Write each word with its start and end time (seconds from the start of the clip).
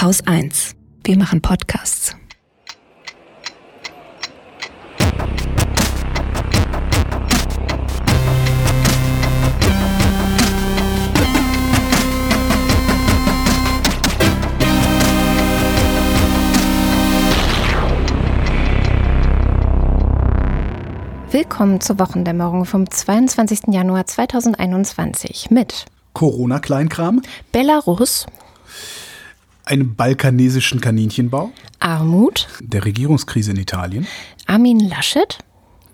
Haus 0.00 0.26
1. 0.26 0.76
Wir 1.04 1.18
machen 1.18 1.42
Podcasts. 1.42 2.16
Willkommen 21.30 21.82
zur 21.82 21.98
Wochendämmerung 21.98 22.64
vom 22.64 22.90
22. 22.90 23.64
Januar 23.66 24.06
2021 24.06 25.50
mit 25.50 25.84
Corona-Kleinkram, 26.14 27.20
Belarus, 27.52 28.24
einem 29.64 29.94
balkanesischen 29.94 30.80
Kaninchenbau, 30.80 31.50
Armut, 31.78 32.48
der 32.60 32.84
Regierungskrise 32.84 33.52
in 33.52 33.56
Italien, 33.58 34.06
Armin 34.46 34.80
Laschet, 34.80 35.38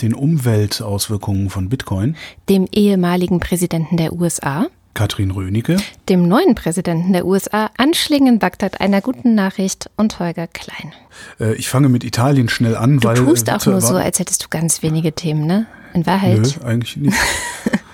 den 0.03 0.15
Umweltauswirkungen 0.15 1.51
von 1.51 1.69
Bitcoin, 1.69 2.17
dem 2.49 2.67
ehemaligen 2.73 3.41
Präsidenten 3.41 3.97
der 3.97 4.13
USA, 4.13 4.67
Katrin 4.95 5.31
Rönecke, 5.31 5.77
dem 6.09 6.27
neuen 6.27 6.55
Präsidenten 6.55 7.13
der 7.13 7.27
USA, 7.27 7.71
Anschlägen 7.77 8.27
in 8.27 8.39
Bagdad, 8.39 8.81
einer 8.81 9.03
guten 9.03 9.35
Nachricht 9.35 9.91
und 9.97 10.19
Holger 10.19 10.47
Klein. 10.47 10.93
Äh, 11.39 11.55
ich 11.57 11.69
fange 11.69 11.91
mit 11.91 12.03
Italien 12.03 12.49
schnell 12.49 12.75
an, 12.77 12.99
Du 13.01 13.09
weil. 13.09 13.17
tust 13.17 13.49
äh, 13.49 13.53
auch 13.53 13.67
nur 13.67 13.81
so, 13.83 13.97
als 13.97 14.19
hättest 14.19 14.45
du 14.45 14.49
ganz 14.49 14.83
wenige 14.83 15.13
Themen, 15.13 15.47
ne? 15.47 15.67
In 15.93 16.07
Wahrheit. 16.07 16.39
Nö, 16.41 16.67
eigentlich 16.67 16.97
nicht. 16.97 17.17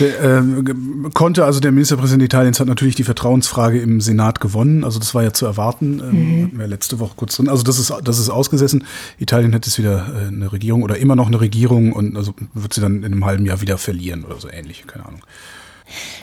Der, 0.00 0.20
ähm, 0.22 1.10
konnte, 1.14 1.44
also 1.44 1.60
der 1.60 1.72
Ministerpräsident 1.72 2.22
Italiens 2.22 2.60
hat 2.60 2.68
natürlich 2.68 2.94
die 2.94 3.04
Vertrauensfrage 3.04 3.80
im 3.80 4.00
Senat 4.00 4.40
gewonnen. 4.40 4.84
Also 4.84 4.98
das 4.98 5.14
war 5.14 5.22
ja 5.22 5.32
zu 5.32 5.46
erwarten. 5.46 6.00
Ähm, 6.00 6.44
hatten 6.44 6.58
wir 6.58 6.66
letzte 6.66 6.98
Woche 7.00 7.14
kurz 7.16 7.36
drin. 7.36 7.48
Also 7.48 7.62
das 7.62 7.78
ist, 7.78 7.92
das 8.04 8.18
ist 8.18 8.30
ausgesessen. 8.30 8.84
Italien 9.18 9.54
hat 9.54 9.66
jetzt 9.66 9.78
wieder 9.78 10.06
äh, 10.14 10.28
eine 10.28 10.52
Regierung 10.52 10.82
oder 10.82 10.98
immer 10.98 11.16
noch 11.16 11.26
eine 11.26 11.40
Regierung 11.40 11.92
und 11.92 12.16
also 12.16 12.34
wird 12.54 12.74
sie 12.74 12.80
dann 12.80 12.98
in 12.98 13.06
einem 13.06 13.24
halben 13.24 13.46
Jahr 13.46 13.60
wieder 13.60 13.78
verlieren 13.78 14.24
oder 14.24 14.38
so 14.38 14.48
ähnlich. 14.48 14.86
Keine 14.86 15.06
Ahnung. 15.06 15.20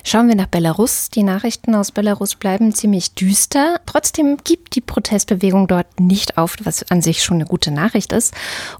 Schauen 0.03 0.27
wir 0.27 0.35
nach 0.35 0.47
Belarus. 0.47 1.09
Die 1.09 1.23
Nachrichten 1.23 1.75
aus 1.75 1.91
Belarus 1.91 2.35
bleiben 2.35 2.73
ziemlich 2.73 3.13
düster. 3.13 3.79
Trotzdem 3.85 4.37
gibt 4.43 4.75
die 4.75 4.81
Protestbewegung 4.81 5.67
dort 5.67 5.99
nicht 5.99 6.37
auf, 6.37 6.55
was 6.63 6.89
an 6.91 7.01
sich 7.01 7.23
schon 7.23 7.37
eine 7.37 7.45
gute 7.45 7.71
Nachricht 7.71 8.11
ist. 8.11 8.33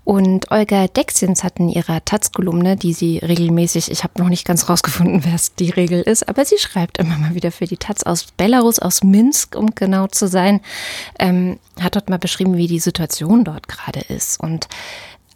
Und 0.03 0.51
Olga 0.51 0.87
Dexins 0.87 1.43
hat 1.43 1.59
in 1.59 1.69
ihrer 1.69 2.03
Taz-Kolumne, 2.03 2.75
die 2.75 2.93
sie 2.93 3.17
regelmäßig, 3.19 3.91
ich 3.91 4.03
habe 4.03 4.21
noch 4.21 4.29
nicht 4.29 4.45
ganz 4.45 4.69
rausgefunden, 4.69 5.23
wer 5.25 5.35
es 5.35 5.55
die 5.55 5.69
Regel 5.69 6.01
ist, 6.01 6.27
aber 6.27 6.45
sie 6.45 6.57
schreibt 6.57 6.97
immer 6.97 7.17
mal 7.17 7.35
wieder 7.35 7.51
für 7.51 7.65
die 7.65 7.77
Taz 7.77 8.03
aus 8.03 8.25
Belarus, 8.37 8.79
aus 8.79 9.03
Minsk, 9.03 9.55
um 9.55 9.73
genau 9.75 10.07
zu 10.07 10.27
sein, 10.27 10.61
ähm, 11.19 11.59
hat 11.79 11.95
dort 11.95 12.09
mal 12.09 12.19
beschrieben, 12.19 12.57
wie 12.57 12.67
die 12.67 12.79
Situation 12.79 13.43
dort 13.43 13.67
gerade 13.67 14.01
ist. 14.01 14.39
Und 14.39 14.67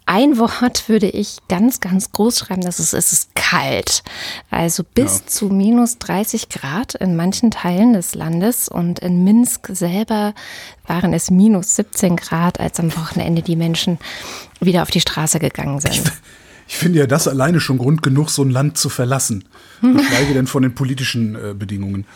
ein 0.10 0.40
Wort 0.40 0.90
würde 0.90 1.08
ich 1.08 1.38
ganz, 1.50 1.82
ganz 1.82 2.12
groß 2.12 2.40
schreiben, 2.40 2.62
das 2.62 2.80
ist, 2.80 2.94
es 2.94 3.14
ist 3.14 3.36
kalt. 3.36 4.02
Also 4.50 4.84
bis 4.84 5.20
Ja. 5.20 5.28
zu 5.28 5.46
minus 5.50 6.00
30 6.00 6.50
Grad 6.50 6.96
in 6.96 7.16
manchen 7.16 7.52
Teilen 7.52 7.94
des 7.94 8.16
Landes 8.16 8.70
und 8.70 8.98
in 9.00 9.24
Minsk 9.24 9.68
selber 9.72 10.34
waren 10.88 11.14
es 11.14 11.30
minus 11.30 11.76
17 11.76 12.16
Grad, 12.16 12.60
als 12.60 12.80
am 12.80 12.96
Wochenende 12.96 13.44
die 13.44 13.56
Menschen 13.56 14.00
wieder 14.60 14.82
auf 14.82 14.90
die 14.90 15.02
Straße 15.02 15.38
gegangen 15.38 15.80
sind. 15.80 16.12
Ich 16.68 16.76
finde 16.76 16.98
ja 17.00 17.06
das 17.06 17.28
alleine 17.28 17.60
schon 17.60 17.78
Grund 17.78 18.02
genug, 18.02 18.32
so 18.32 18.42
ein 18.44 18.50
Land 18.50 18.80
zu 18.80 18.90
verlassen. 18.90 19.46
Geschweige 19.82 20.34
denn 20.34 20.48
von 20.48 20.64
den 20.64 20.74
politischen 20.74 21.36
äh, 21.36 21.54
Bedingungen. 21.54 22.08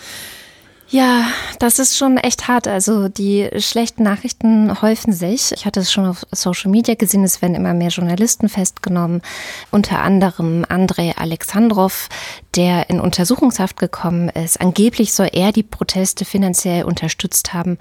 Ja, 0.93 1.25
das 1.57 1.79
ist 1.79 1.97
schon 1.97 2.17
echt 2.17 2.47
hart. 2.47 2.67
Also 2.67 3.07
die 3.07 3.49
schlechten 3.57 4.03
Nachrichten 4.03 4.79
häufen 4.79 5.11
sich. 5.11 5.51
Ich 5.51 5.65
hatte 5.65 5.79
es 5.79 5.91
schon 5.91 6.05
auf 6.05 6.23
Social 6.31 6.69
Media 6.69 6.93
gesehen, 6.93 7.23
es 7.23 7.41
werden 7.41 7.55
immer 7.55 7.73
mehr 7.73 7.89
Journalisten 7.89 8.47
festgenommen, 8.47 9.23
unter 9.71 10.03
anderem 10.03 10.63
Andrei 10.69 11.15
Alexandrov, 11.17 12.09
der 12.55 12.91
in 12.91 12.99
Untersuchungshaft 12.99 13.77
gekommen 13.77 14.29
ist. 14.29 14.61
Angeblich 14.61 15.13
soll 15.13 15.29
er 15.33 15.51
die 15.51 15.63
Proteste 15.63 16.25
finanziell 16.25 16.83
unterstützt 16.83 17.55
haben 17.55 17.79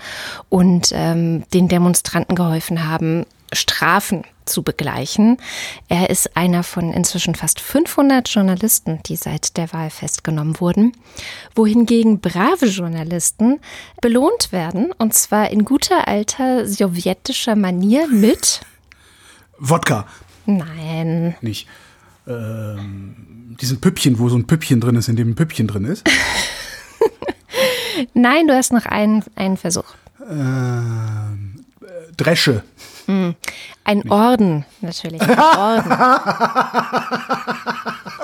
und 0.49 0.89
ähm, 0.95 1.45
den 1.53 1.69
Demonstranten 1.69 2.35
geholfen 2.35 2.89
haben, 2.89 3.27
Strafen 3.53 4.25
zu 4.45 4.63
begleichen. 4.63 5.37
Er 5.89 6.11
ist 6.11 6.37
einer 6.37 6.63
von 6.63 6.93
inzwischen 6.93 7.35
fast 7.35 7.61
500 7.61 8.29
Journalisten, 8.29 9.01
die 9.07 9.17
seit 9.17 9.57
der 9.57 9.73
Wahl 9.73 9.91
festgenommen 9.91 10.59
wurden, 10.61 10.93
wohingegen 11.55 12.21
brave 12.21 12.67
Journalisten 12.67 13.61
belohnt 14.01 14.53
werden, 14.53 14.93
und 14.99 15.15
zwar 15.15 15.51
in 15.51 15.65
guter 15.65 16.09
alter 16.09 16.67
sowjetischer 16.67 17.57
Manier 17.57 18.09
mit, 18.09 18.61
Wodka, 19.65 20.09
nein, 20.45 21.37
nicht. 21.41 21.69
Ähm, 22.27 23.57
diesen 23.61 23.81
Püppchen, 23.81 24.19
wo 24.19 24.29
so 24.29 24.37
ein 24.37 24.49
Püppchen 24.49 24.81
drin 24.81 24.97
ist, 24.97 25.09
in 25.09 25.15
dem 25.15 25.31
ein 25.31 25.35
Püppchen 25.37 25.69
drin 25.69 25.85
ist. 25.85 26.05
nein, 28.15 28.49
du 28.49 28.55
hast 28.57 28.73
noch 28.73 28.87
einen, 28.87 29.23
einen 29.37 29.57
Versuch. 29.57 29.95
Ähm, 30.29 31.65
äh, 31.81 32.13
Dresche. 33.07 33.35
Ein 33.85 34.11
Orden, 34.11 34.65
natürlich. 34.81 35.21
Ein 35.23 35.39
Orden. 35.59 35.93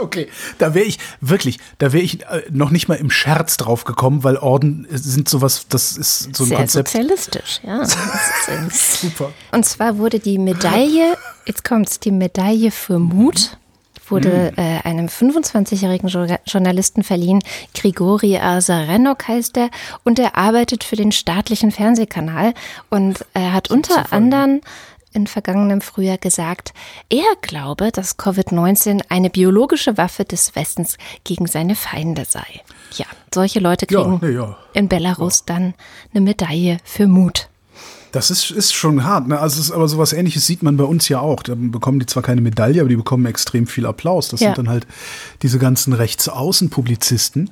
Okay, 0.01 0.29
da 0.59 0.75
wäre 0.75 0.85
ich 0.87 0.99
wirklich, 1.21 1.59
da 1.79 1.93
wäre 1.93 2.03
ich 2.05 2.23
äh, 2.23 2.43
noch 2.51 2.71
nicht 2.71 2.89
mal 2.89 2.95
im 2.95 3.11
Scherz 3.11 3.57
drauf 3.57 3.85
gekommen, 3.85 4.23
weil 4.23 4.37
Orden 4.37 4.87
sind 4.91 5.29
sowas, 5.29 5.67
das 5.69 5.97
ist 5.97 6.37
so 6.37 6.45
ein 6.45 6.49
Sehr 6.49 6.57
Konzept. 6.59 6.89
sozialistisch, 6.89 7.61
ja. 7.65 7.85
Super. 8.71 9.33
Und 9.53 9.67
zwar 9.67 9.99
wurde 9.99 10.21
die 10.21 10.39
Medaille, 10.39 11.17
jetzt 11.47 11.65
kommt's, 11.65 11.99
die 11.99 12.13
Medaille 12.13 12.71
für 12.71 12.99
Mut 13.01 13.59
wurde 14.11 14.53
äh, 14.57 14.81
einem 14.87 15.07
25-jährigen 15.07 16.09
Jo- 16.09 16.37
Journalisten 16.47 17.03
verliehen. 17.03 17.41
Grigori 17.75 18.39
Azarenok 18.39 19.29
heißt 19.29 19.57
er 19.57 19.71
und 20.05 20.19
er 20.19 20.37
arbeitet 20.37 20.85
für 20.85 20.97
den 20.97 21.13
staatlichen 21.13 21.71
Fernsehkanal 21.71 22.55
und 22.91 23.25
er 23.35 23.53
hat 23.53 23.71
unter 23.71 24.13
anderem 24.13 24.61
in 25.15 25.27
vergangenem 25.27 25.81
Frühjahr 25.81 26.19
gesagt, 26.19 26.75
er 27.09 27.25
glaube, 27.41 27.91
dass 27.93 28.19
Covid-19 28.19 29.03
eine 29.09 29.31
biologische 29.31 29.97
Waffe 29.97 30.25
des 30.25 30.55
Westens 30.55 30.99
gegen 31.25 31.47
seine 31.47 31.75
Feinde 31.75 32.25
sei. 32.27 32.45
Ja, 32.97 33.07
solche 33.35 33.59
Leute 33.59 33.87
Ja, 33.91 34.03
kriegen 34.03 34.19
nee, 34.23 34.37
ja. 34.37 34.57
in 34.75 34.89
Belarus 34.89 35.45
dann 35.47 35.73
eine 36.13 36.21
Medaille 36.21 36.77
für 36.85 37.07
Mut. 37.07 37.49
Das 38.13 38.31
ist, 38.31 38.51
ist 38.51 38.73
schon 38.75 39.05
hart, 39.05 39.29
ne? 39.29 39.39
Also 39.39 39.61
ist, 39.61 39.71
aber 39.71 39.87
sowas 39.89 40.13
ähnliches 40.13 40.47
sieht 40.47 40.63
man 40.63 40.77
bei 40.77 40.85
uns 40.85 41.09
ja 41.09 41.21
auch. 41.21 41.43
Da 41.43 41.55
bekommen 41.57 41.99
die 42.01 42.07
zwar 42.07 42.23
keine 42.23 42.41
Medaille, 42.41 42.81
aber 42.81 42.89
die 42.89 42.97
bekommen 42.97 43.27
extrem 43.27 43.67
viel 43.67 43.85
Applaus. 43.87 44.29
Das 44.29 44.41
Ja. 44.41 44.49
sind 44.49 44.59
dann 44.59 44.69
halt 44.71 44.87
diese 45.43 45.59
ganzen 45.59 45.93
Rechtsaußenpublizisten, 45.93 47.51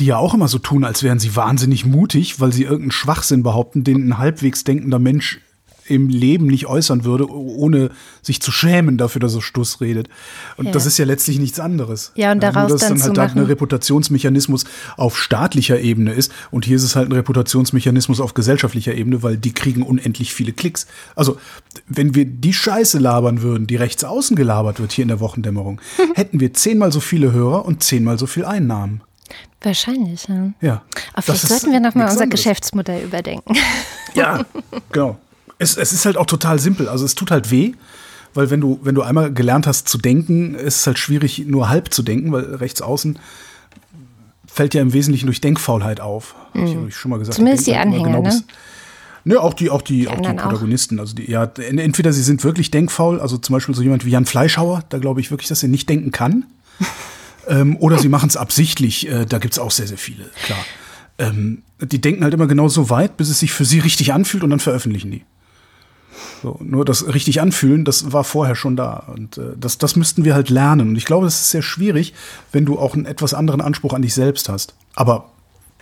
die 0.00 0.06
ja 0.06 0.16
auch 0.18 0.34
immer 0.34 0.48
so 0.48 0.58
tun, 0.58 0.84
als 0.84 1.02
wären 1.02 1.18
sie 1.18 1.36
wahnsinnig 1.36 1.86
mutig, 1.86 2.40
weil 2.40 2.52
sie 2.52 2.64
irgendeinen 2.64 2.90
Schwachsinn 2.90 3.42
behaupten, 3.42 3.84
den 3.84 4.08
ein 4.08 4.18
halbwegs 4.18 4.64
denkender 4.64 4.98
Mensch 4.98 5.40
im 5.88 6.08
Leben 6.08 6.46
nicht 6.46 6.66
äußern 6.66 7.04
würde, 7.04 7.30
ohne 7.30 7.90
sich 8.22 8.40
zu 8.42 8.50
schämen 8.52 8.96
dafür, 8.98 9.20
dass 9.20 9.34
er 9.34 9.42
Stuss 9.42 9.80
redet. 9.80 10.08
Und 10.56 10.66
Ja. 10.66 10.72
das 10.72 10.86
ist 10.86 10.98
ja 10.98 11.04
letztlich 11.04 11.38
nichts 11.38 11.60
anderes. 11.60 12.12
Ja, 12.16 12.32
und 12.32 12.42
daraus 12.42 12.68
nur, 12.70 12.78
dass 12.78 12.88
dann 12.88 12.98
dann 12.98 13.02
halt, 13.08 13.18
halt 13.18 13.28
machen- 13.30 13.40
ein 13.42 13.46
Reputationsmechanismus 13.46 14.64
auf 14.96 15.18
staatlicher 15.18 15.80
Ebene 15.80 16.12
ist 16.12 16.32
und 16.50 16.64
hier 16.64 16.76
ist 16.76 16.82
es 16.82 16.96
halt 16.96 17.08
ein 17.08 17.12
Reputationsmechanismus 17.12 18.20
auf 18.20 18.34
gesellschaftlicher 18.34 18.94
Ebene, 18.94 19.22
weil 19.22 19.36
die 19.36 19.52
kriegen 19.52 19.82
unendlich 19.82 20.32
viele 20.34 20.52
Klicks. 20.52 20.86
Also, 21.14 21.38
wenn 21.88 22.14
wir 22.14 22.24
die 22.24 22.52
Scheiße 22.52 22.98
labern 22.98 23.42
würden, 23.42 23.66
die 23.66 23.76
rechts 23.76 24.04
außen 24.04 24.36
gelabert 24.36 24.80
wird 24.80 24.92
hier 24.92 25.02
in 25.02 25.08
der 25.08 25.20
Wochendämmerung, 25.20 25.80
hätten 26.14 26.40
wir 26.40 26.52
zehnmal 26.54 26.92
so 26.92 27.00
viele 27.00 27.32
Hörer 27.32 27.64
und 27.64 27.82
zehnmal 27.82 28.18
so 28.18 28.26
viel 28.26 28.44
Einnahmen. 28.44 29.02
Wahrscheinlich, 29.62 30.28
ja. 30.28 30.52
Ja. 30.60 30.82
Aber 31.12 31.26
Das 31.26 31.40
vielleicht 31.40 31.48
sollten 31.48 31.72
wir 31.72 31.80
nochmal 31.80 32.08
unser 32.10 32.22
anderes. 32.22 32.40
Geschäftsmodell 32.42 33.04
überdenken. 33.04 33.54
Ja, 34.14 34.44
genau. 34.92 35.18
Es, 35.58 35.76
es 35.76 35.92
ist 35.92 36.04
halt 36.06 36.16
auch 36.16 36.26
total 36.26 36.58
simpel. 36.58 36.88
Also 36.88 37.04
es 37.04 37.14
tut 37.14 37.30
halt 37.30 37.50
weh, 37.50 37.72
weil 38.34 38.50
wenn 38.50 38.60
du, 38.60 38.78
wenn 38.82 38.94
du 38.94 39.02
einmal 39.02 39.32
gelernt 39.32 39.66
hast 39.66 39.88
zu 39.88 39.96
denken, 39.98 40.54
ist 40.54 40.80
es 40.80 40.86
halt 40.86 40.98
schwierig, 40.98 41.44
nur 41.46 41.68
halb 41.68 41.92
zu 41.94 42.02
denken, 42.02 42.32
weil 42.32 42.56
rechts 42.56 42.82
außen 42.82 43.18
fällt 44.46 44.74
ja 44.74 44.80
im 44.82 44.92
Wesentlichen 44.92 45.26
durch 45.26 45.40
Denkfaulheit 45.40 46.00
auf. 46.00 46.34
Hab 46.54 46.62
ich, 46.64 46.74
hab 46.76 46.88
ich 46.88 46.96
schon 46.96 47.10
mal 47.10 47.18
gesagt. 47.18 47.38
Mhm. 47.38 47.42
Zumindest 47.42 47.66
die 47.66 47.74
halt 47.76 47.86
Anhänger, 47.86 48.22
bis- 48.22 48.40
ne? 48.40 48.44
Ne, 49.24 49.40
auch 49.40 49.54
die, 49.54 49.70
auch 49.70 49.82
die, 49.82 50.06
auch 50.06 50.12
die 50.12 50.18
anderen 50.18 50.38
auch. 50.38 50.44
Protagonisten. 50.44 51.00
Also 51.00 51.14
die, 51.14 51.28
ja, 51.30 51.44
en- 51.58 51.78
entweder 51.78 52.12
sie 52.12 52.22
sind 52.22 52.44
wirklich 52.44 52.70
denkfaul, 52.70 53.20
also 53.20 53.36
zum 53.38 53.54
Beispiel 53.54 53.74
so 53.74 53.82
jemand 53.82 54.04
wie 54.04 54.10
Jan 54.10 54.24
Fleischhauer, 54.24 54.84
da 54.88 54.98
glaube 54.98 55.20
ich 55.20 55.30
wirklich, 55.32 55.48
dass 55.48 55.62
er 55.64 55.68
nicht 55.68 55.88
denken 55.88 56.12
kann. 56.12 56.44
ähm, 57.48 57.76
oder 57.78 57.98
sie 57.98 58.08
machen 58.08 58.28
es 58.28 58.36
absichtlich, 58.36 59.08
äh, 59.08 59.26
da 59.26 59.38
gibt's 59.38 59.58
auch 59.58 59.72
sehr, 59.72 59.88
sehr 59.88 59.98
viele, 59.98 60.30
klar. 60.44 60.58
Ähm, 61.18 61.62
die 61.80 62.00
denken 62.00 62.22
halt 62.22 62.34
immer 62.34 62.46
genau 62.46 62.68
so 62.68 62.88
weit, 62.88 63.16
bis 63.16 63.28
es 63.28 63.40
sich 63.40 63.50
für 63.52 63.64
sie 63.64 63.80
richtig 63.80 64.12
anfühlt 64.12 64.44
und 64.44 64.50
dann 64.50 64.60
veröffentlichen 64.60 65.10
die. 65.10 65.24
So, 66.42 66.58
nur 66.62 66.84
das 66.84 67.12
richtig 67.12 67.40
anfühlen, 67.40 67.84
das 67.84 68.12
war 68.12 68.24
vorher 68.24 68.54
schon 68.54 68.76
da. 68.76 69.04
Und 69.14 69.38
äh, 69.38 69.52
das, 69.58 69.78
das 69.78 69.96
müssten 69.96 70.24
wir 70.24 70.34
halt 70.34 70.50
lernen. 70.50 70.90
Und 70.90 70.96
ich 70.96 71.04
glaube, 71.04 71.26
das 71.26 71.40
ist 71.40 71.50
sehr 71.50 71.62
schwierig, 71.62 72.14
wenn 72.52 72.64
du 72.64 72.78
auch 72.78 72.94
einen 72.94 73.06
etwas 73.06 73.34
anderen 73.34 73.60
Anspruch 73.60 73.92
an 73.94 74.02
dich 74.02 74.14
selbst 74.14 74.48
hast. 74.48 74.74
Aber 74.94 75.30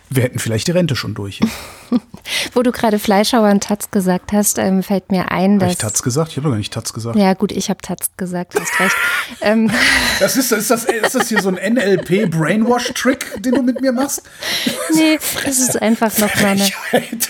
wir 0.09 0.23
hätten 0.23 0.39
vielleicht 0.39 0.67
die 0.67 0.71
Rente 0.71 0.95
schon 0.95 1.13
durch. 1.13 1.39
Wo 2.53 2.63
du 2.63 2.71
gerade 2.71 2.99
Fleischhauer 2.99 3.49
und 3.51 3.63
Taz 3.63 3.91
gesagt 3.91 4.33
hast, 4.33 4.57
ähm, 4.57 4.83
fällt 4.83 5.11
mir 5.11 5.31
ein, 5.31 5.59
dass. 5.59 5.67
Habe 5.67 5.71
ich 5.73 5.77
Taz 5.77 6.03
gesagt? 6.03 6.31
Ich 6.31 6.37
habe 6.37 6.45
doch 6.45 6.51
gar 6.51 6.57
nicht 6.57 6.73
Taz 6.73 6.93
gesagt. 6.93 7.15
Ja, 7.15 7.33
gut, 7.33 7.51
ich 7.51 7.69
habe 7.69 7.81
Taz 7.81 8.09
gesagt, 8.17 8.59
hast 8.59 8.79
recht. 8.79 8.95
ähm. 9.41 9.71
das 10.19 10.37
ist, 10.37 10.51
ist, 10.51 10.71
das, 10.71 10.85
ist 10.85 11.15
das 11.15 11.29
hier 11.29 11.41
so 11.41 11.49
ein 11.49 11.55
NLP-Brainwash-Trick, 11.55 13.41
den 13.43 13.55
du 13.55 13.61
mit 13.61 13.81
mir 13.81 13.91
machst? 13.91 14.23
Nee, 14.93 15.19
das 15.43 15.59
ist 15.59 15.81
einfach 15.81 16.17
noch 16.19 16.33
meine. 16.41 16.69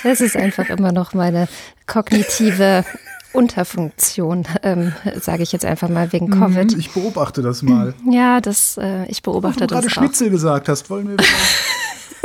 Das 0.03 0.21
ist 0.21 0.35
einfach 0.35 0.69
immer 0.69 0.91
noch 0.91 1.13
meine 1.13 1.47
kognitive 1.87 2.85
Unterfunktion, 3.33 4.45
ähm, 4.61 4.93
sage 5.19 5.43
ich 5.43 5.51
jetzt 5.51 5.65
einfach 5.65 5.89
mal 5.89 6.11
wegen 6.13 6.29
Covid. 6.29 6.73
Ich 6.77 6.91
beobachte 6.91 7.41
das 7.41 7.61
mal. 7.61 7.93
Ja, 8.09 8.39
das, 8.41 8.77
äh, 8.77 9.05
ich 9.07 9.23
beobachte 9.23 9.67
das. 9.67 9.67
Du 9.67 9.75
gerade 9.75 9.89
Schnitzel 9.89 10.29
gesagt 10.29 10.69
hast, 10.69 10.89
wollen 10.89 11.09
wir. 11.09 11.17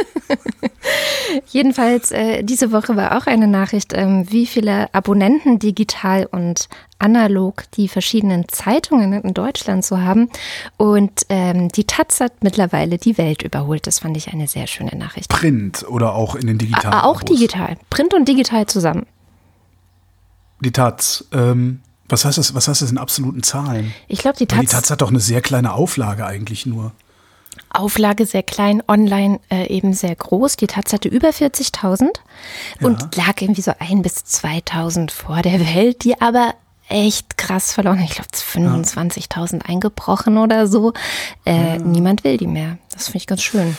Jedenfalls, 1.46 2.10
äh, 2.10 2.42
diese 2.42 2.72
Woche 2.72 2.96
war 2.96 3.16
auch 3.16 3.26
eine 3.26 3.46
Nachricht, 3.46 3.92
ähm, 3.94 4.30
wie 4.30 4.46
viele 4.46 4.92
Abonnenten 4.94 5.58
digital 5.58 6.26
und 6.26 6.68
analog 6.98 7.64
die 7.72 7.88
verschiedenen 7.88 8.48
Zeitungen 8.48 9.12
in 9.12 9.34
Deutschland 9.34 9.84
so 9.84 9.98
haben. 9.98 10.28
Und 10.76 11.22
ähm, 11.28 11.68
die 11.68 11.84
Taz 11.84 12.20
hat 12.20 12.42
mittlerweile 12.42 12.98
die 12.98 13.16
Welt 13.18 13.42
überholt. 13.42 13.86
Das 13.86 14.00
fand 14.00 14.16
ich 14.16 14.32
eine 14.32 14.48
sehr 14.48 14.66
schöne 14.66 14.96
Nachricht. 14.96 15.28
Print 15.28 15.84
oder 15.88 16.14
auch 16.14 16.34
in 16.34 16.46
den 16.46 16.58
digitalen? 16.58 16.94
A 16.94 17.04
auch 17.04 17.22
digital. 17.22 17.76
Print 17.88 18.14
und 18.14 18.28
digital 18.28 18.66
zusammen. 18.66 19.06
Die 20.60 20.72
Taz. 20.72 21.24
Ähm, 21.32 21.80
was 22.08 22.24
heißt 22.24 22.38
das? 22.38 22.54
Was 22.54 22.68
heißt 22.68 22.82
das 22.82 22.90
in 22.90 22.98
absoluten 22.98 23.42
Zahlen? 23.42 23.94
Ich 24.08 24.18
glaube, 24.18 24.36
die 24.36 24.46
Taz. 24.46 24.58
Weil 24.58 24.66
die 24.66 24.72
Taz 24.72 24.90
hat 24.90 25.00
doch 25.00 25.10
eine 25.10 25.20
sehr 25.20 25.40
kleine 25.40 25.72
Auflage 25.72 26.26
eigentlich 26.26 26.66
nur. 26.66 26.92
Auflage 27.70 28.26
sehr 28.26 28.42
klein, 28.42 28.82
online 28.88 29.40
äh, 29.50 29.66
eben 29.68 29.92
sehr 29.94 30.14
groß. 30.14 30.56
Die 30.56 30.66
Taz 30.66 30.92
hatte 30.92 31.08
über 31.08 31.28
40.000 31.28 32.02
ja. 32.80 32.86
und 32.86 33.16
lag 33.16 33.40
irgendwie 33.40 33.62
so 33.62 33.72
ein 33.78 34.02
bis 34.02 34.16
2.000 34.18 35.10
vor 35.10 35.42
der 35.42 35.60
Welt, 35.74 36.04
die 36.04 36.20
aber 36.20 36.54
echt 36.90 37.38
krass 37.38 37.72
verloren. 37.72 38.00
Ich 38.00 38.10
glaube, 38.10 38.28
25.000 38.32 39.62
eingebrochen 39.62 40.36
oder 40.36 40.66
so. 40.66 40.92
Äh, 41.44 41.76
ja. 41.76 41.78
Niemand 41.78 42.24
will 42.24 42.36
die 42.36 42.48
mehr. 42.48 42.78
Das 42.92 43.06
finde 43.06 43.18
ich 43.18 43.26
ganz 43.26 43.42
schön. 43.42 43.76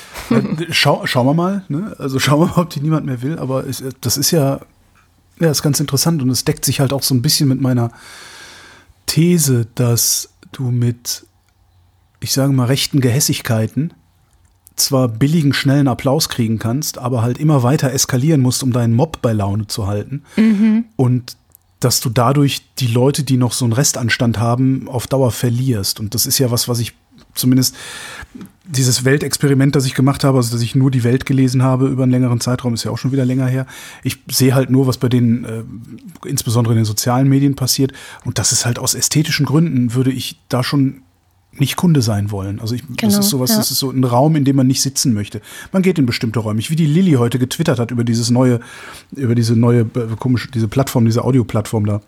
Schau, 0.72 1.06
schauen 1.06 1.28
wir 1.28 1.34
mal. 1.34 1.66
Ne? 1.68 1.96
Also 2.00 2.20
schauen 2.20 2.40
wir 2.40 2.48
mal, 2.48 2.62
ob 2.62 2.70
die 2.70 2.80
niemand 2.80 3.06
mehr 3.06 3.22
will. 3.22 3.38
Aber 3.38 3.68
es, 3.68 3.84
das 4.00 4.18
ist 4.18 4.32
ja, 4.32 4.62
ja, 5.40 5.52
ist 5.52 5.62
ganz 5.62 5.80
interessant 5.80 6.22
und 6.22 6.30
es 6.30 6.46
deckt 6.46 6.66
sich 6.66 6.80
halt 6.80 6.94
auch 6.94 7.04
so 7.04 7.14
ein 7.14 7.22
bisschen 7.22 7.50
mit 7.50 7.60
meiner 7.60 7.92
These, 9.06 9.68
dass 9.76 10.30
du 10.54 10.64
mit 10.72 11.26
ich 12.22 12.32
sage 12.32 12.54
mal, 12.54 12.66
rechten 12.66 13.02
Gehässigkeiten 13.02 13.94
zwar 14.76 15.08
billigen, 15.08 15.54
schnellen 15.54 15.88
Applaus 15.88 16.30
kriegen 16.30 16.60
kannst, 16.60 16.98
aber 16.98 17.22
halt 17.22 17.38
immer 17.38 17.64
weiter 17.64 17.92
eskalieren 17.92 18.42
musst, 18.42 18.64
um 18.64 18.72
deinen 18.72 18.94
Mob 18.94 19.22
bei 19.22 19.34
Laune 19.34 19.68
zu 19.68 19.88
halten. 19.88 20.24
Mhm. 20.38 20.86
Und 20.96 21.36
dass 21.80 22.00
du 22.00 22.10
dadurch 22.10 22.62
die 22.78 22.88
Leute, 22.88 23.24
die 23.24 23.38
noch 23.38 23.54
so 23.54 23.66
einen 23.66 23.74
Restanstand 23.74 24.40
haben, 24.40 24.88
auf 24.88 25.08
Dauer 25.08 25.32
verlierst. 25.32 26.00
Und 26.00 26.14
das 26.14 26.26
ist 26.26 26.38
ja 26.40 26.52
was, 26.52 26.68
was 26.68 26.80
ich 26.80 26.94
zumindest 27.34 27.76
dieses 28.66 29.04
Weltexperiment, 29.04 29.76
das 29.76 29.86
ich 29.86 29.96
gemacht 29.96 30.24
habe, 30.24 30.38
also 30.38 30.52
dass 30.52 30.62
ich 30.62 30.76
nur 30.76 30.92
die 30.92 31.04
Welt 31.04 31.26
gelesen 31.26 31.64
habe 31.64 31.88
über 31.88 32.04
einen 32.04 32.12
längeren 32.12 32.40
Zeitraum, 32.40 32.74
ist 32.74 32.84
ja 32.84 32.92
auch 32.92 32.98
schon 32.98 33.12
wieder 33.12 33.26
länger 33.26 33.48
her. 33.48 33.66
Ich 34.04 34.18
sehe 34.30 34.54
halt 34.54 34.70
nur, 34.70 34.88
was 34.88 34.98
bei 34.98 35.10
denen, 35.10 35.44
äh, 35.44 35.64
insbesondere 36.28 36.74
in 36.74 36.78
den 36.78 36.86
sozialen 36.86 37.28
Medien 37.28 37.56
passiert. 37.56 37.94
Und 38.26 38.38
das 38.38 38.52
ist 38.52 38.66
halt 38.66 38.80
aus 38.80 38.94
ästhetischen 38.94 39.46
Gründen, 39.46 39.94
würde 39.94 40.12
ich 40.12 40.40
da 40.50 40.64
schon 40.64 41.02
nicht 41.54 41.76
Kunde 41.76 42.02
sein 42.02 42.32
wollen. 42.32 42.60
Also 42.60 42.76
ich, 42.76 42.82
genau, 42.88 42.98
das 43.02 43.18
ist 43.18 43.30
sowas, 43.30 43.50
ja. 43.52 43.58
das 43.58 43.72
ist 43.72 43.80
so 43.80 43.92
ein 43.92 44.04
Raum, 44.04 44.36
in 44.36 44.46
dem 44.46 44.56
man 44.56 44.68
nicht 44.68 44.82
sitzen 44.82 45.14
möchte. 45.14 45.42
Man 45.72 45.82
geht 45.82 46.00
in 46.00 46.06
bestimmte 46.06 46.40
Räume. 46.40 46.62
Wie 46.62 46.76
die 46.76 46.86
Lilly 46.86 47.14
heute 47.14 47.40
getwittert 47.40 47.80
hat 47.80 47.92
über 47.92 48.04
dieses 48.04 48.30
neue, 48.30 48.62
über 49.12 49.36
diese 49.36 49.56
neue 49.56 49.82
äh, 49.82 50.16
komische, 50.18 50.50
diese 50.50 50.68
Plattform, 50.68 51.06
diese 51.06 51.24
Audioplattform 51.24 51.86
da. 51.86 52.02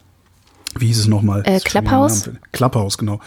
Wie 0.78 0.88
hieß 0.88 1.00
es 1.00 1.08
nochmal? 1.08 1.44
Äh, 1.46 1.60
Clubhouse? 1.60 2.30
Clubhouse, 2.52 2.98
genau. 2.98 3.20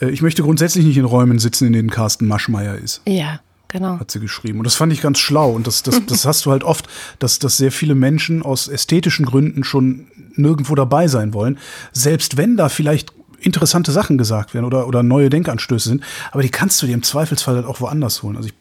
Äh, 0.00 0.10
ich 0.10 0.20
möchte 0.20 0.42
grundsätzlich 0.42 0.84
nicht 0.84 0.98
in 0.98 1.04
Räumen 1.04 1.38
sitzen, 1.38 1.66
in 1.66 1.72
denen 1.72 1.90
Carsten 1.90 2.26
Maschmeyer 2.26 2.76
ist. 2.76 3.02
Ja. 3.06 3.40
Genau. 3.68 3.98
Hat 3.98 4.10
sie 4.10 4.20
geschrieben. 4.20 4.58
Und 4.58 4.64
das 4.64 4.74
fand 4.74 4.92
ich 4.92 5.00
ganz 5.00 5.18
schlau. 5.18 5.52
Und 5.52 5.66
das, 5.66 5.82
das, 5.82 6.04
das 6.04 6.26
hast 6.26 6.44
du 6.44 6.50
halt 6.50 6.62
oft, 6.62 6.88
dass, 7.18 7.38
dass 7.38 7.56
sehr 7.56 7.72
viele 7.72 7.94
Menschen 7.94 8.42
aus 8.42 8.68
ästhetischen 8.68 9.24
Gründen 9.24 9.64
schon 9.64 10.08
nirgendwo 10.34 10.74
dabei 10.74 11.08
sein 11.08 11.32
wollen. 11.32 11.56
Selbst 11.92 12.36
wenn 12.36 12.58
da 12.58 12.68
vielleicht 12.68 13.14
interessante 13.44 13.92
Sachen 13.92 14.18
gesagt 14.18 14.54
werden 14.54 14.64
oder, 14.64 14.86
oder 14.86 15.02
neue 15.02 15.30
Denkanstöße 15.30 15.88
sind, 15.88 16.04
aber 16.30 16.42
die 16.42 16.50
kannst 16.50 16.80
du 16.82 16.86
dir 16.86 16.94
im 16.94 17.02
Zweifelsfall 17.02 17.56
halt 17.56 17.66
auch 17.66 17.80
woanders 17.80 18.22
holen. 18.22 18.36
Also 18.36 18.48
ich, 18.48 18.54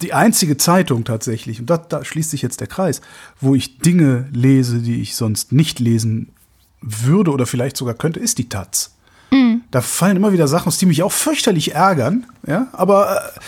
die 0.00 0.12
einzige 0.12 0.56
Zeitung 0.56 1.04
tatsächlich, 1.04 1.60
und 1.60 1.70
da, 1.70 1.76
da 1.76 2.04
schließt 2.04 2.30
sich 2.30 2.42
jetzt 2.42 2.60
der 2.60 2.66
Kreis, 2.66 3.00
wo 3.40 3.54
ich 3.54 3.78
Dinge 3.78 4.28
lese, 4.32 4.78
die 4.78 5.00
ich 5.00 5.14
sonst 5.16 5.52
nicht 5.52 5.78
lesen 5.80 6.30
würde 6.80 7.30
oder 7.30 7.46
vielleicht 7.46 7.76
sogar 7.76 7.94
könnte, 7.94 8.20
ist 8.20 8.38
die 8.38 8.48
Taz. 8.48 8.96
Mhm. 9.30 9.62
Da 9.70 9.80
fallen 9.80 10.16
immer 10.16 10.32
wieder 10.32 10.48
Sachen 10.48 10.68
aus, 10.68 10.78
die 10.78 10.86
mich 10.86 11.02
auch 11.02 11.12
fürchterlich 11.12 11.74
ärgern, 11.74 12.26
ja, 12.46 12.66
aber 12.72 13.16
äh, 13.16 13.40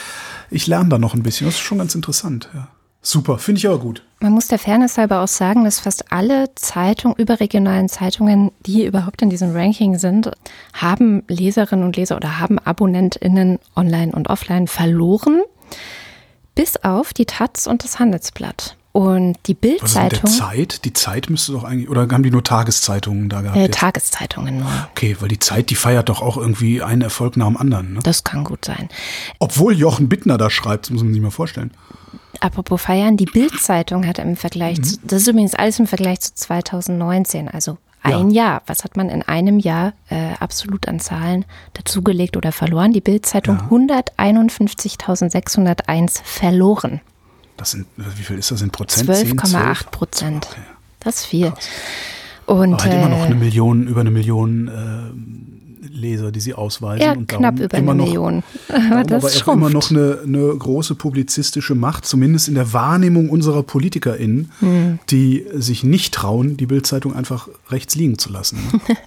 ich 0.50 0.66
lerne 0.66 0.88
da 0.88 0.98
noch 0.98 1.14
ein 1.14 1.22
bisschen. 1.22 1.46
Das 1.46 1.54
ist 1.54 1.60
schon 1.60 1.78
ganz 1.78 1.94
interessant, 1.94 2.48
ja. 2.54 2.68
Super, 3.06 3.36
finde 3.36 3.58
ich 3.58 3.66
aber 3.66 3.78
gut. 3.78 4.02
Man 4.20 4.32
muss 4.32 4.48
der 4.48 4.58
Fairness 4.58 4.96
halber 4.96 5.20
auch 5.20 5.28
sagen, 5.28 5.64
dass 5.64 5.78
fast 5.78 6.10
alle 6.10 6.54
Zeitungen, 6.54 7.14
überregionalen 7.18 7.90
Zeitungen, 7.90 8.50
die 8.64 8.86
überhaupt 8.86 9.20
in 9.20 9.28
diesem 9.28 9.54
Ranking 9.54 9.98
sind, 9.98 10.30
haben 10.72 11.22
Leserinnen 11.28 11.84
und 11.84 11.96
Leser 11.96 12.16
oder 12.16 12.40
haben 12.40 12.58
AbonnentInnen 12.58 13.58
online 13.76 14.12
und 14.12 14.30
offline 14.30 14.68
verloren. 14.68 15.42
Bis 16.54 16.78
auf 16.78 17.12
die 17.12 17.26
Taz 17.26 17.66
und 17.66 17.84
das 17.84 17.98
Handelsblatt. 17.98 18.76
Und 18.92 19.36
die 19.48 19.54
Bildzeitung. 19.54 20.22
Was 20.22 20.30
ist 20.30 20.38
Zeit? 20.38 20.84
Die 20.86 20.92
Zeit 20.94 21.28
müsste 21.28 21.52
doch 21.52 21.64
eigentlich, 21.64 21.90
oder 21.90 22.02
haben 22.02 22.22
die 22.22 22.30
nur 22.30 22.44
Tageszeitungen 22.44 23.28
da 23.28 23.42
gehabt? 23.42 23.58
Äh, 23.58 23.68
Tageszeitungen 23.68 24.60
nur. 24.60 24.70
Okay, 24.92 25.16
weil 25.20 25.28
die 25.28 25.40
Zeit, 25.40 25.68
die 25.68 25.74
feiert 25.74 26.08
doch 26.08 26.22
auch 26.22 26.38
irgendwie 26.38 26.80
einen 26.80 27.02
Erfolg 27.02 27.36
nach 27.36 27.48
dem 27.48 27.58
anderen. 27.58 27.94
Ne? 27.94 28.00
Das 28.02 28.24
kann 28.24 28.44
gut 28.44 28.64
sein. 28.64 28.88
Obwohl 29.40 29.74
Jochen 29.74 30.08
Bittner 30.08 30.38
da 30.38 30.48
schreibt, 30.48 30.86
das 30.86 30.92
muss 30.92 31.02
man 31.02 31.12
sich 31.12 31.20
mal 31.20 31.30
vorstellen. 31.30 31.72
Apropos 32.42 32.82
feiern, 32.82 33.16
die 33.16 33.26
Bildzeitung 33.26 34.04
hat 34.06 34.18
im 34.18 34.36
Vergleich, 34.36 34.78
mhm. 34.78 34.84
zu, 34.84 34.98
das 35.04 35.22
ist 35.22 35.28
übrigens 35.28 35.54
alles 35.54 35.78
im 35.78 35.86
Vergleich 35.86 36.20
zu 36.20 36.34
2019, 36.34 37.48
also 37.48 37.78
ein 38.02 38.30
ja. 38.30 38.44
Jahr. 38.44 38.62
Was 38.66 38.84
hat 38.84 38.96
man 38.96 39.08
in 39.08 39.22
einem 39.22 39.58
Jahr 39.58 39.94
äh, 40.10 40.34
absolut 40.38 40.86
an 40.88 41.00
Zahlen 41.00 41.46
dazugelegt 41.72 42.36
oder 42.36 42.52
verloren? 42.52 42.92
Die 42.92 43.00
Bildzeitung 43.00 43.58
ja. 43.58 43.66
151.601 43.68 46.20
verloren. 46.22 47.00
Das 47.56 47.70
sind, 47.70 47.86
wie 47.96 48.22
viel 48.22 48.38
ist 48.38 48.50
das 48.50 48.60
in 48.62 48.70
Prozent? 48.70 49.08
12,8 49.08 49.90
Prozent. 49.90 50.48
Okay. 50.50 50.60
Das 51.00 51.20
ist 51.20 51.26
viel. 51.26 51.50
Krass. 51.50 51.68
Und 52.46 52.74
Aber 52.74 52.84
halt 52.84 52.94
immer 52.94 53.08
noch 53.08 53.22
eine 53.22 53.34
äh, 53.34 53.38
Million, 53.38 53.86
über 53.86 54.00
eine 54.00 54.10
Million 54.10 54.68
äh, 54.68 55.53
Leser, 56.04 56.30
die 56.30 56.40
sie 56.40 56.54
ausweisen. 56.54 57.02
Ja, 57.02 57.12
und 57.12 57.28
knapp 57.28 57.58
über 57.58 57.76
eine 57.76 57.94
noch, 57.94 58.04
Million. 58.04 58.42
Aber 58.68 59.02
das 59.02 59.42
aber 59.42 59.52
auch 59.52 59.54
immer 59.56 59.70
noch 59.70 59.90
eine, 59.90 60.20
eine, 60.24 60.54
große 60.54 60.94
publizistische 60.94 61.74
Macht, 61.74 62.04
zumindest 62.04 62.48
in 62.48 62.54
der 62.54 62.72
Wahrnehmung 62.72 63.30
unserer 63.30 63.62
PolitikerInnen, 63.62 64.52
hm. 64.60 64.98
die 65.10 65.46
sich 65.54 65.82
nicht 65.82 66.14
trauen, 66.14 66.56
die 66.56 66.66
Bildzeitung 66.66 67.14
einfach 67.14 67.48
rechts 67.70 67.94
liegen 67.94 68.18
zu 68.18 68.30
lassen. 68.30 68.58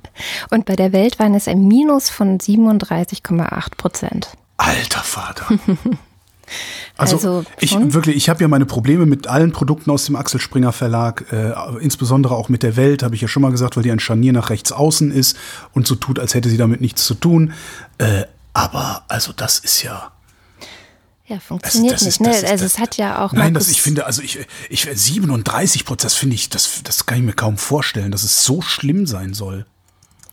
und 0.49 0.65
bei 0.65 0.75
der 0.75 0.91
Welt 0.93 1.19
waren 1.19 1.35
es 1.35 1.47
ein 1.47 1.67
Minus 1.67 2.09
von 2.09 2.39
37,8 2.39 3.75
Prozent. 3.77 4.29
Alter 4.57 5.01
Vater. 5.01 5.47
Also, 6.97 7.15
also 7.17 7.43
ich 7.59 7.73
wirklich, 7.93 8.15
ich 8.15 8.29
habe 8.29 8.41
ja 8.41 8.47
meine 8.47 8.65
Probleme 8.65 9.05
mit 9.05 9.27
allen 9.27 9.51
Produkten 9.51 9.91
aus 9.91 10.05
dem 10.05 10.15
Axel 10.15 10.41
Springer 10.41 10.71
Verlag, 10.71 11.25
äh, 11.31 11.53
insbesondere 11.79 12.35
auch 12.35 12.49
mit 12.49 12.63
der 12.63 12.75
Welt, 12.75 13.03
habe 13.03 13.15
ich 13.15 13.21
ja 13.21 13.27
schon 13.27 13.41
mal 13.41 13.51
gesagt, 13.51 13.75
weil 13.75 13.83
die 13.83 13.91
ein 13.91 13.99
Scharnier 13.99 14.33
nach 14.33 14.49
rechts 14.49 14.71
außen 14.71 15.11
ist 15.11 15.37
und 15.73 15.85
so 15.85 15.95
tut, 15.95 16.19
als 16.19 16.33
hätte 16.33 16.49
sie 16.49 16.57
damit 16.57 16.81
nichts 16.81 17.05
zu 17.05 17.13
tun. 17.13 17.53
Äh, 17.99 18.23
aber 18.53 19.03
also 19.07 19.33
das 19.33 19.59
ist 19.59 19.83
ja. 19.83 20.11
Ja, 21.27 21.39
funktioniert 21.39 21.95
das 21.95 22.03
nicht. 22.03 22.19
Ist, 22.21 22.21
ne? 22.21 22.49
also 22.49 22.65
es 22.65 22.79
hat 22.79 22.97
ja 22.97 23.23
auch. 23.23 23.33
Nein, 23.33 23.53
das 23.53 23.69
ich 23.69 23.81
finde, 23.81 24.05
also 24.05 24.21
ich, 24.21 24.39
ich 24.69 24.87
37 24.91 25.85
Prozent, 25.85 26.05
das 26.05 26.13
finde 26.15 26.35
ich, 26.35 26.49
das, 26.49 26.81
das 26.83 27.05
kann 27.05 27.19
ich 27.19 27.23
mir 27.25 27.33
kaum 27.33 27.57
vorstellen, 27.57 28.11
dass 28.11 28.23
es 28.23 28.43
so 28.43 28.61
schlimm 28.61 29.05
sein 29.05 29.33
soll. 29.33 29.65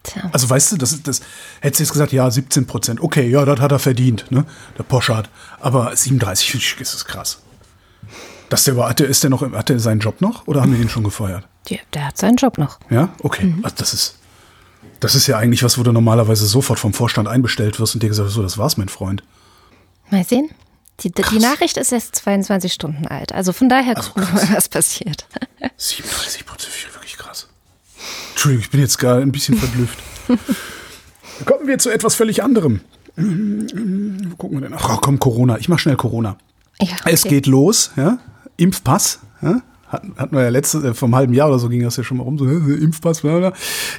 Tja. 0.04 0.30
Also 0.32 0.49
weißt 0.49 0.73
du, 0.73 0.76
das 0.76 1.02
das. 1.02 1.20
Hättest 1.61 1.80
du 1.80 1.84
jetzt 1.84 1.92
gesagt, 1.92 2.12
ja, 2.12 2.30
17 2.30 2.66
Prozent. 2.66 3.00
Okay, 3.00 3.28
ja, 3.28 3.44
das 3.44 3.58
hat 3.58 3.73
er 3.73 3.78
verdient, 3.78 4.30
ne? 4.30 4.44
Der 4.78 4.84
Poschardt. 4.84 5.28
Aber 5.61 5.90
37% 5.92 6.80
ist 6.80 6.94
das 6.94 7.04
krass. 7.04 7.38
Dass 8.50 8.64
der, 8.64 8.76
hat 8.76 9.00
der, 9.00 9.08
ist 9.08 9.23
der 9.23 9.30
noch, 9.30 9.40
hat 9.40 9.68
der 9.68 9.80
seinen 9.80 10.00
Job 10.00 10.20
noch 10.20 10.46
oder 10.46 10.61
haben 10.61 10.73
wir 10.73 10.78
den 10.78 10.90
schon 10.90 11.02
gefeuert? 11.02 11.49
Ja, 11.68 11.78
der 11.94 12.08
hat 12.08 12.18
seinen 12.18 12.37
Job 12.37 12.58
noch. 12.58 12.78
Ja, 12.90 13.08
okay. 13.20 13.46
Mhm. 13.46 13.64
Also 13.64 13.76
das 13.78 13.94
ist, 13.94 14.18
das 15.00 15.14
ist 15.14 15.26
ja 15.26 15.38
eigentlich 15.38 15.62
was, 15.62 15.78
wo 15.78 15.82
du 15.82 15.92
normalerweise 15.92 16.46
sofort 16.46 16.78
vom 16.78 16.92
Vorstand 16.92 17.26
einbestellt 17.26 17.80
wirst 17.80 17.94
und 17.94 18.02
dir 18.02 18.08
gesagt 18.08 18.30
so, 18.30 18.42
das 18.42 18.58
war's, 18.58 18.76
mein 18.76 18.90
Freund. 18.90 19.23
Mal 20.11 20.25
sehen. 20.25 20.50
Die, 21.00 21.11
die, 21.11 21.38
Nachricht 21.40 21.76
ist 21.76 21.90
erst 21.90 22.14
22 22.16 22.73
Stunden 22.73 23.08
alt. 23.08 23.32
Also 23.32 23.52
von 23.52 23.68
daher 23.68 23.96
also 23.96 24.12
gucken 24.12 24.28
wir 24.28 24.44
mal, 24.44 24.56
was 24.56 24.68
passiert. 24.68 25.26
37 25.76 26.46
Prozent, 26.46 26.73
wirklich 26.94 27.16
krass. 27.16 27.49
Entschuldigung, 28.35 28.64
ich 28.64 28.71
bin 28.71 28.81
jetzt 28.81 28.99
gar 28.99 29.19
ein 29.19 29.33
bisschen 29.33 29.57
verblüfft. 29.57 29.99
Kommen 31.47 31.67
wir 31.69 31.79
zu 31.79 31.91
etwas 31.91 32.14
völlig 32.14 32.43
anderem. 32.43 32.81
Wo 33.17 34.37
gucken 34.37 34.61
wir 34.61 34.69
denn? 34.69 34.75
Ach 34.76 35.00
komm, 35.00 35.21
Corona. 35.21 35.59
Ich 35.59 35.69
mach 35.69 35.79
schnell 35.79 35.97
Corona. 35.97 36.37
Ja, 36.81 36.88
okay. 37.00 37.11
Es 37.12 37.23
geht 37.23 37.47
los, 37.47 37.93
ja. 37.97 38.19
Impfpass, 38.57 39.21
ja. 39.41 39.62
Hatten, 39.88 40.35
wir 40.35 40.43
ja 40.43 40.49
letztes, 40.49 40.83
äh, 40.83 40.95
vom 40.95 41.14
halben 41.14 41.35
Jahr 41.35 41.49
oder 41.49 41.61
so 41.61 41.69
ging 41.69 41.83
das 41.83 41.97
ja 41.97 42.03
schon 42.03 42.17
mal 42.17 42.25
rum, 42.25 42.38
so 42.38 42.47
äh, 42.47 42.75
Impfpass, 42.83 43.21
bla 43.21 43.38
bla. 43.38 43.53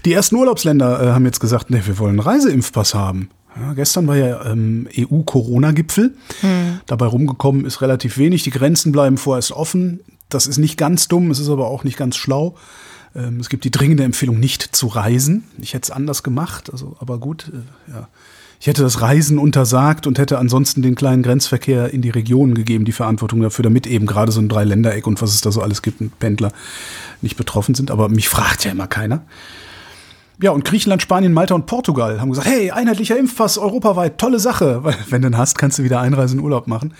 Die 0.03 0.11
ersten 0.11 0.35
Urlaubsländer 0.35 1.01
äh, 1.01 1.07
haben 1.11 1.25
jetzt 1.25 1.39
gesagt, 1.39 1.69
ne, 1.69 1.85
wir 1.85 1.97
wollen 1.97 2.11
einen 2.11 2.19
Reiseimpfpass 2.19 2.93
haben. 2.93 3.29
Ja, 3.55 3.73
gestern 3.73 4.05
war 4.05 4.17
ja 4.17 4.45
ähm, 4.45 4.89
EU-Corona-Gipfel. 4.97 6.13
Hm. 6.41 6.79
Dabei 6.87 7.05
rumgekommen 7.05 7.63
ist 7.63 7.81
relativ 7.81 8.17
wenig. 8.17 8.43
Die 8.43 8.49
Grenzen 8.49 8.91
bleiben 8.91 9.17
vorerst 9.17 9.53
offen. 9.53 10.01
Das 10.27 10.45
ist 10.45 10.57
nicht 10.57 10.77
ganz 10.77 11.07
dumm, 11.07 11.31
es 11.31 11.39
ist 11.39 11.47
aber 11.47 11.67
auch 11.67 11.85
nicht 11.85 11.95
ganz 11.95 12.17
schlau. 12.17 12.55
Ähm, 13.15 13.39
es 13.39 13.49
gibt 13.49 13.63
die 13.63 13.71
dringende 13.71 14.03
Empfehlung, 14.03 14.39
nicht 14.39 14.75
zu 14.75 14.87
reisen. 14.87 15.43
Ich 15.59 15.73
hätte 15.73 15.85
es 15.85 15.91
anders 15.91 16.23
gemacht, 16.23 16.71
also, 16.71 16.95
aber 16.99 17.17
gut, 17.17 17.51
äh, 17.53 17.91
ja. 17.91 18.07
Ich 18.57 18.67
hätte 18.67 18.83
das 18.83 19.01
Reisen 19.01 19.37
untersagt 19.37 20.07
und 20.07 20.17
hätte 20.17 20.39
ansonsten 20.39 20.81
den 20.81 20.95
kleinen 20.95 21.23
Grenzverkehr 21.23 21.93
in 21.93 22.01
die 22.01 22.09
Regionen 22.09 22.55
gegeben, 22.55 22.85
die 22.85 22.93
Verantwortung 22.93 23.41
dafür, 23.41 23.63
damit 23.63 23.85
eben 23.85 24.05
gerade 24.05 24.31
so 24.31 24.39
ein 24.39 24.49
Dreiländereck 24.49 25.05
und 25.05 25.21
was 25.21 25.33
es 25.33 25.41
da 25.41 25.51
so 25.51 25.61
alles 25.61 25.81
gibt, 25.81 25.99
und 26.01 26.17
Pendler 26.19 26.51
nicht 27.21 27.35
betroffen 27.35 27.75
sind. 27.75 27.91
Aber 27.91 28.07
mich 28.07 28.29
fragt 28.29 28.63
ja 28.63 28.71
immer 28.71 28.87
keiner. 28.87 29.23
Ja, 30.41 30.51
und 30.51 30.65
Griechenland, 30.65 31.01
Spanien, 31.01 31.33
Malta 31.33 31.53
und 31.53 31.65
Portugal 31.65 32.19
haben 32.19 32.29
gesagt, 32.29 32.47
hey, 32.47 32.71
einheitlicher 32.71 33.17
Impfpass 33.17 33.57
europaweit, 33.57 34.17
tolle 34.17 34.39
Sache. 34.39 34.79
Weil, 34.83 34.95
wenn 35.09 35.21
du 35.21 35.29
den 35.29 35.37
hast, 35.37 35.57
kannst 35.57 35.79
du 35.79 35.83
wieder 35.83 35.99
Einreisen 35.99 36.39
in 36.39 36.45
Urlaub 36.45 36.67
machen. 36.67 36.93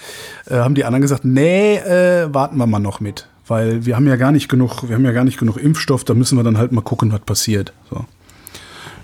Äh, 0.45 0.57
haben 0.57 0.75
die 0.75 0.86
anderen 0.86 1.01
gesagt, 1.01 1.25
nee, 1.25 1.77
äh, 1.77 2.34
warten 2.34 2.57
wir 2.57 2.67
mal 2.67 2.79
noch 2.79 3.00
mit 3.00 3.27
weil 3.48 3.86
wir 3.86 3.96
haben 3.96 4.08
ja 4.08 4.16
gar 4.16 4.32
nicht 4.32 4.50
genug, 4.50 4.88
wir 4.88 4.96
haben 4.96 5.06
ja 5.06 5.12
gar 5.12 5.24
nicht 5.24 5.38
genug 5.38 5.58
Impfstoff, 5.58 6.04
da 6.04 6.14
müssen 6.14 6.38
wir 6.38 6.44
dann 6.44 6.58
halt 6.58 6.72
mal 6.72 6.82
gucken, 6.82 7.12
was 7.12 7.22
passiert. 7.22 7.74
So. 7.90 8.06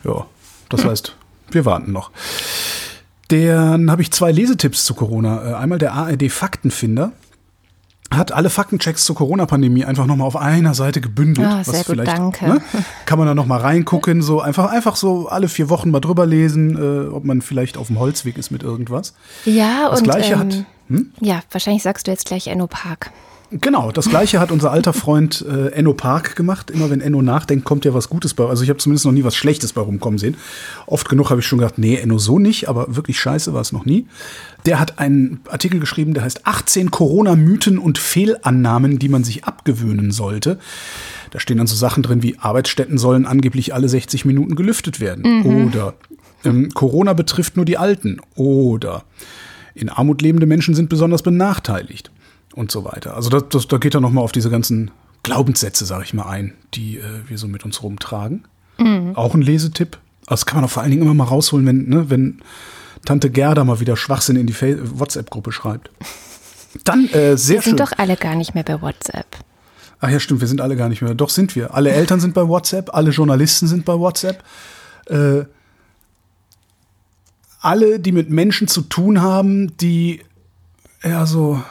Ja, 0.04 0.26
das 0.70 0.84
hm. 0.84 0.90
heißt, 0.90 1.16
wir 1.52 1.66
warten 1.66 1.92
noch. 1.92 2.12
Dann 3.28 3.90
habe 3.90 4.02
ich 4.02 4.12
zwei 4.12 4.32
Lesetipps 4.32 4.84
zu 4.84 4.94
Corona. 4.94 5.52
Äh, 5.52 5.54
einmal 5.54 5.78
der 5.78 5.94
ARD 5.94 6.32
Faktenfinder 6.32 7.14
hat 8.14 8.34
alle 8.34 8.50
Faktenchecks 8.50 9.06
zur 9.06 9.16
Corona-Pandemie 9.16 9.86
einfach 9.86 10.06
nochmal 10.06 10.28
auf 10.28 10.36
einer 10.36 10.74
Seite 10.74 11.00
gebündelt. 11.00 11.48
Ah, 11.48 11.64
sehr 11.64 11.86
gut, 11.86 12.06
danke. 12.06 12.46
Ne, 12.46 12.62
kann 13.06 13.18
man 13.18 13.26
da 13.26 13.34
nochmal 13.34 13.62
reingucken, 13.62 14.22
so 14.22 14.42
einfach, 14.42 14.70
einfach 14.70 14.98
so 14.98 15.30
alle 15.30 15.48
vier 15.48 15.70
Wochen 15.70 15.92
mal 15.92 16.02
drüber 16.02 16.26
lesen, 16.26 16.78
äh, 16.78 17.08
ob 17.08 17.24
man 17.24 17.42
vielleicht 17.42 17.78
auf 17.78 17.88
dem 17.88 18.00
Holzweg 18.00 18.38
ist 18.38 18.52
mit 18.52 18.64
irgendwas. 18.64 19.14
Ja, 19.46 19.90
das 19.90 20.00
und 20.00 20.06
Gleiche 20.06 20.34
ähm, 20.34 20.40
hat. 20.40 20.66
Hm? 20.90 21.12
Ja, 21.22 21.40
wahrscheinlich 21.52 21.84
sagst 21.84 22.08
du 22.08 22.12
jetzt 22.12 22.26
gleich 22.26 22.48
Enno 22.48 22.68
Park. 22.68 23.12
Genau, 23.52 23.92
das 23.92 24.08
gleiche 24.08 24.40
hat 24.40 24.50
unser 24.50 24.72
alter 24.72 24.94
Freund 24.94 25.46
äh, 25.46 25.72
Enno 25.72 25.94
Park 25.94 26.38
gemacht. 26.38 26.72
Immer 26.72 26.90
wenn 26.90 27.02
Enno 27.02 27.22
nachdenkt, 27.22 27.66
kommt 27.66 27.84
ja 27.84 27.94
was 27.94 28.08
Gutes 28.08 28.34
bei. 28.34 28.46
Also 28.46 28.64
ich 28.64 28.70
habe 28.70 28.80
zumindest 28.80 29.06
noch 29.06 29.12
nie 29.12 29.26
was 29.26 29.36
Schlechtes 29.36 29.74
bei 29.74 29.82
rumkommen 29.82 30.18
sehen. 30.18 30.38
Oft 30.88 31.10
genug 31.10 31.30
habe 31.30 31.42
ich 31.42 31.48
schon 31.48 31.60
gedacht, 31.60 31.78
nee, 31.78 31.98
Enno 31.98 32.18
so 32.18 32.40
nicht, 32.40 32.70
aber 32.70 32.96
wirklich 32.96 33.20
scheiße 33.20 33.54
war 33.54 33.60
es 33.60 33.74
noch 33.74 33.84
nie. 33.84 34.08
Der 34.66 34.80
hat 34.80 35.00
einen 35.00 35.42
Artikel 35.50 35.82
geschrieben, 35.82 36.14
der 36.14 36.24
heißt 36.24 36.48
18 36.48 36.92
Corona-Mythen 36.92 37.78
und 37.78 37.98
Fehlannahmen, 37.98 39.00
die 39.00 39.10
man 39.10 39.26
sich 39.26 39.44
abgewöhnen 39.44 40.12
sollte. 40.12 40.58
Da 41.32 41.42
stehen 41.42 41.58
dann 41.58 41.68
so 41.68 41.76
Sachen 41.76 42.04
drin 42.04 42.24
wie 42.24 42.38
Arbeitsstätten 42.40 42.98
sollen 42.98 43.26
angeblich 43.26 43.74
alle 43.74 43.90
60 43.90 44.24
Minuten 44.24 44.56
gelüftet 44.56 45.02
werden. 45.02 45.42
Mhm. 45.42 45.68
Oder 45.68 45.96
ähm, 46.46 46.70
Corona 46.74 47.12
betrifft 47.12 47.58
nur 47.58 47.66
die 47.66 47.78
Alten. 47.78 48.22
Oder 48.36 49.04
in 49.76 49.90
Armut 49.90 50.22
lebende 50.22 50.46
Menschen 50.46 50.74
sind 50.74 50.88
besonders 50.88 51.22
benachteiligt 51.22 52.12
und 52.54 52.72
so 52.72 52.84
weiter. 52.86 53.16
Also 53.16 53.30
das, 53.30 53.44
das, 53.50 53.68
da 53.68 53.78
geht 53.78 53.96
er 53.96 54.02
nochmal 54.02 54.24
auf 54.24 54.32
diese 54.32 54.50
ganzen 54.50 54.92
Glaubenssätze, 55.24 55.86
sage 55.86 56.04
ich 56.04 56.14
mal, 56.14 56.28
ein, 56.28 56.54
die 56.74 56.98
äh, 56.98 57.04
wir 57.28 57.38
so 57.38 57.48
mit 57.48 57.66
uns 57.66 57.84
rumtragen. 57.84 58.46
Mhm. 58.78 59.16
Auch 59.16 59.34
ein 59.36 59.42
Lesetipp. 59.42 59.98
Also 60.22 60.42
das 60.42 60.46
kann 60.46 60.58
man 60.58 60.66
auch 60.66 60.72
vor 60.72 60.84
allen 60.84 60.92
Dingen 60.92 61.04
immer 61.04 61.14
mal 61.14 61.26
rausholen, 61.26 61.66
wenn, 61.66 61.90
ne, 61.90 62.10
wenn 62.10 62.42
Tante 63.06 63.30
Gerda 63.30 63.64
mal 63.64 63.80
wieder 63.80 63.98
Schwachsinn 63.98 64.36
in 64.36 64.48
die 64.48 64.56
WhatsApp-Gruppe 64.56 65.52
schreibt. 65.52 65.90
Dann 66.84 67.08
äh, 67.08 67.38
sehr 67.38 67.58
Wir 67.58 67.62
sind 67.62 67.64
schön. 67.64 67.78
doch 67.78 67.92
alle 67.98 68.16
gar 68.16 68.36
nicht 68.36 68.54
mehr 68.54 68.64
bei 68.64 68.82
WhatsApp. 68.82 69.26
Ach 70.00 70.10
ja, 70.10 70.20
stimmt, 70.20 70.42
wir 70.42 70.48
sind 70.48 70.62
alle 70.62 70.76
gar 70.76 70.90
nicht 70.90 71.02
mehr. 71.02 71.14
Doch 71.14 71.30
sind 71.30 71.56
wir. 71.56 71.74
Alle 71.76 71.92
Eltern 71.92 72.20
sind 72.20 72.34
bei 72.34 72.48
WhatsApp, 72.48 72.94
alle 72.94 73.12
Journalisten 73.12 73.68
sind 73.68 73.86
bei 73.86 73.94
WhatsApp. 73.94 74.44
Äh, 75.08 75.44
alle, 77.60 78.00
die 78.00 78.12
mit 78.12 78.30
Menschen 78.30 78.68
zu 78.68 78.82
tun 78.82 79.22
haben, 79.22 79.78
die 79.78 80.22
ja 81.04 81.26
so 81.26 81.62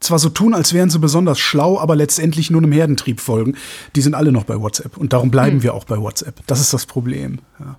zwar 0.00 0.18
so 0.18 0.28
tun, 0.28 0.54
als 0.54 0.72
wären 0.72 0.90
sie 0.90 0.98
besonders 0.98 1.38
schlau, 1.38 1.78
aber 1.78 1.96
letztendlich 1.96 2.50
nur 2.50 2.62
einem 2.62 2.72
Herdentrieb 2.72 3.20
folgen, 3.20 3.56
die 3.96 4.00
sind 4.00 4.14
alle 4.14 4.32
noch 4.32 4.44
bei 4.44 4.60
WhatsApp. 4.60 4.96
Und 4.96 5.12
darum 5.12 5.30
bleiben 5.30 5.58
mhm. 5.58 5.62
wir 5.62 5.74
auch 5.74 5.84
bei 5.84 5.98
WhatsApp. 5.98 6.46
Das 6.46 6.60
ist 6.60 6.72
das 6.72 6.86
Problem. 6.86 7.40
Ja. 7.58 7.78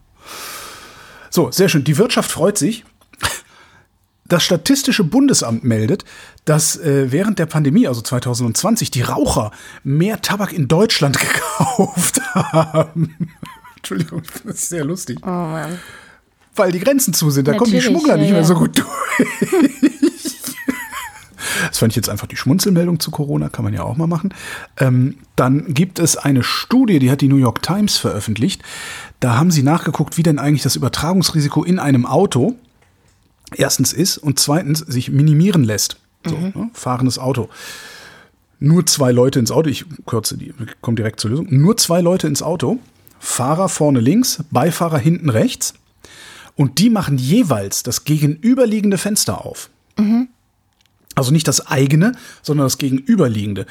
So, 1.30 1.52
sehr 1.52 1.70
schön. 1.70 1.84
Die 1.84 1.98
Wirtschaft 1.98 2.32
freut 2.32 2.58
sich. 2.58 2.86
Das 4.26 4.44
Statistische 4.44 5.04
Bundesamt 5.04 5.64
meldet, 5.64 6.06
dass 6.46 6.78
äh, 6.78 7.12
während 7.12 7.40
der 7.40 7.48
Pandemie, 7.48 7.88
also 7.88 8.02
2020, 8.02 8.92
die 8.92 9.02
Raucher 9.02 9.52
mehr 9.84 10.22
Tabak 10.22 10.54
in 10.54 10.68
Deutschland 10.68 11.18
gekauft 11.20 12.22
haben. 12.36 13.16
Entschuldigung, 13.78 14.22
das 14.44 14.56
ist 14.56 14.70
sehr 14.70 14.86
lustig. 14.86 15.20
Oh 15.24 15.28
Mann. 15.28 15.80
Weil 16.56 16.72
die 16.72 16.80
Grenzen 16.80 17.14
zu 17.14 17.32
sind, 17.32 17.48
da 17.48 17.54
Natürlich, 17.54 17.72
kommen 17.72 17.82
die 17.82 17.88
Schmuggler 17.88 18.16
ja, 18.18 18.22
nicht 18.22 18.32
mehr 18.32 18.44
so 18.44 18.54
gut 18.54 18.78
durch. 18.78 19.69
Das 21.68 21.80
fand 21.80 21.92
ich 21.92 21.96
jetzt 21.96 22.10
einfach 22.10 22.28
die 22.28 22.38
Schmunzelmeldung 22.38 23.00
zu 23.00 23.12
Corona, 23.12 23.50
kann 23.50 23.66
man 23.66 23.74
ja 23.74 23.84
auch 23.84 23.98
mal 23.98 24.08
machen. 24.08 24.34
Ähm, 24.78 25.16
dann 25.36 25.74
gibt 25.74 26.00
es 26.00 26.18
eine 26.18 26.44
Studie, 26.44 27.00
die 27.00 27.12
hat 27.12 27.22
die 27.22 27.28
New 27.28 27.38
York 27.38 27.62
Times 27.62 27.98
veröffentlicht. 27.98 28.64
Da 29.20 29.38
haben 29.38 29.52
sie 29.52 29.64
nachgeguckt, 29.64 30.18
wie 30.18 30.24
denn 30.24 30.40
eigentlich 30.40 30.64
das 30.64 30.76
Übertragungsrisiko 30.76 31.64
in 31.64 31.80
einem 31.80 32.06
Auto 32.06 32.56
erstens 33.56 33.94
ist 33.94 34.18
und 34.18 34.40
zweitens 34.40 34.80
sich 34.80 35.10
minimieren 35.12 35.64
lässt. 35.64 35.98
So, 36.26 36.36
mhm. 36.36 36.52
ne, 36.56 36.70
fahrendes 36.74 37.20
Auto. 37.20 37.50
Nur 38.60 38.86
zwei 38.86 39.12
Leute 39.12 39.40
ins 39.40 39.52
Auto, 39.52 39.70
ich 39.70 39.86
kürze 40.06 40.38
die, 40.38 40.54
komme 40.82 40.96
direkt 40.96 41.20
zur 41.20 41.32
Lösung. 41.32 41.48
Nur 41.50 41.78
zwei 41.78 42.02
Leute 42.02 42.28
ins 42.28 42.44
Auto, 42.44 42.80
Fahrer 43.20 43.70
vorne 43.70 44.00
links, 44.00 44.44
Beifahrer 44.52 44.98
hinten 44.98 45.30
rechts. 45.30 45.74
Und 46.56 46.80
die 46.80 46.90
machen 46.90 47.18
jeweils 47.18 47.84
das 47.84 48.04
gegenüberliegende 48.04 48.98
Fenster 48.98 49.46
auf. 49.46 49.70
Mhm. 49.98 50.28
Also 51.16 51.32
nicht 51.32 51.48
das 51.48 51.68
eigene, 51.68 52.14
sondern 52.42 52.66
das 52.66 52.78
gegenüberliegende. 52.78 53.66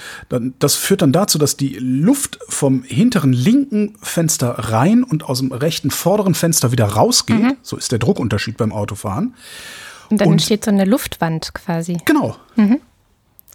Das 0.58 0.74
führt 0.74 1.02
dann 1.02 1.12
dazu, 1.12 1.38
dass 1.38 1.56
die 1.56 1.76
Luft 1.78 2.38
vom 2.48 2.82
hinteren 2.82 3.32
linken 3.32 3.94
Fenster 4.02 4.50
rein 4.50 5.02
und 5.02 5.24
aus 5.24 5.38
dem 5.38 5.52
rechten 5.52 5.90
vorderen 5.90 6.34
Fenster 6.34 6.72
wieder 6.72 6.86
rausgeht. 6.86 7.42
Mhm. 7.42 7.56
So 7.62 7.76
ist 7.76 7.92
der 7.92 8.00
Druckunterschied 8.00 8.56
beim 8.56 8.72
Autofahren. 8.72 9.34
Und 10.10 10.20
dann 10.20 10.28
und 10.28 10.34
entsteht 10.34 10.64
so 10.64 10.70
eine 10.70 10.84
Luftwand 10.84 11.54
quasi. 11.54 11.98
Genau. 12.04 12.36
Mhm. 12.56 12.80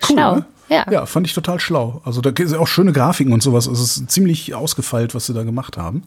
Cool, 0.02 0.16
schlau. 0.16 0.36
Ne? 0.36 0.46
Ja. 0.70 0.86
ja, 0.90 1.06
fand 1.06 1.28
ich 1.28 1.34
total 1.34 1.60
schlau. 1.60 2.02
Also 2.06 2.22
da 2.22 2.32
sind 2.36 2.58
auch 2.58 2.68
schöne 2.68 2.94
Grafiken 2.94 3.34
und 3.34 3.44
sowas. 3.44 3.68
Also 3.68 3.84
es 3.84 3.98
ist 3.98 4.12
ziemlich 4.12 4.56
ausgefeilt, 4.56 5.14
was 5.14 5.28
sie 5.28 5.34
da 5.34 5.44
gemacht 5.44 5.78
haben. 5.78 6.04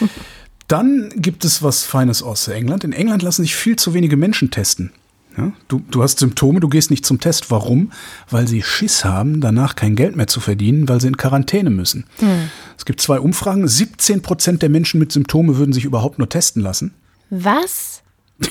Dann 0.68 1.10
gibt 1.14 1.44
es 1.44 1.62
was 1.62 1.84
Feines 1.84 2.22
aus 2.22 2.48
England. 2.48 2.82
In 2.84 2.92
England 2.92 3.22
lassen 3.22 3.42
sich 3.42 3.54
viel 3.54 3.76
zu 3.76 3.94
wenige 3.94 4.16
Menschen 4.16 4.50
testen. 4.50 4.92
Ja, 5.36 5.52
du, 5.68 5.82
du 5.90 6.02
hast 6.02 6.18
Symptome, 6.18 6.60
du 6.60 6.68
gehst 6.68 6.90
nicht 6.90 7.04
zum 7.04 7.20
Test. 7.20 7.50
Warum? 7.50 7.92
Weil 8.30 8.48
sie 8.48 8.62
Schiss 8.62 9.04
haben, 9.04 9.40
danach 9.40 9.76
kein 9.76 9.94
Geld 9.94 10.16
mehr 10.16 10.26
zu 10.26 10.40
verdienen, 10.40 10.88
weil 10.88 11.00
sie 11.00 11.08
in 11.08 11.16
Quarantäne 11.16 11.70
müssen. 11.70 12.06
Hm. 12.18 12.50
Es 12.78 12.86
gibt 12.86 13.00
zwei 13.00 13.20
Umfragen. 13.20 13.68
17 13.68 14.22
Prozent 14.22 14.62
der 14.62 14.70
Menschen 14.70 14.98
mit 14.98 15.12
Symptome 15.12 15.58
würden 15.58 15.72
sich 15.72 15.84
überhaupt 15.84 16.18
nur 16.18 16.28
testen 16.28 16.62
lassen. 16.62 16.94
Was? 17.28 18.02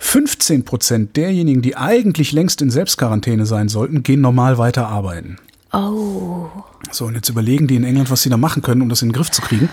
15 0.00 0.64
Prozent 0.64 1.16
derjenigen, 1.16 1.62
die 1.62 1.76
eigentlich 1.76 2.32
längst 2.32 2.62
in 2.62 2.70
Selbstquarantäne 2.70 3.46
sein 3.46 3.68
sollten, 3.68 4.02
gehen 4.02 4.20
normal 4.20 4.58
weiter 4.58 4.88
arbeiten. 4.88 5.36
Oh. 5.72 6.46
So, 6.90 7.06
und 7.06 7.14
jetzt 7.14 7.28
überlegen 7.28 7.68
die 7.68 7.76
in 7.76 7.84
England, 7.84 8.10
was 8.10 8.22
sie 8.22 8.30
da 8.30 8.36
machen 8.36 8.62
können, 8.62 8.82
um 8.82 8.88
das 8.88 9.02
in 9.02 9.08
den 9.08 9.14
Griff 9.14 9.30
zu 9.30 9.40
kriegen. 9.40 9.68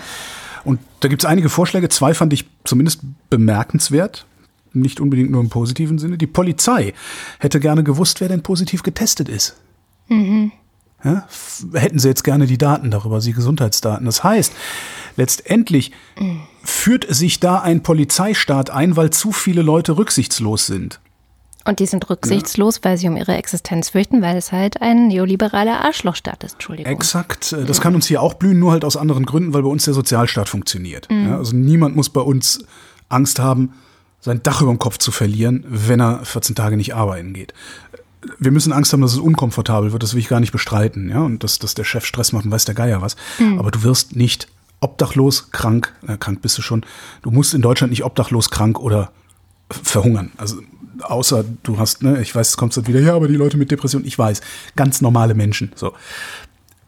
Und 0.64 0.80
da 1.00 1.08
gibt 1.08 1.22
es 1.22 1.26
einige 1.28 1.48
Vorschläge. 1.48 1.88
Zwei 1.88 2.14
fand 2.14 2.32
ich 2.32 2.44
zumindest 2.64 3.00
bemerkenswert 3.30 4.26
nicht 4.72 5.00
unbedingt 5.00 5.30
nur 5.30 5.40
im 5.40 5.48
positiven 5.48 5.98
Sinne. 5.98 6.18
Die 6.18 6.26
Polizei 6.26 6.94
hätte 7.38 7.60
gerne 7.60 7.84
gewusst, 7.84 8.20
wer 8.20 8.28
denn 8.28 8.42
positiv 8.42 8.82
getestet 8.82 9.28
ist. 9.28 9.56
Mhm. 10.08 10.52
Ja, 11.04 11.28
hätten 11.74 12.00
sie 12.00 12.08
jetzt 12.08 12.24
gerne 12.24 12.46
die 12.46 12.58
Daten 12.58 12.90
darüber, 12.90 13.20
die 13.20 13.32
Gesundheitsdaten. 13.32 14.04
Das 14.04 14.24
heißt, 14.24 14.52
letztendlich 15.16 15.92
mhm. 16.18 16.40
führt 16.64 17.06
sich 17.08 17.38
da 17.38 17.60
ein 17.60 17.82
Polizeistaat 17.82 18.70
ein, 18.70 18.96
weil 18.96 19.10
zu 19.10 19.30
viele 19.30 19.62
Leute 19.62 19.96
rücksichtslos 19.96 20.66
sind. 20.66 21.00
Und 21.64 21.80
die 21.80 21.86
sind 21.86 22.08
rücksichtslos, 22.08 22.76
ja. 22.76 22.84
weil 22.84 22.96
sie 22.96 23.08
um 23.08 23.16
ihre 23.16 23.36
Existenz 23.36 23.90
fürchten, 23.90 24.22
weil 24.22 24.38
es 24.38 24.52
halt 24.52 24.80
ein 24.80 25.08
neoliberaler 25.08 25.84
Arschlochstaat 25.84 26.42
ist. 26.42 26.54
Entschuldigung. 26.54 26.90
Exakt. 26.90 27.52
Äh, 27.52 27.64
das 27.64 27.80
kann 27.80 27.94
uns 27.94 28.06
hier 28.06 28.22
auch 28.22 28.34
blühen, 28.34 28.58
nur 28.58 28.72
halt 28.72 28.84
aus 28.84 28.96
anderen 28.96 29.26
Gründen, 29.26 29.52
weil 29.52 29.62
bei 29.62 29.68
uns 29.68 29.84
der 29.84 29.94
Sozialstaat 29.94 30.48
funktioniert. 30.48 31.10
Mhm. 31.10 31.28
Ja, 31.28 31.36
also 31.36 31.54
niemand 31.54 31.94
muss 31.94 32.08
bei 32.08 32.22
uns 32.22 32.64
Angst 33.10 33.38
haben, 33.38 33.74
sein 34.20 34.42
Dach 34.42 34.62
über 34.62 34.72
dem 34.72 34.78
Kopf 34.78 34.98
zu 34.98 35.10
verlieren, 35.10 35.64
wenn 35.68 36.00
er 36.00 36.24
14 36.24 36.54
Tage 36.54 36.76
nicht 36.76 36.94
arbeiten 36.94 37.32
geht. 37.32 37.54
Wir 38.38 38.50
müssen 38.50 38.72
Angst 38.72 38.92
haben, 38.92 39.00
dass 39.00 39.12
es 39.12 39.18
unkomfortabel 39.18 39.92
wird, 39.92 40.02
das 40.02 40.14
will 40.14 40.20
ich 40.20 40.28
gar 40.28 40.40
nicht 40.40 40.52
bestreiten, 40.52 41.08
ja, 41.08 41.20
und 41.20 41.44
dass, 41.44 41.58
dass 41.58 41.74
der 41.74 41.84
Chef 41.84 42.04
Stress 42.04 42.32
macht 42.32 42.44
und 42.44 42.50
weiß 42.50 42.64
der 42.64 42.74
Geier 42.74 43.00
was. 43.00 43.16
Mhm. 43.38 43.58
Aber 43.58 43.70
du 43.70 43.82
wirst 43.84 44.16
nicht 44.16 44.48
obdachlos, 44.80 45.50
krank, 45.50 45.94
äh, 46.06 46.16
krank 46.16 46.42
bist 46.42 46.58
du 46.58 46.62
schon. 46.62 46.84
Du 47.22 47.30
musst 47.30 47.54
in 47.54 47.62
Deutschland 47.62 47.90
nicht 47.90 48.04
obdachlos, 48.04 48.50
krank 48.50 48.78
oder 48.80 49.12
verhungern. 49.70 50.32
Also 50.36 50.60
außer 51.02 51.44
du 51.62 51.78
hast, 51.78 52.02
ne, 52.02 52.20
ich 52.20 52.34
weiß, 52.34 52.50
es 52.50 52.56
kommt 52.56 52.76
wieder, 52.86 53.00
ja, 53.00 53.14
aber 53.14 53.28
die 53.28 53.36
Leute 53.36 53.56
mit 53.56 53.70
Depression, 53.70 54.04
ich 54.04 54.18
weiß, 54.18 54.40
ganz 54.76 55.00
normale 55.00 55.34
Menschen. 55.34 55.72
So. 55.74 55.92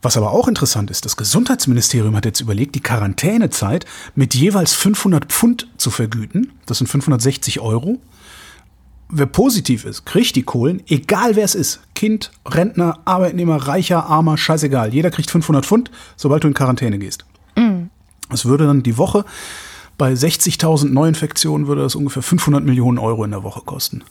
Was 0.03 0.17
aber 0.17 0.33
auch 0.33 0.49
interessant 0.49 0.91
ist, 0.91 1.05
das 1.05 1.17
Gesundheitsministerium 1.17 2.17
hat 2.17 2.25
jetzt 2.25 2.41
überlegt, 2.41 2.75
die 2.75 2.81
Quarantänezeit 2.81 3.85
mit 4.15 4.35
jeweils 4.35 4.73
500 4.73 5.27
Pfund 5.27 5.69
zu 5.77 5.91
vergüten. 5.91 6.53
Das 6.67 6.79
sind 6.79 6.87
560 6.87 7.61
Euro. 7.61 7.99
Wer 9.11 9.27
positiv 9.27 9.85
ist, 9.85 10.07
kriegt 10.07 10.37
die 10.37 10.45
Kohlen, 10.45 10.83
egal 10.87 11.37
wer 11.37 11.45
es 11.45 11.55
ist. 11.55 11.81
Kind, 11.95 12.31
Rentner, 12.47 13.01
Arbeitnehmer, 13.05 13.57
Reicher, 13.57 14.07
Armer, 14.07 14.39
scheißegal. 14.39 14.95
Jeder 14.95 15.11
kriegt 15.11 15.31
500 15.31 15.67
Pfund, 15.67 15.91
sobald 16.17 16.45
du 16.45 16.49
in 16.49 16.55
Quarantäne 16.55 16.99
gehst. 16.99 17.25
Mhm. 17.57 17.91
Das 18.31 18.47
würde 18.47 18.67
dann 18.67 18.83
die 18.83 18.97
Woche 18.97 19.25
bei 20.01 20.15
60.000 20.15 20.93
Neuinfektionen 20.95 21.67
würde 21.67 21.83
das 21.83 21.95
ungefähr 21.95 22.23
500 22.23 22.65
Millionen 22.65 22.97
Euro 22.97 23.23
in 23.23 23.33
der 23.33 23.43
Woche 23.43 23.61
kosten. 23.61 24.03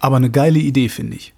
Aber 0.00 0.16
eine 0.16 0.30
geile 0.30 0.58
Idee, 0.58 0.90
finde 0.90 1.16
ich. 1.16 1.32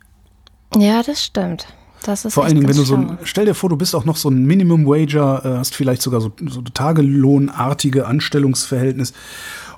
Ja, 0.77 1.01
das 1.05 1.25
stimmt. 1.25 1.69
Das 2.03 2.25
ist 2.25 2.35
Vor 2.35 2.45
allen 2.45 2.55
Dingen, 2.55 2.69
wenn 2.69 2.77
du 2.77 2.83
so 2.83 2.97
ein, 2.97 3.19
stell 3.25 3.45
dir 3.45 3.55
vor, 3.55 3.69
du 3.69 3.77
bist 3.77 3.95
auch 3.95 4.05
noch 4.05 4.17
so 4.17 4.31
ein 4.31 4.47
Minimum 4.47 4.87
Wager, 4.87 5.45
äh, 5.45 5.59
hast 5.59 5.75
vielleicht 5.75 6.03
sogar 6.03 6.21
so, 6.21 6.33
so 6.47 6.63
Tagelohnartige 6.63 8.07
Anstellungsverhältnis 8.07 9.13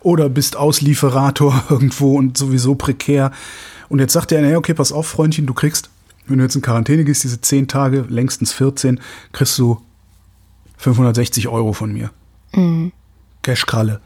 oder 0.00 0.29
bist 0.29 0.57
Auslieferrator 0.57 1.64
irgendwo 1.71 2.17
und 2.17 2.38
sowieso 2.38 2.75
prekär. 2.75 3.33
Und 3.88 3.99
jetzt 3.99 4.12
sagt 4.12 4.33
er, 4.33 4.41
naja, 4.41 4.57
okay, 4.57 4.75
pass 4.75 4.93
auf, 4.93 5.07
Freundchen, 5.07 5.47
du 5.47 5.55
kriegst, 5.55 5.91
wenn 6.26 6.38
du 6.38 6.45
jetzt 6.45 6.55
in 6.55 6.62
Quarantäne 6.62 7.05
gehst, 7.05 7.25
diese 7.25 7.41
10 7.41 7.69
Tage, 7.69 8.05
längstens 8.09 8.52
14, 8.52 9.00
kriegst 9.33 9.59
du 9.59 9.81
560 10.79 11.49
Euro 11.49 11.73
von 11.73 11.93
mir. 11.93 12.11
Mhm. 12.55 12.93
Cashkralle. 13.43 14.00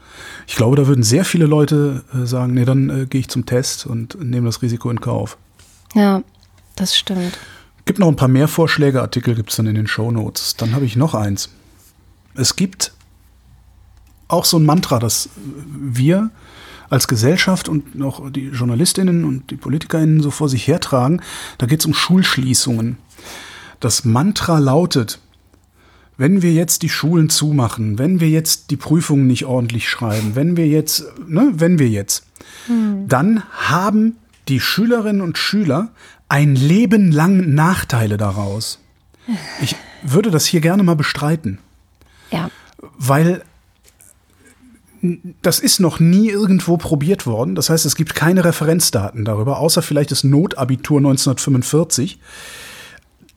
Ich 0.47 0.55
glaube, 0.55 0.75
da 0.75 0.87
würden 0.87 1.03
sehr 1.03 1.23
viele 1.23 1.45
Leute 1.45 2.03
äh, 2.13 2.25
sagen, 2.25 2.55
nee, 2.55 2.65
dann 2.65 2.89
äh, 2.89 3.05
gehe 3.05 3.21
ich 3.21 3.27
zum 3.27 3.45
Test 3.45 3.85
und 3.85 4.19
nehme 4.21 4.47
das 4.47 4.63
Risiko 4.63 4.89
in 4.89 4.99
Kauf. 4.99 5.37
Ja, 5.93 6.23
das 6.75 6.97
stimmt. 6.97 7.37
Gibt 7.87 7.99
noch 7.99 8.09
ein 8.09 8.17
paar 8.17 8.27
mehr 8.27 8.49
Vorschläge, 8.49 9.01
Artikel 9.01 9.33
gibt 9.33 9.49
es 9.49 9.55
dann 9.55 9.65
in 9.65 9.75
den 9.75 9.87
Show 9.87 10.11
Notes. 10.11 10.57
Dann 10.57 10.75
habe 10.75 10.83
ich 10.83 10.97
noch 10.97 11.13
eins. 11.13 11.49
Es 12.35 12.57
gibt 12.57 12.91
auch 14.27 14.43
so 14.43 14.59
ein 14.59 14.65
Mantra, 14.65 14.99
das 14.99 15.29
wir 15.65 16.29
als 16.89 17.07
Gesellschaft 17.07 17.69
und 17.69 18.01
auch 18.03 18.29
die 18.29 18.47
Journalistinnen 18.47 19.23
und 19.23 19.51
die 19.51 19.55
Politikerinnen 19.55 20.21
so 20.21 20.31
vor 20.31 20.49
sich 20.49 20.67
hertragen. 20.67 21.21
Da 21.59 21.65
geht 21.65 21.79
es 21.79 21.85
um 21.85 21.93
Schulschließungen. 21.93 22.97
Das 23.79 24.03
Mantra 24.03 24.59
lautet, 24.59 25.21
wenn 26.17 26.41
wir 26.41 26.51
jetzt 26.51 26.81
die 26.81 26.89
Schulen 26.89 27.29
zumachen, 27.29 27.97
wenn 27.97 28.19
wir 28.19 28.29
jetzt 28.29 28.69
die 28.69 28.77
Prüfungen 28.77 29.27
nicht 29.27 29.45
ordentlich 29.45 29.87
schreiben, 29.87 30.35
wenn 30.35 30.57
wir 30.57 30.67
jetzt, 30.67 31.05
ne, 31.25 31.53
wenn 31.55 31.79
wir 31.79 31.87
jetzt, 31.87 32.25
hm. 32.65 33.07
dann 33.07 33.43
haben 33.51 34.17
die 34.49 34.59
Schülerinnen 34.59 35.21
und 35.21 35.37
Schüler 35.37 35.89
ein 36.29 36.55
Leben 36.55 37.11
lang 37.11 37.53
Nachteile 37.53 38.17
daraus. 38.17 38.79
Ich 39.61 39.75
würde 40.03 40.31
das 40.31 40.45
hier 40.45 40.61
gerne 40.61 40.83
mal 40.83 40.95
bestreiten. 40.95 41.59
Ja. 42.31 42.49
Weil 42.97 43.43
das 45.41 45.59
ist 45.59 45.79
noch 45.79 45.99
nie 45.99 46.29
irgendwo 46.29 46.77
probiert 46.77 47.25
worden. 47.25 47.55
Das 47.55 47.69
heißt, 47.69 47.85
es 47.85 47.95
gibt 47.95 48.15
keine 48.15 48.43
Referenzdaten 48.43 49.25
darüber, 49.25 49.59
außer 49.59 49.81
vielleicht 49.81 50.11
das 50.11 50.23
Notabitur 50.23 50.97
1945 50.97 52.19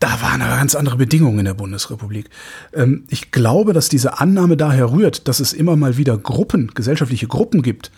da 0.00 0.22
waren 0.22 0.40
aber 0.40 0.56
ganz 0.56 0.74
andere 0.74 0.96
Bedingungen 0.96 1.40
in 1.40 1.44
der 1.44 1.54
Bundesrepublik. 1.54 2.30
Ähm, 2.72 3.04
ich 3.10 3.30
glaube, 3.30 3.74
dass 3.74 3.90
diese 3.90 4.18
Annahme 4.18 4.56
daher 4.56 4.90
rührt, 4.90 5.28
dass 5.28 5.40
es 5.40 5.52
immer 5.52 5.76
mal 5.76 5.98
wieder 5.98 6.16
Gruppen, 6.16 6.72
gesellschaftliche 6.74 7.28
Gruppen 7.28 7.62
gibt, 7.62 7.92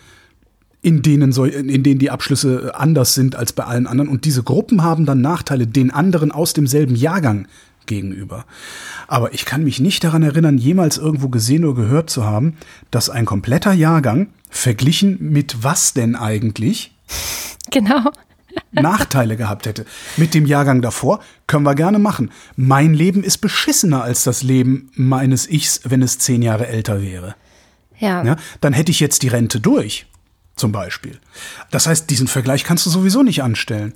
in 0.83 1.01
denen, 1.01 1.31
so, 1.31 1.45
in 1.45 1.81
denen 1.81 1.97
die 1.97 2.11
Abschlüsse 2.11 2.73
anders 2.75 3.15
sind 3.15 3.35
als 3.35 3.53
bei 3.53 3.63
allen 3.63 3.87
anderen. 3.87 4.09
Und 4.09 4.25
diese 4.25 4.43
Gruppen 4.43 4.83
haben 4.83 5.05
dann 5.05 5.21
Nachteile 5.21 5.65
den 5.65 5.89
anderen 5.91 6.31
aus 6.31 6.53
demselben 6.53 6.95
Jahrgang 6.95 7.47
gegenüber. 7.85 8.45
Aber 9.07 9.33
ich 9.33 9.45
kann 9.45 9.63
mich 9.63 9.79
nicht 9.79 10.03
daran 10.03 10.23
erinnern, 10.23 10.57
jemals 10.57 10.97
irgendwo 10.97 11.29
gesehen 11.29 11.63
oder 11.63 11.81
gehört 11.81 12.09
zu 12.09 12.25
haben, 12.25 12.57
dass 12.91 13.09
ein 13.09 13.25
kompletter 13.25 13.71
Jahrgang 13.71 14.27
verglichen 14.49 15.17
mit 15.19 15.63
was 15.63 15.93
denn 15.93 16.15
eigentlich? 16.15 16.93
Genau. 17.71 18.11
Nachteile 18.71 19.37
gehabt 19.37 19.65
hätte. 19.65 19.85
Mit 20.17 20.33
dem 20.33 20.45
Jahrgang 20.45 20.81
davor 20.81 21.21
können 21.47 21.63
wir 21.63 21.75
gerne 21.75 21.97
machen. 21.97 22.29
Mein 22.55 22.93
Leben 22.93 23.23
ist 23.23 23.37
beschissener 23.37 24.03
als 24.03 24.25
das 24.25 24.43
Leben 24.43 24.91
meines 24.95 25.49
Ichs, 25.49 25.81
wenn 25.85 26.01
es 26.03 26.19
zehn 26.19 26.41
Jahre 26.41 26.67
älter 26.67 27.01
wäre. 27.01 27.35
Ja. 27.99 28.23
ja. 28.23 28.35
Dann 28.61 28.73
hätte 28.73 28.91
ich 28.91 28.99
jetzt 28.99 29.23
die 29.23 29.29
Rente 29.29 29.59
durch, 29.59 30.05
zum 30.55 30.71
Beispiel. 30.71 31.19
Das 31.71 31.87
heißt, 31.87 32.09
diesen 32.09 32.27
Vergleich 32.27 32.63
kannst 32.63 32.85
du 32.85 32.89
sowieso 32.89 33.23
nicht 33.23 33.43
anstellen. 33.43 33.93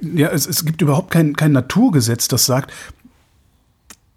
Ja, 0.00 0.28
es, 0.28 0.46
es 0.46 0.64
gibt 0.64 0.82
überhaupt 0.82 1.10
kein, 1.10 1.36
kein 1.36 1.52
Naturgesetz, 1.52 2.28
das 2.28 2.46
sagt, 2.46 2.72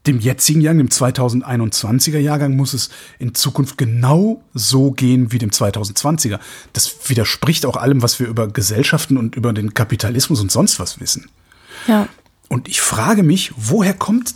dem 0.08 0.20
jetzigen 0.20 0.62
Jahrgang, 0.62 0.88
dem 0.88 0.90
2021er 0.90 2.18
Jahrgang, 2.18 2.56
muss 2.56 2.74
es 2.74 2.90
in 3.20 3.36
Zukunft 3.36 3.78
genau 3.78 4.44
so 4.54 4.92
gehen 4.92 5.32
wie 5.32 5.38
dem 5.38 5.52
2020er. 5.52 6.40
Das 6.74 7.10
widerspricht 7.10 7.66
auch 7.66 7.78
allem, 7.78 8.02
was 8.02 8.20
wir 8.20 8.28
über 8.28 8.48
Gesellschaften 8.48 9.18
und 9.18 9.36
über 9.36 9.54
den 9.54 9.74
Kapitalismus 9.74 10.42
und 10.42 10.52
sonst 10.52 10.80
was 10.80 11.00
wissen. 11.00 11.30
Ja. 11.88 12.08
Und 12.50 12.68
ich 12.68 12.82
frage 12.82 13.22
mich, 13.22 13.54
woher 13.56 13.94
kommt 13.94 14.34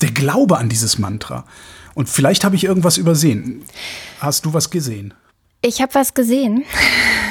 der 0.00 0.10
Glaube 0.10 0.56
an 0.56 0.70
dieses 0.70 0.98
Mantra? 0.98 1.44
Und 1.94 2.08
vielleicht 2.08 2.44
habe 2.44 2.56
ich 2.56 2.64
irgendwas 2.64 2.96
übersehen. 2.96 3.62
Hast 4.18 4.46
du 4.46 4.54
was 4.54 4.70
gesehen? 4.70 5.12
Ich 5.62 5.82
habe 5.82 5.94
was 5.94 6.14
gesehen. 6.14 6.64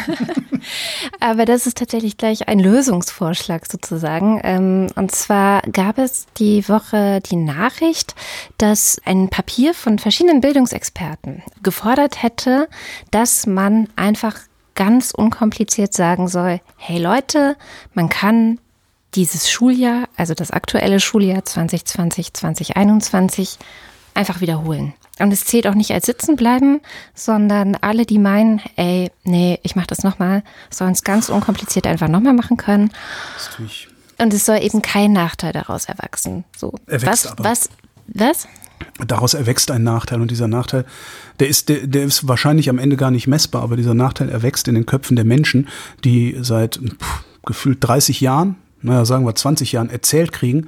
Aber 1.19 1.45
das 1.45 1.65
ist 1.65 1.77
tatsächlich 1.77 2.17
gleich 2.17 2.47
ein 2.47 2.59
Lösungsvorschlag 2.59 3.65
sozusagen. 3.65 4.39
Ähm, 4.43 4.87
und 4.95 5.11
zwar 5.11 5.61
gab 5.63 5.97
es 5.97 6.27
die 6.37 6.67
Woche 6.69 7.21
die 7.21 7.37
Nachricht, 7.37 8.13
dass 8.57 9.01
ein 9.05 9.29
Papier 9.29 9.73
von 9.73 9.97
verschiedenen 9.97 10.41
Bildungsexperten 10.41 11.41
gefordert 11.63 12.21
hätte, 12.21 12.67
dass 13.09 13.47
man 13.47 13.89
einfach 13.95 14.35
ganz 14.75 15.11
unkompliziert 15.11 15.93
sagen 15.93 16.27
soll, 16.27 16.61
hey 16.77 16.99
Leute, 16.99 17.57
man 17.93 18.09
kann 18.09 18.59
dieses 19.15 19.49
Schuljahr, 19.49 20.07
also 20.15 20.35
das 20.35 20.51
aktuelle 20.51 20.99
Schuljahr 20.99 21.43
2020, 21.43 22.33
2021, 22.33 23.57
einfach 24.13 24.39
wiederholen. 24.39 24.93
Und 25.19 25.31
es 25.31 25.45
zählt 25.45 25.67
auch 25.67 25.75
nicht 25.75 25.91
als 25.91 26.05
Sitzenbleiben, 26.05 26.81
sondern 27.13 27.75
alle, 27.81 28.05
die 28.05 28.19
meinen, 28.19 28.61
ey, 28.75 29.11
nee, 29.23 29.59
ich 29.63 29.75
mach 29.75 29.87
das 29.87 30.03
nochmal, 30.03 30.43
sollen 30.69 30.91
es 30.91 31.03
ganz 31.03 31.29
unkompliziert 31.29 31.87
einfach 31.87 32.07
nochmal 32.07 32.33
machen 32.33 32.57
können. 32.57 32.91
Das 33.35 33.55
tue 33.55 33.65
ich. 33.65 33.87
Und 34.17 34.33
es 34.33 34.45
soll 34.45 34.57
eben 34.57 34.81
kein 34.81 35.13
Nachteil 35.13 35.53
daraus 35.53 35.85
erwachsen. 35.85 36.43
So. 36.55 36.73
Erwächst 36.87 37.07
was, 37.07 37.27
aber. 37.27 37.43
was, 37.43 37.69
was? 38.07 38.47
Daraus 39.05 39.33
erwächst 39.33 39.71
ein 39.71 39.83
Nachteil 39.83 40.21
und 40.21 40.31
dieser 40.31 40.47
Nachteil, 40.47 40.85
der 41.39 41.47
ist, 41.47 41.69
der, 41.69 41.87
der 41.87 42.03
ist 42.03 42.27
wahrscheinlich 42.27 42.69
am 42.69 42.79
Ende 42.79 42.97
gar 42.97 43.11
nicht 43.11 43.27
messbar, 43.27 43.61
aber 43.61 43.77
dieser 43.77 43.93
Nachteil 43.93 44.29
erwächst 44.29 44.67
in 44.67 44.75
den 44.75 44.85
Köpfen 44.85 45.15
der 45.15 45.25
Menschen, 45.25 45.67
die 46.03 46.37
seit 46.41 46.77
pff, 46.77 47.23
gefühlt 47.45 47.77
30 47.81 48.21
Jahren, 48.21 48.55
naja, 48.81 49.05
sagen 49.05 49.25
wir 49.25 49.35
20 49.35 49.71
Jahren 49.71 49.89
erzählt 49.89 50.31
kriegen, 50.31 50.67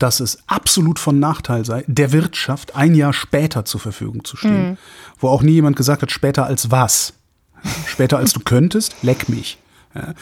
dass 0.00 0.20
es 0.20 0.38
absolut 0.46 0.98
von 0.98 1.20
Nachteil 1.20 1.64
sei, 1.64 1.84
der 1.86 2.12
Wirtschaft 2.12 2.74
ein 2.74 2.94
Jahr 2.94 3.12
später 3.12 3.64
zur 3.64 3.80
Verfügung 3.80 4.24
zu 4.24 4.36
stehen. 4.36 4.70
Mhm. 4.70 4.78
Wo 5.18 5.28
auch 5.28 5.42
nie 5.42 5.52
jemand 5.52 5.76
gesagt 5.76 6.02
hat, 6.02 6.10
später 6.10 6.46
als 6.46 6.70
was. 6.70 7.12
Später 7.86 8.16
als 8.18 8.32
du 8.32 8.40
könntest, 8.40 8.96
leck 9.02 9.28
mich. 9.28 9.58
Ja, 9.94 10.14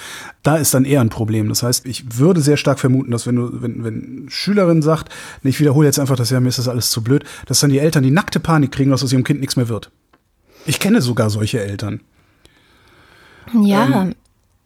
da 0.43 0.57
ist 0.57 0.75
dann 0.75 0.85
eher 0.85 1.01
ein 1.01 1.11
Problem. 1.11 1.49
Das 1.49 1.63
heißt, 1.63 1.87
ich 1.87 2.19
würde 2.19 2.41
sehr 2.41 2.57
stark 2.57 2.81
vermuten, 2.81 3.11
dass 3.11 3.27
wenn 3.27 3.37
du, 3.37 3.63
wenn, 3.63 3.85
wenn 3.85 4.27
Schülerin 4.29 4.83
sagt, 4.83 5.13
ich 5.43 5.61
wiederhole 5.61 5.87
jetzt 5.87 6.01
einfach 6.01 6.17
das 6.17 6.31
Jahr, 6.31 6.41
mir 6.41 6.49
ist 6.49 6.59
das 6.59 6.69
alles 6.69 6.91
zu 6.91 7.03
blöd, 7.03 7.25
dass 7.47 7.61
dann 7.61 7.71
die 7.71 7.79
Eltern 7.79 8.03
die 8.03 8.11
nackte 8.11 8.41
Panik 8.41 8.73
kriegen, 8.73 8.91
dass 8.91 9.05
aus 9.05 9.13
ihrem 9.13 9.25
Kind 9.25 9.41
nichts 9.41 9.57
mehr 9.57 9.69
wird. 9.69 9.91
Ich 10.67 10.81
kenne 10.81 11.03
sogar 11.03 11.31
solche 11.31 11.61
Eltern. 11.63 12.01
Ja, 13.55 14.03
ähm. 14.03 14.15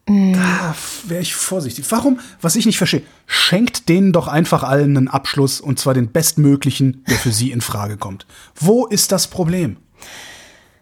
Da 0.05 0.75
wäre 1.07 1.21
ich 1.21 1.33
vorsichtig. 1.33 1.85
Warum, 1.89 2.19
was 2.41 2.57
ich 2.57 2.65
nicht 2.65 2.77
verstehe, 2.77 3.03
schenkt 3.25 3.87
denen 3.87 4.11
doch 4.11 4.27
einfach 4.27 4.63
allen 4.63 4.97
einen 4.97 5.07
Abschluss 5.07 5.61
und 5.61 5.79
zwar 5.79 5.93
den 5.93 6.11
bestmöglichen, 6.11 7.05
der 7.07 7.17
für 7.17 7.31
sie 7.31 7.51
in 7.51 7.61
Frage 7.61 7.95
kommt. 7.95 8.25
Wo 8.55 8.85
ist 8.85 9.13
das 9.13 9.27
Problem? 9.27 9.77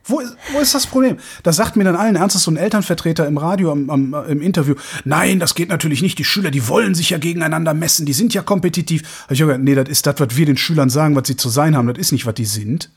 Wo 0.05 0.19
ist, 0.19 0.35
wo 0.51 0.59
ist 0.59 0.73
das 0.73 0.87
Problem? 0.87 1.17
Da 1.43 1.53
sagt 1.53 1.75
mir 1.75 1.83
dann 1.83 1.95
allen 1.95 2.15
Ernstes 2.15 2.43
so 2.43 2.51
ein 2.51 2.57
Elternvertreter 2.57 3.27
im 3.27 3.37
Radio, 3.37 3.71
am, 3.71 3.89
am, 3.91 4.13
im 4.27 4.41
Interview, 4.41 4.73
nein, 5.05 5.39
das 5.39 5.53
geht 5.53 5.69
natürlich 5.69 6.01
nicht. 6.01 6.17
Die 6.17 6.25
Schüler, 6.25 6.49
die 6.49 6.67
wollen 6.67 6.95
sich 6.95 7.11
ja 7.11 7.19
gegeneinander 7.19 7.75
messen, 7.75 8.07
die 8.07 8.13
sind 8.13 8.33
ja 8.33 8.41
kompetitiv. 8.41 9.23
Hab 9.23 9.31
ich 9.31 9.39
gesagt, 9.39 9.61
nee, 9.61 9.75
das 9.75 9.87
ist 9.87 10.07
das, 10.07 10.19
was 10.19 10.35
wir 10.35 10.47
den 10.47 10.57
Schülern 10.57 10.89
sagen, 10.89 11.15
was 11.15 11.27
sie 11.27 11.37
zu 11.37 11.49
sein 11.49 11.77
haben. 11.77 11.87
Das 11.87 11.99
ist 11.99 12.11
nicht, 12.11 12.25
was 12.25 12.33
die 12.33 12.45
sind. 12.45 12.89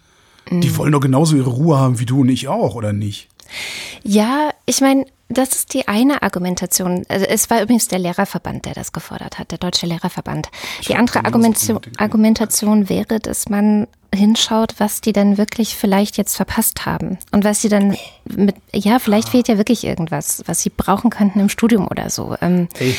Mhm. 0.51 0.63
Die 0.63 0.75
wollen 0.79 0.93
doch 0.93 1.01
genauso 1.01 1.37
ihre 1.37 1.51
Ruhe 1.51 1.79
haben 1.79 1.99
wie 1.99 2.07
du 2.07 2.23
und 2.23 2.31
ich 2.31 2.49
auch, 2.49 2.75
oder 2.75 2.95
nicht? 2.95 3.29
Ja, 4.03 4.51
ich 4.65 4.81
meine, 4.81 5.05
das 5.29 5.53
ist 5.53 5.75
die 5.75 5.89
eine 5.89 6.23
Argumentation. 6.23 7.05
Also 7.09 7.25
es 7.27 7.49
war 7.51 7.63
übrigens 7.63 7.89
der 7.89 7.99
Lehrerverband, 7.99 8.67
der 8.67 8.75
das 8.75 8.93
gefordert 8.93 9.39
hat, 9.39 9.51
der 9.51 9.59
Deutsche 9.59 9.87
Lehrerverband. 9.87 10.49
Ich 10.81 10.89
die 10.89 10.97
andere 10.97 11.25
Argumentation, 11.25 11.81
Argumentation 11.97 12.89
wäre, 12.89 13.21
dass 13.21 13.49
man 13.49 13.87
hinschaut, 14.15 14.75
was 14.79 15.01
die 15.01 15.13
dann 15.13 15.39
wirklich 15.39 15.77
vielleicht 15.77 16.17
jetzt 16.17 16.37
verpasst 16.37 16.87
haben. 16.87 17.19
Und 17.33 17.45
was 17.45 17.63
sie 17.63 17.69
dann 17.69 17.97
mit, 18.25 18.55
ja, 18.73 18.99
vielleicht 18.99 19.29
fehlt 19.29 19.49
ja 19.49 19.59
wirklich 19.59 19.85
irgendwas, 19.85 20.43
was 20.47 20.63
sie 20.63 20.71
brauchen 20.71 21.11
könnten 21.11 21.41
im 21.41 21.49
Studium 21.49 21.89
oder 21.89 22.11
so. 22.11 22.37
Ähm, 22.41 22.69
hey, 22.77 22.95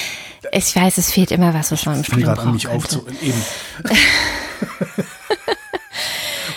ich 0.52 0.76
weiß, 0.76 0.98
es 0.98 1.12
fehlt 1.12 1.32
immer 1.32 1.54
was, 1.54 1.72
was 1.72 1.86
man 1.86 1.98
im 1.98 2.04
Studium 2.04 2.34
braucht. 2.34 2.48
Ich 2.48 2.54
mich 2.54 2.68
auf 2.68 2.88
zu, 2.88 3.06
eben. 3.22 3.42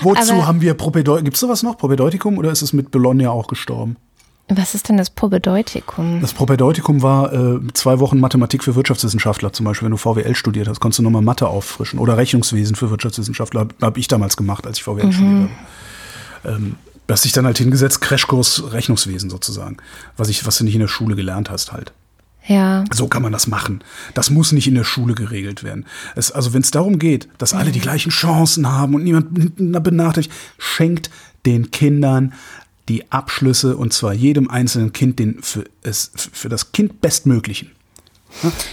Wozu 0.01 0.33
Aber, 0.33 0.47
haben 0.47 0.61
wir 0.61 0.75
Propedeutikum? 0.75 1.25
Gibt 1.25 1.37
es 1.37 1.41
sowas 1.41 1.63
noch, 1.63 1.77
Propedeutikum, 1.77 2.39
oder 2.39 2.51
ist 2.51 2.63
es 2.63 2.73
mit 2.73 2.91
Bologna 2.91 3.31
auch 3.31 3.49
gestorben? 3.49 3.97
Was 4.49 4.75
ist 4.75 4.89
denn 4.89 4.97
das 4.97 5.11
Propedeutikum? 5.11 6.21
Das 6.21 6.33
Propedeutikum 6.33 7.03
war 7.03 7.33
äh, 7.33 7.61
zwei 7.75 7.99
Wochen 7.99 8.19
Mathematik 8.19 8.65
für 8.65 8.75
Wirtschaftswissenschaftler, 8.75 9.53
zum 9.53 9.65
Beispiel, 9.65 9.87
wenn 9.87 9.91
du 9.91 9.99
VWL 9.99 10.35
studiert 10.35 10.69
hast, 10.69 10.81
konntest 10.81 11.01
du 11.01 11.03
nochmal 11.03 11.23
Mathe 11.23 11.49
auffrischen. 11.49 11.99
Oder 11.99 12.17
Rechnungswesen 12.17 12.75
für 12.75 12.91
Wirtschaftswissenschaftler, 12.91 13.61
habe 13.61 13.75
hab 13.83 13.99
ich 13.99 14.09
damals 14.09 14.37
gemacht, 14.37 14.67
als 14.67 14.79
ich 14.79 14.85
VWL 14.85 15.07
mhm. 15.07 15.13
studiert 15.13 15.51
habe. 16.45 16.57
Ähm, 16.57 16.77
du 17.07 17.13
hast 17.13 17.25
dich 17.25 17.33
dann 17.33 17.45
halt 17.45 17.59
hingesetzt, 17.59 18.01
Crashkurs 18.01 18.73
Rechnungswesen 18.73 19.29
sozusagen, 19.29 19.77
was, 20.17 20.31
ich, 20.31 20.47
was 20.47 20.57
du 20.57 20.65
nicht 20.65 20.75
in 20.75 20.81
der 20.81 20.89
Schule 20.89 21.15
gelernt 21.15 21.51
hast 21.51 21.73
halt. 21.73 21.93
Ja. 22.47 22.85
So 22.91 23.09
kann 23.09 23.21
man 23.21 23.33
das 23.33 23.47
machen. 23.47 23.85
Das 24.15 24.31
muss 24.31 24.53
nicht 24.53 24.67
in 24.67 24.75
der 24.75 24.85
Schule 24.85 25.15
geregelt 25.15 25.63
werden. 25.63 25.85
Es, 26.17 26.33
also 26.33 26.55
wenn 26.55 26.63
es 26.63 26.71
darum 26.71 26.99
geht, 26.99 27.29
dass 27.37 27.53
alle 27.53 27.73
die 27.73 27.81
gleichen 27.81 28.11
Chancen 28.11 28.67
haben 28.67 28.95
und 28.95 29.05
niemand 29.05 29.85
benachteiligt, 29.85 30.33
schenkt 30.57 31.11
den 31.45 31.71
Kindern 31.71 32.33
die 32.89 33.11
Abschlüsse 33.13 33.77
und 33.77 33.93
zwar 33.93 34.13
jedem 34.13 34.51
einzelnen 34.51 34.93
Kind 34.93 35.19
den 35.19 35.43
für, 35.43 35.65
es, 35.83 36.11
für 36.15 36.49
das 36.49 36.73
Kind 36.73 37.01
bestmöglichen. 37.01 37.73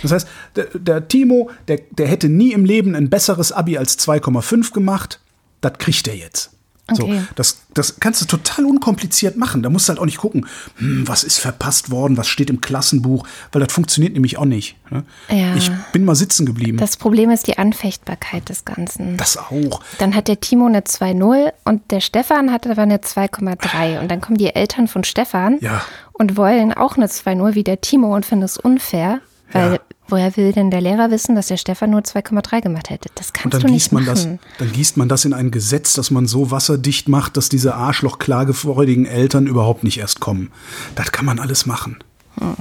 Das 0.02 0.12
heißt, 0.12 0.28
der, 0.56 0.66
der 0.74 1.08
Timo, 1.08 1.50
der, 1.68 1.80
der 1.92 2.08
hätte 2.08 2.30
nie 2.30 2.52
im 2.52 2.66
Leben 2.66 2.96
ein 2.96 3.10
besseres 3.10 3.52
Abi 3.52 3.78
als 3.78 3.98
2,5 4.00 4.74
gemacht. 4.74 5.22
Das 5.62 5.78
kriegt 5.78 6.08
er 6.08 6.16
jetzt. 6.16 6.55
Okay. 6.88 7.20
So, 7.20 7.28
das, 7.34 7.62
das 7.74 8.00
kannst 8.00 8.22
du 8.22 8.26
total 8.26 8.66
unkompliziert 8.66 9.38
machen. 9.38 9.64
Da 9.64 9.70
musst 9.70 9.88
du 9.88 9.90
halt 9.90 10.00
auch 10.00 10.06
nicht 10.06 10.20
gucken, 10.20 10.46
hm, 10.78 11.08
was 11.08 11.24
ist 11.24 11.40
verpasst 11.40 11.90
worden, 11.90 12.16
was 12.16 12.28
steht 12.28 12.52
im 12.52 12.62
Klassenbuch, 12.62 13.28
weil 13.52 13.64
das 13.64 13.74
funktioniert 13.74 14.14
nämlich 14.14 14.38
auch 14.38 14.46
nicht. 14.46 14.76
Ne? 14.92 15.04
Ja. 15.30 15.56
Ich 15.56 15.72
bin 15.94 16.06
mal 16.06 16.14
sitzen 16.14 16.46
geblieben. 16.46 16.78
Das 16.78 16.98
Problem 16.98 17.32
ist 17.32 17.48
die 17.48 17.58
Anfechtbarkeit 17.58 18.50
des 18.50 18.66
Ganzen. 18.66 19.18
Das 19.18 19.36
auch. 19.38 19.82
Dann 19.98 20.14
hat 20.14 20.28
der 20.28 20.40
Timo 20.40 20.68
eine 20.68 20.82
2,0 20.82 21.54
und 21.64 21.90
der 21.90 22.02
Stefan 22.02 22.52
hat 22.52 22.68
aber 22.68 22.84
eine 22.84 22.98
2,3. 22.98 24.00
Und 24.00 24.12
dann 24.12 24.22
kommen 24.22 24.38
die 24.38 24.54
Eltern 24.54 24.88
von 24.88 25.04
Stefan 25.04 25.58
ja. 25.62 25.82
und 26.14 26.38
wollen 26.38 26.72
auch 26.72 26.98
eine 26.98 27.08
2,0 27.08 27.56
wie 27.56 27.64
der 27.64 27.82
Timo 27.82 28.16
und 28.16 28.28
finden 28.28 28.46
es 28.46 28.58
unfair, 28.58 29.22
weil 29.52 29.74
ja. 29.74 29.80
Woher 30.08 30.38
will 30.38 30.52
denn 30.52 30.70
der 30.70 30.82
Lehrer 30.82 31.10
wissen, 31.10 31.36
dass 31.36 31.48
der 31.48 31.58
Stefan 31.58 31.90
nur 31.90 32.02
2,3 32.02 32.62
gemacht 32.62 32.90
hätte? 32.92 33.10
Das 33.16 33.34
kannst 33.34 33.64
du 33.64 33.68
nicht 33.68 33.92
machen. 33.92 34.06
Das, 34.06 34.28
dann 34.60 34.72
gießt 34.72 34.98
man 34.98 35.10
das 35.10 35.26
in 35.26 35.34
ein 35.34 35.50
Gesetz, 35.50 35.94
dass 35.94 36.12
man 36.12 36.28
so 36.28 36.52
wasserdicht 36.52 37.10
macht, 37.10 37.38
dass 37.38 37.50
diese 37.50 37.74
arschlochklagefreudigen 37.74 39.06
Eltern 39.06 39.48
überhaupt 39.48 39.84
nicht 39.84 39.98
erst 39.98 40.20
kommen. 40.20 40.52
Das 40.94 41.12
kann 41.12 41.26
man 41.26 41.40
alles 41.40 41.66
machen. 41.66 41.98
Hm. 42.40 42.56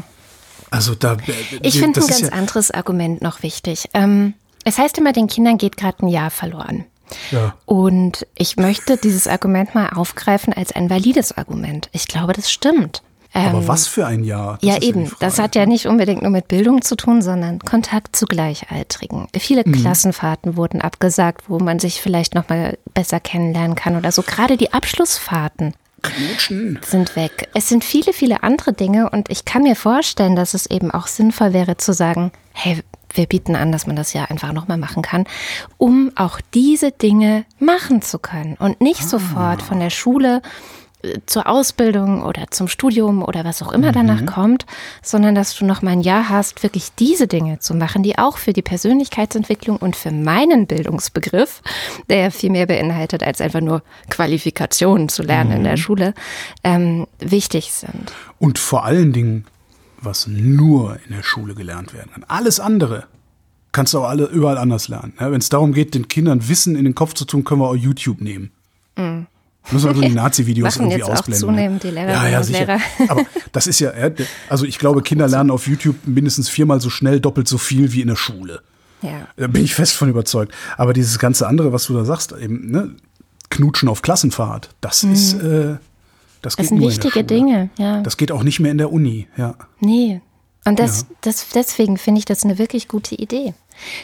Also 0.71 0.95
da. 0.95 1.19
Ich 1.61 1.79
finde 1.79 2.01
ein 2.01 2.07
ganz 2.07 2.21
ja 2.21 2.29
anderes 2.31 2.71
Argument 2.71 3.23
noch 3.23 3.43
wichtig. 3.43 3.89
Ähm, 3.95 4.35
es 4.65 4.79
heißt 4.79 4.97
immer, 4.99 5.13
den 5.13 5.27
Kindern 5.27 5.59
geht 5.59 5.77
gerade 5.77 6.05
ein 6.05 6.09
Jahr 6.09 6.31
verloren. 6.31 6.85
Ja. 7.31 7.55
Und 7.67 8.27
ich 8.35 8.57
möchte 8.57 8.97
dieses 8.97 9.27
Argument 9.27 9.75
mal 9.75 9.91
aufgreifen 9.91 10.53
als 10.53 10.73
ein 10.73 10.89
valides 10.91 11.37
Argument. 11.37 11.91
Ich 11.93 12.09
glaube, 12.09 12.33
das 12.33 12.51
stimmt. 12.51 13.03
Aber 13.35 13.59
ähm, 13.59 13.69
was 13.69 13.89
für 13.89 14.07
ein 14.07 14.23
Jahr? 14.23 14.59
Das 14.63 14.71
ja, 14.71 14.81
eben. 14.81 15.11
Das 15.19 15.39
hat 15.39 15.57
ja 15.57 15.67
nicht 15.67 15.87
unbedingt 15.87 16.23
nur 16.23 16.31
mit 16.31 16.49
Bildung 16.49 16.83
zu 16.83 16.95
tun, 16.95 17.21
sondern 17.21 17.59
Kontakt 17.59 18.15
zu 18.15 18.27
Gleichaltrigen. 18.27 19.27
Viele 19.37 19.65
mhm. 19.67 19.73
Klassenfahrten 19.73 20.57
wurden 20.57 20.81
abgesagt, 20.81 21.49
wo 21.49 21.59
man 21.59 21.81
sich 21.81 22.01
vielleicht 22.01 22.35
noch 22.35 22.49
mal 22.49 22.79
besser 22.95 23.19
kennenlernen 23.19 23.75
kann 23.75 23.97
oder 23.97 24.13
so. 24.13 24.23
Gerade 24.23 24.57
die 24.57 24.73
Abschlussfahrten 24.73 25.75
Knutschen. 26.03 26.79
sind 26.87 27.17
weg. 27.17 27.49
Es 27.55 27.69
sind 27.69 27.83
viele, 27.83 28.13
viele 28.13 28.43
andere 28.45 28.73
Dinge 28.73 29.11
und 29.11 29.31
ich 29.31 29.45
kann 29.45 29.65
mir 29.65 29.75
vorstellen, 29.75 30.37
dass 30.37 30.55
es 30.55 30.67
eben 30.67 30.91
auch 30.93 31.09
sinnvoll 31.09 31.53
wäre 31.53 31.77
zu 31.77 31.93
sagen, 31.93 32.31
hey, 32.53 32.83
wir 33.13 33.27
bieten 33.27 33.57
an, 33.57 33.73
dass 33.73 33.87
man 33.87 33.97
das 33.97 34.13
ja 34.13 34.25
einfach 34.25 34.53
nochmal 34.53 34.79
machen 34.79 35.03
kann, 35.03 35.25
um 35.79 36.13
auch 36.17 36.41
diese 36.53 36.91
Dinge 36.91 37.45
machen 37.59 38.03
zu 38.03 38.19
können 38.19 38.55
und 38.59 38.81
nicht 38.81 39.03
ah. 39.03 39.07
sofort 39.07 39.63
von 39.63 39.81
der 39.81 39.91
Schule 39.91 40.43
zur 41.27 41.47
Ausbildung 41.49 42.23
oder 42.23 42.47
zum 42.51 42.69
Studium 42.69 43.23
oder 43.23 43.45
was 43.45 43.63
auch 43.63 43.73
immer 43.73 43.89
mhm. 43.89 43.93
danach 43.93 44.27
kommt, 44.27 44.67
sondern 45.03 45.35
dass 45.35 45.57
du 45.57 45.65
noch 45.65 45.83
mal 45.83 45.93
ein 45.93 46.01
Jahr 46.01 46.29
hast, 46.29 46.63
wirklich 46.63 46.95
diese 46.99 47.27
Dinge 47.27 47.59
zu 47.59 47.75
machen, 47.75 48.03
die 48.03 48.19
auch 48.19 48.39
für 48.39 48.53
die 48.53 48.63
Persönlichkeitsentwicklung 48.63 49.77
und 49.77 49.97
für 49.97 50.11
meinen 50.11 50.67
Bildungsbegriff, 50.67 51.63
der 52.09 52.19
ja 52.19 52.31
viel 52.31 52.51
mehr 52.51 52.67
beinhaltet, 52.67 53.23
als 53.23 53.41
einfach 53.41 53.61
nur 53.61 53.83
Qualifikationen 54.11 55.09
zu 55.09 55.23
lernen 55.23 55.51
mhm. 55.51 55.57
in 55.57 55.65
der 55.65 55.73
mhm. 55.73 55.79
Schule, 55.79 56.15
ähm, 56.63 57.07
wichtig 57.19 57.73
sind. 57.73 58.13
Und 58.39 58.59
vor 58.59 58.85
allen 58.85 59.13
Dingen, 59.13 59.45
was 60.01 60.27
nur 60.27 60.99
in 61.07 61.15
der 61.15 61.23
Schule 61.23 61.55
gelernt 61.55 61.95
werden 61.95 62.11
kann. 62.13 62.25
Alles 62.29 62.61
andere 62.61 63.05
kannst 63.73 63.93
du 63.93 63.99
auch 63.99 64.09
alle 64.09 64.27
überall 64.27 64.59
anders 64.59 64.89
lernen. 64.89 65.15
Wenn 65.19 65.41
es 65.41 65.49
darum 65.49 65.73
geht, 65.73 65.95
den 65.95 66.09
Kindern 66.09 66.49
Wissen 66.49 66.77
in 66.77 66.85
den 66.85 66.95
Kopf 66.95 67.15
zu 67.15 67.25
tun, 67.25 67.45
können 67.45 67.61
wir 67.61 67.69
auch 67.69 67.75
YouTube 67.75 68.21
nehmen. 68.21 68.53
Mhm. 68.97 69.27
Müssen 69.71 69.89
wir 69.89 69.95
nur 69.95 70.05
die 70.05 70.15
Nazi-Videos 70.15 70.77
irgendwie 70.77 70.99
jetzt 70.99 71.05
ausblenden. 71.05 71.45
Auch 71.45 71.51
ne? 71.51 71.57
zunehmend 71.57 71.83
die 71.83 71.91
Lehrer 71.91 72.13
ja, 72.13 72.29
ja, 72.29 72.43
sicher. 72.43 72.67
Lehrer. 72.67 72.81
Aber 73.09 73.25
das 73.53 73.67
ist 73.67 73.81
ja, 73.81 73.93
also 74.49 74.67
ich 74.67 74.79
glaube, 74.79 75.03
Kinder 75.03 75.27
lernen 75.27 75.51
auf 75.51 75.67
YouTube 75.67 75.97
mindestens 76.07 76.49
viermal 76.49 76.81
so 76.81 76.91
schnell, 76.91 77.21
doppelt 77.21 77.49
so 77.49 77.57
viel 77.57 77.93
wie 77.93 78.03
in 78.03 78.09
der 78.09 78.17
Schule. 78.17 78.63
Ja. 79.01 79.29
Da 79.37 79.47
bin 79.47 79.65
ich 79.65 79.75
fest 79.75 79.95
von 79.95 80.09
überzeugt. 80.09 80.53
Aber 80.77 80.93
dieses 80.93 81.19
ganze 81.19 81.47
andere, 81.47 81.73
was 81.73 81.87
du 81.87 81.95
da 81.95 82.05
sagst, 82.05 82.33
eben, 82.33 82.71
ne, 82.71 82.95
Knutschen 83.51 83.89
auf 83.89 84.03
Klassenfahrt, 84.03 84.71
das 84.81 85.03
mhm. 85.03 85.13
ist, 85.13 85.35
äh, 85.35 85.77
das 86.43 86.57
geht 86.57 86.65
das 86.65 86.69
sind 86.69 86.79
nur 86.81 86.91
wichtige. 86.91 87.25
Dinge, 87.25 87.71
ja. 87.79 88.03
Das 88.03 88.17
geht 88.17 88.33
auch 88.33 88.43
nicht 88.43 88.61
mehr 88.61 88.71
in 88.71 88.79
der 88.79 88.93
Uni, 88.93 89.29
ja. 89.37 89.55
Nee. 89.81 90.21
Und 90.67 90.79
das, 90.79 91.03
ja. 91.03 91.17
das, 91.23 91.47
deswegen 91.55 91.99
finde 91.99 92.19
ich 92.19 92.25
das 92.25 92.43
eine 92.45 92.59
wirklich 92.59 92.89
gute 92.89 93.15
Idee. 93.15 93.55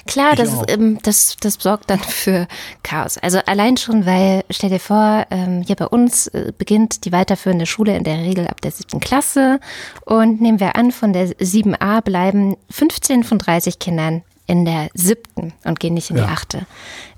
Klar, 0.06 0.36
das, 0.36 0.62
ähm, 0.68 0.98
das, 1.02 1.36
das 1.40 1.54
sorgt 1.54 1.90
dann 1.90 1.98
für 2.00 2.46
Chaos. 2.82 3.18
Also 3.18 3.38
allein 3.46 3.76
schon, 3.76 4.06
weil, 4.06 4.44
stell 4.50 4.70
dir 4.70 4.80
vor, 4.80 5.26
ähm, 5.30 5.62
hier 5.66 5.76
bei 5.76 5.86
uns 5.86 6.26
äh, 6.28 6.52
beginnt 6.56 7.04
die 7.04 7.12
weiterführende 7.12 7.66
Schule 7.66 7.96
in 7.96 8.04
der 8.04 8.18
Regel 8.18 8.46
ab 8.48 8.60
der 8.60 8.70
siebten 8.70 9.00
Klasse 9.00 9.60
und 10.04 10.40
nehmen 10.40 10.60
wir 10.60 10.76
an, 10.76 10.92
von 10.92 11.12
der 11.12 11.28
7a 11.28 12.02
bleiben 12.02 12.56
15 12.70 13.24
von 13.24 13.38
30 13.38 13.78
Kindern 13.78 14.22
in 14.50 14.64
der 14.64 14.90
siebten 14.94 15.52
und 15.62 15.78
gehen 15.78 15.94
nicht 15.94 16.10
in 16.10 16.16
ja. 16.16 16.24
die 16.24 16.28
achte. 16.28 16.66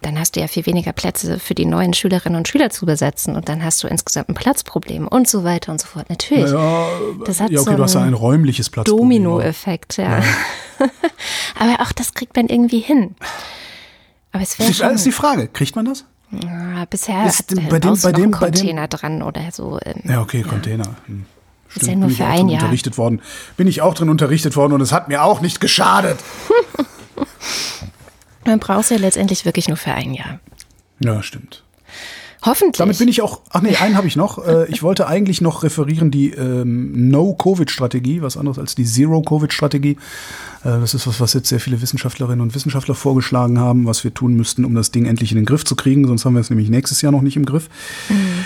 Dann 0.02 0.18
hast 0.18 0.36
du 0.36 0.40
ja 0.40 0.48
viel 0.48 0.66
weniger 0.66 0.92
Plätze 0.92 1.38
für 1.38 1.54
die 1.54 1.64
neuen 1.64 1.94
Schülerinnen 1.94 2.36
und 2.36 2.46
Schüler 2.46 2.68
zu 2.68 2.84
besetzen 2.84 3.36
und 3.36 3.48
dann 3.48 3.64
hast 3.64 3.82
du 3.82 3.88
insgesamt 3.88 4.28
ein 4.28 4.34
Platzproblem 4.34 5.08
und 5.08 5.26
so 5.26 5.42
weiter 5.42 5.72
und 5.72 5.80
so 5.80 5.86
fort. 5.86 6.10
Natürlich. 6.10 6.50
Ja, 6.50 6.88
das 7.24 7.40
hat 7.40 7.50
ja, 7.50 7.60
okay, 7.60 7.70
so 7.70 7.76
du 7.76 7.82
hast 7.82 7.94
ja 7.94 8.02
ein 8.02 8.12
räumliches 8.12 8.68
Platzproblem. 8.68 9.02
Dominoeffekt, 9.02 9.96
ja. 9.96 10.18
ja. 10.18 10.24
Aber 11.58 11.82
auch 11.82 11.92
das 11.92 12.12
kriegt 12.12 12.36
man 12.36 12.48
irgendwie 12.48 12.80
hin. 12.80 13.14
Aber 14.32 14.42
es 14.42 14.58
wäre 14.58 14.70
Das 14.70 14.96
ist 14.96 15.06
die 15.06 15.12
Frage, 15.12 15.48
kriegt 15.48 15.74
man 15.74 15.86
das? 15.86 16.04
Ja, 16.32 16.84
bisher 16.88 17.26
ist 17.26 17.50
hat 17.50 17.70
bei 17.70 17.78
dem, 17.78 17.98
bei 18.00 18.12
dem, 18.12 18.30
Container 18.30 18.82
bei 18.82 18.86
dem, 18.86 18.98
dran 18.98 19.22
oder 19.22 19.42
so. 19.52 19.78
Ähm, 19.84 20.02
ja, 20.04 20.20
okay, 20.20 20.42
Container. 20.42 20.96
Hm. 21.06 21.24
Stimmt, 21.68 21.82
ist 21.82 21.88
ja 21.88 21.96
nur 21.96 22.10
für 22.10 22.26
ein 22.26 22.48
Jahr. 22.48 22.60
Unterrichtet 22.60 22.98
worden. 22.98 23.22
Bin 23.56 23.66
ich 23.66 23.80
auch 23.80 23.94
drin 23.94 24.10
unterrichtet 24.10 24.56
worden 24.56 24.74
und 24.74 24.82
es 24.82 24.92
hat 24.92 25.08
mir 25.08 25.22
auch 25.22 25.40
nicht 25.40 25.60
geschadet. 25.60 26.18
Man 28.44 28.58
braucht 28.58 28.84
es 28.84 28.90
ja 28.90 28.96
letztendlich 28.96 29.44
wirklich 29.44 29.68
nur 29.68 29.76
für 29.76 29.92
ein 29.92 30.14
Jahr. 30.14 30.40
Ja, 31.00 31.22
stimmt. 31.22 31.62
Hoffentlich. 32.44 32.78
Damit 32.78 32.98
bin 32.98 33.06
ich 33.06 33.22
auch, 33.22 33.42
ach 33.50 33.62
nee, 33.62 33.76
einen 33.76 33.96
habe 33.96 34.08
ich 34.08 34.16
noch. 34.16 34.32
Äh, 34.42 34.66
ich 34.68 34.82
wollte 34.82 35.06
eigentlich 35.06 35.40
noch 35.40 35.62
referieren 35.62 36.10
die 36.10 36.30
ähm, 36.30 37.10
No-Covid-Strategie, 37.10 38.22
was 38.22 38.36
anderes 38.36 38.58
als 38.58 38.74
die 38.74 38.84
Zero-Covid-Strategie. 38.84 39.92
Äh, 40.64 40.80
das 40.80 40.94
ist 40.94 41.06
was, 41.06 41.20
was 41.20 41.32
jetzt 41.34 41.48
sehr 41.48 41.60
viele 41.60 41.80
Wissenschaftlerinnen 41.80 42.40
und 42.40 42.54
Wissenschaftler 42.56 42.96
vorgeschlagen 42.96 43.60
haben, 43.60 43.86
was 43.86 44.02
wir 44.02 44.12
tun 44.12 44.34
müssten, 44.34 44.64
um 44.64 44.74
das 44.74 44.90
Ding 44.90 45.06
endlich 45.06 45.30
in 45.30 45.36
den 45.36 45.44
Griff 45.44 45.64
zu 45.64 45.76
kriegen. 45.76 46.08
Sonst 46.08 46.24
haben 46.24 46.34
wir 46.34 46.40
es 46.40 46.50
nämlich 46.50 46.70
nächstes 46.70 47.02
Jahr 47.02 47.12
noch 47.12 47.22
nicht 47.22 47.36
im 47.36 47.44
Griff. 47.44 47.68
Mhm. 48.08 48.44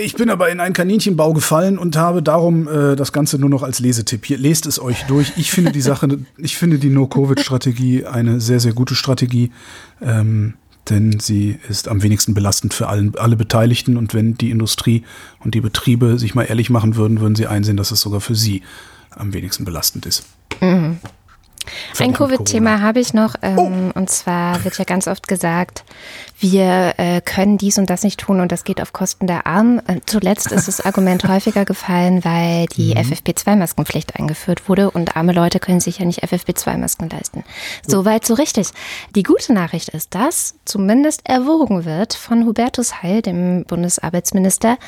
Ich 0.00 0.14
bin 0.14 0.30
aber 0.30 0.50
in 0.50 0.60
einen 0.60 0.72
Kaninchenbau 0.72 1.34
gefallen 1.34 1.78
und 1.78 1.96
habe 1.96 2.22
darum 2.22 2.66
äh, 2.68 2.96
das 2.96 3.12
Ganze 3.12 3.38
nur 3.38 3.50
noch 3.50 3.62
als 3.62 3.80
Lesetipp. 3.80 4.24
Hier 4.24 4.38
lest 4.38 4.66
es 4.66 4.80
euch 4.80 5.04
durch. 5.04 5.34
Ich 5.36 5.50
finde 5.50 5.72
die 5.72 5.80
Sache, 5.80 6.08
ich 6.38 6.56
finde 6.56 6.78
die 6.78 6.88
No-Covid-Strategie 6.88 8.06
eine 8.06 8.40
sehr, 8.40 8.60
sehr 8.60 8.72
gute 8.72 8.94
Strategie, 8.94 9.52
ähm, 10.00 10.54
denn 10.88 11.20
sie 11.20 11.58
ist 11.68 11.86
am 11.88 12.02
wenigsten 12.02 12.32
belastend 12.32 12.72
für 12.72 12.88
allen, 12.88 13.14
alle 13.18 13.36
Beteiligten. 13.36 13.96
Und 13.96 14.14
wenn 14.14 14.34
die 14.34 14.50
Industrie 14.50 15.04
und 15.40 15.54
die 15.54 15.60
Betriebe 15.60 16.18
sich 16.18 16.34
mal 16.34 16.44
ehrlich 16.44 16.70
machen 16.70 16.96
würden, 16.96 17.20
würden 17.20 17.36
sie 17.36 17.46
einsehen, 17.46 17.76
dass 17.76 17.90
es 17.90 18.00
sogar 18.00 18.20
für 18.20 18.34
sie 18.34 18.62
am 19.10 19.34
wenigsten 19.34 19.64
belastend 19.64 20.06
ist. 20.06 20.24
Mhm. 20.60 20.98
Ein 21.98 22.12
Covid-Thema 22.12 22.80
habe 22.80 23.00
ich 23.00 23.12
noch. 23.12 23.34
Ähm, 23.42 23.58
oh. 23.58 23.98
Und 23.98 24.10
zwar 24.10 24.64
wird 24.64 24.78
ja 24.78 24.84
ganz 24.84 25.06
oft 25.06 25.28
gesagt, 25.28 25.84
wir 26.40 26.94
äh, 26.96 27.20
können 27.20 27.58
dies 27.58 27.78
und 27.78 27.90
das 27.90 28.02
nicht 28.02 28.18
tun 28.18 28.40
und 28.40 28.50
das 28.50 28.64
geht 28.64 28.80
auf 28.80 28.92
Kosten 28.92 29.26
der 29.26 29.46
Armen. 29.46 29.78
Äh, 29.86 30.00
zuletzt 30.06 30.50
ist 30.52 30.68
das 30.68 30.80
Argument 30.80 31.22
häufiger 31.28 31.64
gefallen, 31.64 32.24
weil 32.24 32.66
die 32.66 32.94
mhm. 32.94 33.00
FFP2-Maskenpflicht 33.00 34.18
eingeführt 34.18 34.68
wurde 34.68 34.90
und 34.90 35.16
arme 35.16 35.32
Leute 35.32 35.60
können 35.60 35.80
sich 35.80 35.98
ja 35.98 36.06
nicht 36.06 36.24
FFP2-Masken 36.24 37.10
leisten. 37.10 37.44
Soweit 37.86 38.24
so 38.24 38.34
richtig. 38.34 38.68
Die 39.14 39.22
gute 39.22 39.52
Nachricht 39.52 39.90
ist, 39.90 40.14
dass 40.14 40.54
zumindest 40.64 41.28
erwogen 41.28 41.84
wird 41.84 42.14
von 42.14 42.46
Hubertus 42.46 43.02
Heil, 43.02 43.20
dem 43.20 43.64
Bundesarbeitsminister, 43.64 44.78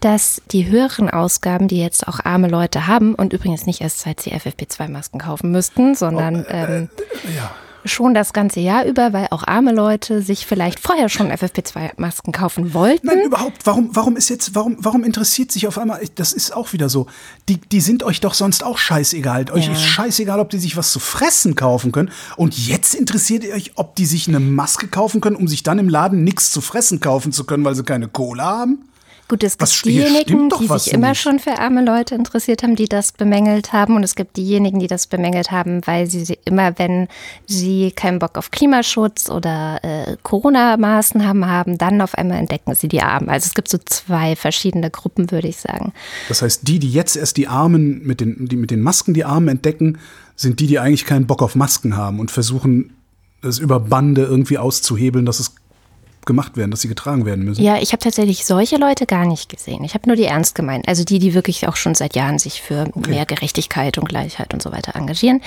dass 0.00 0.42
die 0.50 0.68
höheren 0.68 1.08
Ausgaben, 1.08 1.68
die 1.68 1.80
jetzt 1.80 2.06
auch 2.06 2.20
arme 2.24 2.48
Leute 2.48 2.86
haben 2.86 3.14
und 3.14 3.32
übrigens 3.32 3.66
nicht 3.66 3.80
erst 3.80 4.00
seit 4.00 4.20
sie 4.20 4.32
FFP2-Masken 4.32 5.20
kaufen 5.20 5.50
müssten, 5.50 5.94
sondern 5.94 6.44
oh, 6.46 6.52
äh, 6.52 6.64
ähm, 6.64 6.90
äh, 7.24 7.36
ja 7.36 7.50
schon 7.84 8.14
das 8.14 8.32
ganze 8.32 8.60
Jahr 8.60 8.84
über, 8.84 9.12
weil 9.12 9.28
auch 9.30 9.46
arme 9.46 9.72
Leute 9.72 10.22
sich 10.22 10.46
vielleicht 10.46 10.80
vorher 10.80 11.08
schon 11.08 11.30
FFP2-Masken 11.30 12.32
kaufen 12.32 12.74
wollten. 12.74 13.06
Nein, 13.06 13.20
überhaupt. 13.24 13.64
Warum, 13.64 13.94
warum 13.94 14.16
ist 14.16 14.28
jetzt, 14.28 14.54
warum, 14.54 14.76
warum 14.80 15.04
interessiert 15.04 15.52
sich 15.52 15.66
auf 15.66 15.78
einmal, 15.78 16.00
das 16.16 16.32
ist 16.32 16.54
auch 16.54 16.72
wieder 16.72 16.88
so, 16.88 17.06
die, 17.48 17.58
die 17.58 17.80
sind 17.80 18.02
euch 18.02 18.20
doch 18.20 18.34
sonst 18.34 18.64
auch 18.64 18.78
scheißegal. 18.78 19.50
Euch 19.52 19.66
ja. 19.66 19.72
ist 19.72 19.82
scheißegal, 19.82 20.40
ob 20.40 20.50
die 20.50 20.58
sich 20.58 20.76
was 20.76 20.92
zu 20.92 20.98
fressen 20.98 21.54
kaufen 21.54 21.92
können. 21.92 22.10
Und 22.36 22.58
jetzt 22.58 22.94
interessiert 22.94 23.44
ihr 23.44 23.54
euch, 23.54 23.72
ob 23.76 23.94
die 23.96 24.06
sich 24.06 24.28
eine 24.28 24.40
Maske 24.40 24.88
kaufen 24.88 25.20
können, 25.20 25.36
um 25.36 25.48
sich 25.48 25.62
dann 25.62 25.78
im 25.78 25.88
Laden 25.88 26.24
nichts 26.24 26.50
zu 26.50 26.60
fressen 26.60 27.00
kaufen 27.00 27.32
zu 27.32 27.44
können, 27.44 27.64
weil 27.64 27.74
sie 27.74 27.84
keine 27.84 28.08
Kohle 28.08 28.42
haben? 28.42 28.88
Gut, 29.28 29.44
es 29.44 29.58
gibt 29.58 29.84
diejenigen, 29.84 30.48
die 30.48 30.66
sich 30.66 30.94
immer 30.94 31.10
nicht. 31.10 31.20
schon 31.20 31.38
für 31.38 31.58
arme 31.58 31.84
Leute 31.84 32.14
interessiert 32.14 32.62
haben, 32.62 32.76
die 32.76 32.86
das 32.88 33.12
bemängelt 33.12 33.74
haben. 33.74 33.94
Und 33.94 34.02
es 34.02 34.14
gibt 34.14 34.38
diejenigen, 34.38 34.78
die 34.78 34.86
das 34.86 35.06
bemängelt 35.06 35.50
haben, 35.50 35.86
weil 35.86 36.06
sie 36.08 36.38
immer, 36.46 36.78
wenn 36.78 37.08
sie 37.46 37.92
keinen 37.92 38.20
Bock 38.20 38.38
auf 38.38 38.50
Klimaschutz 38.50 39.28
oder 39.28 39.80
äh, 39.82 40.16
Corona-Maßnahmen 40.22 41.46
haben, 41.46 41.76
dann 41.76 42.00
auf 42.00 42.14
einmal 42.14 42.38
entdecken 42.38 42.74
sie 42.74 42.88
die 42.88 43.02
Armen. 43.02 43.28
Also 43.28 43.46
es 43.46 43.54
gibt 43.54 43.68
so 43.68 43.76
zwei 43.84 44.34
verschiedene 44.34 44.90
Gruppen, 44.90 45.30
würde 45.30 45.48
ich 45.48 45.58
sagen. 45.58 45.92
Das 46.28 46.40
heißt, 46.40 46.66
die, 46.66 46.78
die 46.78 46.90
jetzt 46.90 47.14
erst 47.14 47.36
die 47.36 47.48
Armen 47.48 48.06
mit 48.06 48.20
den, 48.20 48.48
die 48.48 48.56
mit 48.56 48.70
den 48.70 48.80
Masken 48.80 49.12
die 49.12 49.26
Armen 49.26 49.48
entdecken, 49.48 49.98
sind 50.36 50.58
die, 50.58 50.66
die 50.66 50.78
eigentlich 50.78 51.04
keinen 51.04 51.26
Bock 51.26 51.42
auf 51.42 51.54
Masken 51.54 51.98
haben 51.98 52.18
und 52.18 52.30
versuchen, 52.30 52.94
es 53.42 53.58
über 53.58 53.78
Bande 53.78 54.24
irgendwie 54.24 54.56
auszuhebeln, 54.56 55.26
dass 55.26 55.38
es 55.38 55.54
gemacht 56.28 56.56
werden, 56.56 56.70
dass 56.70 56.82
sie 56.82 56.88
getragen 56.88 57.26
werden 57.26 57.44
müssen. 57.44 57.62
Ja, 57.64 57.78
ich 57.78 57.90
habe 57.90 58.02
tatsächlich 58.02 58.44
solche 58.44 58.76
Leute 58.76 59.06
gar 59.06 59.26
nicht 59.26 59.48
gesehen. 59.48 59.82
Ich 59.82 59.94
habe 59.94 60.06
nur 60.06 60.14
die 60.14 60.26
ernst 60.26 60.54
gemeint. 60.54 60.86
Also 60.86 61.02
die, 61.02 61.18
die 61.18 61.34
wirklich 61.34 61.66
auch 61.66 61.74
schon 61.74 61.96
seit 61.96 62.14
Jahren 62.14 62.38
sich 62.38 62.62
für 62.62 62.88
okay. 62.94 63.10
mehr 63.10 63.26
Gerechtigkeit 63.26 63.98
und 63.98 64.08
Gleichheit 64.08 64.54
und 64.54 64.62
so 64.62 64.70
weiter 64.70 64.94
engagieren. 64.94 65.40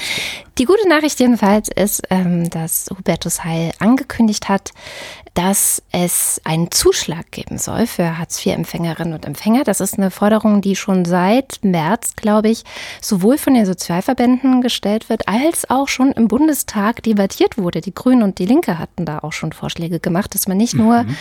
Die 0.58 0.66
gute 0.66 0.90
Nachricht 0.90 1.20
jedenfalls 1.20 1.70
ist, 1.74 2.02
ähm, 2.10 2.50
dass 2.50 2.88
Hubertus 2.90 3.46
Heil 3.46 3.72
angekündigt 3.80 4.50
hat, 4.50 4.72
dass 5.34 5.82
es 5.92 6.42
einen 6.44 6.72
Zuschlag 6.72 7.32
geben 7.32 7.58
soll 7.58 7.88
für 7.88 8.18
Hartz-IV-Empfängerinnen 8.18 9.14
und 9.14 9.26
Empfänger. 9.26 9.64
Das 9.64 9.80
ist 9.80 9.98
eine 9.98 10.12
Forderung, 10.12 10.60
die 10.62 10.76
schon 10.76 11.06
seit 11.06 11.60
März, 11.62 12.18
glaube 12.18 12.50
ich, 12.50 12.64
sowohl 13.00 13.38
von 13.38 13.54
den 13.54 13.66
Sozialverbänden 13.66 14.62
gestellt 14.62 15.10
wird, 15.10 15.30
als 15.30 15.70
auch 15.70 15.88
schon 15.88 16.12
im 16.12 16.28
Bundestag 16.28 17.02
debattiert 17.04 17.58
wurde. 17.58 17.80
Die 17.80 17.96
Grünen 17.96 18.24
und 18.24 18.40
die 18.40 18.46
Linke 18.46 18.78
hatten 18.78 19.06
da 19.06 19.20
auch 19.20 19.32
schon 19.32 19.54
Vorschläge 19.54 20.02
gemacht, 20.02 20.36
dass 20.36 20.50
man 20.50 20.58
nicht 20.58 20.74
nur, 20.74 21.04
mhm. 21.04 21.16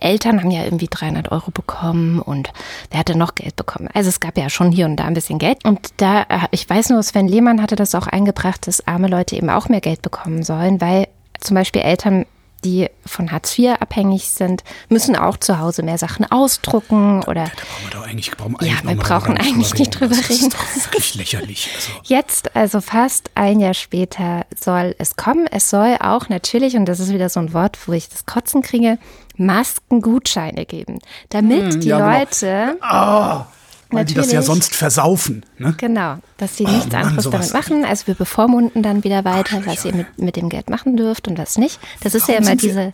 Eltern 0.00 0.40
haben 0.42 0.50
ja 0.50 0.64
irgendwie 0.64 0.88
300 0.88 1.30
Euro 1.30 1.52
bekommen 1.52 2.20
und 2.20 2.52
wer 2.90 3.00
hatte 3.00 3.16
noch 3.16 3.36
Geld 3.36 3.54
bekommen? 3.54 3.88
Also 3.94 4.08
es 4.08 4.18
gab 4.18 4.36
ja 4.36 4.50
schon 4.50 4.72
hier 4.72 4.86
und 4.86 4.96
da 4.96 5.04
ein 5.04 5.14
bisschen 5.14 5.38
Geld. 5.38 5.64
Und 5.64 5.90
da, 5.98 6.22
äh, 6.22 6.48
ich 6.50 6.68
weiß 6.68 6.90
nur, 6.90 7.02
Sven 7.04 7.28
Lehmann 7.28 7.62
hatte 7.62 7.76
das 7.76 7.94
auch 7.94 8.08
eingebracht, 8.08 8.66
dass 8.66 8.86
arme 8.88 9.06
Leute 9.06 9.36
eben 9.36 9.50
auch 9.50 9.68
mehr 9.68 9.80
Geld 9.80 10.02
bekommen 10.02 10.42
sollen, 10.42 10.80
weil 10.80 11.06
zum 11.38 11.54
Beispiel 11.54 11.82
Eltern 11.82 12.26
die 12.64 12.88
von 13.04 13.30
Hartz 13.30 13.58
IV 13.58 13.76
abhängig 13.80 14.28
sind, 14.28 14.64
müssen 14.88 15.16
auch 15.16 15.36
zu 15.36 15.58
Hause 15.58 15.82
mehr 15.82 15.98
Sachen 15.98 16.30
ausdrucken 16.30 17.22
oder. 17.24 17.44
Da, 17.44 17.50
brauchen 17.50 17.84
wir 17.84 17.90
doch 17.90 18.06
eigentlich, 18.06 18.30
brauchen 18.30 18.56
ja, 18.60 18.74
wir 18.82 18.96
brauchen 18.96 19.36
eigentlich 19.36 19.74
nicht 19.74 19.90
drüber 20.00 20.16
reden. 20.16 20.26
Das 20.26 20.30
ist 20.30 20.54
doch 20.54 20.74
wirklich 20.86 21.14
lächerlich. 21.14 21.70
Also. 21.74 21.92
Jetzt, 22.04 22.56
also 22.56 22.80
fast 22.80 23.30
ein 23.34 23.60
Jahr 23.60 23.74
später, 23.74 24.46
soll 24.58 24.94
es 24.98 25.16
kommen. 25.16 25.46
Es 25.50 25.70
soll 25.70 25.96
auch 26.00 26.28
natürlich, 26.28 26.76
und 26.76 26.86
das 26.86 27.00
ist 27.00 27.12
wieder 27.12 27.28
so 27.28 27.40
ein 27.40 27.52
Wort, 27.52 27.78
wo 27.86 27.92
ich 27.92 28.08
das 28.08 28.26
Kotzen 28.26 28.62
kriege, 28.62 28.98
Maskengutscheine 29.36 30.64
geben, 30.66 30.98
damit 31.28 31.74
hm, 31.74 31.80
die 31.80 31.88
ja, 31.88 32.18
Leute. 32.18 32.78
Genau. 32.80 33.40
Oh 33.40 33.44
weil 33.90 34.02
Natürlich. 34.02 34.14
die 34.14 34.14
das 34.14 34.32
ja 34.32 34.42
sonst 34.42 34.74
versaufen. 34.74 35.44
Ne? 35.58 35.74
Genau, 35.78 36.16
dass 36.38 36.56
sie 36.56 36.64
oh, 36.64 36.70
nichts 36.70 36.90
Mann, 36.90 37.04
anderes 37.04 37.30
damit 37.30 37.52
machen. 37.52 37.84
Also 37.84 38.08
wir 38.08 38.14
bevormunden 38.14 38.82
dann 38.82 39.04
wieder 39.04 39.24
weiter, 39.24 39.60
Ach, 39.62 39.66
was 39.66 39.84
ihr 39.84 39.94
mit, 39.94 40.18
mit 40.18 40.36
dem 40.36 40.48
Geld 40.48 40.70
machen 40.70 40.96
dürft 40.96 41.28
und 41.28 41.38
was 41.38 41.56
nicht. 41.56 41.78
Das 42.00 42.14
ist 42.14 42.28
warum 42.28 42.34
ja 42.34 42.50
immer 42.50 42.56
diese. 42.56 42.74
Wir, 42.74 42.92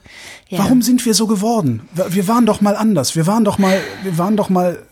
ja. 0.49 0.59
Warum 0.59 0.83
sind 0.83 1.05
wir 1.07 1.15
so 1.15 1.27
geworden? 1.27 1.89
Wir 2.09 2.29
waren 2.29 2.45
doch 2.45 2.61
mal 2.61 2.77
anders. 2.77 3.17
Wir 3.17 3.27
waren 3.27 3.45
doch 3.45 3.57
mal, 3.57 3.81
wir 4.03 4.19
waren 4.19 4.37
doch 4.37 4.51
mal, 4.51 4.83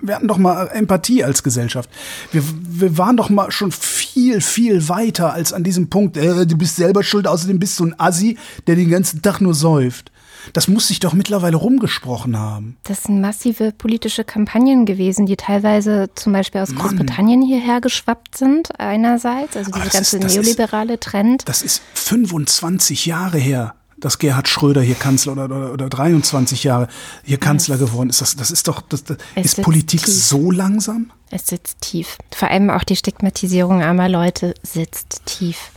wir 0.00 0.14
hatten 0.14 0.28
doch 0.28 0.38
mal 0.38 0.68
Empathie 0.68 1.22
als 1.22 1.42
Gesellschaft. 1.42 1.90
Wir, 2.30 2.42
wir 2.62 2.96
waren 2.96 3.18
doch 3.18 3.28
mal 3.28 3.50
schon 3.50 3.72
viel, 3.72 4.40
viel 4.40 4.88
weiter 4.88 5.34
als 5.34 5.52
an 5.52 5.64
diesem 5.64 5.90
Punkt. 5.90 6.16
Äh, 6.16 6.46
du 6.46 6.56
bist 6.56 6.76
selber 6.76 7.02
schuld, 7.02 7.26
außerdem 7.26 7.58
bist 7.58 7.78
du 7.78 7.84
ein 7.84 8.00
Assi, 8.00 8.38
der 8.66 8.76
den 8.76 8.88
ganzen 8.88 9.20
Tag 9.20 9.42
nur 9.42 9.54
säuft. 9.54 10.12
Das 10.52 10.68
muss 10.68 10.88
sich 10.88 11.00
doch 11.00 11.12
mittlerweile 11.12 11.56
rumgesprochen 11.56 12.38
haben. 12.38 12.76
Das 12.84 13.04
sind 13.04 13.20
massive 13.20 13.72
politische 13.72 14.24
Kampagnen 14.24 14.86
gewesen, 14.86 15.26
die 15.26 15.36
teilweise 15.36 16.10
zum 16.14 16.32
Beispiel 16.32 16.60
aus 16.60 16.70
Mann. 16.70 16.78
Großbritannien 16.88 17.42
hierher 17.42 17.80
geschwappt 17.80 18.36
sind, 18.36 18.78
einerseits, 18.80 19.56
also 19.56 19.70
diese 19.70 19.90
ganze 19.90 20.18
ist, 20.18 20.36
neoliberale 20.36 20.94
ist, 20.94 21.02
Trend. 21.02 21.48
Das 21.48 21.62
ist 21.62 21.82
25 21.94 23.06
Jahre 23.06 23.38
her 23.38 23.74
dass 24.02 24.18
Gerhard 24.18 24.48
Schröder 24.48 24.82
hier 24.82 24.96
Kanzler 24.96 25.32
oder, 25.32 25.44
oder, 25.44 25.72
oder 25.72 25.88
23 25.88 26.64
Jahre 26.64 26.88
hier 27.22 27.38
Kanzler 27.38 27.76
yes. 27.76 27.88
geworden 27.88 28.10
ist. 28.10 28.20
Das, 28.20 28.36
das 28.36 28.50
ist 28.50 28.68
doch, 28.68 28.82
das, 28.82 29.04
das 29.04 29.16
ist 29.36 29.62
Politik 29.62 30.04
tief. 30.04 30.12
so 30.12 30.50
langsam? 30.50 31.12
Es 31.30 31.46
sitzt 31.46 31.80
tief. 31.80 32.18
Vor 32.34 32.48
allem 32.48 32.68
auch 32.68 32.84
die 32.84 32.96
Stigmatisierung 32.96 33.80
armer 33.80 34.08
Leute 34.08 34.54
sitzt 34.62 35.22
tief. 35.24 35.70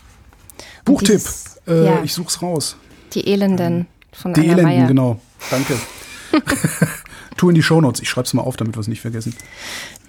Buchtipp, 0.84 1.18
dieses, 1.18 1.62
äh, 1.68 1.86
ja, 1.86 2.04
ich 2.04 2.14
such's 2.14 2.42
raus. 2.42 2.78
Die 3.14 3.28
Elenden 3.28 3.88
von 4.16 4.34
Die 4.34 4.42
Elenden, 4.42 4.64
Meier. 4.64 4.88
genau. 4.88 5.20
Danke. 5.50 5.78
tu 7.38 7.50
in 7.50 7.56
die 7.56 7.64
Shownotes. 7.64 8.02
Ich 8.02 8.10
schreibe 8.10 8.26
es 8.26 8.34
mal 8.34 8.42
auf, 8.42 8.58
damit 8.58 8.76
wir 8.76 8.80
es 8.80 8.88
nicht 8.88 9.02
vergessen. 9.02 9.36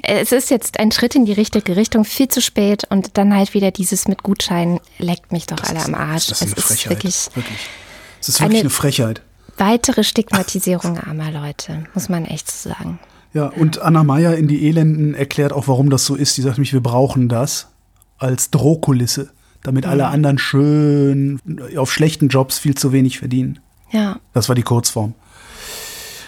Es 0.03 0.33
ist 0.33 0.51
jetzt 0.51 0.79
ein 0.79 0.93
Schritt 0.93 1.15
in 1.15 1.25
die 1.25 1.33
richtige 1.33 1.77
Richtung, 1.77 2.05
viel 2.05 2.29
zu 2.29 2.41
spät 2.41 2.85
und 2.89 3.17
dann 3.19 3.35
halt 3.35 3.55
wieder 3.55 3.71
dieses 3.71 4.07
mit 4.07 4.23
Gutschein 4.23 4.81
leckt 4.99 5.33
mich 5.33 5.47
doch 5.47 5.57
das 5.57 5.71
alle 5.71 5.85
am 5.85 5.95
Arsch. 5.95 6.27
Das 6.29 6.43
ist 6.43 6.49
eine 6.49 6.57
es 6.57 6.65
Frechheit. 6.65 7.05
Ist 7.05 7.37
wirklich, 7.37 7.37
wirklich. 7.37 7.69
Es 8.21 8.29
ist 8.29 8.41
wirklich 8.41 8.59
eine, 8.59 8.61
eine 8.61 8.71
Frechheit. 8.71 9.23
Weitere 9.59 10.05
Stigmatisierung 10.05 10.99
armer 10.99 11.31
Leute, 11.31 11.87
muss 11.95 12.09
man 12.09 12.25
echt 12.25 12.51
so 12.51 12.71
sagen. 12.71 12.99
Ja, 13.33 13.47
und 13.49 13.81
Anna 13.81 14.05
Meyer 14.05 14.37
in 14.37 14.49
die 14.49 14.67
Elenden 14.67 15.15
erklärt 15.15 15.53
auch, 15.53 15.67
warum 15.69 15.91
das 15.91 16.05
so 16.05 16.15
ist. 16.15 16.37
Die 16.37 16.43
sagt 16.43 16.59
nämlich, 16.59 16.73
wir 16.73 16.83
brauchen 16.83 17.29
das 17.29 17.69
als 18.19 18.51
Drohkulisse, 18.51 19.31
damit 19.63 19.85
mhm. 19.85 19.91
alle 19.91 20.07
anderen 20.07 20.39
schön 20.39 21.41
auf 21.77 21.93
schlechten 21.93 22.29
Jobs 22.29 22.59
viel 22.59 22.75
zu 22.75 22.93
wenig 22.93 23.19
verdienen. 23.19 23.61
Ja. 23.91 24.19
Das 24.33 24.49
war 24.49 24.55
die 24.55 24.63
Kurzform. 24.63 25.15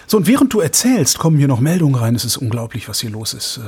So, 0.09 0.17
und 0.17 0.25
während 0.25 0.51
du 0.51 0.59
erzählst, 0.59 1.19
kommen 1.19 1.37
hier 1.37 1.47
noch 1.47 1.59
Meldungen 1.59 1.93
rein. 1.93 2.15
Es 2.15 2.25
ist 2.25 2.37
unglaublich, 2.37 2.89
was 2.89 2.99
hier 2.99 3.11
los 3.11 3.35
ist. 3.35 3.59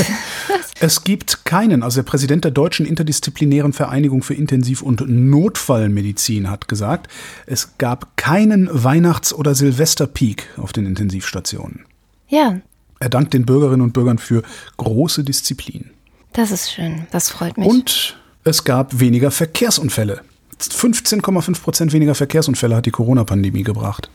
es 0.80 1.04
gibt 1.04 1.44
keinen, 1.44 1.84
also 1.84 2.02
der 2.02 2.10
Präsident 2.10 2.44
der 2.44 2.50
Deutschen 2.50 2.86
Interdisziplinären 2.86 3.72
Vereinigung 3.72 4.24
für 4.24 4.34
Intensiv- 4.34 4.82
und 4.82 5.04
Notfallmedizin 5.06 6.50
hat 6.50 6.66
gesagt, 6.66 7.06
es 7.46 7.78
gab 7.78 8.16
keinen 8.16 8.68
Weihnachts- 8.72 9.32
oder 9.32 9.54
Silvesterpeak 9.54 10.48
auf 10.56 10.72
den 10.72 10.86
Intensivstationen. 10.86 11.84
Ja. 12.26 12.60
Er 12.98 13.08
dankt 13.08 13.32
den 13.32 13.46
Bürgerinnen 13.46 13.82
und 13.82 13.92
Bürgern 13.92 14.18
für 14.18 14.42
große 14.76 15.22
Disziplin. 15.22 15.90
Das 16.32 16.50
ist 16.50 16.72
schön, 16.72 17.06
das 17.12 17.30
freut 17.30 17.56
mich. 17.58 17.68
Und 17.68 18.18
es 18.42 18.64
gab 18.64 18.98
weniger 18.98 19.30
Verkehrsunfälle. 19.30 20.22
15,5 20.60 21.62
Prozent 21.62 21.92
weniger 21.92 22.14
Verkehrsunfälle 22.14 22.76
hat 22.76 22.86
die 22.86 22.90
Corona-Pandemie 22.90 23.62
gebracht. 23.62 24.10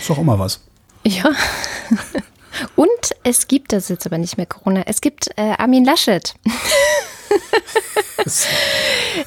Ist 0.00 0.10
doch 0.10 0.18
immer 0.18 0.38
was. 0.38 0.60
Ja. 1.04 1.24
Und 2.76 2.88
es 3.22 3.48
gibt, 3.48 3.72
das 3.72 3.84
ist 3.84 3.90
jetzt 3.90 4.06
aber 4.06 4.18
nicht 4.18 4.36
mehr 4.36 4.46
Corona, 4.46 4.82
es 4.86 5.00
gibt 5.00 5.28
äh, 5.36 5.52
Armin 5.58 5.84
Laschet. 5.84 6.34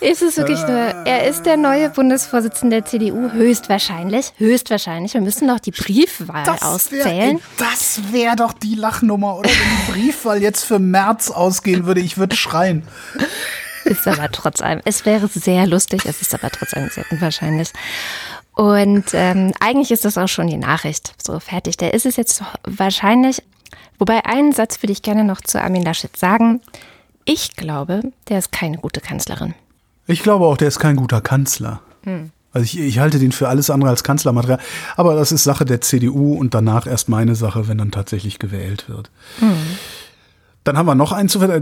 ist 0.02 0.22
es 0.22 0.38
wirklich 0.38 0.60
nur, 0.62 0.78
er 0.78 1.28
ist 1.28 1.44
der 1.44 1.58
neue 1.58 1.90
Bundesvorsitzende 1.90 2.78
der 2.78 2.86
CDU, 2.86 3.32
höchstwahrscheinlich, 3.32 4.34
höchstwahrscheinlich. 4.38 5.14
Wir 5.14 5.22
müssen 5.22 5.48
noch 5.48 5.60
die 5.60 5.72
Briefwahl 5.72 6.44
das 6.44 6.62
auszählen. 6.62 7.40
Wär, 7.40 7.40
das 7.58 8.02
wäre 8.12 8.36
doch 8.36 8.54
die 8.54 8.76
Lachnummer, 8.76 9.38
oder? 9.38 9.50
Wenn 9.50 9.86
die 9.88 9.92
Briefwahl 9.92 10.42
jetzt 10.42 10.64
für 10.66 10.80
März 10.80 11.30
ausgehen 11.30 11.86
würde, 11.86 12.02
ich 12.02 12.18
würde 12.18 12.36
schreien. 12.36 12.84
Ist 13.90 14.08
aber 14.08 14.32
trotz 14.32 14.62
allem, 14.62 14.82
es 14.86 15.06
wäre 15.06 15.28
sehr 15.28 15.66
lustig, 15.66 16.06
es 16.06 16.22
ist 16.22 16.34
aber 16.34 16.50
trotz 16.50 16.74
allem 16.74 16.90
sehr 16.90 17.06
unwahrscheinlich. 17.12 17.72
Und 18.54 19.06
ähm, 19.14 19.54
eigentlich 19.60 19.90
ist 19.92 20.06
das 20.06 20.18
auch 20.18 20.28
schon 20.28 20.48
die 20.48 20.58
Nachricht. 20.58 21.14
So 21.22 21.40
fertig. 21.40 21.78
Der 21.78 21.94
ist 21.94 22.06
es 22.06 22.18
jetzt 22.18 22.44
wahrscheinlich. 22.64 23.42
Wobei 23.98 24.26
einen 24.26 24.52
Satz 24.52 24.84
würde 24.84 24.92
ich 24.92 25.02
gerne 25.02 25.24
noch 25.24 25.42
zu 25.42 25.62
Armin 25.62 25.84
Laschet 25.84 26.16
sagen. 26.18 26.62
Ich 27.26 27.56
glaube, 27.56 28.02
der 28.28 28.40
ist 28.40 28.52
keine 28.52 28.78
gute 28.78 29.02
Kanzlerin. 29.02 29.54
Ich 30.08 30.24
glaube 30.24 30.46
auch, 30.46 30.58
der 30.58 30.68
ist 30.68 30.80
kein 30.80 30.96
guter 30.96 31.22
Kanzler. 31.22 31.82
Hm. 32.04 32.32
Also 32.52 32.66
ich, 32.66 32.80
ich 32.80 33.00
halte 33.00 33.20
den 33.20 33.32
für 33.32 33.48
alles 33.48 33.70
andere 33.70 33.92
als 33.92 34.04
Kanzlermaterial. 34.04 34.60
Aber 34.96 35.16
das 35.16 35.32
ist 35.32 35.44
Sache 35.44 35.66
der 35.66 35.82
CDU 35.82 36.34
und 36.34 36.54
danach 36.54 36.88
erst 36.88 37.08
meine 37.10 37.36
Sache, 37.36 37.68
wenn 37.68 37.78
dann 37.78 37.92
tatsächlich 37.92 38.40
gewählt 38.40 38.90
wird. 38.90 39.10
Hm. 39.40 39.56
Dann 40.64 40.78
haben 40.78 40.86
wir 40.86 40.96
noch 40.96 41.12
einen 41.12 41.30
zu 41.30 41.42
äh, 41.42 41.62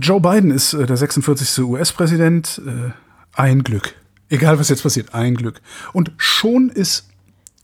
Joe 0.00 0.20
Biden 0.20 0.50
ist 0.50 0.72
äh, 0.72 0.86
der 0.86 0.96
46. 0.96 1.64
US-Präsident. 1.64 2.60
Äh, 2.66 2.92
ein 3.34 3.62
Glück. 3.62 3.94
Egal, 4.28 4.58
was 4.58 4.68
jetzt 4.68 4.82
passiert, 4.82 5.14
ein 5.14 5.34
Glück. 5.34 5.60
Und 5.92 6.12
schon 6.16 6.70
ist 6.70 7.08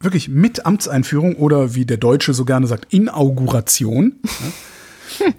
wirklich 0.01 0.29
mit 0.29 0.67
Amtseinführung 0.67 1.37
oder 1.37 1.75
wie 1.75 1.87
der 1.87 1.97
Deutsche 1.97 2.35
so 2.35 2.45
gerne 2.45 2.67
sagt, 2.67 2.93
Inauguration. 2.93 4.17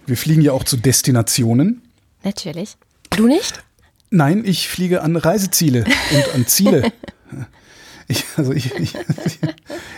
Wir 0.05 0.17
fliegen 0.17 0.41
ja 0.41 0.51
auch 0.51 0.63
zu 0.63 0.77
Destinationen. 0.77 1.81
Natürlich. 2.23 2.77
Du 3.09 3.27
nicht? 3.27 3.63
Nein, 4.09 4.43
ich 4.45 4.69
fliege 4.69 5.01
an 5.01 5.15
Reiseziele 5.15 5.85
und 6.11 6.35
an 6.35 6.47
Ziele. 6.47 6.91
Ich, 8.13 8.26
also 8.38 8.52
ich, 8.52 8.73
ich, 8.76 8.93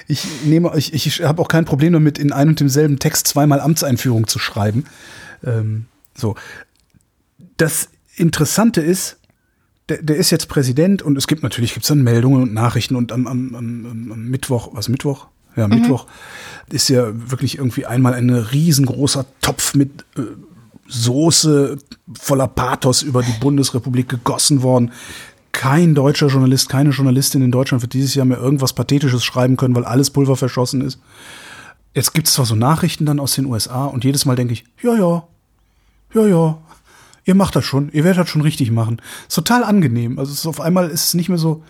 ich 0.08 0.25
nehme, 0.45 0.71
ich, 0.78 0.93
ich 0.93 1.21
habe 1.21 1.41
auch 1.41 1.49
kein 1.49 1.65
Problem 1.65 1.91
damit, 1.91 2.17
in 2.17 2.32
einem 2.32 2.51
und 2.51 2.60
demselben 2.62 2.97
Text 2.97 3.28
zweimal 3.28 3.60
Amtseinführung 3.60 4.28
zu 4.28 4.39
schreiben. 4.39 4.86
Ähm, 5.43 5.86
so. 6.15 6.36
Das 7.58 7.89
Interessante 8.15 8.80
ist, 8.80 9.17
der, 9.89 10.01
der 10.01 10.15
ist 10.15 10.32
jetzt 10.32 10.47
Präsident 10.47 11.01
und 11.01 11.17
es 11.17 11.28
gibt 11.28 11.43
natürlich 11.43 11.73
gibt's 11.73 11.89
dann 11.89 12.04
Meldungen 12.04 12.41
und 12.41 12.54
Nachrichten 12.54 12.95
und 12.95 13.12
am, 13.12 13.28
am, 13.28 13.54
am, 13.54 14.12
am 14.12 14.28
Mittwoch, 14.30 14.69
was 14.71 14.88
Mittwoch? 14.88 15.28
Ja, 15.58 15.67
mhm. 15.67 15.82
Mittwoch 15.82 16.08
ist 16.71 16.89
ja 16.89 17.12
wirklich 17.30 17.58
irgendwie 17.58 17.86
einmal 17.86 18.13
ein 18.13 18.30
riesengroßer 18.30 19.25
Topf 19.41 19.75
mit 19.75 20.06
äh, 20.17 20.21
Soße 20.88 21.78
voller 22.17 22.47
Pathos 22.47 23.01
über 23.01 23.23
die 23.23 23.34
Bundesrepublik 23.39 24.08
gegossen 24.08 24.62
worden. 24.62 24.91
Kein 25.55 25.95
deutscher 25.95 26.27
Journalist, 26.27 26.67
keine 26.67 26.89
Journalistin 26.89 27.41
in 27.41 27.49
Deutschland 27.49 27.81
wird 27.81 27.93
dieses 27.93 28.13
Jahr 28.13 28.25
mehr 28.25 28.37
irgendwas 28.37 28.73
Pathetisches 28.73 29.23
schreiben 29.23 29.55
können, 29.55 29.73
weil 29.73 29.85
alles 29.85 30.09
Pulver 30.11 30.35
verschossen 30.35 30.81
ist. 30.81 30.99
Jetzt 31.93 32.13
gibt 32.13 32.27
es 32.27 32.33
zwar 32.33 32.45
so 32.45 32.55
Nachrichten 32.55 33.05
dann 33.05 33.21
aus 33.21 33.35
den 33.35 33.45
USA 33.45 33.85
und 33.85 34.03
jedes 34.03 34.25
Mal 34.25 34.35
denke 34.35 34.51
ich, 34.51 34.65
ja, 34.83 34.93
ja, 34.95 35.23
ja, 36.13 36.27
ja, 36.27 36.57
ihr 37.23 37.35
macht 37.35 37.55
das 37.55 37.63
schon, 37.63 37.89
ihr 37.93 38.03
werdet 38.03 38.23
das 38.23 38.29
schon 38.29 38.41
richtig 38.41 38.69
machen. 38.69 39.01
Ist 39.29 39.35
total 39.35 39.63
angenehm. 39.63 40.19
Also 40.19 40.33
ist 40.33 40.45
auf 40.45 40.59
einmal 40.59 40.89
ist 40.89 41.05
es 41.05 41.13
nicht 41.13 41.29
mehr 41.29 41.37
so, 41.37 41.63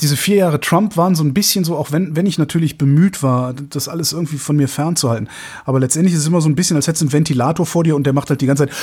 diese 0.00 0.16
vier 0.16 0.36
Jahre 0.36 0.58
Trump 0.58 0.96
waren 0.96 1.14
so 1.14 1.22
ein 1.22 1.34
bisschen 1.34 1.64
so, 1.64 1.76
auch 1.76 1.92
wenn, 1.92 2.16
wenn 2.16 2.24
ich 2.24 2.38
natürlich 2.38 2.78
bemüht 2.78 3.22
war, 3.22 3.52
das 3.52 3.88
alles 3.88 4.14
irgendwie 4.14 4.38
von 4.38 4.56
mir 4.56 4.68
fernzuhalten. 4.68 5.28
Aber 5.66 5.80
letztendlich 5.80 6.14
ist 6.14 6.20
es 6.20 6.26
immer 6.26 6.40
so 6.40 6.48
ein 6.48 6.54
bisschen, 6.54 6.76
als 6.76 6.86
hättest 6.86 7.02
du 7.02 7.08
einen 7.08 7.12
Ventilator 7.12 7.66
vor 7.66 7.84
dir 7.84 7.94
und 7.94 8.04
der 8.04 8.14
macht 8.14 8.30
halt 8.30 8.40
die 8.40 8.46
ganze 8.46 8.66
Zeit 8.66 8.74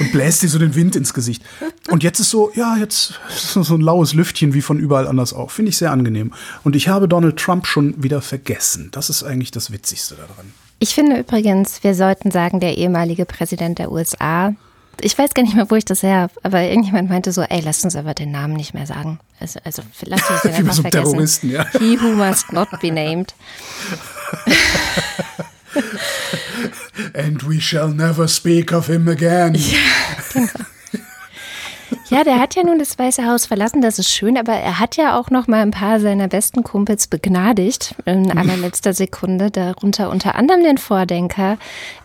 und 0.00 0.12
bläst 0.12 0.42
dir 0.42 0.48
so 0.48 0.58
den 0.58 0.74
Wind 0.74 0.96
ins 0.96 1.14
Gesicht. 1.14 1.42
Und 1.90 2.02
jetzt 2.02 2.18
ist 2.18 2.30
so, 2.30 2.50
ja, 2.54 2.76
jetzt 2.76 3.20
ist 3.28 3.52
so 3.52 3.74
ein 3.74 3.80
laues 3.80 4.14
Lüftchen 4.14 4.54
wie 4.54 4.62
von 4.62 4.78
überall 4.78 5.06
anders 5.06 5.32
auch. 5.32 5.50
Finde 5.50 5.68
ich 5.68 5.76
sehr 5.76 5.92
angenehm. 5.92 6.32
Und 6.64 6.74
ich 6.74 6.88
habe 6.88 7.06
Donald 7.06 7.36
Trump 7.36 7.66
schon 7.66 8.02
wieder 8.02 8.22
vergessen. 8.22 8.88
Das 8.92 9.10
ist 9.10 9.22
eigentlich 9.22 9.50
das 9.50 9.70
Witzigste 9.70 10.16
daran. 10.16 10.52
Ich 10.78 10.94
finde 10.94 11.18
übrigens, 11.18 11.84
wir 11.84 11.94
sollten 11.94 12.30
sagen, 12.30 12.58
der 12.58 12.78
ehemalige 12.78 13.26
Präsident 13.26 13.78
der 13.78 13.92
USA, 13.92 14.54
ich 15.02 15.16
weiß 15.16 15.34
gar 15.34 15.42
nicht 15.42 15.54
mehr, 15.54 15.70
wo 15.70 15.74
ich 15.74 15.84
das 15.84 16.02
her 16.02 16.22
habe, 16.22 16.32
aber 16.42 16.62
irgendjemand 16.62 17.10
meinte 17.10 17.32
so, 17.32 17.42
ey, 17.42 17.60
lass 17.60 17.84
uns 17.84 17.96
aber 17.96 18.14
den 18.14 18.30
Namen 18.30 18.54
nicht 18.54 18.72
mehr 18.72 18.86
sagen. 18.86 19.20
Also, 19.38 19.60
also 19.64 19.82
lass 20.04 20.28
uns 20.30 20.42
den 20.42 20.54
einfach 20.54 20.72
so 20.72 20.82
vergessen. 20.82 21.04
Terroristen, 21.10 21.50
ja. 21.50 21.66
He 21.78 22.00
who 22.00 22.14
must 22.14 22.52
not 22.52 22.68
be 22.80 22.90
named. 22.90 23.34
And 27.14 27.42
we 27.42 27.60
shall 27.60 27.88
never 27.88 28.28
speak 28.28 28.72
of 28.72 28.88
him 28.88 29.08
again. 29.08 29.54
Ja. 29.54 30.48
Ja, 32.10 32.24
der 32.24 32.40
hat 32.40 32.56
ja 32.56 32.64
nun 32.64 32.80
das 32.80 32.98
Weiße 32.98 33.24
Haus 33.24 33.46
verlassen, 33.46 33.82
das 33.82 34.00
ist 34.00 34.10
schön, 34.10 34.36
aber 34.36 34.52
er 34.52 34.80
hat 34.80 34.96
ja 34.96 35.16
auch 35.16 35.30
noch 35.30 35.46
mal 35.46 35.62
ein 35.62 35.70
paar 35.70 36.00
seiner 36.00 36.26
besten 36.26 36.64
Kumpels 36.64 37.06
begnadigt 37.06 37.94
in 38.04 38.36
allerletzter 38.36 38.92
Sekunde, 38.94 39.52
darunter 39.52 40.10
unter 40.10 40.34
anderem 40.34 40.64
den 40.64 40.78
Vordenker 40.78 41.56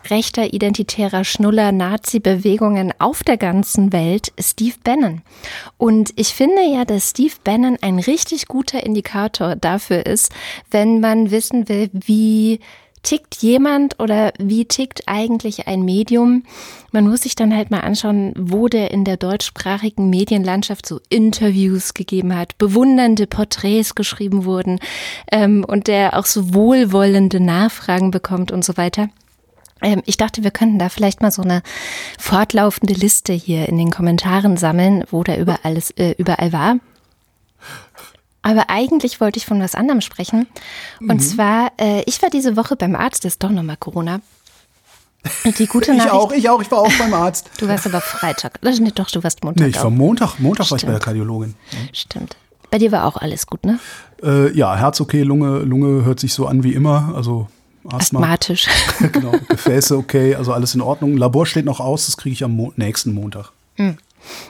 rechter 0.08 0.54
identitärer 0.54 1.24
Schnuller 1.24 1.72
Nazi-Bewegungen 1.72 2.92
auf 3.00 3.24
der 3.24 3.36
ganzen 3.36 3.92
Welt, 3.92 4.32
Steve 4.38 4.76
Bannon. 4.84 5.22
Und 5.76 6.12
ich 6.14 6.28
finde 6.28 6.62
ja, 6.62 6.84
dass 6.84 7.10
Steve 7.10 7.34
Bannon 7.42 7.76
ein 7.80 7.98
richtig 7.98 8.46
guter 8.46 8.86
Indikator 8.86 9.56
dafür 9.56 10.06
ist, 10.06 10.30
wenn 10.70 11.00
man 11.00 11.32
wissen 11.32 11.68
will, 11.68 11.90
wie 11.92 12.60
tickt 13.06 13.36
jemand 13.36 14.00
oder 14.00 14.32
wie 14.38 14.64
tickt 14.64 15.04
eigentlich 15.06 15.68
ein 15.68 15.84
Medium? 15.84 16.42
Man 16.90 17.08
muss 17.08 17.22
sich 17.22 17.36
dann 17.36 17.54
halt 17.54 17.70
mal 17.70 17.80
anschauen, 17.80 18.32
wo 18.36 18.66
der 18.66 18.90
in 18.90 19.04
der 19.04 19.16
deutschsprachigen 19.16 20.10
Medienlandschaft 20.10 20.86
so 20.86 21.00
Interviews 21.08 21.94
gegeben 21.94 22.34
hat, 22.34 22.58
bewundernde 22.58 23.28
Porträts 23.28 23.94
geschrieben 23.94 24.44
wurden 24.44 24.80
ähm, 25.30 25.64
und 25.64 25.86
der 25.86 26.18
auch 26.18 26.26
so 26.26 26.52
wohlwollende 26.52 27.38
Nachfragen 27.38 28.10
bekommt 28.10 28.50
und 28.50 28.64
so 28.64 28.76
weiter. 28.76 29.08
Ähm, 29.82 30.02
ich 30.04 30.16
dachte, 30.16 30.42
wir 30.42 30.50
könnten 30.50 30.80
da 30.80 30.88
vielleicht 30.88 31.22
mal 31.22 31.30
so 31.30 31.42
eine 31.42 31.62
fortlaufende 32.18 32.94
Liste 32.94 33.32
hier 33.32 33.68
in 33.68 33.78
den 33.78 33.92
Kommentaren 33.92 34.56
sammeln, 34.56 35.04
wo 35.12 35.22
der 35.22 35.38
überall, 35.38 35.78
äh, 35.96 36.14
überall 36.18 36.52
war. 36.52 36.80
Aber 38.46 38.70
eigentlich 38.70 39.20
wollte 39.20 39.38
ich 39.38 39.46
von 39.46 39.60
was 39.60 39.74
anderem 39.74 40.00
sprechen. 40.00 40.46
Und 41.00 41.16
mhm. 41.16 41.20
zwar, 41.20 41.72
äh, 41.80 42.02
ich 42.06 42.22
war 42.22 42.30
diese 42.30 42.56
Woche 42.56 42.76
beim 42.76 42.94
Arzt, 42.94 43.24
das 43.24 43.32
ist 43.34 43.42
doch 43.42 43.50
nochmal 43.50 43.76
Corona. 43.76 44.20
Die 45.58 45.66
gute 45.66 45.94
Nachricht. 45.96 46.06
Ich 46.06 46.12
auch, 46.12 46.32
ich 46.32 46.48
auch, 46.48 46.62
ich 46.62 46.70
war 46.70 46.78
auch 46.78 46.92
beim 46.96 47.12
Arzt. 47.12 47.50
Du 47.58 47.66
warst 47.66 47.86
aber 47.86 48.00
Freitag. 48.00 48.60
Nee, 48.62 48.92
doch, 48.94 49.10
du 49.10 49.24
warst 49.24 49.42
Montag. 49.42 49.64
Nee, 49.64 49.70
ich 49.70 49.82
war 49.82 49.90
Montag, 49.90 50.38
Montag 50.38 50.70
war 50.70 50.78
ich 50.78 50.86
bei 50.86 50.92
der 50.92 51.00
Kardiologin. 51.00 51.56
Stimmt. 51.92 52.36
Bei 52.70 52.78
dir 52.78 52.92
war 52.92 53.06
auch 53.06 53.16
alles 53.16 53.48
gut, 53.48 53.64
ne? 53.66 53.80
Äh, 54.22 54.56
ja, 54.56 54.76
Herz 54.76 55.00
okay, 55.00 55.22
Lunge, 55.22 55.58
Lunge 55.60 56.04
hört 56.04 56.20
sich 56.20 56.32
so 56.32 56.46
an 56.46 56.62
wie 56.62 56.72
immer. 56.72 57.14
Also 57.16 57.48
Asthma. 57.88 58.20
Asthmatisch. 58.20 58.68
genau, 59.12 59.32
Gefäße 59.48 59.96
okay, 59.96 60.36
also 60.36 60.52
alles 60.52 60.72
in 60.76 60.80
Ordnung. 60.80 61.16
Labor 61.16 61.46
steht 61.46 61.64
noch 61.64 61.80
aus, 61.80 62.06
das 62.06 62.16
kriege 62.16 62.32
ich 62.32 62.44
am 62.44 62.54
Mo 62.54 62.72
nächsten 62.76 63.12
Montag. 63.12 63.50
Mhm. 63.76 63.98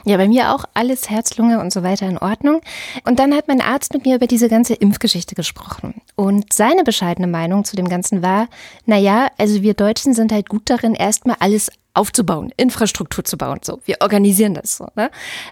Ja, 0.05 0.17
bei 0.17 0.27
mir 0.27 0.53
auch 0.53 0.65
alles 0.73 1.09
Herz, 1.09 1.37
Lunge 1.37 1.59
und 1.59 1.71
so 1.71 1.83
weiter 1.83 2.07
in 2.07 2.17
Ordnung. 2.17 2.61
Und 3.05 3.19
dann 3.19 3.33
hat 3.33 3.47
mein 3.47 3.61
Arzt 3.61 3.93
mit 3.93 4.05
mir 4.05 4.15
über 4.15 4.27
diese 4.27 4.49
ganze 4.49 4.73
Impfgeschichte 4.73 5.35
gesprochen. 5.35 6.01
Und 6.15 6.53
seine 6.53 6.83
bescheidene 6.83 7.27
Meinung 7.27 7.63
zu 7.63 7.75
dem 7.75 7.89
Ganzen 7.89 8.21
war, 8.21 8.47
na 8.85 8.97
ja, 8.97 9.29
also 9.37 9.61
wir 9.61 9.73
Deutschen 9.73 10.13
sind 10.13 10.31
halt 10.31 10.49
gut 10.49 10.69
darin, 10.69 10.95
erstmal 10.95 11.37
alles 11.39 11.69
aufzubauen, 11.97 12.53
Infrastruktur 12.57 13.23
zu 13.23 13.37
bauen. 13.37 13.59
So, 13.63 13.79
wir 13.85 13.97
organisieren 14.01 14.53
das 14.53 14.77
so. 14.77 14.87
Ne? 14.95 15.09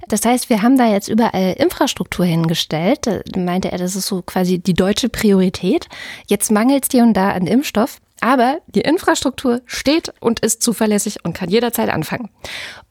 Das 0.07 0.23
heißt, 0.25 0.49
wir 0.49 0.61
haben 0.61 0.77
da 0.77 0.87
jetzt 0.87 1.07
überall 1.09 1.53
Infrastruktur 1.53 2.25
hingestellt. 2.25 3.07
Da 3.07 3.21
meinte 3.39 3.71
er, 3.71 3.79
das 3.79 3.95
ist 3.95 4.05
so 4.05 4.21
quasi 4.21 4.59
die 4.59 4.75
deutsche 4.75 5.09
Priorität. 5.09 5.87
Jetzt 6.27 6.51
mangelt 6.51 6.83
es 6.83 6.89
hier 6.91 7.03
und 7.03 7.13
da 7.13 7.31
an 7.31 7.47
Impfstoff. 7.47 7.99
Aber 8.21 8.59
die 8.67 8.81
Infrastruktur 8.81 9.61
steht 9.65 10.13
und 10.19 10.39
ist 10.39 10.61
zuverlässig 10.61 11.25
und 11.25 11.33
kann 11.33 11.49
jederzeit 11.49 11.89
anfangen. 11.89 12.29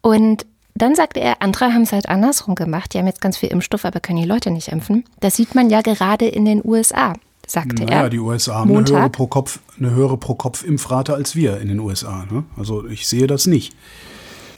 Und 0.03 0.47
dann 0.74 0.96
sagte 0.96 1.20
er, 1.20 1.40
andere 1.40 1.72
haben 1.72 1.82
es 1.82 1.92
halt 1.92 2.08
andersrum 2.08 2.56
gemacht. 2.56 2.92
Die 2.92 2.98
haben 2.98 3.06
jetzt 3.06 3.20
ganz 3.20 3.37
viel 3.37 3.50
Impfstoff, 3.50 3.84
aber 3.84 4.00
können 4.00 4.20
die 4.20 4.26
Leute 4.26 4.50
nicht 4.50 4.68
impfen. 4.68 5.04
Das 5.20 5.37
sieht 5.37 5.54
man 5.54 5.70
ja 5.70 5.82
gerade 5.82 6.26
in 6.26 6.44
den 6.44 6.62
USA, 6.64 7.14
sagte 7.46 7.84
naja, 7.84 7.96
er. 7.96 8.02
Ja, 8.02 8.08
die 8.08 8.18
USA 8.18 8.54
haben 8.56 8.76
eine 8.76 8.88
höhere, 8.88 9.10
pro 9.10 9.28
Kopf, 9.28 9.60
eine 9.78 9.92
höhere 9.92 10.16
pro 10.16 10.34
Kopf 10.34 10.64
Impfrate 10.64 11.14
als 11.14 11.37
wir 11.37 11.60
in 11.60 11.68
den 11.68 11.78
USA. 11.78 12.26
Ne? 12.30 12.44
Also 12.56 12.87
ich 12.87 13.06
sehe 13.06 13.28
das 13.28 13.46
nicht. 13.46 13.74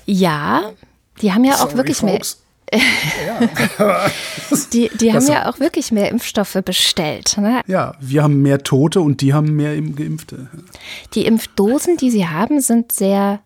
Ja, 0.06 0.70
die 1.20 1.32
haben 1.32 1.44
ja 1.44 1.56
Sorry, 1.56 1.70
auch 1.70 1.76
wirklich 1.76 1.98
folks. 1.98 2.38
mehr. 2.38 2.40
die 4.72 4.90
die 5.00 5.12
haben 5.12 5.24
ja 5.28 5.48
auch 5.48 5.60
wirklich 5.60 5.92
mehr 5.92 6.10
Impfstoffe 6.10 6.58
bestellt. 6.64 7.36
Ne? 7.38 7.60
Ja, 7.68 7.94
wir 8.00 8.24
haben 8.24 8.42
mehr 8.42 8.64
Tote 8.64 9.00
und 9.02 9.20
die 9.20 9.34
haben 9.34 9.54
mehr 9.54 9.80
Geimpfte. 9.80 10.48
Die 11.14 11.26
Impfdosen, 11.26 11.96
die 11.96 12.10
sie 12.10 12.26
haben, 12.26 12.60
sind 12.60 12.90
sehr 12.90 13.40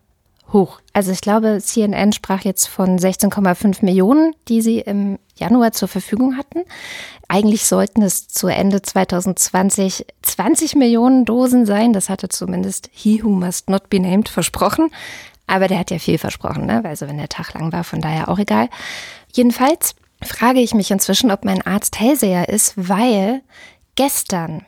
hoch. 0.53 0.81
Also 0.93 1.11
ich 1.11 1.21
glaube, 1.21 1.59
CNN 1.61 2.13
sprach 2.13 2.41
jetzt 2.41 2.67
von 2.67 2.97
16,5 2.97 3.83
Millionen, 3.85 4.35
die 4.47 4.61
sie 4.61 4.79
im 4.79 5.17
Januar 5.35 5.71
zur 5.71 5.87
Verfügung 5.87 6.37
hatten. 6.37 6.63
Eigentlich 7.27 7.65
sollten 7.65 8.01
es 8.01 8.27
zu 8.27 8.47
Ende 8.47 8.81
2020 8.81 10.05
20 10.21 10.75
Millionen 10.75 11.25
Dosen 11.25 11.65
sein. 11.65 11.93
Das 11.93 12.09
hatte 12.09 12.29
zumindest 12.29 12.89
He 12.91 13.23
Who 13.23 13.29
Must 13.29 13.69
Not 13.69 13.89
Be 13.89 13.99
Named 13.99 14.29
versprochen. 14.29 14.89
Aber 15.47 15.67
der 15.67 15.79
hat 15.79 15.91
ja 15.91 15.99
viel 15.99 16.17
versprochen, 16.17 16.65
ne? 16.65 16.81
also 16.85 17.07
wenn 17.07 17.17
der 17.17 17.27
Tag 17.27 17.53
lang 17.53 17.73
war, 17.73 17.83
von 17.83 17.99
daher 17.99 18.29
auch 18.29 18.39
egal. 18.39 18.69
Jedenfalls 19.33 19.95
frage 20.23 20.61
ich 20.61 20.73
mich 20.73 20.91
inzwischen, 20.91 21.31
ob 21.31 21.43
mein 21.43 21.61
Arzt 21.65 21.99
Hellseher 21.99 22.47
ist, 22.47 22.73
weil 22.77 23.41
gestern 23.95 24.65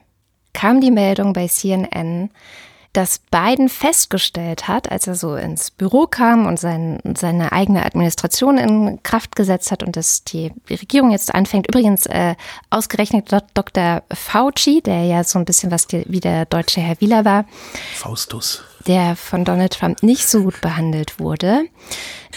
kam 0.52 0.82
die 0.82 0.91
Meldung 0.91 1.34
bei 1.34 1.48
CNN, 1.48 2.31
dass 2.94 3.19
Biden 3.31 3.69
festgestellt 3.69 4.67
hat, 4.67 4.91
als 4.91 5.08
er 5.08 5.15
so 5.15 5.35
ins 5.35 5.71
Büro 5.71 6.06
kam 6.06 6.46
und 6.46 6.60
sein, 6.60 7.00
seine 7.17 7.52
eigene 7.52 7.85
Administration 7.85 8.60
in 8.60 9.02
Kraft 9.02 9.35
gesetzt 9.35 9.71
hat 9.71 9.81
und 9.81 9.98
dass 9.98 10.23
die 10.23 10.52
Regierung 10.69 11.10
jetzt 11.10 11.33
anfängt. 11.33 11.67
Übrigens 11.67 12.06
äh, 12.06 12.35
ausgerechnet 12.69 13.31
Dr. 13.56 14.04
Fauci, 14.13 14.81
der 14.81 15.06
ja 15.06 15.23
so 15.23 15.39
ein 15.39 15.46
bisschen 15.46 15.71
was 15.71 15.87
die, 15.87 16.04
wie 16.08 16.19
der 16.19 16.46
deutsche 16.46 16.81
Herr 16.81 17.02
Wieler 17.02 17.25
war. 17.25 17.46
Faustus. 17.96 18.63
Der 18.85 19.15
von 19.15 19.44
Donald 19.44 19.73
Trump 19.73 20.04
nicht 20.04 20.27
so 20.27 20.44
gut 20.44 20.62
behandelt 20.62 21.19
wurde. 21.19 21.63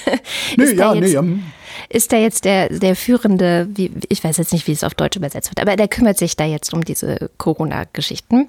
nee, 0.57 0.73
ja, 0.73 0.95
jetzt, 0.95 1.11
nee. 1.11 1.17
Um 1.19 1.43
ist 1.91 2.13
er 2.13 2.21
jetzt 2.21 2.47
der, 2.47 2.71
der 2.71 2.97
führende, 2.97 3.69
wie, 3.71 3.91
ich 4.09 4.25
weiß 4.25 4.39
jetzt 4.39 4.53
nicht, 4.55 4.67
wie 4.67 4.73
es 4.73 4.83
auf 4.83 4.95
Deutsch 4.95 5.17
übersetzt 5.17 5.51
wird, 5.51 5.61
aber 5.61 5.77
der 5.77 5.89
kümmert 5.89 6.17
sich 6.17 6.35
da 6.35 6.45
jetzt 6.45 6.73
um 6.73 6.85
diese 6.85 7.31
Corona-Geschichten. 7.37 8.49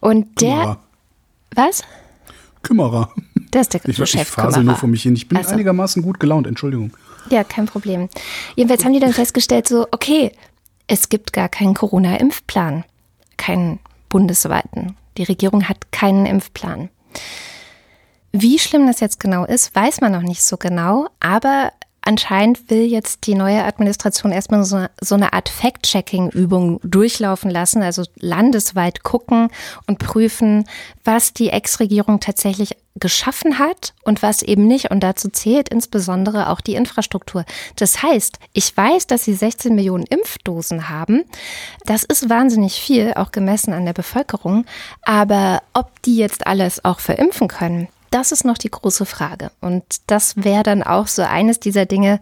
Und 0.00 0.40
der. 0.40 0.50
Kümmerer. 0.50 0.80
Was? 1.54 1.82
Kümmerer. 2.62 3.12
Der 3.52 3.62
ist 3.62 3.74
der 3.74 3.80
ich, 3.84 3.96
Chef. 3.96 4.14
Ich 4.14 4.28
fasel 4.28 4.64
nur 4.64 4.76
vor 4.76 4.88
mich 4.88 5.02
hin. 5.02 5.16
Ich 5.16 5.28
bin 5.28 5.38
also. 5.38 5.50
einigermaßen 5.50 6.02
gut 6.02 6.20
gelaunt, 6.20 6.46
Entschuldigung. 6.46 6.92
Ja, 7.30 7.44
kein 7.44 7.66
Problem. 7.66 8.08
Jedenfalls 8.54 8.84
haben 8.84 8.92
die 8.92 9.00
dann 9.00 9.12
festgestellt, 9.12 9.66
so, 9.66 9.86
okay, 9.90 10.32
es 10.86 11.08
gibt 11.08 11.32
gar 11.32 11.48
keinen 11.48 11.74
Corona-Impfplan. 11.74 12.84
Keinen 13.36 13.80
bundesweiten. 14.08 14.96
Die 15.16 15.24
Regierung 15.24 15.68
hat 15.68 15.92
keinen 15.92 16.26
Impfplan. 16.26 16.90
Wie 18.32 18.58
schlimm 18.58 18.86
das 18.86 19.00
jetzt 19.00 19.18
genau 19.18 19.44
ist, 19.44 19.74
weiß 19.74 20.00
man 20.00 20.12
noch 20.12 20.22
nicht 20.22 20.42
so 20.42 20.56
genau, 20.56 21.08
aber 21.18 21.72
Anscheinend 22.02 22.70
will 22.70 22.84
jetzt 22.84 23.26
die 23.26 23.34
neue 23.34 23.62
Administration 23.64 24.32
erstmal 24.32 24.64
so, 24.64 24.86
so 25.00 25.14
eine 25.14 25.32
Art 25.32 25.48
Fact-Checking-Übung 25.48 26.80
durchlaufen 26.82 27.50
lassen, 27.50 27.82
also 27.82 28.04
landesweit 28.16 29.02
gucken 29.02 29.48
und 29.86 29.98
prüfen, 29.98 30.64
was 31.04 31.32
die 31.32 31.50
Ex-Regierung 31.50 32.20
tatsächlich 32.20 32.76
geschaffen 32.96 33.58
hat 33.58 33.94
und 34.02 34.22
was 34.22 34.42
eben 34.42 34.66
nicht. 34.66 34.90
Und 34.90 35.00
dazu 35.00 35.28
zählt 35.28 35.68
insbesondere 35.68 36.48
auch 36.48 36.60
die 36.60 36.74
Infrastruktur. 36.74 37.44
Das 37.76 38.02
heißt, 38.02 38.38
ich 38.52 38.76
weiß, 38.76 39.06
dass 39.06 39.24
sie 39.24 39.34
16 39.34 39.74
Millionen 39.74 40.04
Impfdosen 40.04 40.88
haben. 40.88 41.24
Das 41.84 42.04
ist 42.04 42.28
wahnsinnig 42.28 42.80
viel, 42.80 43.14
auch 43.14 43.30
gemessen 43.30 43.72
an 43.72 43.84
der 43.84 43.92
Bevölkerung. 43.92 44.64
Aber 45.02 45.62
ob 45.72 46.02
die 46.02 46.16
jetzt 46.16 46.46
alles 46.46 46.84
auch 46.84 47.00
verimpfen 47.00 47.48
können, 47.48 47.88
das 48.10 48.32
ist 48.32 48.44
noch 48.44 48.58
die 48.58 48.70
große 48.70 49.06
Frage. 49.06 49.50
Und 49.60 49.84
das 50.06 50.36
wäre 50.36 50.62
dann 50.62 50.82
auch 50.82 51.06
so 51.06 51.22
eines 51.22 51.60
dieser 51.60 51.86
Dinge, 51.86 52.20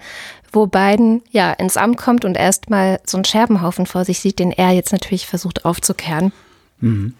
wo 0.52 0.66
Biden 0.66 1.22
ja 1.30 1.52
ins 1.52 1.76
Amt 1.76 1.98
kommt 1.98 2.24
und 2.24 2.36
erstmal 2.36 3.00
so 3.04 3.16
einen 3.16 3.24
Scherbenhaufen 3.24 3.86
vor 3.86 4.04
sich 4.04 4.20
sieht, 4.20 4.38
den 4.38 4.52
er 4.52 4.70
jetzt 4.70 4.92
natürlich 4.92 5.26
versucht 5.26 5.64
aufzukehren. 5.64 6.32
Mhm. 6.80 7.14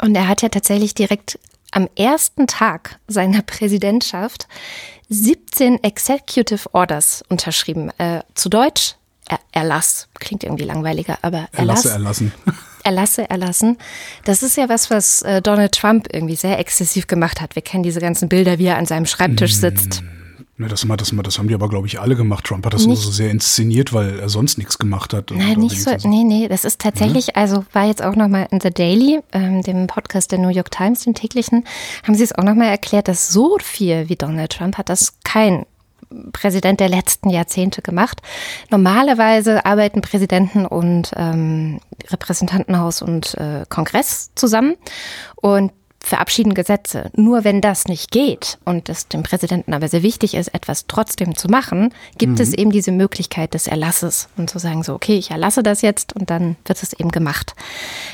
Und 0.00 0.14
er 0.14 0.28
hat 0.28 0.42
ja 0.42 0.48
tatsächlich 0.48 0.94
direkt 0.94 1.38
am 1.70 1.88
ersten 1.96 2.46
Tag 2.46 2.98
seiner 3.08 3.42
Präsidentschaft 3.42 4.46
17 5.08 5.82
Executive 5.82 6.68
Orders 6.72 7.24
unterschrieben. 7.28 7.90
Äh, 7.98 8.20
zu 8.34 8.48
Deutsch 8.48 8.94
er 9.28 9.40
Erlass. 9.52 10.08
Klingt 10.14 10.44
irgendwie 10.44 10.64
langweiliger, 10.64 11.18
aber 11.22 11.48
Erlass. 11.52 11.84
Erlasse 11.84 11.90
erlassen. 11.90 12.32
Erlasse 12.84 13.30
erlassen. 13.30 13.76
Das 14.24 14.42
ist 14.42 14.56
ja 14.56 14.68
was, 14.68 14.90
was 14.90 15.22
äh, 15.22 15.42
Donald 15.42 15.72
Trump 15.72 16.06
irgendwie 16.12 16.36
sehr 16.36 16.58
exzessiv 16.58 17.06
gemacht 17.06 17.40
hat. 17.40 17.54
Wir 17.54 17.62
kennen 17.62 17.82
diese 17.82 18.00
ganzen 18.00 18.28
Bilder, 18.28 18.58
wie 18.58 18.66
er 18.66 18.78
an 18.78 18.86
seinem 18.86 19.06
Schreibtisch 19.06 19.56
mm. 19.56 19.60
sitzt. 19.60 20.02
Ne, 20.60 20.66
das, 20.66 20.84
das, 20.84 21.14
das 21.22 21.38
haben 21.38 21.46
die 21.46 21.54
aber, 21.54 21.68
glaube 21.68 21.86
ich, 21.86 22.00
alle 22.00 22.16
gemacht. 22.16 22.44
Trump 22.44 22.66
hat 22.66 22.74
das 22.74 22.80
nicht, 22.80 22.88
nur 22.88 22.96
so 22.96 23.12
sehr 23.12 23.30
inszeniert, 23.30 23.92
weil 23.92 24.18
er 24.18 24.28
sonst 24.28 24.58
nichts 24.58 24.76
gemacht 24.76 25.14
hat. 25.14 25.30
Nein, 25.30 25.60
nicht 25.60 25.80
so. 25.80 25.90
Nee, 26.02 26.24
nee, 26.24 26.48
das 26.48 26.64
ist 26.64 26.80
tatsächlich, 26.80 27.28
ja? 27.28 27.34
also 27.36 27.64
war 27.72 27.86
jetzt 27.86 28.02
auch 28.02 28.16
nochmal 28.16 28.48
in 28.50 28.60
The 28.60 28.70
Daily, 28.70 29.20
ähm, 29.32 29.62
dem 29.62 29.86
Podcast 29.86 30.32
der 30.32 30.40
New 30.40 30.48
York 30.48 30.72
Times, 30.72 31.04
den 31.04 31.14
täglichen, 31.14 31.64
haben 32.02 32.16
sie 32.16 32.24
es 32.24 32.34
auch 32.34 32.42
nochmal 32.42 32.68
erklärt, 32.68 33.06
dass 33.06 33.28
so 33.28 33.56
viel 33.62 34.08
wie 34.08 34.16
Donald 34.16 34.50
Trump 34.50 34.78
hat 34.78 34.88
das 34.88 35.14
kein 35.22 35.64
Präsident 36.32 36.80
der 36.80 36.88
letzten 36.88 37.30
Jahrzehnte 37.30 37.82
gemacht. 37.82 38.20
Normalerweise 38.70 39.64
arbeiten 39.66 40.00
Präsidenten 40.00 40.66
und 40.66 41.12
ähm, 41.16 41.80
Repräsentantenhaus 42.08 43.02
und 43.02 43.34
äh, 43.34 43.64
Kongress 43.68 44.30
zusammen 44.34 44.76
und 45.36 45.72
verabschieden 46.00 46.54
Gesetze. 46.54 47.10
Nur 47.14 47.44
wenn 47.44 47.60
das 47.60 47.86
nicht 47.86 48.10
geht 48.10 48.58
und 48.64 48.88
es 48.88 49.08
dem 49.08 49.22
Präsidenten 49.22 49.74
aber 49.74 49.88
sehr 49.88 50.02
wichtig 50.02 50.34
ist, 50.34 50.48
etwas 50.48 50.86
trotzdem 50.86 51.36
zu 51.36 51.48
machen, 51.48 51.92
gibt 52.16 52.34
mhm. 52.34 52.40
es 52.40 52.54
eben 52.54 52.70
diese 52.70 52.92
Möglichkeit 52.92 53.54
des 53.54 53.66
Erlasses 53.66 54.28
und 54.36 54.48
zu 54.48 54.58
sagen 54.58 54.82
so, 54.82 54.94
okay, 54.94 55.18
ich 55.18 55.30
erlasse 55.30 55.62
das 55.62 55.82
jetzt 55.82 56.14
und 56.14 56.30
dann 56.30 56.56
wird 56.64 56.82
es 56.82 56.92
eben 56.92 57.10
gemacht. 57.10 57.54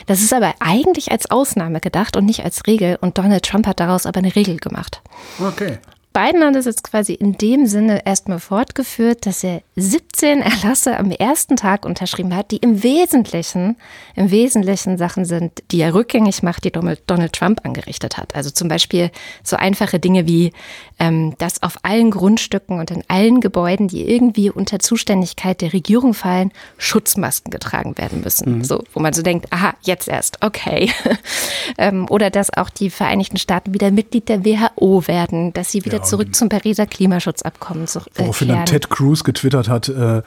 Das 0.07 0.21
ist 0.21 0.33
aber 0.33 0.55
eigentlich 0.61 1.13
als 1.13 1.31
Ausnahme 1.31 1.81
gedacht 1.81 2.17
und 2.17 2.25
nicht 2.25 2.45
als 2.45 2.67
Regel 2.67 2.99
und 3.01 3.19
Donald 3.19 3.45
Trump 3.45 3.67
hat 3.67 3.81
daraus 3.81 4.07
aber 4.07 4.19
eine 4.19 4.35
Regel 4.35 4.57
gemacht. 4.57 5.03
Okay. 5.39 5.79
Biden 6.15 6.45
hat 6.45 6.55
es 6.55 6.65
jetzt 6.65 6.85
quasi 6.85 7.13
in 7.13 7.37
dem 7.39 7.67
Sinne 7.67 8.07
erstmal 8.07 8.39
fortgeführt, 8.39 9.27
dass 9.27 9.43
er 9.43 9.63
17 9.75 10.43
Erlasse 10.43 10.97
am 10.97 11.11
ersten 11.11 11.57
Tag 11.57 11.85
unterschrieben 11.85 12.37
hat, 12.37 12.53
die 12.53 12.59
im 12.59 12.85
Wesentlichen, 12.85 13.77
im 14.15 14.31
Wesentlichen 14.31 14.97
Sachen 14.97 15.25
sind, 15.25 15.65
die 15.73 15.81
er 15.81 15.93
rückgängig 15.93 16.45
macht, 16.45 16.63
die 16.63 16.71
Donald 16.71 17.33
Trump 17.33 17.63
angerichtet 17.65 18.17
hat. 18.17 18.37
Also 18.37 18.51
zum 18.51 18.69
Beispiel 18.69 19.11
so 19.43 19.57
einfache 19.57 19.99
Dinge 19.99 20.29
wie, 20.29 20.53
ähm, 21.01 21.35
dass 21.39 21.65
auf 21.65 21.79
allen 21.83 22.13
Grundstücken 22.13 22.79
und 22.79 22.93
in 22.93 23.03
allen 23.09 23.41
Gebäuden, 23.41 23.89
die 23.89 24.09
irgendwie 24.09 24.51
unter 24.51 24.79
Zuständigkeit 24.79 25.63
der 25.63 25.73
Regierung 25.73 26.15
fallen, 26.15 26.53
Schutzmasken 26.79 27.51
getragen 27.51 27.99
werden 27.99 28.21
müssen. 28.21 28.59
Mhm. 28.59 28.65
So, 28.65 28.85
wo 28.93 29.01
man 29.01 29.15
so 29.15 29.23
denkt, 29.23 29.53
aha, 29.53 29.75
jetzt 29.83 30.07
erst, 30.07 30.45
okay. 30.45 30.93
ähm, 31.77 32.07
oder 32.09 32.31
dass 32.31 32.57
auch 32.57 32.71
die 32.71 32.91
Vereinigten 32.91 33.37
Staaten 33.37 33.75
wieder 33.75 33.91
Mitglied 33.91 34.29
der 34.29 34.45
WHO 34.45 35.09
werden, 35.09 35.53
dass 35.53 35.73
sie 35.73 35.85
wieder 35.85 35.99
ja 35.99 36.04
zurück 36.05 36.35
zum 36.35 36.49
Pariser 36.49 36.87
Klimaschutzabkommen 36.87 37.87
zu 37.87 38.01
äh, 38.01 38.03
Woraufhin 38.17 38.49
dann 38.49 38.67
Ted 38.67 38.91
Cruz 38.91 39.25
getwittert 39.25 39.69
hat, 39.69 39.89
äh, 39.89 40.23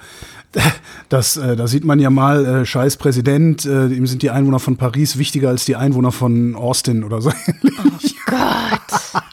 das, 1.10 1.38
äh, 1.38 1.56
da 1.56 1.68
sieht 1.68 1.84
man 1.84 2.00
ja 2.00 2.10
mal, 2.10 2.46
äh, 2.46 2.66
scheiß 2.66 2.98
Präsident, 2.98 3.66
äh, 3.66 3.88
ihm 3.88 4.08
sind 4.08 4.22
die 4.22 4.30
Einwohner 4.30 4.60
von 4.60 4.78
Paris 4.78 5.18
wichtiger 5.18 5.50
als 5.50 5.66
die 5.66 5.76
Einwohner 5.76 6.12
von 6.12 6.56
Austin 6.56 7.04
oder 7.04 7.22
so. 7.22 7.32
Oh 7.80 8.32
Gott. 8.32 9.24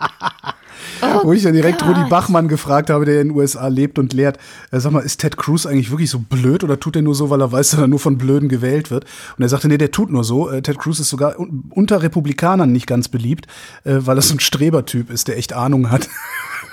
Oh 1.02 1.20
Wo 1.24 1.32
ich 1.32 1.42
dann 1.42 1.54
direkt 1.54 1.80
Gott. 1.80 1.96
Rudi 1.96 2.08
Bachmann 2.08 2.48
gefragt 2.48 2.90
habe, 2.90 3.04
der 3.04 3.20
in 3.20 3.28
den 3.28 3.36
USA 3.36 3.66
lebt 3.68 3.98
und 3.98 4.12
lehrt, 4.12 4.38
äh, 4.70 4.78
sag 4.78 4.92
mal, 4.92 5.00
ist 5.00 5.20
Ted 5.20 5.36
Cruz 5.36 5.66
eigentlich 5.66 5.90
wirklich 5.90 6.10
so 6.10 6.18
blöd 6.18 6.62
oder 6.62 6.78
tut 6.78 6.96
er 6.96 7.02
nur 7.02 7.14
so, 7.14 7.30
weil 7.30 7.40
er 7.40 7.50
weiß, 7.50 7.70
dass 7.70 7.80
er 7.80 7.88
nur 7.88 7.98
von 7.98 8.18
Blöden 8.18 8.48
gewählt 8.48 8.90
wird? 8.90 9.04
Und 9.36 9.42
er 9.42 9.48
sagte, 9.48 9.68
nee, 9.68 9.78
der 9.78 9.90
tut 9.90 10.10
nur 10.10 10.24
so. 10.24 10.50
Äh, 10.50 10.62
Ted 10.62 10.78
Cruz 10.78 11.00
ist 11.00 11.08
sogar 11.08 11.36
unter 11.70 12.02
Republikanern 12.02 12.70
nicht 12.70 12.86
ganz 12.86 13.08
beliebt, 13.08 13.46
äh, 13.84 13.96
weil 14.00 14.18
er 14.18 14.22
so 14.22 14.34
ein 14.34 14.40
Strebertyp 14.40 15.10
ist, 15.10 15.28
der 15.28 15.36
echt 15.38 15.52
Ahnung 15.52 15.90
hat. 15.90 16.08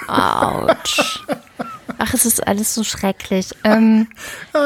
Autsch. 0.07 1.23
Ach, 2.03 2.15
es 2.15 2.25
ist 2.25 2.47
alles 2.47 2.73
so 2.73 2.83
schrecklich. 2.83 3.49
Ähm, 3.63 4.07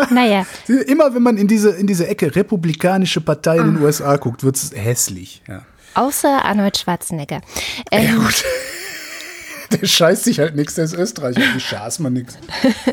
naja. 0.10 0.46
Immer 0.88 1.14
wenn 1.14 1.22
man 1.22 1.38
in 1.38 1.50
diese, 1.50 1.72
in 1.72 1.86
diese 1.86 2.08
Ecke 2.08 2.34
republikanische 2.34 3.20
Partei 3.20 3.58
in 3.58 3.76
den 3.76 3.84
USA 3.84 4.16
guckt, 4.16 4.46
wird 4.46 4.56
es 4.56 4.72
hässlich. 4.74 5.44
Ja. 5.46 5.64
Außer 5.96 6.46
Arnold 6.46 6.78
Schwarzenegger. 6.78 7.42
Ähm, 7.92 8.06
ja, 8.06 8.16
gut. 8.16 8.46
Der 9.72 9.86
scheißt 9.86 10.24
sich 10.24 10.40
halt 10.40 10.56
nichts, 10.56 10.76
der 10.76 10.86
ist 10.86 10.94
Österreicher, 10.94 11.42
die 11.56 11.60
schaß 11.60 11.98
man 11.98 12.14
nichts. 12.14 12.38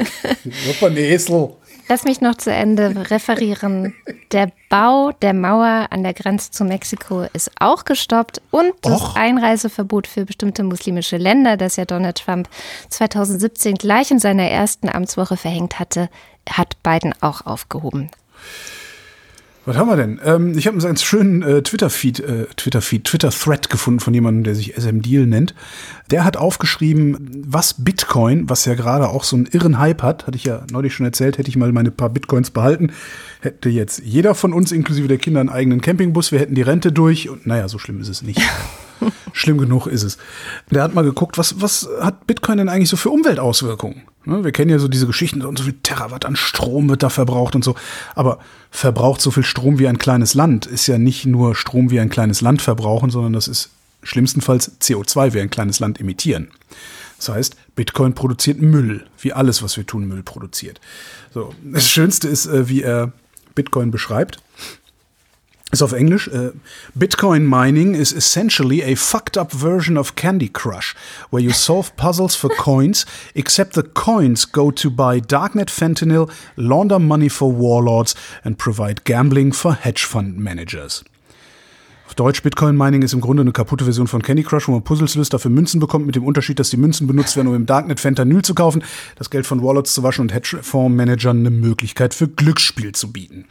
Super 0.67 0.91
Esel. 0.97 1.51
Lass 1.89 2.05
mich 2.05 2.21
noch 2.21 2.37
zu 2.37 2.51
Ende 2.51 3.11
referieren. 3.11 3.95
Der 4.31 4.51
Bau 4.69 5.13
der 5.21 5.35
Mauer 5.35 5.89
an 5.91 6.03
der 6.03 6.15
Grenze 6.15 6.51
zu 6.51 6.65
Mexiko 6.65 7.27
ist 7.33 7.51
auch 7.59 7.85
gestoppt 7.85 8.41
und 8.51 8.73
das 8.83 8.93
Och. 8.93 9.17
Einreiseverbot 9.17 10.07
für 10.07 10.25
bestimmte 10.25 10.63
muslimische 10.63 11.17
Länder, 11.17 11.57
das 11.57 11.77
ja 11.77 11.85
Donald 11.85 12.19
Trump 12.19 12.49
2017 12.89 13.75
gleich 13.75 14.11
in 14.11 14.19
seiner 14.19 14.49
ersten 14.49 14.89
Amtswoche 14.89 15.37
verhängt 15.37 15.79
hatte, 15.79 16.09
hat 16.49 16.83
Biden 16.83 17.15
auch 17.21 17.47
aufgehoben. 17.47 18.11
Was 19.65 19.77
haben 19.77 19.89
wir 19.89 19.97
denn? 19.97 20.21
Ähm, 20.25 20.59
ich 20.59 20.67
habe 20.67 20.77
einen 20.77 20.85
ganz 20.85 21.05
schönen 21.05 21.43
äh, 21.43 21.63
Twitter-Feed, 21.63 22.19
äh, 22.19 22.47
Twitter-Feed, 22.57 23.05
Twitter-Thread 23.05 23.71
gefunden 23.71 24.01
von 24.01 24.13
jemandem, 24.13 24.43
der 24.43 24.57
sich 24.57 24.75
SM 24.75 25.03
Deal 25.03 25.25
nennt. 25.27 25.55
Der 26.11 26.25
hat 26.25 26.37
aufgeschrieben, 26.37 27.45
was 27.47 27.85
Bitcoin, 27.85 28.51
was 28.51 28.65
ja 28.65 28.75
gerade 28.75 29.09
auch 29.09 29.23
so 29.23 29.37
einen 29.37 29.47
irren 29.47 29.79
Hype 29.79 30.03
hat, 30.03 30.27
hatte 30.27 30.37
ich 30.37 30.45
ja 30.45 30.65
neulich 30.73 30.95
schon 30.95 31.07
erzählt, 31.07 31.39
hätte 31.39 31.49
ich 31.49 31.57
mal 31.57 31.71
meine 31.71 31.93
paar 31.93 32.11
Bitcoins 32.11 32.51
behalten, 32.51 32.91
hätte 33.41 33.69
jetzt 33.69 34.01
jeder 34.05 34.35
von 34.35 34.53
uns, 34.53 34.73
inklusive 34.73 35.07
der 35.07 35.19
Kinder, 35.19 35.39
einen 35.39 35.49
eigenen 35.49 35.81
Campingbus, 35.81 36.33
wir 36.33 36.41
hätten 36.41 36.57
die 36.57 36.63
Rente 36.63 36.91
durch 36.91 37.29
und 37.29 37.47
naja, 37.47 37.69
so 37.69 37.79
schlimm 37.79 38.01
ist 38.01 38.09
es 38.09 38.23
nicht. 38.23 38.41
schlimm 39.33 39.59
genug 39.59 39.87
ist 39.87 40.03
es. 40.03 40.19
Der 40.73 40.83
hat 40.83 40.95
mal 40.95 41.05
geguckt, 41.05 41.39
was, 41.39 41.61
was 41.61 41.89
hat 42.01 42.27
Bitcoin 42.27 42.59
denn 42.59 42.69
eigentlich 42.69 42.89
so 42.89 42.97
für 42.97 43.11
Umweltauswirkungen? 43.11 44.03
Ne, 44.25 44.45
wir 44.45 44.53
kennen 44.53 44.71
ja 44.71 44.79
so 44.79 44.89
diese 44.89 45.07
Geschichten, 45.07 45.43
und 45.43 45.59
so 45.59 45.65
viel 45.65 45.75
Terawatt 45.83 46.25
an 46.25 46.37
Strom 46.37 46.89
wird 46.89 47.03
da 47.03 47.11
verbraucht 47.11 47.55
und 47.55 47.65
so. 47.65 47.75
Aber 48.15 48.39
verbraucht 48.71 49.21
so 49.21 49.31
viel 49.31 49.45
Strom 49.45 49.79
wie 49.79 49.89
ein 49.89 49.99
kleines 49.99 50.35
Land 50.35 50.67
ist 50.67 50.87
ja 50.87 50.99
nicht 50.99 51.27
nur 51.27 51.55
Strom 51.55 51.91
wie 51.91 52.01
ein 52.01 52.11
kleines 52.11 52.41
Land 52.41 52.63
verbrauchen, 52.63 53.11
sondern 53.11 53.33
das 53.33 53.49
ist 53.49 53.71
schlimmstenfalls 54.03 54.81
CO2 54.81 55.35
wie 55.35 55.41
ein 55.41 55.51
kleines 55.51 55.81
Land 55.81 56.01
emittieren. 56.01 56.49
Das 57.19 57.29
heißt, 57.29 57.57
Bitcoin 57.77 58.15
produziert 58.15 58.61
Müll, 58.61 59.07
wie 59.21 59.33
alles, 59.33 59.63
was 59.63 59.77
wir 59.77 59.87
tun, 59.87 60.09
Müll 60.09 60.23
produziert. 60.23 60.81
So, 61.33 61.55
das 61.63 61.89
Schönste 61.89 62.29
ist, 62.29 62.47
äh, 62.47 62.69
wie 62.69 62.83
er 62.83 63.13
Bitcoin 63.55 63.91
beschreibt. 63.91 64.39
Ist 65.73 65.83
auf 65.83 65.93
Englisch. 65.93 66.29
Uh, 66.29 66.53
Bitcoin 66.95 67.47
mining 67.49 67.95
is 67.95 68.13
essentially 68.13 68.83
a 68.83 68.95
fucked 68.95 69.37
up 69.37 69.51
version 69.51 69.97
of 69.97 70.15
Candy 70.15 70.49
Crush, 70.49 70.95
where 71.31 71.43
you 71.43 71.53
solve 71.53 71.97
puzzles 71.97 72.37
for 72.37 72.51
coins, 72.51 73.07
except 73.35 73.75
the 73.75 73.83
coins 73.83 74.45
go 74.45 74.71
to 74.71 74.91
buy 74.91 75.19
darknet 75.19 75.71
fentanyl, 75.71 76.31
launder 76.57 76.99
money 76.99 77.29
for 77.29 77.51
warlords 77.51 78.15
and 78.45 78.59
provide 78.59 79.05
gambling 79.05 79.53
for 79.53 79.73
hedge 79.73 80.05
fund 80.05 80.37
managers. 80.37 81.03
Auf 82.13 82.17
Deutsch, 82.17 82.43
Bitcoin 82.43 82.77
Mining 82.77 83.01
ist 83.01 83.15
im 83.15 83.23
Grunde 83.23 83.41
eine 83.41 83.53
kaputte 83.53 83.85
Version 83.85 84.07
von 84.07 84.21
Candy 84.21 84.43
Crush, 84.43 84.69
wo 84.69 84.73
man 84.73 84.85
Puzzles 84.85 85.15
löst, 85.15 85.33
dafür 85.33 85.51
Münzen 85.51 85.81
bekommt, 85.81 86.05
mit 86.05 86.15
dem 86.15 86.25
Unterschied, 86.25 86.59
dass 86.59 86.69
die 86.69 86.77
Münzen 86.77 87.07
benutzt 87.07 87.37
werden, 87.37 87.49
um 87.49 87.55
im 87.55 87.65
Darknet 87.65 88.01
Fentanyl 88.01 88.43
zu 88.43 88.55
kaufen, 88.55 88.85
das 89.17 89.31
Geld 89.31 89.47
von 89.47 89.63
Wallets 89.63 89.95
zu 89.95 90.03
waschen 90.03 90.21
und 90.21 90.35
Hedgefondsmanagern 90.35 91.39
eine 91.39 91.49
Möglichkeit 91.49 92.13
für 92.13 92.29
Glücksspiel 92.29 92.93
zu 92.93 93.13
bieten. 93.13 93.47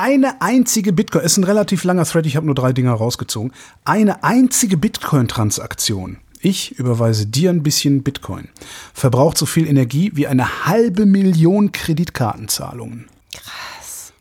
Eine 0.00 0.40
einzige 0.40 0.92
Bitcoin, 0.92 1.24
ist 1.24 1.38
ein 1.38 1.44
relativ 1.44 1.82
langer 1.82 2.04
Thread, 2.04 2.24
ich 2.24 2.36
habe 2.36 2.46
nur 2.46 2.54
drei 2.54 2.72
Dinger 2.72 2.92
rausgezogen. 2.92 3.52
Eine 3.84 4.22
einzige 4.22 4.76
Bitcoin-Transaktion 4.76 6.18
ich 6.40 6.78
überweise 6.78 7.26
dir 7.26 7.50
ein 7.50 7.64
bisschen 7.64 8.04
Bitcoin. 8.04 8.48
Verbraucht 8.94 9.36
so 9.36 9.44
viel 9.44 9.66
Energie 9.66 10.12
wie 10.14 10.28
eine 10.28 10.66
halbe 10.66 11.04
Million 11.04 11.72
Kreditkartenzahlungen. 11.72 13.06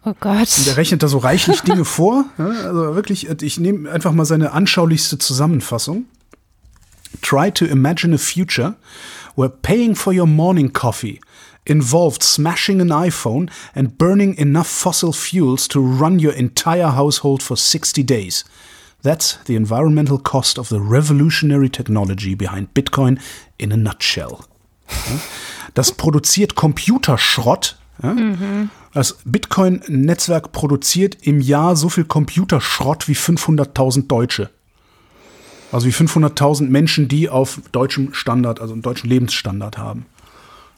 Oh 0.04 0.16
Gott. 0.20 0.58
Und 0.58 0.68
er 0.68 0.78
rechnet 0.78 1.04
da 1.04 1.10
so 1.10 1.20
reichlich 1.20 1.62
Dinge 1.62 1.86
vor. 1.86 2.26
Also 2.40 2.96
wirklich, 2.96 3.30
ich 3.44 3.60
nehme 3.60 3.92
einfach 3.92 4.14
mal 4.14 4.26
seine 4.26 4.54
anschaulichste 4.54 5.20
Zusammenfassung. 5.20 6.06
Try 7.22 7.52
to 7.52 7.66
imagine 7.66 8.16
a 8.16 8.18
future 8.18 8.76
where 9.36 9.50
paying 9.50 9.96
for 9.96 10.12
your 10.12 10.26
morning 10.26 10.74
coffee 10.74 11.20
involved 11.68 12.24
smashing 12.24 12.82
an 12.82 12.90
iPhone 12.90 13.50
and 13.76 13.98
burning 13.98 14.38
enough 14.38 14.68
fossil 14.68 15.14
fuels 15.14 15.68
to 15.68 15.80
run 15.80 16.20
your 16.20 16.34
entire 16.34 16.96
household 16.96 17.44
for 17.44 17.56
60 17.56 18.04
days. 18.04 18.44
That's 19.04 19.38
the 19.46 19.56
environmental 19.56 20.18
cost 20.18 20.58
of 20.58 20.70
the 20.70 20.80
revolutionary 20.80 21.70
technology 21.70 22.36
behind 22.36 22.74
Bitcoin 22.74 23.20
in 23.58 23.72
a 23.72 23.78
nutshell. 23.78 24.40
Das 25.74 25.92
produziert 25.92 26.56
Computerschrott. 26.56 27.78
Das 28.94 29.18
Bitcoin-Netzwerk 29.26 30.52
produziert 30.52 31.18
im 31.22 31.40
Jahr 31.40 31.76
so 31.76 31.90
viel 31.90 32.06
Computerschrott 32.06 33.08
wie 33.08 33.16
500.000 33.16 34.08
Deutsche. 34.08 34.50
Also 35.72 35.88
wie 35.88 35.92
500.000 35.92 36.70
Menschen, 36.70 37.08
die 37.08 37.30
auf 37.30 37.62
deutschem 37.72 38.14
Standard, 38.14 38.62
also 38.62 38.74
einen 38.74 38.82
deutschen 38.82 39.10
Lebensstandard 39.10 39.78
haben. 39.78 40.06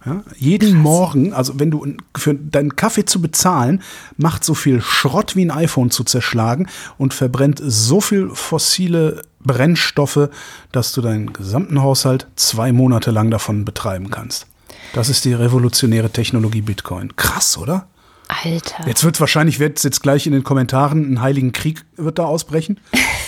Ja, 0.06 0.24
jeden 0.38 0.74
Krass. 0.76 0.84
Morgen, 0.84 1.34
also 1.34 1.60
wenn 1.60 1.72
du 1.72 1.86
für 2.16 2.34
deinen 2.34 2.76
Kaffee 2.76 3.06
zu 3.06 3.22
bezahlen, 3.22 3.82
macht 4.18 4.44
so 4.44 4.54
viel 4.54 4.82
Schrott 4.82 5.36
wie 5.36 5.44
ein 5.44 5.52
iPhone 5.52 5.92
zu 5.92 6.04
zerschlagen 6.04 6.68
und 6.98 7.14
verbrennt 7.14 7.62
so 7.64 8.00
viel 8.00 8.30
fossile 8.34 9.24
Brennstoffe, 9.42 10.30
dass 10.72 10.94
du 10.94 11.02
deinen 11.02 11.34
gesamten 11.34 11.82
Haushalt 11.82 12.28
zwei 12.36 12.72
Monate 12.72 13.12
lang 13.12 13.30
davon 13.30 13.66
betreiben 13.66 14.10
kannst. 14.10 14.48
Das 14.94 15.10
ist 15.10 15.26
die 15.26 15.34
revolutionäre 15.34 16.10
Technologie 16.10 16.62
Bitcoin. 16.62 17.16
Krass, 17.16 17.58
oder? 17.58 17.88
Alter. 18.28 18.88
Jetzt 18.88 19.04
wird 19.04 19.20
wahrscheinlich 19.20 19.60
wird 19.60 19.84
jetzt 19.84 20.02
gleich 20.02 20.28
in 20.28 20.34
den 20.34 20.44
Kommentaren 20.44 21.14
ein 21.14 21.22
heiligen 21.22 21.52
Krieg 21.52 21.84
wird 21.98 22.20
da 22.20 22.26
ausbrechen, 22.26 22.80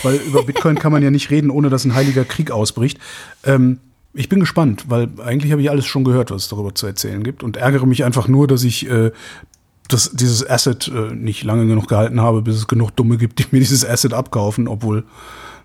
weil 0.04 0.16
über 0.16 0.44
Bitcoin 0.46 0.78
kann 0.78 0.92
man 0.92 1.02
ja 1.02 1.10
nicht 1.10 1.32
reden, 1.32 1.50
ohne 1.50 1.70
dass 1.70 1.86
ein 1.86 1.96
heiliger 1.96 2.24
Krieg 2.24 2.52
ausbricht. 2.52 3.00
Ähm, 3.44 3.80
ich 4.14 4.30
bin 4.30 4.40
gespannt, 4.40 4.86
weil 4.90 5.10
eigentlich 5.24 5.52
habe 5.52 5.62
ich 5.62 5.70
alles 5.70 5.86
schon 5.86 6.04
gehört, 6.04 6.32
was 6.32 6.44
es 6.44 6.50
darüber 6.50 6.76
zu 6.76 6.86
erzählen 6.86 7.24
gibt 7.24 7.44
und 7.44 7.58
ärgere 7.58 7.86
mich 7.86 8.04
einfach 8.04 8.28
nur, 8.28 8.48
dass 8.48 8.64
ich 8.64 8.90
äh, 8.90 9.12
das, 9.88 10.12
dieses 10.12 10.48
Asset 10.50 10.88
äh, 10.88 11.14
nicht 11.14 11.44
lange 11.44 11.66
genug 11.66 11.88
gehalten 11.88 12.22
habe, 12.22 12.42
bis 12.42 12.56
es 12.56 12.68
genug 12.68 12.92
Dumme 12.92 13.18
gibt, 13.18 13.40
die 13.40 13.46
mir 13.52 13.60
dieses 13.60 13.86
Asset 13.86 14.14
abkaufen, 14.14 14.68
obwohl 14.68 15.04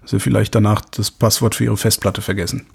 sie 0.04 0.20
vielleicht 0.20 0.54
danach 0.54 0.82
das 0.82 1.10
Passwort 1.10 1.56
für 1.56 1.64
ihre 1.64 1.76
Festplatte 1.76 2.22
vergessen. 2.22 2.66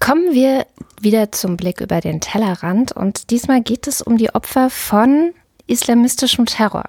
Kommen 0.00 0.32
wir 0.32 0.66
wieder 1.00 1.30
zum 1.32 1.56
Blick 1.56 1.80
über 1.80 2.00
den 2.00 2.20
Tellerrand 2.20 2.92
und 2.92 3.30
diesmal 3.30 3.62
geht 3.62 3.86
es 3.86 4.02
um 4.02 4.16
die 4.16 4.34
Opfer 4.34 4.70
von 4.70 5.32
islamistischem 5.66 6.46
Terror. 6.46 6.84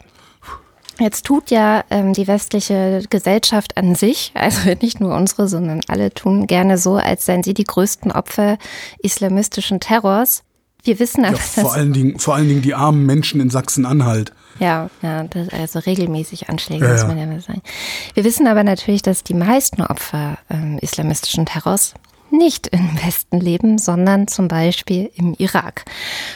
Jetzt 0.99 1.25
tut 1.25 1.51
ja 1.51 1.83
ähm, 1.89 2.13
die 2.13 2.27
westliche 2.27 3.03
Gesellschaft 3.09 3.77
an 3.77 3.95
sich, 3.95 4.31
also 4.35 4.69
nicht 4.81 4.99
nur 4.99 5.15
unsere, 5.15 5.47
sondern 5.47 5.81
alle 5.87 6.13
tun 6.13 6.47
gerne 6.47 6.77
so, 6.77 6.95
als 6.95 7.25
seien 7.25 7.43
sie 7.43 7.53
die 7.53 7.63
größten 7.63 8.11
Opfer 8.11 8.57
islamistischen 8.99 9.79
Terrors. 9.79 10.43
Wir 10.83 10.99
wissen 10.99 11.25
aber, 11.25 11.37
ja, 11.37 11.41
vor 11.41 11.73
allen 11.73 11.93
Dingen, 11.93 12.19
vor 12.19 12.35
allen 12.35 12.47
Dingen 12.47 12.61
die 12.61 12.75
armen 12.75 13.05
Menschen 13.05 13.41
in 13.41 13.49
Sachsen-Anhalt. 13.49 14.31
Ja, 14.59 14.89
ja, 15.01 15.23
das, 15.23 15.49
also 15.49 15.79
regelmäßig 15.79 16.47
Anschläge, 16.47 16.85
ja, 16.85 16.91
muss 16.93 17.07
man 17.07 17.17
ja 17.17 17.25
mal 17.25 17.41
sagen. 17.41 17.61
Wir 18.13 18.23
wissen 18.23 18.47
aber 18.47 18.63
natürlich, 18.63 19.01
dass 19.01 19.23
die 19.23 19.33
meisten 19.33 19.81
Opfer 19.81 20.37
ähm, 20.49 20.77
islamistischen 20.81 21.45
Terrors 21.45 21.95
nicht 22.37 22.67
im 22.67 22.97
Westen 23.05 23.39
leben, 23.39 23.77
sondern 23.77 24.27
zum 24.27 24.47
Beispiel 24.47 25.11
im 25.15 25.33
Irak. 25.35 25.85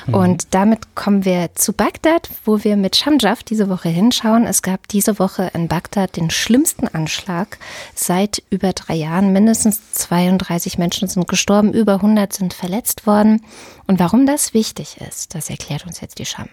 Mhm. 0.08 0.14
Und 0.14 0.48
damit 0.52 0.96
kommen 0.96 1.26
wir 1.26 1.52
zu 1.56 1.74
Bagdad, 1.74 2.30
wo 2.46 2.64
wir 2.64 2.78
mit 2.78 2.96
Shamjaf 2.96 3.44
diese 3.44 3.70
Woche 3.70 3.90
hinschauen. 3.90 4.46
Es 4.46 4.62
gab 4.62 4.88
diese 4.88 5.20
Woche 5.20 5.52
in 5.54 5.68
Bagdad 5.68 6.18
den 6.18 6.30
schlimmsten 6.30 6.88
Anschlag 6.88 7.58
seit 7.96 8.44
über 8.50 8.74
drei 8.74 8.96
Jahren. 8.96 9.34
Mindestens 9.34 9.92
32 9.94 10.78
Menschen 10.78 11.08
sind 11.08 11.28
gestorben, 11.28 11.74
über 11.74 11.96
100 11.96 12.32
sind 12.34 12.54
verletzt 12.54 13.06
worden. 13.06 13.42
Und 13.88 14.00
warum 14.00 14.26
das 14.26 14.54
wichtig 14.54 14.98
ist, 15.08 15.36
das 15.36 15.50
erklärt 15.50 15.86
uns 15.86 16.02
jetzt 16.02 16.20
die 16.20 16.26
Sham. 16.26 16.50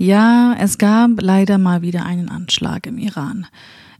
Ja, 0.00 0.54
es 0.60 0.78
gab 0.78 1.10
leider 1.20 1.58
mal 1.58 1.82
wieder 1.82 2.06
einen 2.06 2.28
Anschlag 2.28 2.86
im 2.86 2.98
Iran. 2.98 3.48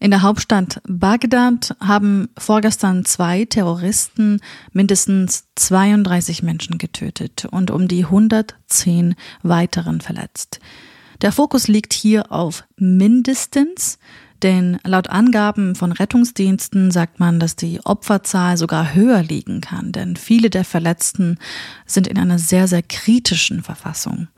In 0.00 0.12
der 0.12 0.22
Hauptstadt 0.22 0.80
Bagdad 0.86 1.76
haben 1.80 2.28
vorgestern 2.38 3.04
zwei 3.04 3.44
Terroristen 3.44 4.40
mindestens 4.72 5.46
32 5.56 6.42
Menschen 6.44 6.78
getötet 6.78 7.46
und 7.50 7.72
um 7.72 7.88
die 7.88 8.04
110 8.04 9.16
weiteren 9.42 10.00
verletzt. 10.00 10.60
Der 11.20 11.32
Fokus 11.32 11.66
liegt 11.66 11.94
hier 11.94 12.30
auf 12.30 12.62
mindestens, 12.76 13.98
denn 14.44 14.78
laut 14.84 15.10
Angaben 15.10 15.74
von 15.74 15.90
Rettungsdiensten 15.90 16.92
sagt 16.92 17.18
man, 17.18 17.40
dass 17.40 17.56
die 17.56 17.80
Opferzahl 17.84 18.56
sogar 18.56 18.94
höher 18.94 19.24
liegen 19.24 19.60
kann, 19.60 19.90
denn 19.90 20.14
viele 20.14 20.48
der 20.48 20.64
Verletzten 20.64 21.38
sind 21.86 22.06
in 22.06 22.18
einer 22.18 22.38
sehr, 22.38 22.68
sehr 22.68 22.82
kritischen 22.82 23.64
Verfassung. 23.64 24.28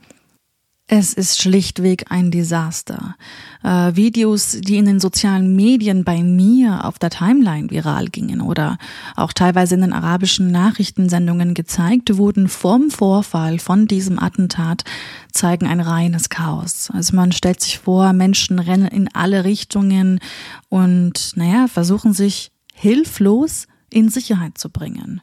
Es 0.93 1.13
ist 1.13 1.41
schlichtweg 1.41 2.07
ein 2.09 2.31
Desaster. 2.31 3.15
Äh, 3.63 3.95
Videos, 3.95 4.57
die 4.59 4.75
in 4.75 4.83
den 4.83 4.99
sozialen 4.99 5.55
Medien 5.55 6.03
bei 6.03 6.21
mir 6.21 6.83
auf 6.83 6.99
der 6.99 7.09
Timeline 7.09 7.69
viral 7.69 8.07
gingen 8.07 8.41
oder 8.41 8.77
auch 9.15 9.31
teilweise 9.31 9.75
in 9.75 9.81
den 9.81 9.93
arabischen 9.93 10.51
Nachrichtensendungen 10.51 11.53
gezeigt 11.53 12.17
wurden 12.17 12.49
vom 12.49 12.91
Vorfall 12.91 13.57
von 13.57 13.87
diesem 13.87 14.19
Attentat, 14.19 14.83
zeigen 15.31 15.65
ein 15.65 15.79
reines 15.79 16.27
Chaos. 16.27 16.89
Also 16.91 17.15
man 17.15 17.31
stellt 17.31 17.61
sich 17.61 17.79
vor, 17.79 18.11
Menschen 18.11 18.59
rennen 18.59 18.89
in 18.89 19.07
alle 19.13 19.45
Richtungen 19.45 20.19
und, 20.67 21.31
naja, 21.35 21.69
versuchen 21.69 22.11
sich 22.11 22.51
hilflos 22.73 23.67
in 23.89 24.09
Sicherheit 24.09 24.57
zu 24.57 24.69
bringen. 24.69 25.21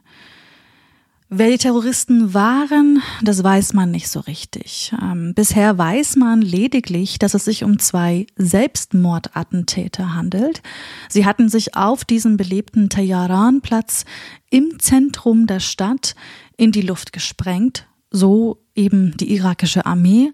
Wer 1.31 1.51
die 1.51 1.59
Terroristen 1.59 2.33
waren, 2.33 3.03
das 3.21 3.43
weiß 3.43 3.73
man 3.73 3.91
nicht 3.91 4.09
so 4.09 4.19
richtig. 4.21 4.91
Ähm, 4.99 5.35
bisher 5.35 5.77
weiß 5.77 6.15
man 6.15 6.41
lediglich, 6.41 7.19
dass 7.19 7.35
es 7.35 7.45
sich 7.45 7.63
um 7.63 7.77
zwei 7.77 8.25
Selbstmordattentäter 8.35 10.15
handelt. 10.15 10.63
Sie 11.07 11.27
hatten 11.27 11.47
sich 11.47 11.75
auf 11.75 12.03
diesem 12.03 12.35
belebten 12.35 12.89
Teheran-Platz 12.89 14.05
im 14.49 14.79
Zentrum 14.79 15.45
der 15.45 15.59
Stadt 15.59 16.15
in 16.57 16.71
die 16.71 16.81
Luft 16.81 17.13
gesprengt, 17.13 17.85
so 18.09 18.63
eben 18.73 19.15
die 19.15 19.31
irakische 19.35 19.85
Armee. 19.85 20.31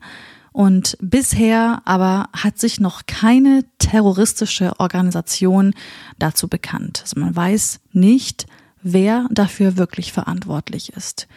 Und 0.53 0.97
bisher 1.01 1.81
aber 1.83 2.29
hat 2.31 2.57
sich 2.57 2.79
noch 2.79 3.01
keine 3.05 3.65
terroristische 3.79 4.79
Organisation 4.79 5.73
dazu 6.19 6.47
bekannt. 6.47 7.01
Also 7.01 7.19
man 7.19 7.35
weiß 7.35 7.81
nicht, 7.91 8.47
wer 8.85 9.27
dafür 9.31 9.77
wirklich 9.77 10.13
verantwortlich 10.13 10.93
ist. 10.93 11.27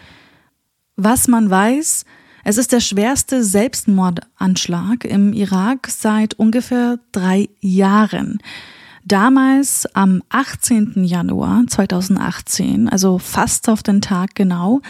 Was 0.97 1.29
man 1.29 1.49
weiß, 1.49 2.05
es 2.45 2.59
ist 2.59 2.73
der 2.73 2.81
schwerste 2.81 3.43
Selbstmordanschlag 3.43 5.05
im 5.05 5.33
Irak 5.33 5.89
seit 5.91 6.35
ungefähr 6.35 6.99
drei 7.11 7.49
Jahren. 7.61 8.39
Damals 9.05 9.87
am 9.95 10.23
18. 10.29 11.05
Januar 11.05 11.65
2018, 11.67 12.89
also 12.89 13.19
fast 13.19 13.69
auf 13.69 13.83
den 13.83 14.03
Tag 14.03 14.35
genau, 14.35 14.83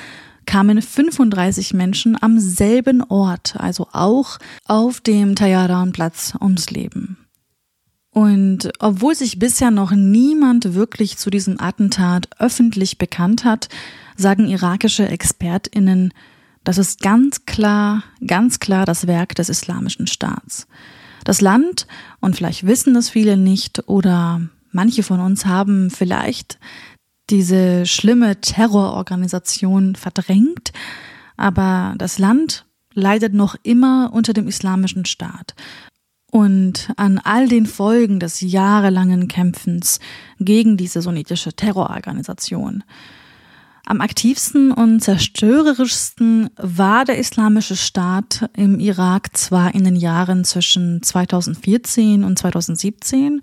kamen 0.45 0.83
35 0.83 1.75
Menschen 1.75 2.21
am 2.21 2.41
selben 2.41 3.03
Ort, 3.05 3.55
also 3.59 3.87
auch 3.93 4.39
auf 4.67 5.01
dem 5.01 5.37
Tayaran-Platz 5.37 6.35
ums 6.41 6.71
Leben. 6.71 7.19
Und 8.11 8.71
obwohl 8.79 9.15
sich 9.15 9.39
bisher 9.39 9.71
noch 9.71 9.91
niemand 9.93 10.75
wirklich 10.75 11.19
zu 11.19 11.31
diesem 11.31 11.61
Attentat 11.61 12.29
öffentlich 12.39 12.99
bekannt 12.99 13.45
hat, 13.45 13.69
sagen 14.17 14.49
irakische 14.49 15.09
Expertinnen, 15.09 16.13
das 16.65 16.79
ist 16.79 17.01
ganz 17.01 17.47
klar, 17.47 18.03
ganz 18.27 18.61
klar 18.61 18.85
das 18.85 19.07
Werk 19.07 19.35
des 19.35 19.49
Islamischen 19.49 20.07
Staats. 20.07 20.67
Das 21.25 21.41
Land, 21.41 21.87
und 22.21 22.37
vielleicht 22.37 22.67
wissen 22.67 22.95
das 22.95 23.09
viele 23.11 23.37
nicht 23.37 23.89
oder 23.89 24.43
manche 24.73 25.03
von 25.03 25.21
uns 25.21 25.47
haben 25.47 25.91
vielleicht 25.91 26.59
diese 27.31 27.87
schlimme 27.87 28.41
Terrororganisation 28.41 29.95
verdrängt, 29.95 30.73
aber 31.37 31.95
das 31.99 32.19
Land 32.19 32.65
leidet 32.95 33.35
noch 33.35 33.55
immer 33.63 34.11
unter 34.13 34.33
dem 34.33 34.49
islamischen 34.49 35.05
Staat. 35.05 35.55
Und 36.31 36.93
an 36.97 37.18
all 37.18 37.49
den 37.49 37.66
Folgen 37.66 38.20
des 38.20 38.41
jahrelangen 38.41 39.29
Kämpfens 39.29 39.99
gegen 40.39 40.76
diese 40.76 41.01
sunnitische 41.01 41.55
Terrororganisation. 41.55 42.85
Am 43.87 44.03
aktivsten 44.03 44.70
und 44.70 45.01
zerstörerischsten 45.01 46.51
war 46.59 47.07
der 47.07 47.16
islamische 47.16 47.74
Staat 47.74 48.51
im 48.55 48.81
Irak 48.81 49.35
zwar 49.35 49.74
in 49.74 49.85
den 49.85 49.97
Jahren 49.97 50.45
zwischen 50.45 51.03
2014 51.03 52.22
und 52.22 52.39
2017. 52.39 53.41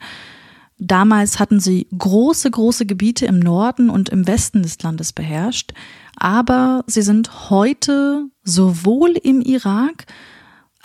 Damals 0.77 1.39
hatten 1.39 1.59
sie 1.59 1.87
große, 1.97 2.51
große 2.51 2.85
Gebiete 2.85 3.25
im 3.25 3.39
Norden 3.39 3.89
und 3.89 4.09
im 4.09 4.27
Westen 4.27 4.61
des 4.61 4.79
Landes 4.83 5.13
beherrscht, 5.13 5.73
aber 6.15 6.83
sie 6.85 7.01
sind 7.01 7.49
heute 7.49 8.25
sowohl 8.43 9.15
im 9.23 9.41
Irak 9.41 10.05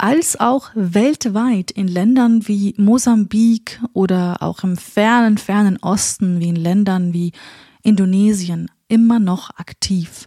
als 0.01 0.41
auch 0.41 0.71
weltweit 0.75 1.71
in 1.71 1.87
Ländern 1.87 2.49
wie 2.49 2.75
Mosambik 2.79 3.83
oder 3.93 4.39
auch 4.41 4.65
im 4.65 4.79
fernen, 4.79 5.37
fernen 5.37 5.77
Osten 5.77 6.41
wie 6.41 6.49
in 6.49 6.57
Ländern 6.57 7.13
wie 7.13 7.33
Indonesien 7.83 8.71
immer 8.89 9.21
noch 9.21 9.51
aktiv. 9.59 10.27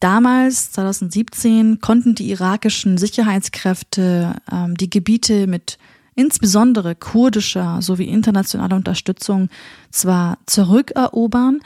Damals, 0.00 0.72
2017, 0.72 1.80
konnten 1.80 2.16
die 2.16 2.28
irakischen 2.30 2.98
Sicherheitskräfte 2.98 4.34
ähm, 4.50 4.76
die 4.76 4.90
Gebiete 4.90 5.46
mit 5.46 5.78
insbesondere 6.16 6.96
kurdischer 6.96 7.80
sowie 7.82 8.08
internationaler 8.08 8.74
Unterstützung 8.74 9.48
zwar 9.92 10.38
zurückerobern, 10.46 11.60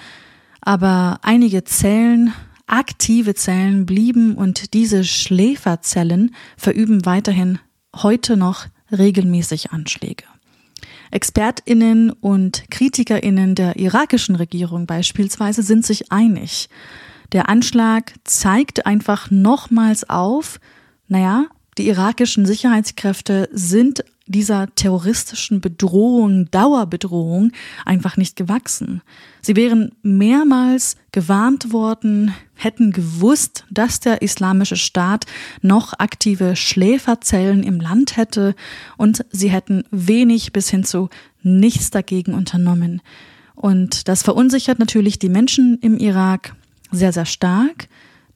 aber 0.60 1.18
einige 1.22 1.64
Zellen, 1.64 2.34
aktive 2.70 3.34
Zellen 3.34 3.86
blieben 3.86 4.34
und 4.34 4.74
diese 4.74 5.04
Schläferzellen 5.04 6.34
verüben 6.56 7.04
weiterhin 7.04 7.58
heute 7.94 8.36
noch 8.36 8.66
regelmäßig 8.92 9.72
Anschläge. 9.72 10.24
Expertinnen 11.10 12.10
und 12.10 12.64
Kritikerinnen 12.70 13.54
der 13.54 13.76
irakischen 13.76 14.36
Regierung 14.36 14.86
beispielsweise 14.86 15.62
sind 15.62 15.84
sich 15.84 16.12
einig. 16.12 16.68
Der 17.32 17.48
Anschlag 17.48 18.14
zeigt 18.24 18.86
einfach 18.86 19.30
nochmals 19.30 20.08
auf, 20.08 20.60
naja, 21.08 21.46
die 21.78 21.88
irakischen 21.88 22.46
Sicherheitskräfte 22.46 23.48
sind 23.52 24.04
dieser 24.30 24.72
terroristischen 24.74 25.60
Bedrohung, 25.60 26.50
Dauerbedrohung 26.50 27.52
einfach 27.84 28.16
nicht 28.16 28.36
gewachsen. 28.36 29.02
Sie 29.42 29.56
wären 29.56 29.92
mehrmals 30.02 30.96
gewarnt 31.12 31.72
worden, 31.72 32.32
hätten 32.54 32.92
gewusst, 32.92 33.64
dass 33.70 33.98
der 34.00 34.22
islamische 34.22 34.76
Staat 34.76 35.26
noch 35.62 35.94
aktive 35.98 36.54
Schläferzellen 36.54 37.62
im 37.62 37.80
Land 37.80 38.16
hätte 38.16 38.54
und 38.96 39.24
sie 39.30 39.50
hätten 39.50 39.84
wenig 39.90 40.52
bis 40.52 40.70
hin 40.70 40.84
zu 40.84 41.08
nichts 41.42 41.90
dagegen 41.90 42.34
unternommen. 42.34 43.02
Und 43.56 44.08
das 44.08 44.22
verunsichert 44.22 44.78
natürlich 44.78 45.18
die 45.18 45.28
Menschen 45.28 45.78
im 45.80 45.98
Irak 45.98 46.54
sehr, 46.92 47.12
sehr 47.12 47.26
stark, 47.26 47.88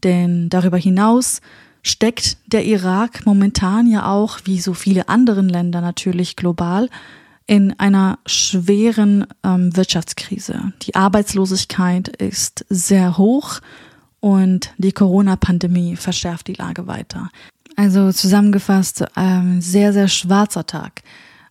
denn 0.02 0.48
darüber 0.48 0.76
hinaus 0.76 1.40
steckt 1.84 2.38
der 2.46 2.64
Irak 2.64 3.24
momentan 3.26 3.86
ja 3.86 4.10
auch, 4.10 4.40
wie 4.44 4.58
so 4.58 4.74
viele 4.74 5.08
anderen 5.08 5.48
Länder 5.48 5.80
natürlich 5.80 6.34
global, 6.34 6.88
in 7.46 7.78
einer 7.78 8.18
schweren 8.26 9.26
ähm, 9.44 9.76
Wirtschaftskrise. 9.76 10.72
Die 10.82 10.94
Arbeitslosigkeit 10.94 12.08
ist 12.08 12.64
sehr 12.70 13.18
hoch 13.18 13.60
und 14.20 14.72
die 14.78 14.92
Corona-Pandemie 14.92 15.96
verschärft 15.96 16.48
die 16.48 16.54
Lage 16.54 16.86
weiter. 16.86 17.28
Also 17.76 18.12
zusammengefasst, 18.12 19.04
ähm, 19.16 19.60
sehr, 19.60 19.92
sehr 19.92 20.08
schwarzer 20.08 20.64
Tag 20.64 21.02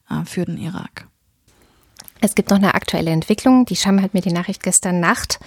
äh, 0.09 0.25
für 0.25 0.45
den 0.45 0.57
Irak. 0.57 1.07
Es 2.23 2.35
gibt 2.35 2.51
noch 2.51 2.57
eine 2.57 2.73
aktuelle 2.73 3.11
Entwicklung. 3.11 3.65
Die 3.65 3.75
Scham 3.75 4.01
hat 4.01 4.13
mir 4.13 4.21
die 4.21 4.31
Nachricht 4.31 4.63
gestern 4.63 5.01
Nacht 5.01 5.41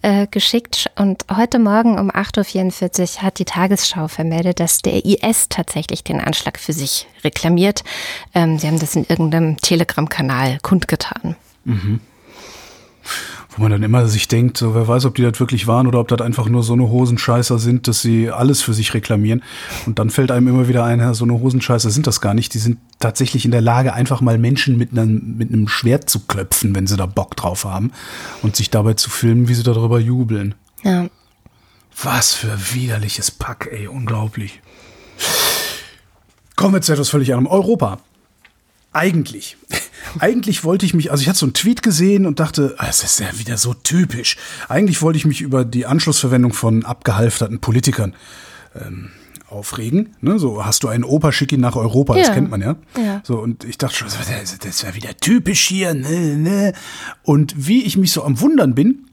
äh, 0.00 0.26
geschickt 0.26 0.90
und 0.96 1.26
heute 1.30 1.58
Morgen 1.58 1.98
um 1.98 2.10
8.44 2.10 3.18
Uhr 3.18 3.22
hat 3.22 3.38
die 3.38 3.44
Tagesschau 3.44 4.08
vermeldet, 4.08 4.58
dass 4.58 4.80
der 4.80 5.04
IS 5.04 5.50
tatsächlich 5.50 6.04
den 6.04 6.22
Anschlag 6.22 6.58
für 6.58 6.72
sich 6.72 7.06
reklamiert. 7.22 7.84
Ähm, 8.34 8.58
sie 8.58 8.66
haben 8.66 8.78
das 8.78 8.96
in 8.96 9.04
irgendeinem 9.04 9.58
Telegram-Kanal 9.58 10.58
kundgetan. 10.62 11.36
Mhm 11.64 12.00
wo 13.56 13.62
man 13.62 13.70
dann 13.70 13.82
immer 13.82 14.06
sich 14.06 14.28
denkt, 14.28 14.56
so 14.56 14.74
wer 14.74 14.88
weiß, 14.88 15.04
ob 15.04 15.14
die 15.14 15.22
das 15.22 15.38
wirklich 15.38 15.66
waren 15.66 15.86
oder 15.86 16.00
ob 16.00 16.08
das 16.08 16.20
einfach 16.20 16.48
nur 16.48 16.62
so 16.62 16.72
eine 16.72 16.88
Hosenscheißer 16.88 17.58
sind, 17.58 17.86
dass 17.86 18.00
sie 18.00 18.30
alles 18.30 18.62
für 18.62 18.72
sich 18.72 18.94
reklamieren. 18.94 19.42
Und 19.84 19.98
dann 19.98 20.10
fällt 20.10 20.30
einem 20.30 20.48
immer 20.48 20.68
wieder 20.68 20.84
ein, 20.84 21.12
so 21.14 21.24
eine 21.24 21.38
Hosenscheißer 21.38 21.90
sind 21.90 22.06
das 22.06 22.20
gar 22.20 22.32
nicht. 22.32 22.54
Die 22.54 22.58
sind 22.58 22.78
tatsächlich 22.98 23.44
in 23.44 23.50
der 23.50 23.60
Lage, 23.60 23.92
einfach 23.92 24.20
mal 24.20 24.38
Menschen 24.38 24.78
mit 24.78 24.92
einem, 24.92 25.36
mit 25.36 25.50
einem 25.50 25.68
Schwert 25.68 26.08
zu 26.08 26.20
klöpfen, 26.20 26.74
wenn 26.74 26.86
sie 26.86 26.96
da 26.96 27.06
Bock 27.06 27.36
drauf 27.36 27.64
haben 27.64 27.92
und 28.42 28.56
sich 28.56 28.70
dabei 28.70 28.94
zu 28.94 29.10
filmen, 29.10 29.48
wie 29.48 29.54
sie 29.54 29.62
darüber 29.62 30.00
jubeln. 30.00 30.54
Ja. 30.82 31.08
Was 32.02 32.32
für 32.32 32.56
widerliches 32.74 33.30
Pack, 33.30 33.68
ey, 33.70 33.86
unglaublich. 33.86 34.60
Kommen 36.56 36.74
wir 36.74 36.80
zu 36.80 36.92
etwas 36.92 37.10
völlig 37.10 37.34
anderem. 37.34 37.54
Europa. 37.54 37.98
Eigentlich 38.94 39.56
eigentlich 40.18 40.64
wollte 40.64 40.86
ich 40.86 40.94
mich, 40.94 41.10
also 41.10 41.22
ich 41.22 41.28
hatte 41.28 41.38
so 41.38 41.46
einen 41.46 41.54
Tweet 41.54 41.82
gesehen 41.82 42.26
und 42.26 42.40
dachte, 42.40 42.74
ah, 42.78 42.86
es 42.88 43.02
ist 43.02 43.20
ja 43.20 43.26
wieder 43.38 43.56
so 43.56 43.74
typisch. 43.74 44.36
Eigentlich 44.68 45.02
wollte 45.02 45.16
ich 45.16 45.24
mich 45.24 45.40
über 45.40 45.64
die 45.64 45.86
Anschlussverwendung 45.86 46.52
von 46.52 46.84
abgehalfterten 46.84 47.60
Politikern 47.60 48.14
ähm, 48.74 49.10
aufregen. 49.48 50.16
Ne? 50.20 50.38
So, 50.38 50.64
hast 50.64 50.82
du 50.82 50.88
einen 50.88 51.04
Opa, 51.04 51.32
schick 51.32 51.52
ihn 51.52 51.60
nach 51.60 51.76
Europa, 51.76 52.16
ja. 52.16 52.24
das 52.24 52.32
kennt 52.32 52.50
man 52.50 52.60
ja. 52.60 52.76
ja. 52.96 53.20
So, 53.24 53.38
und 53.38 53.64
ich 53.64 53.78
dachte 53.78 53.96
schon, 53.96 54.08
das 54.08 54.64
ist 54.64 54.82
ja 54.82 54.94
wieder 54.94 55.16
typisch 55.16 55.66
hier, 55.66 55.94
ne, 55.94 56.36
ne. 56.36 56.72
Und 57.22 57.54
wie 57.56 57.82
ich 57.82 57.96
mich 57.96 58.12
so 58.12 58.24
am 58.24 58.40
Wundern 58.40 58.74
bin, 58.74 59.06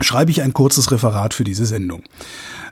schreibe 0.00 0.30
ich 0.30 0.42
ein 0.42 0.52
kurzes 0.52 0.90
Referat 0.90 1.34
für 1.34 1.44
diese 1.44 1.66
Sendung. 1.66 2.02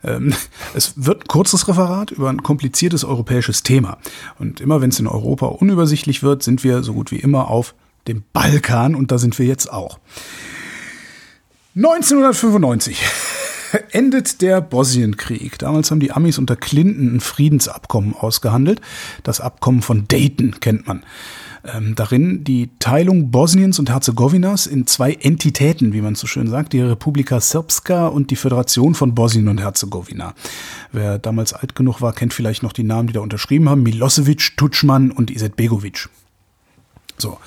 Ähm, 0.04 0.34
es 0.74 0.94
wird 0.96 1.24
ein 1.24 1.28
kurzes 1.28 1.68
Referat 1.68 2.10
über 2.10 2.28
ein 2.28 2.42
kompliziertes 2.42 3.04
europäisches 3.04 3.62
Thema. 3.62 3.98
Und 4.38 4.60
immer 4.60 4.80
wenn 4.80 4.90
es 4.90 5.00
in 5.00 5.06
Europa 5.06 5.46
unübersichtlich 5.46 6.22
wird, 6.22 6.42
sind 6.42 6.64
wir 6.64 6.82
so 6.82 6.94
gut 6.94 7.10
wie 7.10 7.18
immer 7.18 7.48
auf 7.48 7.74
dem 8.08 8.22
Balkan 8.32 8.94
und 8.94 9.12
da 9.12 9.18
sind 9.18 9.38
wir 9.38 9.46
jetzt 9.46 9.72
auch. 9.72 9.98
1995 11.76 13.00
endet 13.92 14.42
der 14.42 14.60
Bosnienkrieg. 14.60 15.58
Damals 15.58 15.90
haben 15.90 16.00
die 16.00 16.12
Amis 16.12 16.38
unter 16.38 16.56
Clinton 16.56 17.16
ein 17.16 17.20
Friedensabkommen 17.20 18.14
ausgehandelt. 18.14 18.80
Das 19.22 19.40
Abkommen 19.40 19.82
von 19.82 20.08
Dayton 20.08 20.60
kennt 20.60 20.86
man 20.86 21.04
ähm, 21.64 21.94
darin 21.94 22.44
die 22.44 22.70
Teilung 22.78 23.30
Bosniens 23.30 23.78
und 23.78 23.90
Herzegowinas 23.90 24.66
in 24.66 24.86
zwei 24.86 25.12
Entitäten, 25.12 25.92
wie 25.92 26.00
man 26.00 26.14
so 26.14 26.26
schön 26.26 26.48
sagt, 26.48 26.72
die 26.72 26.80
Republika 26.80 27.40
Srpska 27.40 28.06
und 28.06 28.30
die 28.30 28.36
Föderation 28.36 28.94
von 28.94 29.14
Bosnien 29.14 29.48
und 29.48 29.60
Herzegowina. 29.60 30.34
Wer 30.92 31.18
damals 31.18 31.52
alt 31.52 31.74
genug 31.74 32.00
war, 32.00 32.12
kennt 32.12 32.32
vielleicht 32.32 32.62
noch 32.62 32.72
die 32.72 32.84
Namen, 32.84 33.08
die 33.08 33.14
da 33.14 33.20
unterschrieben 33.20 33.68
haben, 33.68 33.82
Milosevic, 33.82 34.56
Tutschmann 34.56 35.10
und 35.10 35.30
Izetbegovic. 35.30 36.08
So. 37.18 37.38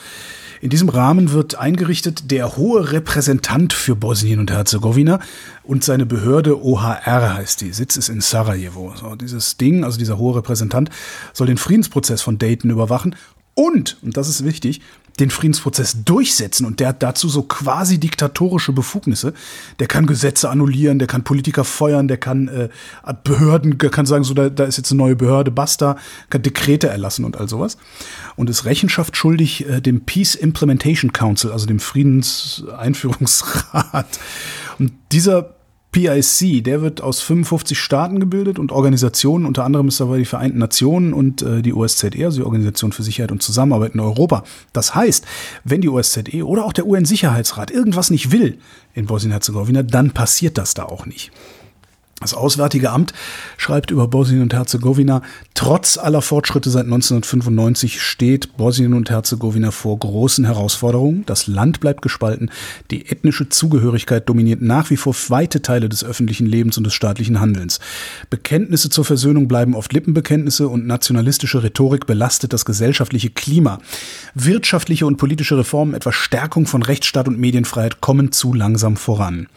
In 0.61 0.69
diesem 0.69 0.87
Rahmen 0.87 1.33
wird 1.33 1.55
eingerichtet 1.55 2.31
der 2.31 2.55
hohe 2.55 2.93
Repräsentant 2.93 3.73
für 3.73 3.97
Bosnien 3.97 4.39
und 4.39 4.49
Herzegowina 4.49 5.19
und 5.63 5.83
seine 5.83 6.05
Behörde 6.05 6.63
OHR 6.63 7.33
heißt 7.33 7.59
die. 7.59 7.73
Sitz 7.73 7.97
ist 7.97 8.07
in 8.07 8.21
Sarajevo. 8.21 8.93
So, 8.95 9.15
dieses 9.15 9.57
Ding, 9.57 9.83
also 9.83 9.99
dieser 9.99 10.17
hohe 10.17 10.37
Repräsentant, 10.37 10.89
soll 11.33 11.47
den 11.47 11.57
Friedensprozess 11.57 12.21
von 12.21 12.37
Dayton 12.37 12.71
überwachen 12.71 13.13
und, 13.55 13.97
und 14.01 14.17
das 14.17 14.29
ist 14.29 14.43
wichtig, 14.43 14.81
den 15.19 15.29
Friedensprozess 15.29 16.03
durchsetzen. 16.03 16.65
Und 16.65 16.79
der 16.79 16.87
hat 16.89 17.03
dazu 17.03 17.29
so 17.29 17.43
quasi 17.43 17.99
diktatorische 17.99 18.73
Befugnisse. 18.73 19.33
Der 19.79 19.85
kann 19.87 20.07
Gesetze 20.07 20.49
annullieren, 20.49 20.99
der 20.99 21.07
kann 21.07 21.23
Politiker 21.23 21.63
feuern, 21.63 22.07
der 22.07 22.17
kann 22.17 22.47
äh, 22.47 22.69
Behörden, 23.23 23.77
der 23.77 23.91
kann 23.91 24.05
sagen, 24.05 24.23
so, 24.23 24.33
da, 24.33 24.49
da 24.49 24.63
ist 24.65 24.77
jetzt 24.77 24.91
eine 24.91 24.97
neue 24.97 25.15
Behörde, 25.15 25.51
basta, 25.51 25.97
kann 26.29 26.41
Dekrete 26.41 26.89
erlassen 26.89 27.25
und 27.25 27.37
all 27.37 27.47
sowas. 27.47 27.77
Und 28.35 28.49
ist 28.49 28.65
Rechenschaft 28.65 29.15
schuldig 29.15 29.69
äh, 29.69 29.81
dem 29.81 30.01
Peace 30.01 30.33
Implementation 30.35 31.13
Council, 31.13 31.51
also 31.51 31.67
dem 31.67 31.79
Friedenseinführungsrat. 31.79 34.07
Und 34.79 34.91
dieser 35.11 35.53
PIC, 35.93 36.63
der 36.63 36.81
wird 36.81 37.01
aus 37.01 37.21
55 37.21 37.79
Staaten 37.79 38.19
gebildet 38.19 38.59
und 38.59 38.73
Organisationen, 38.73 39.45
unter 39.45 39.63
anderem 39.63 39.87
ist 39.87 40.01
dabei 40.01 40.17
die 40.17 40.25
Vereinten 40.25 40.57
Nationen 40.57 41.13
und 41.13 41.41
äh, 41.41 41.61
die 41.61 41.73
OSZE, 41.73 42.09
also 42.25 42.37
die 42.37 42.43
Organisation 42.43 42.91
für 42.91 43.03
Sicherheit 43.03 43.31
und 43.31 43.41
Zusammenarbeit 43.41 43.93
in 43.93 44.01
Europa. 44.01 44.43
Das 44.73 44.95
heißt, 44.95 45.25
wenn 45.63 45.79
die 45.79 45.89
OSZE 45.89 46.43
oder 46.43 46.65
auch 46.65 46.73
der 46.73 46.87
UN-Sicherheitsrat 46.87 47.71
irgendwas 47.71 48.09
nicht 48.09 48.31
will 48.31 48.57
in 48.93 49.05
Bosnien-Herzegowina, 49.05 49.83
dann 49.83 50.11
passiert 50.11 50.57
das 50.57 50.73
da 50.73 50.83
auch 50.83 51.05
nicht. 51.05 51.31
Das 52.23 52.33
Auswärtige 52.33 52.89
Amt 52.89 53.13
schreibt 53.57 53.91
über 53.91 54.07
Bosnien 54.07 54.41
und 54.41 54.53
Herzegowina, 54.53 55.21
trotz 55.55 55.97
aller 55.97 56.21
Fortschritte 56.21 56.69
seit 56.69 56.85
1995 56.85 58.01
steht 58.01 58.55
Bosnien 58.55 58.93
und 58.93 59.09
Herzegowina 59.09 59.71
vor 59.71 59.99
großen 59.99 60.45
Herausforderungen. 60.45 61.25
Das 61.25 61.47
Land 61.47 61.81
bleibt 61.81 62.01
gespalten, 62.01 62.49
die 62.91 63.09
ethnische 63.09 63.49
Zugehörigkeit 63.49 64.29
dominiert 64.29 64.61
nach 64.61 64.89
wie 64.89 64.95
vor 64.95 65.13
weite 65.27 65.61
Teile 65.61 65.89
des 65.89 66.05
öffentlichen 66.05 66.45
Lebens 66.45 66.77
und 66.77 66.85
des 66.85 66.93
staatlichen 66.93 67.41
Handelns. 67.41 67.81
Bekenntnisse 68.29 68.89
zur 68.89 69.03
Versöhnung 69.03 69.49
bleiben 69.49 69.75
oft 69.75 69.91
Lippenbekenntnisse 69.91 70.69
und 70.69 70.87
nationalistische 70.87 71.61
Rhetorik 71.61 72.05
belastet 72.05 72.53
das 72.53 72.63
gesellschaftliche 72.63 73.31
Klima. 73.31 73.79
Wirtschaftliche 74.33 75.05
und 75.05 75.17
politische 75.17 75.57
Reformen, 75.57 75.93
etwa 75.93 76.13
Stärkung 76.13 76.67
von 76.67 76.83
Rechtsstaat 76.83 77.27
und 77.27 77.37
Medienfreiheit, 77.37 77.99
kommen 77.99 78.31
zu 78.31 78.53
langsam 78.53 78.95
voran. 78.95 79.47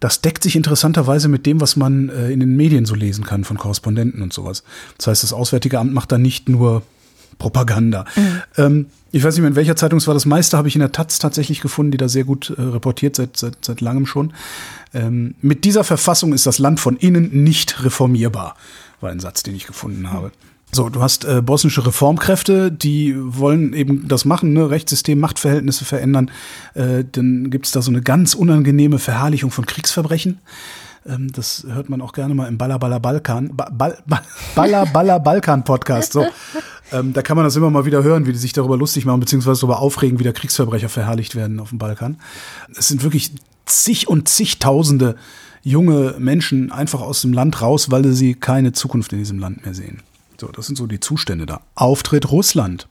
Das 0.00 0.22
deckt 0.22 0.42
sich 0.42 0.56
interessanterweise 0.56 1.28
mit 1.28 1.46
dem, 1.46 1.60
was 1.60 1.76
man 1.76 2.08
äh, 2.08 2.30
in 2.30 2.40
den 2.40 2.56
Medien 2.56 2.86
so 2.86 2.94
lesen 2.94 3.24
kann 3.24 3.44
von 3.44 3.58
Korrespondenten 3.58 4.22
und 4.22 4.32
sowas. 4.32 4.64
Das 4.96 5.06
heißt, 5.08 5.22
das 5.22 5.32
Auswärtige 5.32 5.78
Amt 5.78 5.92
macht 5.92 6.10
da 6.10 6.18
nicht 6.18 6.48
nur 6.48 6.82
Propaganda. 7.38 8.04
Mhm. 8.16 8.42
Ähm, 8.56 8.86
ich 9.12 9.24
weiß 9.24 9.34
nicht 9.34 9.42
mehr, 9.42 9.50
in 9.50 9.56
welcher 9.56 9.76
Zeitung 9.76 9.98
es 9.98 10.06
war. 10.06 10.14
Das 10.14 10.26
meiste 10.26 10.56
habe 10.56 10.68
ich 10.68 10.76
in 10.76 10.80
der 10.80 10.92
Taz 10.92 11.18
tatsächlich 11.18 11.60
gefunden, 11.60 11.90
die 11.90 11.98
da 11.98 12.08
sehr 12.08 12.24
gut 12.24 12.50
äh, 12.50 12.62
reportiert, 12.62 13.16
seit, 13.16 13.36
seit, 13.36 13.64
seit 13.64 13.80
langem 13.80 14.06
schon. 14.06 14.32
Ähm, 14.94 15.34
mit 15.40 15.64
dieser 15.64 15.84
Verfassung 15.84 16.32
ist 16.32 16.46
das 16.46 16.58
Land 16.58 16.80
von 16.80 16.96
innen 16.96 17.42
nicht 17.42 17.84
reformierbar, 17.84 18.56
war 19.00 19.10
ein 19.10 19.20
Satz, 19.20 19.42
den 19.42 19.54
ich 19.54 19.66
gefunden 19.66 20.10
habe. 20.10 20.28
Mhm. 20.28 20.49
So, 20.72 20.88
du 20.88 21.02
hast 21.02 21.24
äh, 21.24 21.42
bosnische 21.42 21.84
Reformkräfte, 21.84 22.70
die 22.70 23.16
wollen 23.18 23.72
eben 23.72 24.06
das 24.06 24.24
machen, 24.24 24.52
ne? 24.52 24.70
Rechtssystem, 24.70 25.18
Machtverhältnisse 25.18 25.84
verändern. 25.84 26.30
Äh, 26.74 27.04
dann 27.10 27.50
gibt's 27.50 27.72
da 27.72 27.82
so 27.82 27.90
eine 27.90 28.02
ganz 28.02 28.34
unangenehme 28.34 29.00
Verherrlichung 29.00 29.50
von 29.50 29.66
Kriegsverbrechen. 29.66 30.38
Ähm, 31.06 31.32
das 31.32 31.66
hört 31.68 31.88
man 31.88 32.00
auch 32.00 32.12
gerne 32.12 32.34
mal 32.34 32.46
im 32.46 32.56
Baller 32.56 32.78
Balkan, 32.78 33.56
ba 33.56 33.68
Ball, 33.72 33.98
Ball, 34.06 34.22
Baller 34.54 34.86
Baller 34.86 35.18
Balkan 35.18 35.64
Podcast. 35.64 36.12
So, 36.12 36.24
ähm, 36.92 37.12
da 37.12 37.22
kann 37.22 37.36
man 37.36 37.44
das 37.44 37.56
immer 37.56 37.70
mal 37.70 37.84
wieder 37.84 38.04
hören, 38.04 38.26
wie 38.26 38.32
die 38.32 38.38
sich 38.38 38.52
darüber 38.52 38.76
lustig 38.76 39.04
machen 39.04 39.18
beziehungsweise 39.18 39.60
darüber 39.60 39.80
aufregen, 39.80 40.20
wie 40.20 40.24
da 40.24 40.32
Kriegsverbrecher 40.32 40.88
verherrlicht 40.88 41.34
werden 41.34 41.58
auf 41.58 41.70
dem 41.70 41.78
Balkan. 41.78 42.18
Es 42.76 42.86
sind 42.86 43.02
wirklich 43.02 43.32
zig 43.66 44.06
und 44.06 44.28
zigtausende 44.28 45.16
junge 45.62 46.14
Menschen 46.18 46.70
einfach 46.70 47.00
aus 47.00 47.22
dem 47.22 47.32
Land 47.32 47.60
raus, 47.60 47.90
weil 47.90 48.04
sie 48.12 48.34
keine 48.34 48.72
Zukunft 48.72 49.12
in 49.12 49.18
diesem 49.18 49.38
Land 49.38 49.64
mehr 49.64 49.74
sehen. 49.74 50.02
So, 50.40 50.48
das 50.48 50.66
sind 50.66 50.76
so 50.76 50.86
die 50.86 51.00
Zustände 51.00 51.44
da. 51.44 51.60
Auftritt 51.74 52.32
Russland. 52.32 52.88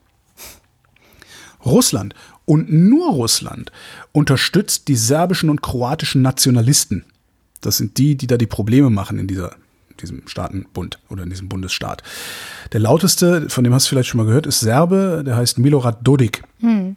Russland 1.66 2.14
und 2.45 2.72
nur 2.72 3.12
Russland 3.12 3.72
unterstützt 4.12 4.88
die 4.88 4.95
serbischen 4.95 5.50
und 5.50 5.62
kroatischen 5.62 6.22
Nationalisten. 6.22 7.06
Das 7.62 7.78
sind 7.78 7.97
die, 7.97 8.16
die 8.16 8.28
da 8.28 8.38
die 8.38 8.45
Probleme 8.45 8.89
machen 8.89 9.20
in 9.20 9.28
dieser 9.28 9.56
diesem 10.00 10.28
Staatenbund 10.28 11.00
oder 11.10 11.24
in 11.24 11.30
diesem 11.30 11.50
Bundesstaat. 11.50 12.04
Der 12.72 12.80
lauteste, 12.80 13.50
von 13.50 13.66
dem 13.66 13.74
hast 13.74 13.86
du 13.86 13.89
vielleicht 13.89 14.08
schon 14.08 14.20
mal 14.20 14.28
gehört, 14.28 14.47
ist 14.47 14.62
Serbe, 14.62 15.24
der 15.26 15.36
heißt 15.36 15.58
Milorad 15.60 16.08
Dodik. 16.08 16.43
Hm. 16.62 16.95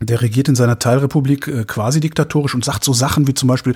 Der 0.00 0.20
regiert 0.20 0.48
in 0.48 0.54
seiner 0.54 0.78
Teilrepublik 0.78 1.48
äh, 1.48 1.64
quasi 1.64 2.00
diktatorisch 2.00 2.54
und 2.54 2.62
sagt 2.62 2.84
so 2.84 2.92
Sachen 2.92 3.26
wie 3.26 3.32
zum 3.32 3.48
Beispiel, 3.48 3.74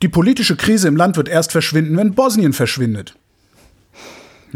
die 0.00 0.08
politische 0.08 0.56
Krise 0.56 0.88
im 0.88 0.96
Land 0.96 1.18
wird 1.18 1.28
erst 1.28 1.52
verschwinden, 1.52 1.98
wenn 1.98 2.14
Bosnien 2.14 2.54
verschwindet. 2.54 3.14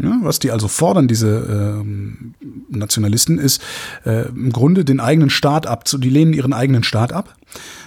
Ja, 0.01 0.19
was 0.21 0.39
die 0.39 0.51
also 0.51 0.67
fordern, 0.67 1.07
diese 1.07 1.81
ähm, 1.81 2.33
Nationalisten, 2.69 3.39
ist 3.39 3.61
äh, 4.05 4.27
im 4.27 4.51
Grunde 4.51 4.85
den 4.85 4.99
eigenen 4.99 5.29
Staat 5.29 5.65
ab, 5.65 5.85
die 5.85 6.09
lehnen 6.09 6.33
ihren 6.33 6.53
eigenen 6.53 6.83
Staat 6.83 7.11
ab, 7.11 7.35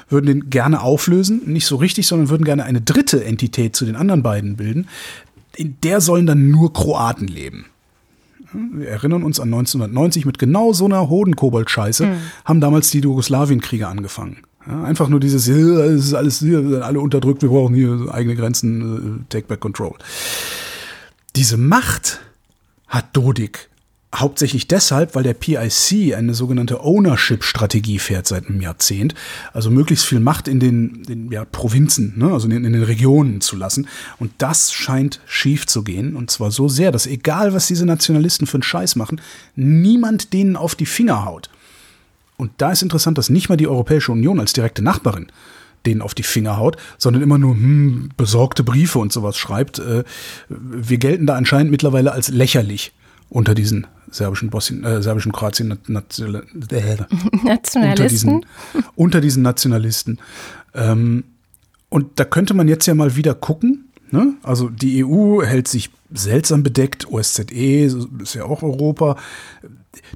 würden 0.09 0.27
den 0.27 0.51
gerne 0.51 0.81
auflösen, 0.83 1.43
nicht 1.47 1.67
so 1.67 1.77
richtig, 1.77 2.07
sondern 2.07 2.29
würden 2.29 2.45
gerne 2.45 2.65
eine 2.65 2.81
dritte 2.81 3.25
Entität 3.25 3.77
zu 3.77 3.85
den 3.85 3.97
anderen 3.97 4.23
beiden 4.23 4.57
bilden. 4.57 4.89
In 5.57 5.77
der 5.83 6.01
sollen 6.01 6.27
dann 6.27 6.51
nur 6.51 6.73
Kroaten 6.73 7.29
leben. 7.29 7.67
Wir 8.53 8.89
erinnern 8.89 9.23
uns 9.23 9.39
an 9.39 9.49
1990 9.49 10.27
mit 10.27 10.39
genau 10.39 10.73
so 10.73 10.87
einer 10.87 11.09
Hodenkobold-Scheiße 11.09 12.07
mhm. 12.07 12.17
haben 12.45 12.61
damals 12.61 12.91
die 12.91 12.99
Jugoslawienkriege 12.99 13.87
angefangen. 13.87 14.39
Ja, 14.67 14.83
einfach 14.83 15.09
nur 15.09 15.21
dieses, 15.21 15.47
es 15.49 16.07
ist 16.07 16.15
alles 16.15 16.41
hier, 16.41 16.83
alle 16.85 17.01
unterdrückt, 17.01 17.43
wir 17.43 17.49
brauchen 17.49 17.75
hier 17.75 18.09
eigene 18.13 18.35
Grenzen, 18.35 19.21
äh, 19.21 19.25
take 19.29 19.47
back 19.47 19.61
control. 19.61 19.95
Diese 21.37 21.57
Macht 21.57 22.21
hat 22.89 23.17
Dodik 23.17 23.71
hauptsächlich 24.15 24.67
deshalb, 24.67 25.15
weil 25.15 25.23
der 25.23 25.35
PIC 25.35 26.17
eine 26.17 26.35
sogenannte 26.35 26.83
Ownership-Strategie 26.83 28.01
fährt 28.01 28.27
seit 28.27 28.49
einem 28.49 28.61
Jahrzehnt, 28.61 29.15
also 29.53 29.71
möglichst 29.71 30.05
viel 30.05 30.19
Macht 30.19 30.49
in 30.49 30.59
den, 30.59 31.05
den 31.05 31.31
ja, 31.31 31.45
Provinzen, 31.45 32.15
ne, 32.17 32.33
also 32.33 32.49
in, 32.49 32.65
in, 32.65 32.73
den 32.73 32.83
Regionen 32.83 33.41
zu 33.41 33.55
lassen. 33.55 33.87
Und 34.19 34.33
das 34.39 34.73
scheint 34.73 35.21
schief 35.27 35.67
zu 35.67 35.85
gehen. 35.85 36.17
Und 36.17 36.31
zwar 36.31 36.51
so 36.51 36.67
sehr, 36.69 36.91
dass 36.91 37.07
egal, 37.07 37.55
was 37.55 37.69
diese 37.69 37.87
Nationalisten 37.87 38.49
für 38.49 38.57
einen 38.57 38.65
Scheiß 38.65 38.97
machen, 38.97 39.21
niemand 39.55 40.33
denen 40.33 40.57
auf 40.57 40.75
die 40.75 40.87
Finger 40.87 41.25
haut. 41.25 41.49
Und 42.37 42.51
da 42.59 42.73
ist 42.73 42.83
interessant, 42.83 43.17
dass 43.19 43.31
nicht 43.31 43.49
mal 43.49 43.57
die 43.57 43.69
Europäische 43.69 44.11
Union 44.11 44.41
als 44.41 44.53
direkte 44.53 44.83
Nachbarin 44.83 45.31
denen 45.87 46.03
auf 46.03 46.15
die 46.15 46.23
Finger 46.23 46.57
haut, 46.57 46.77
sondern 46.99 47.23
immer 47.23 47.39
nur 47.39 47.55
hm, 47.55 48.11
besorgte 48.17 48.65
Briefe 48.65 48.99
und 48.99 49.13
sowas 49.13 49.37
schreibt. 49.37 49.79
Äh, 49.79 50.05
wir 50.49 50.99
gelten 50.99 51.27
da 51.27 51.37
anscheinend 51.37 51.71
mittlerweile 51.71 52.13
als 52.13 52.29
lächerlich 52.29 52.93
unter 53.29 53.55
diesen 53.55 53.87
serbischen 54.11 54.51
Bosnien, 54.51 54.85
äh, 54.85 55.03
serbischen 55.03 55.33
Kroatien 55.33 55.79
National, 55.87 56.45
äh, 56.71 56.97
Nationalisten. 57.45 57.55
Unter 57.85 58.09
diesen, 58.09 58.45
unter 58.97 59.21
diesen 59.21 59.43
Nationalisten. 59.43 60.19
Ähm, 60.75 61.25
und 61.89 62.19
da 62.19 62.25
könnte 62.25 62.55
man 62.55 62.69
jetzt 62.69 62.87
ja 62.87 62.95
mal 62.95 63.17
wieder 63.17 63.35
gucken. 63.35 63.90
Ne? 64.13 64.35
Also 64.43 64.69
die 64.69 65.05
EU 65.05 65.43
hält 65.43 65.69
sich 65.69 65.91
seltsam 66.13 66.63
bedeckt, 66.63 67.11
OSZE 67.11 67.45
ist 68.23 68.35
ja 68.35 68.45
auch 68.45 68.63
Europa 68.63 69.17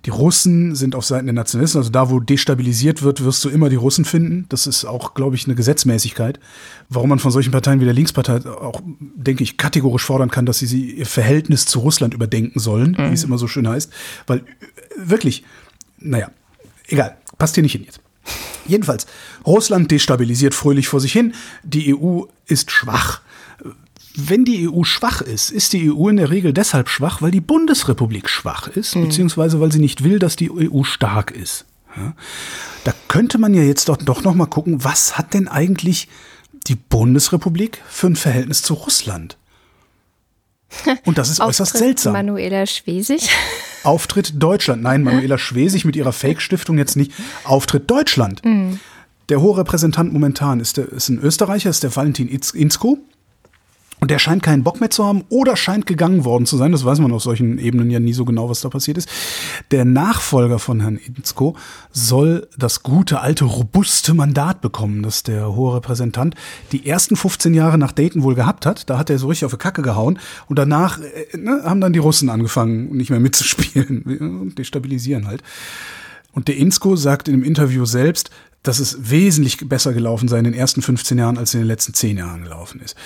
die 0.04 0.10
Russen 0.10 0.74
sind 0.74 0.94
auf 0.94 1.04
Seiten 1.04 1.26
der 1.26 1.34
Nationalisten, 1.34 1.78
also 1.78 1.90
da, 1.90 2.10
wo 2.10 2.20
destabilisiert 2.20 3.02
wird, 3.02 3.24
wirst 3.24 3.44
du 3.44 3.48
immer 3.48 3.68
die 3.68 3.76
Russen 3.76 4.04
finden. 4.04 4.46
Das 4.48 4.66
ist 4.66 4.84
auch, 4.84 5.14
glaube 5.14 5.34
ich, 5.34 5.46
eine 5.46 5.56
Gesetzmäßigkeit. 5.56 6.38
Warum 6.88 7.08
man 7.08 7.18
von 7.18 7.32
solchen 7.32 7.50
Parteien 7.50 7.80
wie 7.80 7.84
der 7.84 7.94
Linkspartei 7.94 8.48
auch, 8.48 8.80
denke 9.16 9.42
ich, 9.42 9.56
kategorisch 9.56 10.04
fordern 10.04 10.30
kann, 10.30 10.46
dass 10.46 10.58
sie 10.58 10.92
ihr 10.92 11.06
Verhältnis 11.06 11.66
zu 11.66 11.80
Russland 11.80 12.14
überdenken 12.14 12.60
sollen, 12.60 12.92
mhm. 12.92 13.10
wie 13.10 13.14
es 13.14 13.24
immer 13.24 13.38
so 13.38 13.48
schön 13.48 13.68
heißt. 13.68 13.92
Weil 14.26 14.38
äh, 14.38 14.42
wirklich, 14.96 15.44
naja, 15.98 16.30
egal, 16.86 17.16
passt 17.38 17.54
hier 17.54 17.62
nicht 17.62 17.72
hin 17.72 17.84
jetzt. 17.84 18.00
Jedenfalls, 18.66 19.06
Russland 19.44 19.90
destabilisiert 19.90 20.54
fröhlich 20.54 20.88
vor 20.88 21.00
sich 21.00 21.12
hin, 21.12 21.34
die 21.64 21.94
EU 21.94 22.22
ist 22.46 22.70
schwach 22.70 23.20
wenn 24.16 24.44
die 24.44 24.68
EU 24.68 24.84
schwach 24.84 25.20
ist, 25.20 25.50
ist 25.50 25.72
die 25.72 25.90
EU 25.90 26.08
in 26.08 26.16
der 26.16 26.30
Regel 26.30 26.52
deshalb 26.52 26.88
schwach, 26.88 27.20
weil 27.20 27.32
die 27.32 27.40
Bundesrepublik 27.40 28.28
schwach 28.28 28.68
ist, 28.68 28.94
mhm. 28.94 29.04
beziehungsweise 29.04 29.60
weil 29.60 29.72
sie 29.72 29.80
nicht 29.80 30.04
will, 30.04 30.18
dass 30.18 30.36
die 30.36 30.50
EU 30.50 30.84
stark 30.84 31.32
ist. 31.32 31.64
Ja? 31.96 32.14
Da 32.84 32.92
könnte 33.08 33.38
man 33.38 33.54
ja 33.54 33.62
jetzt 33.62 33.88
doch, 33.88 33.96
doch 33.96 34.22
noch 34.22 34.34
mal 34.34 34.46
gucken, 34.46 34.84
was 34.84 35.18
hat 35.18 35.34
denn 35.34 35.48
eigentlich 35.48 36.08
die 36.68 36.76
Bundesrepublik 36.76 37.82
für 37.88 38.06
ein 38.06 38.16
Verhältnis 38.16 38.62
zu 38.62 38.74
Russland? 38.74 39.36
Und 41.04 41.18
das 41.18 41.28
ist 41.28 41.40
äußerst 41.40 41.76
seltsam. 41.76 42.12
Manuela 42.12 42.66
Schwesig. 42.66 43.30
Auftritt 43.82 44.42
Deutschland. 44.42 44.82
Nein, 44.82 45.02
Manuela 45.02 45.38
Schwesig 45.38 45.84
mit 45.84 45.94
ihrer 45.96 46.12
Fake-Stiftung 46.12 46.78
jetzt 46.78 46.96
nicht. 46.96 47.12
Auftritt 47.44 47.90
Deutschland. 47.90 48.44
Mhm. 48.44 48.80
Der 49.28 49.40
hohe 49.40 49.58
Repräsentant 49.58 50.12
momentan 50.12 50.60
ist, 50.60 50.76
der, 50.76 50.88
ist 50.90 51.08
ein 51.08 51.18
Österreicher, 51.18 51.70
ist 51.70 51.82
der 51.82 51.94
Valentin 51.94 52.28
Inzko. 52.28 52.98
Und 54.04 54.10
der 54.10 54.18
scheint 54.18 54.42
keinen 54.42 54.64
Bock 54.64 54.80
mehr 54.80 54.90
zu 54.90 55.02
haben 55.02 55.24
oder 55.30 55.56
scheint 55.56 55.86
gegangen 55.86 56.26
worden 56.26 56.44
zu 56.44 56.58
sein. 56.58 56.72
Das 56.72 56.84
weiß 56.84 56.98
man 56.98 57.10
auf 57.12 57.22
solchen 57.22 57.56
Ebenen 57.56 57.88
ja 57.88 58.00
nie 58.00 58.12
so 58.12 58.26
genau, 58.26 58.50
was 58.50 58.60
da 58.60 58.68
passiert 58.68 58.98
ist. 58.98 59.08
Der 59.70 59.86
Nachfolger 59.86 60.58
von 60.58 60.80
Herrn 60.80 60.98
Inzko 60.98 61.56
soll 61.90 62.46
das 62.58 62.82
gute, 62.82 63.22
alte, 63.22 63.46
robuste 63.46 64.12
Mandat 64.12 64.60
bekommen, 64.60 65.02
das 65.02 65.22
der 65.22 65.56
hohe 65.56 65.76
Repräsentant 65.76 66.34
die 66.70 66.86
ersten 66.86 67.16
15 67.16 67.54
Jahre 67.54 67.78
nach 67.78 67.92
Dayton 67.92 68.24
wohl 68.24 68.34
gehabt 68.34 68.66
hat. 68.66 68.90
Da 68.90 68.98
hat 68.98 69.08
er 69.08 69.18
so 69.18 69.28
richtig 69.28 69.46
auf 69.46 69.52
die 69.52 69.56
Kacke 69.56 69.80
gehauen. 69.80 70.18
Und 70.48 70.58
danach 70.58 71.00
äh, 71.00 71.38
ne, 71.38 71.62
haben 71.64 71.80
dann 71.80 71.94
die 71.94 71.98
Russen 71.98 72.28
angefangen, 72.28 72.94
nicht 72.94 73.08
mehr 73.08 73.20
mitzuspielen. 73.20 74.52
Destabilisieren 74.58 75.26
halt. 75.26 75.42
Und 76.32 76.48
der 76.48 76.58
Inzko 76.58 76.96
sagt 76.96 77.26
in 77.26 77.32
einem 77.32 77.44
Interview 77.44 77.86
selbst, 77.86 78.28
dass 78.62 78.80
es 78.80 79.10
wesentlich 79.10 79.66
besser 79.66 79.94
gelaufen 79.94 80.28
sei 80.28 80.36
in 80.40 80.44
den 80.44 80.52
ersten 80.52 80.82
15 80.82 81.16
Jahren, 81.16 81.38
als 81.38 81.54
in 81.54 81.60
den 81.60 81.68
letzten 81.68 81.94
10 81.94 82.18
Jahren 82.18 82.42
gelaufen 82.42 82.82
ist. 82.84 82.96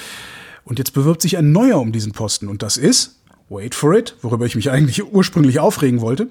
Und 0.69 0.79
jetzt 0.79 0.93
bewirbt 0.93 1.23
sich 1.23 1.39
ein 1.39 1.51
neuer 1.51 1.81
um 1.81 1.93
diesen 1.93 2.12
Posten. 2.12 2.47
Und 2.47 2.62
das 2.62 2.77
ist, 2.77 3.21
wait 3.49 3.75
for 3.75 3.95
it, 3.95 4.14
worüber 4.21 4.45
ich 4.45 4.55
mich 4.55 4.71
eigentlich 4.71 5.03
ursprünglich 5.03 5.61
aufregen 5.61 6.03
wollte, 6.03 6.29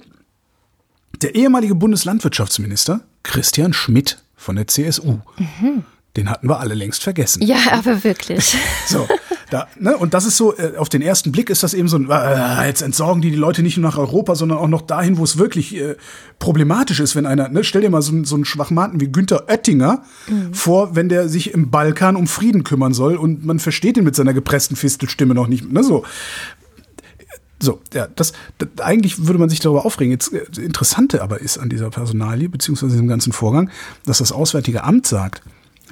der 1.24 1.34
ehemalige 1.34 1.74
Bundeslandwirtschaftsminister 1.74 3.02
Christian 3.24 3.74
Schmidt 3.74 4.22
von 4.36 4.56
der 4.56 4.68
CSU. 4.68 5.22
Mhm. 5.40 5.86
Den 6.18 6.30
hatten 6.30 6.49
wir 6.49 6.59
alle 6.59 6.74
längst 6.74 7.03
vergessen. 7.03 7.43
Ja, 7.43 7.57
aber 7.72 8.03
wirklich. 8.03 8.55
So, 8.88 9.05
da, 9.49 9.68
ne, 9.80 9.97
und 9.97 10.13
das 10.13 10.26
ist 10.26 10.38
so, 10.38 10.55
äh, 10.57 10.78
auf 10.78 10.88
den 10.88 11.01
ersten 11.01 11.32
Blick 11.32 11.49
ist 11.49 11.61
das 11.61 11.74
eben 11.74 11.88
so 11.88 11.97
ein, 11.97 12.09
äh, 12.09 12.68
jetzt 12.68 12.82
entsorgen 12.82 13.22
die 13.22 13.32
die 13.32 13.38
Leute 13.38 13.63
nicht 13.63 13.78
nur 13.78 13.89
nach 13.89 13.97
Europa, 13.97 14.36
sondern 14.36 14.57
auch 14.57 14.68
noch 14.68 14.82
dahin, 14.82 15.18
wo 15.18 15.24
es 15.24 15.38
wirklich 15.38 15.76
äh, 15.76 15.95
problematisch 16.39 16.99
ist, 16.99 17.15
wenn 17.15 17.26
einer, 17.26 17.49
ne, 17.49 17.63
stell 17.63 17.82
dir 17.82 17.89
mal 17.89 18.01
so, 18.01 18.24
so 18.24 18.36
einen 18.36 18.45
Schwachmaten 18.45 19.01
wie 19.01 19.07
Günther 19.11 19.47
Oettinger 19.47 20.03
mhm. 20.28 20.53
vor, 20.53 20.95
wenn 20.95 21.09
der 21.09 21.28
sich 21.28 21.53
im 21.53 21.70
Balkan 21.70 22.15
um 22.15 22.28
Frieden 22.28 22.63
kümmern 22.63 22.93
soll 22.93 23.15
und 23.15 23.45
man 23.45 23.59
versteht 23.59 23.97
ihn 23.97 24.03
mit 24.03 24.15
seiner 24.15 24.34
gepressten 24.34 24.76
Fistelstimme 24.76 25.34
noch 25.34 25.47
nicht, 25.47 25.72
ne, 25.72 25.84
so. 25.84 26.03
So, 27.59 27.82
ja, 27.91 28.07
das, 28.15 28.34
das, 28.59 28.70
eigentlich 28.84 29.26
würde 29.26 29.39
man 29.39 29.49
sich 29.49 29.59
darüber 29.59 29.86
aufregen. 29.86 30.11
Jetzt 30.11 30.32
äh, 30.32 30.61
Interessante 30.61 31.22
aber 31.24 31.41
ist 31.41 31.57
an 31.57 31.70
dieser 31.70 31.89
Personalie, 31.89 32.49
beziehungsweise 32.49 32.91
diesem 32.91 33.07
ganzen 33.07 33.34
Vorgang, 33.34 33.72
dass 34.05 34.20
das 34.20 34.32
Auswärtige 34.32 34.84
Amt 34.84 35.07
sagt, 35.07 35.41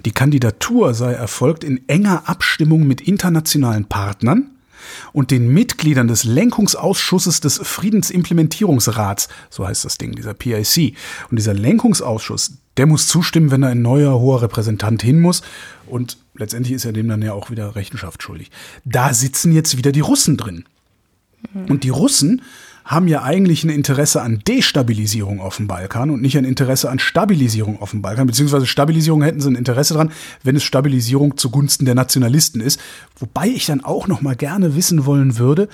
die 0.03 0.11
Kandidatur 0.11 0.93
sei 0.93 1.13
erfolgt 1.13 1.63
in 1.63 1.87
enger 1.87 2.27
Abstimmung 2.27 2.87
mit 2.87 3.01
internationalen 3.01 3.85
Partnern 3.85 4.51
und 5.13 5.31
den 5.31 5.47
Mitgliedern 5.47 6.07
des 6.07 6.23
Lenkungsausschusses 6.23 7.39
des 7.39 7.59
Friedensimplementierungsrats, 7.63 9.29
so 9.49 9.67
heißt 9.67 9.85
das 9.85 9.97
Ding, 9.97 10.13
dieser 10.13 10.33
PIC. 10.33 10.95
Und 11.29 11.37
dieser 11.37 11.53
Lenkungsausschuss, 11.53 12.53
der 12.77 12.85
muss 12.85 13.07
zustimmen, 13.07 13.51
wenn 13.51 13.61
da 13.61 13.69
ein 13.69 13.81
neuer 13.81 14.19
hoher 14.19 14.41
Repräsentant 14.41 15.01
hin 15.01 15.19
muss. 15.19 15.41
Und 15.87 16.17
letztendlich 16.35 16.73
ist 16.73 16.85
er 16.85 16.93
dem 16.93 17.07
dann 17.07 17.21
ja 17.21 17.33
auch 17.33 17.49
wieder 17.49 17.75
Rechenschaft 17.75 18.21
schuldig. 18.21 18.51
Da 18.83 19.13
sitzen 19.13 19.51
jetzt 19.51 19.77
wieder 19.77 19.91
die 19.91 20.01
Russen 20.01 20.37
drin. 20.37 20.65
Und 21.67 21.83
die 21.83 21.89
Russen 21.89 22.41
haben 22.85 23.07
ja 23.07 23.23
eigentlich 23.23 23.63
ein 23.63 23.71
Interesse 23.71 24.21
an 24.21 24.41
Destabilisierung 24.47 25.39
auf 25.39 25.57
dem 25.57 25.67
Balkan 25.67 26.11
und 26.11 26.21
nicht 26.21 26.37
ein 26.37 26.45
Interesse 26.45 26.89
an 26.89 26.99
Stabilisierung 26.99 27.81
auf 27.81 27.91
dem 27.91 28.03
Balkan. 28.03 28.27
Beziehungsweise 28.27 28.67
Stabilisierung 28.67 29.23
hätten 29.23 29.41
sie 29.41 29.49
ein 29.49 29.55
Interesse 29.55 29.95
dran, 29.95 30.11
wenn 30.43 30.55
es 30.55 30.63
Stabilisierung 30.63 31.35
zugunsten 31.35 31.85
der 31.85 31.95
Nationalisten 31.95 32.61
ist. 32.61 32.79
Wobei 33.17 33.47
ich 33.47 33.65
dann 33.65 33.83
auch 33.83 34.07
noch 34.07 34.21
mal 34.21 34.35
gerne 34.35 34.75
wissen 34.75 35.07
wollen 35.07 35.39
würde, 35.39 35.67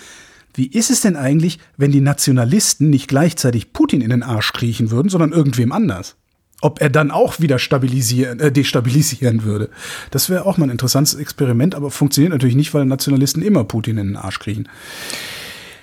wie 0.53 0.67
ist 0.67 0.89
es 0.89 1.01
denn 1.01 1.17
eigentlich, 1.17 1.59
wenn 1.77 1.91
die 1.91 2.01
Nationalisten 2.01 2.89
nicht 2.89 3.07
gleichzeitig 3.07 3.73
Putin 3.73 4.01
in 4.01 4.09
den 4.09 4.23
Arsch 4.23 4.53
kriechen 4.53 4.89
würden, 4.89 5.09
sondern 5.09 5.33
irgendwem 5.33 5.73
anders? 5.73 6.15
Ob 6.61 6.79
er 6.79 6.89
dann 6.89 7.11
auch 7.11 7.39
wieder 7.39 7.59
stabilisieren, 7.59 8.39
äh, 8.39 8.51
destabilisieren 8.51 9.43
würde. 9.43 9.69
Das 10.11 10.29
wäre 10.29 10.45
auch 10.45 10.57
mal 10.57 10.67
ein 10.67 10.71
interessantes 10.71 11.15
Experiment, 11.15 11.75
aber 11.75 11.89
funktioniert 11.89 12.31
natürlich 12.31 12.55
nicht, 12.55 12.73
weil 12.73 12.85
Nationalisten 12.85 13.41
immer 13.41 13.63
Putin 13.63 13.97
in 13.97 14.07
den 14.07 14.17
Arsch 14.17 14.39
kriechen. 14.39 14.69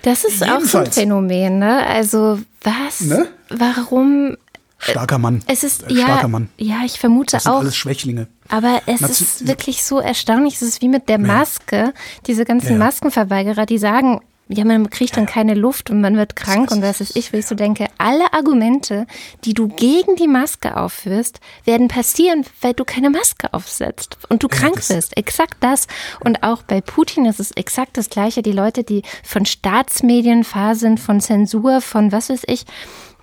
Das 0.01 0.23
ist 0.23 0.41
Jedenfalls. 0.41 0.65
auch 0.65 0.69
so 0.69 0.77
ein 0.79 0.91
Phänomen, 0.91 1.59
ne? 1.59 1.85
Also 1.85 2.39
was? 2.61 3.01
Ne? 3.01 3.27
Warum? 3.49 4.37
Starker 4.77 5.17
Mann. 5.17 5.41
Es 5.45 5.63
ist 5.63 5.83
ja, 5.89 6.05
starker 6.05 6.29
Mann. 6.29 6.49
Ja, 6.57 6.77
ich 6.85 6.99
vermute 6.99 7.31
das 7.31 7.43
sind 7.43 7.51
auch. 7.51 7.59
Alles 7.59 7.75
Schwächlinge. 7.75 8.27
Aber 8.47 8.81
es 8.85 9.01
Nazi 9.01 9.23
ist 9.23 9.47
wirklich 9.47 9.83
so 9.83 9.99
erstaunlich. 9.99 10.55
Es 10.55 10.61
ist 10.61 10.81
wie 10.81 10.87
mit 10.87 11.09
der 11.09 11.19
Maske. 11.19 11.93
Diese 12.27 12.45
ganzen 12.45 12.73
ja. 12.73 12.77
Maskenverweigerer, 12.77 13.65
die 13.65 13.77
sagen, 13.77 14.21
ja, 14.51 14.65
man 14.65 14.89
kriegt 14.89 15.15
dann 15.15 15.27
keine 15.27 15.53
Luft 15.53 15.91
und 15.91 16.01
man 16.01 16.17
wird 16.17 16.35
krank 16.35 16.71
und 16.71 16.81
was 16.81 17.01
ist 17.01 17.15
ich, 17.15 17.31
wo 17.31 17.37
ich 17.37 17.45
so 17.45 17.53
denke, 17.53 17.85
alle 17.99 18.33
Argumente, 18.33 19.05
die 19.45 19.53
du 19.53 19.67
gegen 19.67 20.15
die 20.15 20.27
Maske 20.27 20.75
aufführst, 20.75 21.39
werden 21.65 21.87
passieren, 21.87 22.43
weil 22.61 22.73
du 22.73 22.83
keine 22.83 23.11
Maske 23.11 23.53
aufsetzt 23.53 24.17
und 24.27 24.41
du 24.41 24.47
ja, 24.51 24.57
krank 24.57 24.75
bist. 24.87 25.15
Exakt 25.15 25.57
das. 25.59 25.87
Und 26.19 26.41
auch 26.41 26.63
bei 26.63 26.81
Putin 26.81 27.25
ist 27.25 27.39
es 27.39 27.51
exakt 27.51 27.95
das 27.95 28.09
Gleiche. 28.09 28.41
Die 28.41 28.51
Leute, 28.51 28.83
die 28.83 29.03
von 29.23 29.45
Staatsmedien 29.45 30.43
fahr 30.43 30.73
sind, 30.73 30.99
von 30.99 31.21
Zensur, 31.21 31.79
von 31.79 32.11
was 32.11 32.31
weiß 32.31 32.41
ich, 32.47 32.65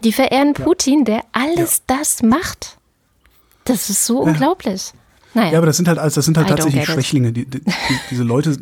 die 0.05 0.13
verehren. 0.13 0.55
Putin, 0.55 1.05
der 1.05 1.25
alles 1.33 1.83
ja. 1.89 1.97
das 1.99 2.23
macht. 2.23 2.79
Das 3.65 3.91
ist 3.91 4.07
so 4.07 4.21
unglaublich. 4.21 4.93
Naja. 5.35 5.53
Ja, 5.53 5.59
aber 5.59 5.67
das 5.67 5.77
sind 5.77 5.89
halt, 5.89 5.99
das 5.99 6.15
sind 6.15 6.39
halt 6.39 6.49
tatsächlich 6.49 6.87
Schwächlinge. 6.87 7.33
Die, 7.33 7.47
die, 7.47 7.61
die, 7.61 7.73
diese 8.11 8.23
Leute, 8.23 8.57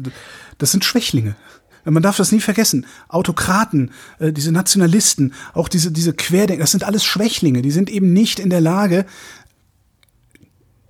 das 0.57 0.73
sind 0.73 0.83
Schwächlinge. 0.83 1.37
Man 1.85 2.03
darf 2.03 2.17
das 2.17 2.33
nie 2.33 2.41
vergessen. 2.41 2.87
Autokraten, 3.09 3.91
äh, 4.19 4.33
diese 4.33 4.53
Nationalisten, 4.53 5.35
auch 5.53 5.69
diese, 5.69 5.93
diese 5.93 6.13
Querdenker, 6.13 6.63
das 6.63 6.71
sind 6.71 6.85
alles 6.85 7.05
Schwächlinge. 7.05 7.63
Die 7.63 7.71
sind 7.71 7.91
eben 7.91 8.13
nicht 8.13 8.39
in 8.39 8.51
der 8.51 8.61
Lage, 8.61 9.07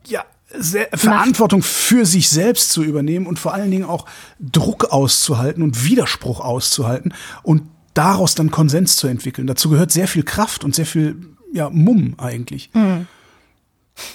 ja, 0.06 0.24
sehr, 0.56 0.88
Verantwortung 0.94 1.62
für 1.62 2.06
sich 2.06 2.28
selbst 2.28 2.70
zu 2.70 2.82
übernehmen 2.82 3.26
und 3.26 3.38
vor 3.38 3.54
allen 3.54 3.70
Dingen 3.70 3.84
auch 3.84 4.06
Druck 4.38 4.84
auszuhalten 4.92 5.62
und 5.62 5.84
Widerspruch 5.84 6.40
auszuhalten 6.40 7.12
und 7.42 7.62
daraus 7.94 8.34
dann 8.34 8.50
Konsens 8.50 8.96
zu 8.96 9.06
entwickeln. 9.06 9.46
Dazu 9.46 9.70
gehört 9.70 9.92
sehr 9.92 10.08
viel 10.08 10.22
Kraft 10.22 10.64
und 10.64 10.74
sehr 10.74 10.86
viel 10.86 11.16
ja, 11.52 11.70
Mumm 11.70 12.14
eigentlich. 12.18 12.70
Mhm. 12.74 13.06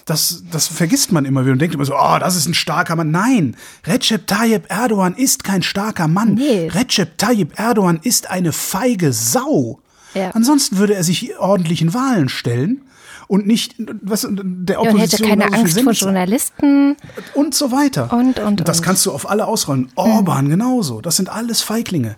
Das, 0.06 0.44
das 0.52 0.68
vergisst 0.68 1.12
man 1.12 1.26
immer 1.26 1.44
wieder 1.44 1.54
und 1.54 1.60
denkt 1.60 1.74
immer 1.76 1.86
so, 1.86 1.96
oh, 1.96 2.18
das 2.20 2.36
ist 2.36 2.48
ein 2.48 2.54
starker 2.54 2.96
Mann. 2.96 3.12
Nein, 3.12 3.56
Recep 3.86 4.28
Tayyip 4.28 4.70
Erdogan 4.70 5.16
ist 5.16 5.44
kein 5.44 5.64
starker 5.64 6.08
Mann. 6.08 6.34
Nee. 6.34 6.68
Recep 6.68 7.18
Tayyip 7.18 7.58
Erdogan 7.58 8.00
ist 8.04 8.30
eine 8.30 8.52
feige 8.52 9.14
Sau. 9.14 9.80
Ja. 10.14 10.32
Ansonsten 10.32 10.78
würde 10.78 10.96
er 10.96 11.04
sich 11.04 11.38
ordentlichen 11.40 11.94
Wahlen 11.94 12.30
stellen 12.30 12.82
und 13.28 13.46
nicht 13.46 13.76
was 14.02 14.28
der 14.30 14.82
Opposition 14.82 14.86
ja, 14.86 14.92
und 14.92 15.00
hätte 15.00 15.24
keine 15.24 15.54
Angst 15.54 15.80
vor 15.80 15.94
Journalisten 15.94 16.98
und 17.36 17.54
so 17.54 17.72
weiter. 17.72 18.12
Und 18.12 18.40
und, 18.40 18.62
und 18.62 18.68
das 18.68 18.82
kannst 18.82 19.06
du 19.06 19.12
auf 19.12 19.30
alle 19.30 19.46
ausrollen. 19.46 19.92
Orban 19.96 20.46
mhm. 20.46 20.50
genauso. 20.50 21.00
Das 21.00 21.16
sind 21.16 21.30
alles 21.30 21.62
Feiglinge. 21.62 22.18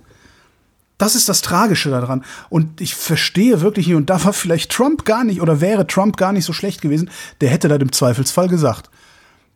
Das 1.02 1.16
ist 1.16 1.28
das 1.28 1.42
Tragische 1.42 1.90
daran. 1.90 2.24
Und 2.50 2.80
ich 2.80 2.94
verstehe 2.94 3.62
wirklich 3.62 3.88
nicht, 3.88 3.96
und 3.96 4.12
da 4.12 4.24
war 4.24 4.34
vielleicht 4.34 4.72
Trump 4.72 5.04
gar 5.04 5.24
nicht, 5.24 5.42
oder 5.42 5.60
wäre 5.60 5.88
Trump 5.88 6.16
gar 6.16 6.32
nicht 6.32 6.46
so 6.46 6.54
schlecht 6.54 6.80
gewesen, 6.80 7.10
der 7.42 7.50
hätte 7.50 7.68
das 7.68 7.80
im 7.80 7.92
Zweifelsfall 7.92 8.48
gesagt. 8.48 8.92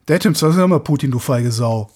Der 0.08 0.16
hätte 0.16 0.28
im 0.28 0.34
Zweifelsfall 0.34 0.66
immer 0.66 0.80
Putin, 0.80 1.12
du 1.12 1.20
feige 1.20 1.52
Sau. 1.52 1.92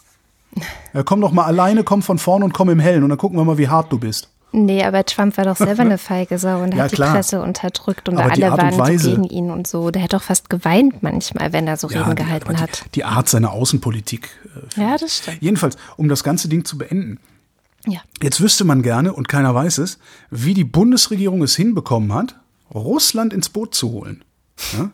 Ja, 0.93 1.02
komm 1.02 1.20
doch 1.22 1.32
mal 1.32 1.45
alleine, 1.45 1.84
komm 1.84 2.04
von 2.04 2.20
vorne 2.20 2.45
und 2.45 2.54
komm 2.54 2.70
im 2.70 2.80
Hellen 2.80 3.02
und 3.02 3.10
dann 3.10 3.18
gucken 3.18 3.39
wir 3.39 3.43
mal, 3.43 3.58
wie 3.58 3.68
hart 3.68 3.91
du 3.91 3.97
bist. 3.97 4.30
Nee, 4.52 4.84
aber 4.84 5.04
Trump 5.04 5.36
war 5.38 5.45
doch 5.45 5.58
selber 5.58 5.82
eine 5.82 5.97
feige 5.97 6.38
Sau 6.38 6.62
und 6.62 6.76
ja, 6.76 6.84
hat 6.84 6.91
klar. 6.91 7.10
die 7.10 7.16
Presse 7.16 7.41
unterdrückt 7.41 8.08
und 8.08 8.20
aber 8.20 8.32
alle 8.32 8.52
waren 8.52 8.78
Weise, 8.78 9.10
gegen 9.10 9.24
ihn 9.24 9.50
und 9.50 9.66
so. 9.66 9.89
Der 9.89 10.04
hat 10.04 10.14
doch 10.14 10.22
fast 10.22 10.52
geweint 10.52 11.02
manchmal, 11.02 11.54
wenn 11.54 11.68
er 11.68 11.78
so 11.78 11.89
ja, 11.89 12.04
Reden 12.04 12.16
gehalten 12.16 12.54
die, 12.56 12.62
hat. 12.62 12.86
Die 12.93 13.04
Art 13.04 13.30
seiner 13.30 13.52
Außenpolitik. 13.52 14.30
Äh, 14.78 14.82
ja, 14.82 14.97
das 14.97 15.18
stimmt. 15.18 15.41
Jedenfalls, 15.41 15.76
um 15.97 16.08
das 16.08 16.24
ganze 16.24 16.50
Ding 16.50 16.66
zu 16.66 16.78
beenden. 16.78 17.20
Ja. 17.88 18.00
Jetzt 18.22 18.42
wüsste 18.42 18.66
man 18.66 18.82
gerne, 18.82 19.14
und 19.14 19.28
keiner 19.28 19.56
weiß 19.56 19.78
es, 19.80 20.00
wie 20.30 20.54
die 20.54 20.64
Bundesregierung 20.64 21.42
es 21.44 21.56
hinbekommen 21.56 22.14
hat, 22.14 22.36
Russland 22.74 23.34
ins 23.34 23.50
Boot 23.50 23.74
zu 23.74 23.92
holen. 23.92 24.24
Ja? 24.74 24.92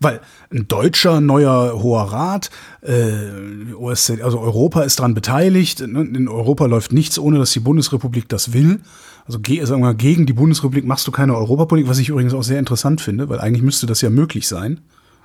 Weil 0.00 0.20
ein 0.50 0.66
deutscher 0.66 1.20
neuer 1.20 1.80
hoher 1.80 2.12
Rat, 2.12 2.50
äh, 2.80 3.72
OSZE, 3.74 4.24
also 4.24 4.40
Europa 4.40 4.82
ist 4.82 4.98
daran 4.98 5.14
beteiligt. 5.14 5.80
Ne? 5.80 6.00
In 6.00 6.28
Europa 6.28 6.66
läuft 6.66 6.92
nichts, 6.92 7.18
ohne 7.18 7.38
dass 7.38 7.52
die 7.52 7.60
Bundesrepublik 7.60 8.28
das 8.28 8.52
will. 8.52 8.80
Also 9.26 9.38
sagen 9.64 9.82
wir 9.82 9.94
gegen 9.94 10.26
die 10.26 10.32
Bundesrepublik 10.32 10.84
machst 10.84 11.06
du 11.06 11.12
keine 11.12 11.36
Europapolitik, 11.36 11.88
was 11.88 11.98
ich 11.98 12.08
übrigens 12.08 12.34
auch 12.34 12.42
sehr 12.42 12.58
interessant 12.58 13.00
finde, 13.00 13.28
weil 13.28 13.38
eigentlich 13.38 13.62
müsste 13.62 13.86
das 13.86 14.00
ja 14.00 14.10
möglich 14.10 14.48
sein. 14.48 14.80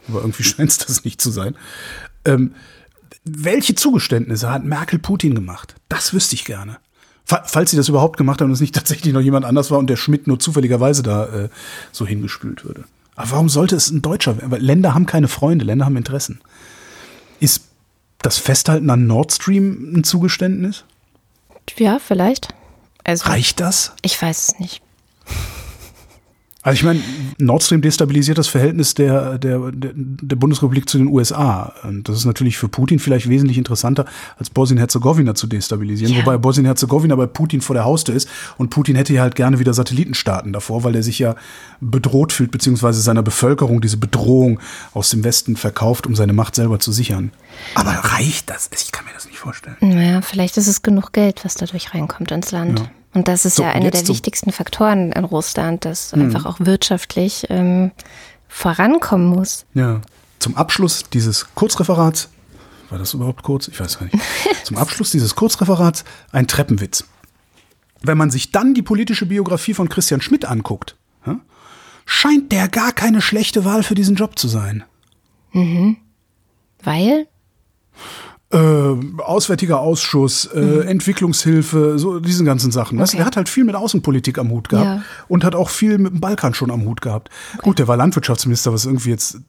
Aber 0.08 0.20
irgendwie 0.20 0.44
scheint 0.44 0.70
es 0.70 0.78
das 0.78 1.04
nicht 1.04 1.20
zu 1.22 1.32
sein. 1.32 1.56
Ähm, 2.24 2.52
welche 3.30 3.76
Zugeständnisse 3.76 4.52
hat 4.52 4.64
Merkel 4.64 5.00
Putin 5.00 5.36
gemacht? 5.36 5.76
Das 5.90 6.14
wüsste 6.14 6.36
ich 6.36 6.46
gerne. 6.46 6.78
Falls 7.26 7.72
sie 7.72 7.78
das 7.78 7.90
überhaupt 7.90 8.18
gemacht 8.18 8.40
haben 8.40 8.48
und 8.48 8.54
es 8.54 8.62
nicht 8.62 8.76
tatsächlich 8.76 9.14
noch 9.14 9.22
jemand 9.22 9.46
anders 9.46 9.72
war 9.72 9.80
und 9.80 9.90
der 9.90 9.98
Schmidt 9.98 10.28
nur 10.28 10.40
zufälligerweise 10.40 11.04
da 11.04 11.26
äh, 11.26 11.50
so 11.92 12.06
hingespült 12.06 12.64
würde. 12.64 12.86
Aber 13.16 13.32
warum 13.32 13.50
sollte 13.50 13.76
es 13.76 13.90
ein 13.90 14.02
Deutscher 14.02 14.38
werden? 14.38 14.52
Weil 14.52 14.62
Länder 14.62 14.94
haben 14.94 15.06
keine 15.06 15.28
Freunde, 15.28 15.66
Länder 15.66 15.86
haben 15.86 15.98
Interessen. 15.98 16.40
Ist 17.40 17.64
das 18.20 18.38
Festhalten 18.38 18.90
an 18.90 19.08
Nord 19.08 19.34
Stream 19.34 19.94
ein 19.96 20.04
Zugeständnis? 20.04 20.86
Ja, 21.78 22.00
vielleicht. 22.00 22.54
Also, 23.04 23.30
Reicht 23.30 23.60
das? 23.60 23.94
Ich 24.02 24.22
weiß 24.22 24.50
es 24.50 24.60
nicht. 24.60 24.82
Also 26.64 26.76
ich 26.76 26.84
meine, 26.84 27.02
Nord 27.38 27.64
Stream 27.64 27.82
destabilisiert 27.82 28.38
das 28.38 28.48
Verhältnis 28.48 28.94
der, 28.94 29.38
der, 29.38 29.72
der 29.72 30.36
Bundesrepublik 30.36 30.90
zu 30.90 30.98
den 30.98 31.08
USA. 31.08 31.74
Und 31.84 32.10
das 32.10 32.18
ist 32.18 32.26
natürlich 32.26 32.58
für 32.58 32.68
Putin 32.68 33.00
vielleicht 33.00 33.30
wesentlich 33.30 33.58
interessanter, 33.58 34.06
als 34.38 34.50
Bosnien-Herzegowina 34.50 35.36
zu 35.36 35.48
destabilisieren. 35.48 36.16
Ja. 36.16 36.22
Wobei 36.22 36.38
Bosnien-Herzegowina 36.38 37.16
bei 37.16 37.28
Putin 37.28 37.62
vor 37.62 37.76
der 37.76 37.86
Haustür 37.86 38.16
ist. 38.16 38.28
Und 38.58 38.70
Putin 38.70 38.96
hätte 38.96 39.14
ja 39.14 39.22
halt 39.22 39.36
gerne 39.36 39.60
wieder 39.60 39.74
Satellitenstaaten 39.74 40.52
davor, 40.52 40.84
weil 40.84 40.96
er 40.96 41.04
sich 41.04 41.20
ja 41.20 41.36
bedroht 41.80 42.34
fühlt, 42.34 42.52
beziehungsweise 42.52 43.02
seiner 43.02 43.24
Bevölkerung 43.24 43.80
diese 43.80 43.98
Bedrohung 43.98 44.60
aus 44.94 45.12
dem 45.12 45.24
Westen 45.24 45.56
verkauft, 45.56 46.08
um 46.08 46.16
seine 46.16 46.34
Macht 46.34 46.56
selber 46.56 46.80
zu 46.80 46.92
sichern. 46.92 47.32
Aber 47.76 47.92
reicht 47.92 48.50
das? 48.50 48.70
Ich 48.74 48.92
kann 48.92 49.06
mir 49.06 49.14
das 49.14 49.26
nicht 49.26 49.38
vorstellen. 49.38 49.78
Naja, 49.80 50.22
vielleicht 50.22 50.58
ist 50.58 50.68
es 50.68 50.82
genug 50.82 51.14
Geld, 51.14 51.46
was 51.46 51.54
dadurch 51.54 51.94
reinkommt 51.94 52.32
ins 52.32 52.52
Land. 52.52 52.80
Ja. 52.80 52.90
Und 53.14 53.28
das 53.28 53.46
ist 53.46 53.56
so, 53.56 53.64
ja 53.64 53.72
einer 53.72 53.92
der 53.92 54.08
wichtigsten 54.08 54.52
Faktoren 54.52 55.12
in 55.12 55.24
Russland, 55.24 55.86
dass 55.86 56.16
mhm. 56.16 56.24
einfach 56.24 56.46
auch 56.46 56.60
wirtschaftlich 56.60 57.46
ähm, 57.50 57.92
vorankommen 58.48 59.28
muss. 59.28 59.66
Ja. 59.74 60.02
Zum 60.40 60.56
Abschluss 60.56 61.06
dieses 61.12 61.48
Kurzreferats, 61.56 62.30
war 62.90 63.00
das 63.00 63.14
überhaupt 63.14 63.44
kurz? 63.44 63.68
Ich 63.68 63.80
weiß 63.80 64.00
gar 64.00 64.06
nicht. 64.06 64.18
Zum 64.64 64.78
Abschluss 64.78 65.12
dieses 65.12 65.36
Kurzreferats 65.36 66.06
ein 66.32 66.48
Treppenwitz. 66.48 67.06
Wenn 68.02 68.18
man 68.18 68.30
sich 68.30 68.52
dann 68.52 68.74
die 68.74 68.84
politische 68.84 69.26
Biografie 69.26 69.74
von 69.74 69.90
Christian 69.90 70.22
Schmidt 70.22 70.46
anguckt, 70.46 70.96
scheint 72.08 72.52
der 72.52 72.70
gar 72.70 72.94
keine 72.94 73.22
schlechte 73.22 73.66
Wahl 73.66 73.84
für 73.84 73.94
diesen 73.94 74.16
Job 74.16 74.40
zu 74.40 74.48
sein. 74.48 74.84
Mhm. 75.52 75.98
Weil? 76.82 77.28
Äh, 78.50 78.58
Auswärtiger 79.22 79.82
Ausschuss, 79.82 80.46
äh, 80.46 80.62
mhm. 80.62 80.82
Entwicklungshilfe, 80.84 82.00
so 82.00 82.20
diesen 82.20 82.46
ganzen 82.46 82.72
Sachen. 82.72 83.02
Okay. 83.02 83.18
Er 83.18 83.26
hat 83.26 83.36
halt 83.36 83.50
viel 83.50 83.66
mit 83.66 83.76
Außenpolitik 83.76 84.38
am 84.38 84.52
Hut 84.52 84.70
gehabt 84.70 84.86
ja. 84.86 85.02
und 85.28 85.44
hat 85.44 85.54
auch 85.54 85.70
viel 85.70 85.98
mit 85.98 86.14
dem 86.14 86.22
Balkan 86.22 86.54
schon 86.54 86.72
am 86.72 86.86
Hut 86.86 87.02
gehabt. 87.02 87.30
Okay. 87.56 87.62
Gut, 87.64 87.80
der 87.80 87.90
war 87.90 87.98
Landwirtschaftsminister, 87.98 88.72
was 88.72 88.86
irgendwie 88.86 89.10
jetzt 89.10 89.40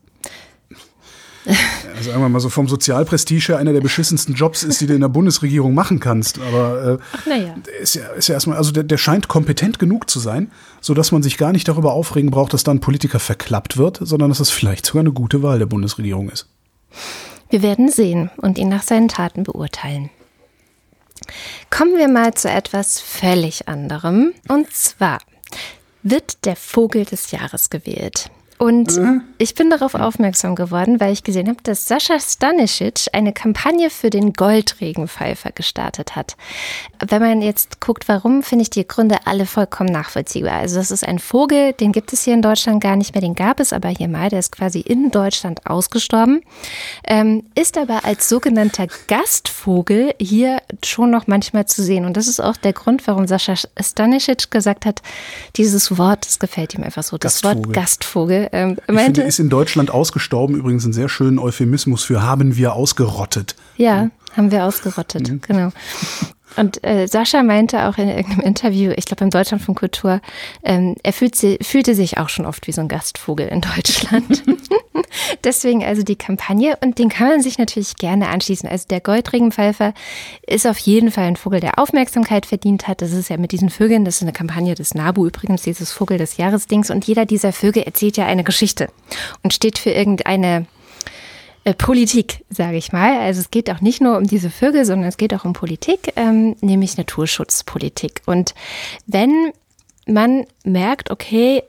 also 1.97 2.11
einmal 2.11 2.29
mal 2.29 2.41
so 2.41 2.49
vom 2.49 2.69
Sozialprestige 2.69 3.57
einer 3.57 3.73
der 3.73 3.81
beschissensten 3.81 4.35
Jobs 4.35 4.63
ist, 4.63 4.81
die 4.81 4.87
du 4.87 4.95
in 4.95 5.01
der 5.01 5.09
Bundesregierung 5.09 5.75
machen 5.75 6.01
kannst. 6.01 6.39
Aber 6.41 6.99
äh, 7.25 7.29
naja. 7.29 7.55
ist, 7.81 7.95
ja, 7.95 8.09
ist 8.09 8.29
ja 8.29 8.35
erstmal, 8.35 8.57
also 8.57 8.73
der, 8.73 8.83
der 8.83 8.99
scheint 8.99 9.29
kompetent 9.29 9.79
genug 9.79 10.11
zu 10.11 10.21
sein, 10.21 10.51
sodass 10.81 11.13
man 11.13 11.23
sich 11.23 11.39
gar 11.39 11.53
nicht 11.53 11.69
darüber 11.69 11.93
aufregen 11.93 12.31
braucht, 12.31 12.53
dass 12.53 12.65
da 12.65 12.73
ein 12.73 12.81
Politiker 12.81 13.19
verklappt 13.19 13.77
wird, 13.77 13.99
sondern 14.03 14.31
dass 14.31 14.39
das 14.39 14.51
vielleicht 14.51 14.85
sogar 14.87 15.01
eine 15.01 15.13
gute 15.13 15.43
Wahl 15.43 15.59
der 15.59 15.67
Bundesregierung 15.67 16.29
ist. 16.29 16.49
Wir 17.51 17.63
werden 17.63 17.91
sehen 17.91 18.31
und 18.37 18.59
ihn 18.59 18.69
nach 18.69 18.83
seinen 18.83 19.09
Taten 19.09 19.43
beurteilen. 19.43 20.11
Kommen 21.71 21.97
wir 21.97 22.09
mal 22.09 22.35
zu 22.35 22.51
etwas 22.51 23.01
völlig 23.01 23.69
anderem. 23.69 24.35
Und 24.49 24.73
zwar 24.73 25.19
wird 26.03 26.45
der 26.45 26.57
Vogel 26.57 27.05
des 27.05 27.31
Jahres 27.31 27.71
gewählt. 27.71 28.31
Und 28.59 28.97
mhm. 28.97 29.23
ich 29.39 29.55
bin 29.55 29.71
darauf 29.71 29.95
aufmerksam 29.95 30.57
geworden, 30.57 30.99
weil 30.99 31.13
ich 31.13 31.23
gesehen 31.23 31.49
habe, 31.49 31.63
dass 31.63 31.87
Sascha 31.87 32.19
Stanisic 32.19 33.07
eine 33.13 33.33
Kampagne 33.33 33.89
für 33.89 34.11
den 34.11 34.33
Goldregenpfeifer 34.33 35.53
gestartet 35.53 36.17
hat. 36.17 36.37
Wenn 36.99 37.23
man 37.23 37.41
jetzt 37.41 37.81
guckt, 37.81 38.09
warum, 38.09 38.43
finde 38.43 38.65
ich 38.65 38.71
die 38.71 38.87
Gründe 38.87 39.19
alle 39.27 39.47
vollkommen 39.47 39.91
nachvollziehbar. 39.93 40.55
Also 40.55 40.77
das 40.77 40.91
ist 40.91 41.07
ein 41.07 41.21
Vogel, 41.21 41.73
den 41.73 41.93
gibt 41.93 42.13
es 42.13 42.25
hier 42.25 42.35
in 42.35 42.43
Deutschland 42.43 42.83
gar 42.83 42.97
nicht 42.97 43.15
mehr, 43.15 43.21
den 43.21 43.37
gab 43.37 43.61
es 43.61 43.73
aber 43.73 43.91
hier 43.91 44.09
mal, 44.09 44.29
der 44.29 44.41
ist 44.41 44.51
quasi 44.51 44.81
in 44.81 45.13
Deutschland 45.13 45.65
ausgestorben, 45.67 46.41
ähm, 47.07 47.45
ist 47.55 47.79
aber 47.79 48.05
als 48.05 48.29
sogenannter 48.29 48.89
Gastvogel 49.07 50.15
hier 50.21 50.63
schon 50.85 51.11
noch 51.11 51.29
manchmal 51.29 51.67
zu 51.67 51.85
sehen. 51.85 52.05
Und 52.05 52.17
das 52.17 52.27
ist 52.27 52.41
auch 52.41 52.57
der 52.57 52.73
Grund, 52.73 53.07
warum 53.07 53.29
Sascha 53.29 53.55
Stanisic 53.81 54.51
gesagt 54.51 54.85
hat, 54.85 55.01
dieses 55.57 55.97
Wort, 55.97 56.27
das 56.27 56.41
gefällt 56.41 56.75
ihm 56.75 56.83
einfach 56.83 57.05
so, 57.05 57.19
das 57.19 57.43
Gastvogel. 57.43 57.67
Wort 57.67 57.75
Gastvogel 57.75 58.48
ähm, 58.53 58.77
ich 58.89 59.01
finde, 59.01 59.23
ist 59.23 59.39
in 59.39 59.49
Deutschland 59.49 59.91
ausgestorben, 59.91 60.57
übrigens 60.57 60.85
ein 60.85 60.93
sehr 60.93 61.09
schönen 61.09 61.39
Euphemismus 61.39 62.05
für 62.05 62.23
haben 62.23 62.57
wir 62.57 62.75
ausgerottet. 62.75 63.57
Ja, 63.77 64.11
haben 64.37 64.51
wir 64.51 64.65
ausgerottet, 64.65 65.31
mhm. 65.31 65.41
genau. 65.41 65.73
Und 66.59 66.85
äh, 66.85 67.07
Sascha 67.07 67.43
meinte 67.43 67.85
auch 67.87 67.99
in 67.99 68.09
irgendeinem 68.09 68.41
Interview, 68.41 68.93
ich 68.97 69.05
glaube 69.07 69.25
im 69.25 69.31
Deutschland 69.31 69.63
von 69.63 69.75
Kultur, 69.75 70.21
ähm, 70.65 70.97
er 71.03 71.13
fühlt 71.13 71.37
sie, 71.37 71.59
fühlte 71.63 71.95
sich 71.95 72.19
auch 72.19 72.29
schon 72.29 72.47
oft 72.47 72.67
wie 72.67 72.73
so 72.73 72.81
ein 72.81 72.89
Gastvogel 72.89 73.47
in 73.47 73.61
Deutschland. 73.61 74.43
Deswegen 75.45 75.85
also 75.85 76.03
die 76.03 76.17
Kampagne 76.17 76.77
und 76.81 76.99
den 76.99 77.09
kann 77.09 77.29
man 77.29 77.43
sich 77.43 77.59
natürlich 77.59 77.97
gerne 77.97 78.29
anschließen. 78.29 78.69
Also 78.69 78.87
der 78.89 79.01
Goldregenpfeifer 79.01 79.95
ist 80.47 80.67
auf 80.67 80.79
jeden 80.79 81.11
Fall 81.11 81.25
ein 81.25 81.37
Vogel, 81.37 81.61
der 81.61 81.79
Aufmerksamkeit 81.79 82.47
verdient 82.47 82.89
hat. 82.89 83.03
Das 83.03 83.13
ist 83.13 83.31
ja 83.31 83.37
mit 83.37 83.53
diesen 83.53 83.71
Vögeln, 83.71 84.05
das 84.05 84.17
ist 84.17 84.23
eine 84.23 84.33
Kampagne 84.33 84.75
des 84.75 84.95
NABU 84.95 85.27
übrigens, 85.27 85.63
dieses 85.63 85.93
Vogel 85.93 86.19
des 86.19 86.37
Jahresdings. 86.37 86.91
Und 86.91 87.07
jeder 87.07 87.25
dieser 87.25 87.53
Vögel 87.53 87.85
erzählt 87.85 88.17
ja 88.17 88.27
eine 88.27 88.45
Geschichte 88.45 88.89
und 89.43 89.55
steht 89.55 89.79
für 89.79 89.91
irgendeine 89.91 90.67
äh, 91.65 91.75
Politik, 91.75 92.45
sage 92.51 92.77
ich 92.77 92.93
mal. 92.93 93.19
Also 93.21 93.41
es 93.41 93.51
geht 93.51 93.71
auch 93.71 93.81
nicht 93.81 94.01
nur 94.01 94.17
um 94.17 94.25
diese 94.27 94.51
Vögel, 94.51 94.85
sondern 94.85 95.09
es 95.09 95.17
geht 95.17 95.35
auch 95.35 95.45
um 95.45 95.53
Politik, 95.53 96.13
ähm, 96.17 96.57
nämlich 96.61 96.97
Naturschutzpolitik. 96.97 98.23
Und 98.27 98.55
wenn 99.07 99.53
man 100.07 100.47
merkt, 100.65 101.11
okay, 101.11 101.63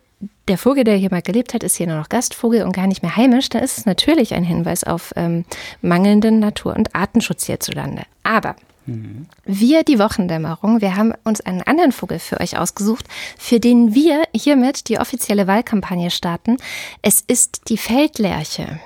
der 0.48 0.58
Vogel, 0.58 0.84
der 0.84 0.96
hier 0.96 1.12
mal 1.12 1.22
gelebt 1.22 1.54
hat, 1.54 1.64
ist 1.64 1.78
hier 1.78 1.88
nur 1.88 1.98
noch 1.98 2.10
Gastvogel 2.10 2.64
und 2.64 2.72
gar 2.72 2.88
nicht 2.88 3.04
mehr 3.04 3.16
heimisch, 3.16 3.50
dann 3.50 3.64
ist 3.64 3.78
es 3.78 3.86
natürlich 3.86 4.34
ein 4.34 4.44
Hinweis 4.44 4.84
auf 4.84 5.14
ähm, 5.16 5.46
mangelnden 5.82 6.40
Natur- 6.40 6.76
und 6.76 6.96
Artenschutz 6.96 7.46
hierzulande. 7.46 8.04
Aber 8.24 8.56
mhm. 8.86 9.28
wir, 9.46 9.84
die 9.84 10.00
Wochendämmerung, 10.00 10.82
wir 10.82 10.96
haben 10.96 11.14
uns 11.24 11.42
einen 11.42 11.62
anderen 11.62 11.92
Vogel 11.92 12.20
für 12.20 12.40
euch 12.40 12.58
ausgesucht, 12.58 13.06
für 13.38 13.60
den 13.60 13.94
wir 13.94 14.24
hiermit 14.36 14.90
die 14.90 15.00
offizielle 15.00 15.46
Wahlkampagne 15.46 16.10
starten. 16.10 16.58
Es 17.02 17.22
ist 17.22 17.70
die 17.70 17.78
Feldlerche. 17.78 18.80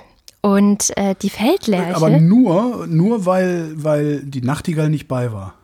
Und 0.44 0.94
äh, 0.98 1.14
die 1.22 1.30
Feldlerche. 1.30 1.96
Aber 1.96 2.10
nur, 2.10 2.86
nur 2.86 3.24
weil, 3.24 3.72
weil 3.76 4.20
die 4.20 4.42
Nachtigall 4.42 4.90
nicht 4.90 5.08
bei 5.08 5.32
war. 5.32 5.54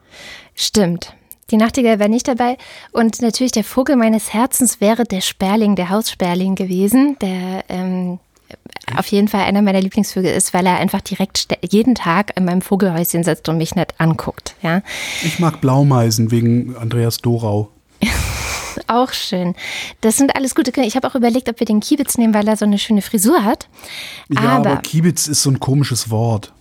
Stimmt. 0.55 1.15
Die 1.51 1.59
Nachtigall 1.59 2.01
war 2.01 2.09
nicht 2.09 2.27
dabei. 2.27 2.57
Und 2.91 3.21
natürlich 3.21 3.53
der 3.53 3.63
Vogel 3.63 3.97
meines 3.97 4.33
Herzens 4.33 4.81
wäre 4.81 5.05
der 5.05 5.21
Sperling, 5.21 5.77
der 5.77 5.91
Haussperling 5.91 6.55
gewesen, 6.55 7.19
der 7.21 7.65
ähm, 7.69 8.21
auf 8.97 9.09
jeden 9.09 9.29
Fall 9.29 9.43
einer 9.43 9.61
meiner 9.61 9.83
Lieblingsvögel 9.83 10.33
ist, 10.33 10.55
weil 10.55 10.65
er 10.65 10.79
einfach 10.79 11.03
direkt 11.03 11.49
jeden 11.71 11.95
Tag 11.95 12.33
in 12.39 12.47
meinem 12.47 12.63
Vogelhäuschen 12.63 13.23
sitzt 13.23 13.51
und 13.51 13.59
mich 13.59 13.75
nicht 13.75 14.01
anguckt. 14.01 14.55
Ja. 14.63 14.81
Ich 15.23 15.39
mag 15.39 15.61
Blaumeisen 15.61 16.31
wegen 16.31 16.75
Andreas 16.75 17.19
Dorau. 17.19 17.69
Auch 18.91 19.13
schön. 19.13 19.55
Das 20.01 20.17
sind 20.17 20.35
alles 20.35 20.57
gute 20.57 20.73
Kinder. 20.73 20.89
Ich 20.89 20.97
habe 20.97 21.07
auch 21.07 21.15
überlegt, 21.15 21.49
ob 21.49 21.61
wir 21.61 21.65
den 21.65 21.79
Kiebitz 21.79 22.19
nehmen, 22.19 22.35
weil 22.35 22.49
er 22.49 22.57
so 22.57 22.65
eine 22.65 22.79
schöne 22.79 23.03
Frisur 23.03 23.45
hat. 23.45 23.69
Ja, 24.29 24.41
aber, 24.41 24.71
aber 24.71 24.83
Kiebitz 24.83 25.29
ist 25.29 25.43
so 25.43 25.51
ein 25.51 25.61
komisches 25.61 26.11
Wort. 26.11 26.53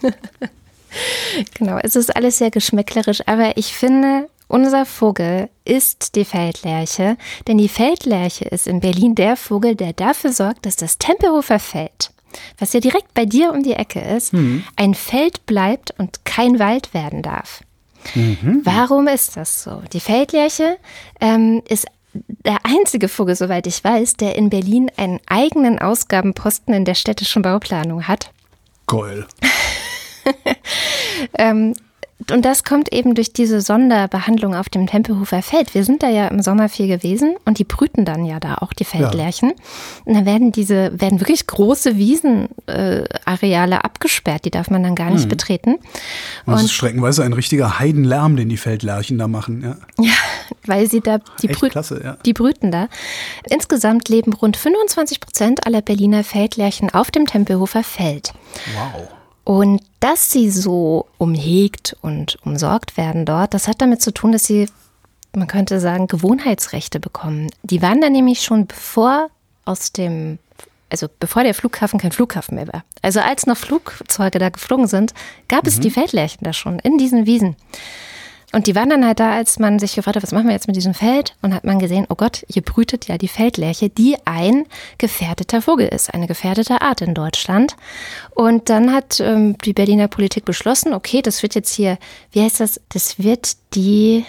genau, 1.58 1.78
es 1.82 1.96
ist 1.96 2.16
alles 2.16 2.38
sehr 2.38 2.50
geschmäcklerisch, 2.50 3.20
aber 3.26 3.58
ich 3.58 3.74
finde, 3.74 4.30
unser 4.48 4.86
Vogel 4.86 5.50
ist 5.66 6.14
die 6.14 6.24
Feldlerche, 6.24 7.18
denn 7.46 7.58
die 7.58 7.68
Feldlerche 7.68 8.46
ist 8.46 8.66
in 8.66 8.80
Berlin 8.80 9.14
der 9.14 9.36
Vogel, 9.36 9.74
der 9.74 9.92
dafür 9.92 10.32
sorgt, 10.32 10.64
dass 10.64 10.76
das 10.76 10.96
Tempelhofer 10.96 11.58
Feld, 11.58 12.10
was 12.58 12.72
ja 12.72 12.80
direkt 12.80 13.12
bei 13.12 13.26
dir 13.26 13.52
um 13.52 13.62
die 13.62 13.74
Ecke 13.74 14.00
ist, 14.00 14.32
mhm. 14.32 14.64
ein 14.76 14.94
Feld 14.94 15.44
bleibt 15.44 15.92
und 15.98 16.24
kein 16.24 16.58
Wald 16.58 16.94
werden 16.94 17.20
darf. 17.20 17.60
Mhm. 18.14 18.60
Warum 18.64 19.08
ist 19.08 19.36
das 19.36 19.62
so? 19.62 19.82
Die 19.92 20.00
Feldlerche 20.00 20.76
ähm, 21.20 21.62
ist 21.68 21.86
der 22.12 22.58
einzige 22.64 23.08
Vogel, 23.08 23.34
soweit 23.34 23.66
ich 23.66 23.82
weiß, 23.82 24.14
der 24.14 24.36
in 24.36 24.50
Berlin 24.50 24.90
einen 24.96 25.20
eigenen 25.26 25.78
Ausgabenposten 25.78 26.72
in 26.74 26.84
der 26.84 26.94
städtischen 26.94 27.42
Bauplanung 27.42 28.06
hat. 28.06 28.30
Geil. 28.86 29.26
ähm, 31.38 31.74
und 32.30 32.44
das 32.44 32.64
kommt 32.64 32.92
eben 32.92 33.14
durch 33.14 33.32
diese 33.32 33.60
Sonderbehandlung 33.60 34.54
auf 34.54 34.68
dem 34.68 34.86
Tempelhofer 34.86 35.42
Feld. 35.42 35.74
Wir 35.74 35.84
sind 35.84 36.02
da 36.02 36.08
ja 36.08 36.28
im 36.28 36.42
Sommer 36.42 36.68
viel 36.68 36.86
gewesen 36.86 37.36
und 37.44 37.58
die 37.58 37.64
brüten 37.64 38.04
dann 38.04 38.24
ja 38.24 38.40
da 38.40 38.56
auch 38.56 38.72
die 38.72 38.84
Feldlärchen. 38.84 39.50
Ja. 39.50 39.54
Und 40.04 40.14
dann 40.14 40.26
werden 40.26 40.52
diese, 40.52 40.98
werden 41.00 41.20
wirklich 41.20 41.46
große 41.46 41.96
Wiesenareale 41.96 43.74
äh, 43.76 43.78
abgesperrt, 43.78 44.44
die 44.44 44.50
darf 44.50 44.70
man 44.70 44.82
dann 44.82 44.94
gar 44.94 45.10
nicht 45.10 45.22
hm. 45.22 45.28
betreten. 45.28 45.74
Und 46.46 46.54
das 46.54 46.64
ist 46.64 46.72
streckenweise 46.72 47.24
ein 47.24 47.32
richtiger 47.32 47.78
Heidenlärm, 47.78 48.36
den 48.36 48.48
die 48.48 48.56
Feldlärchen 48.56 49.18
da 49.18 49.28
machen, 49.28 49.62
ja. 49.62 49.76
Ja, 50.04 50.12
weil 50.66 50.88
sie 50.88 51.00
da, 51.00 51.18
die, 51.42 51.48
brü 51.48 51.68
klasse, 51.68 52.00
ja. 52.02 52.16
die 52.24 52.32
brüten 52.32 52.70
da. 52.70 52.88
Insgesamt 53.48 54.08
leben 54.08 54.32
rund 54.32 54.56
25 54.56 55.20
Prozent 55.20 55.66
aller 55.66 55.82
Berliner 55.82 56.24
Feldlärchen 56.24 56.90
auf 56.90 57.10
dem 57.10 57.26
Tempelhofer 57.26 57.82
Feld. 57.82 58.32
Wow. 58.74 59.08
Und 59.44 59.82
dass 60.00 60.30
sie 60.30 60.50
so 60.50 61.06
umhegt 61.18 61.96
und 62.00 62.38
umsorgt 62.44 62.96
werden 62.96 63.26
dort, 63.26 63.52
das 63.52 63.68
hat 63.68 63.82
damit 63.82 64.00
zu 64.00 64.12
tun, 64.12 64.32
dass 64.32 64.46
sie, 64.46 64.68
man 65.36 65.46
könnte 65.46 65.80
sagen, 65.80 66.06
Gewohnheitsrechte 66.06 66.98
bekommen. 66.98 67.50
Die 67.62 67.82
waren 67.82 68.00
da 68.00 68.08
nämlich 68.08 68.42
schon 68.42 68.66
bevor 68.66 69.28
aus 69.66 69.92
dem, 69.92 70.38
also 70.88 71.08
bevor 71.20 71.42
der 71.42 71.54
Flughafen 71.54 72.00
kein 72.00 72.12
Flughafen 72.12 72.54
mehr 72.54 72.68
war. 72.68 72.84
Also 73.02 73.20
als 73.20 73.46
noch 73.46 73.58
Flugzeuge 73.58 74.38
da 74.38 74.48
geflogen 74.48 74.86
sind, 74.86 75.12
gab 75.48 75.66
es 75.66 75.76
mhm. 75.76 75.80
die 75.82 75.90
Feldlärchen 75.90 76.44
da 76.44 76.54
schon 76.54 76.78
in 76.78 76.96
diesen 76.96 77.26
Wiesen. 77.26 77.56
Und 78.54 78.68
die 78.68 78.76
waren 78.76 78.88
dann 78.88 79.04
halt 79.04 79.18
da, 79.18 79.32
als 79.32 79.58
man 79.58 79.80
sich 79.80 79.96
gefragt 79.96 80.16
hat, 80.16 80.22
was 80.22 80.30
machen 80.30 80.46
wir 80.46 80.52
jetzt 80.52 80.68
mit 80.68 80.76
diesem 80.76 80.94
Feld? 80.94 81.34
Und 81.42 81.52
hat 81.52 81.64
man 81.64 81.80
gesehen, 81.80 82.06
oh 82.08 82.14
Gott, 82.14 82.44
hier 82.48 82.62
brütet 82.62 83.08
ja 83.08 83.18
die 83.18 83.26
Feldlerche, 83.26 83.88
die 83.88 84.16
ein 84.24 84.66
gefährdeter 84.98 85.60
Vogel 85.60 85.88
ist, 85.88 86.14
eine 86.14 86.28
gefährdete 86.28 86.80
Art 86.80 87.00
in 87.00 87.14
Deutschland. 87.14 87.74
Und 88.30 88.70
dann 88.70 88.92
hat 88.92 89.18
ähm, 89.18 89.58
die 89.58 89.72
Berliner 89.72 90.06
Politik 90.06 90.44
beschlossen, 90.44 90.94
okay, 90.94 91.20
das 91.20 91.42
wird 91.42 91.56
jetzt 91.56 91.74
hier, 91.74 91.98
wie 92.30 92.42
heißt 92.42 92.60
das? 92.60 92.80
Das 92.90 93.18
wird 93.18 93.56
die, 93.74 94.24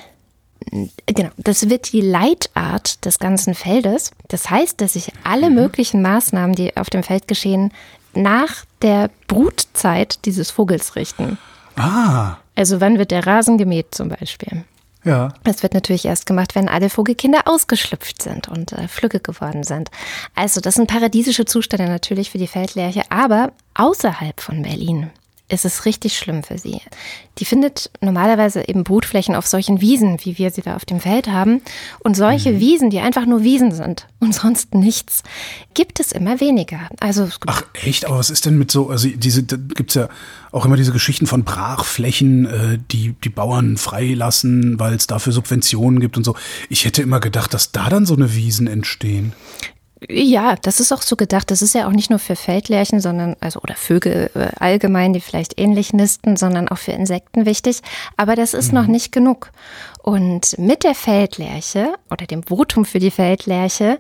genau, 1.06 1.30
das 1.38 1.70
wird 1.70 1.94
die 1.94 2.02
Leitart 2.02 3.06
des 3.06 3.20
ganzen 3.20 3.54
Feldes. 3.54 4.10
Das 4.30 4.50
heißt, 4.50 4.82
dass 4.82 4.94
sich 4.94 5.12
alle 5.24 5.52
mhm. 5.52 5.56
möglichen 5.56 6.02
Maßnahmen, 6.02 6.56
die 6.56 6.76
auf 6.76 6.90
dem 6.90 7.04
Feld 7.04 7.28
geschehen, 7.28 7.72
nach 8.16 8.66
der 8.82 9.12
Brutzeit 9.28 10.26
dieses 10.26 10.50
Vogels 10.50 10.96
richten. 10.96 11.38
Ah. 11.76 12.38
Also 12.56 12.82
wann 12.82 12.98
wird 12.98 13.12
der 13.12 13.28
Rasen 13.28 13.58
gemäht 13.58 13.94
zum 13.94 14.10
Beispiel? 14.10 14.64
Ja. 15.04 15.34
Das 15.44 15.62
wird 15.62 15.76
natürlich 15.76 16.06
erst 16.06 16.26
gemacht, 16.26 16.56
wenn 16.56 16.68
alle 16.68 16.90
Vogelkinder 16.90 17.42
ausgeschlüpft 17.46 18.22
sind 18.22 18.48
und 18.48 18.72
äh, 18.72 18.88
flügge 18.88 19.20
geworden 19.20 19.64
sind. 19.64 19.92
Also 20.34 20.62
das 20.62 20.76
sind 20.76 20.88
paradiesische 20.88 21.46
Zustände 21.46 21.86
natürlich 21.86 22.32
für 22.32 22.40
die 22.40 22.48
Feldlerche, 22.48 23.04
aber 23.10 23.54
außerhalb 23.76 24.42
von 24.42 24.64
Berlin 24.64 25.12
ist 25.48 25.64
es 25.64 25.86
richtig 25.86 26.18
schlimm 26.18 26.42
für 26.42 26.58
sie. 26.58 26.82
Die 27.38 27.46
findet 27.46 27.92
normalerweise 28.02 28.68
eben 28.68 28.84
Brutflächen 28.84 29.36
auf 29.36 29.46
solchen 29.46 29.80
Wiesen, 29.80 30.18
wie 30.24 30.40
wir 30.40 30.50
sie 30.50 30.64
da 30.64 30.76
auf 30.76 30.86
dem 30.86 31.00
Feld 31.00 31.28
haben. 31.28 31.62
Und 32.00 32.18
solche 32.18 32.54
mhm. 32.54 32.60
Wiesen, 32.60 32.90
die 32.90 33.00
einfach 33.00 33.28
nur 33.28 33.44
Wiesen 33.44 33.72
sind 33.72 34.08
und 34.20 34.34
sonst 34.34 34.74
nichts, 34.74 35.22
gibt 35.76 36.00
es 36.00 36.12
immer 36.12 36.40
weniger. 36.40 36.90
Also 37.00 37.30
Ach 37.46 37.64
echt? 37.74 38.06
Aber 38.06 38.18
was 38.18 38.32
ist 38.32 38.46
denn 38.46 38.58
mit 38.58 38.72
so, 38.72 38.90
also 38.90 39.08
diese, 39.08 39.44
da 39.44 39.58
gibt 39.58 39.92
es 39.92 39.96
ja 39.96 40.10
auch 40.52 40.66
immer 40.66 40.78
diese 40.78 40.94
Geschichten 40.94 41.28
von 41.28 41.44
Brachflächen, 41.44 42.46
äh, 42.46 42.80
die 42.92 43.14
die 43.24 43.30
Bauern 43.30 43.78
freilassen, 43.78 44.80
weil 44.80 44.94
es 44.94 45.06
dafür 45.06 45.34
Subventionen 45.34 46.00
gibt 46.00 46.18
und 46.18 46.24
so. 46.24 46.36
Ich 46.70 46.86
hätte 46.86 47.04
immer 47.04 47.20
gedacht, 47.20 47.54
dass 47.54 47.72
da 47.72 47.90
dann 47.90 48.06
so 48.06 48.16
eine 48.16 48.34
Wiesen 48.34 48.66
entstehen. 48.66 49.34
Ja, 50.10 50.56
das 50.62 50.80
ist 50.80 50.92
auch 50.92 51.02
so 51.02 51.16
gedacht. 51.16 51.52
Das 51.52 51.62
ist 51.62 51.74
ja 51.74 51.88
auch 51.88 51.92
nicht 51.92 52.10
nur 52.10 52.20
für 52.20 52.36
Feldlärchen, 52.36 53.00
sondern, 53.00 53.36
also, 53.40 53.60
oder 53.62 53.76
Vögel 53.76 54.30
äh, 54.36 54.48
allgemein, 54.60 55.14
die 55.14 55.22
vielleicht 55.22 55.60
ähnlich 55.60 55.94
nisten, 55.94 56.38
sondern 56.38 56.70
auch 56.70 56.78
für 56.78 56.92
Insekten 56.92 57.46
wichtig. 57.46 57.82
Aber 58.18 58.36
das 58.36 58.54
ist 58.54 58.70
mhm. 58.70 58.80
noch 58.80 58.88
nicht 58.88 59.12
genug. 59.12 59.52
Und 60.02 60.58
mit 60.58 60.84
der 60.84 60.96
Feldlerche 60.96 61.96
oder 62.12 62.26
dem 62.26 62.44
Votum 62.44 62.86
für 62.86 63.00
die 63.00 63.12
Feldlerche 63.12 64.00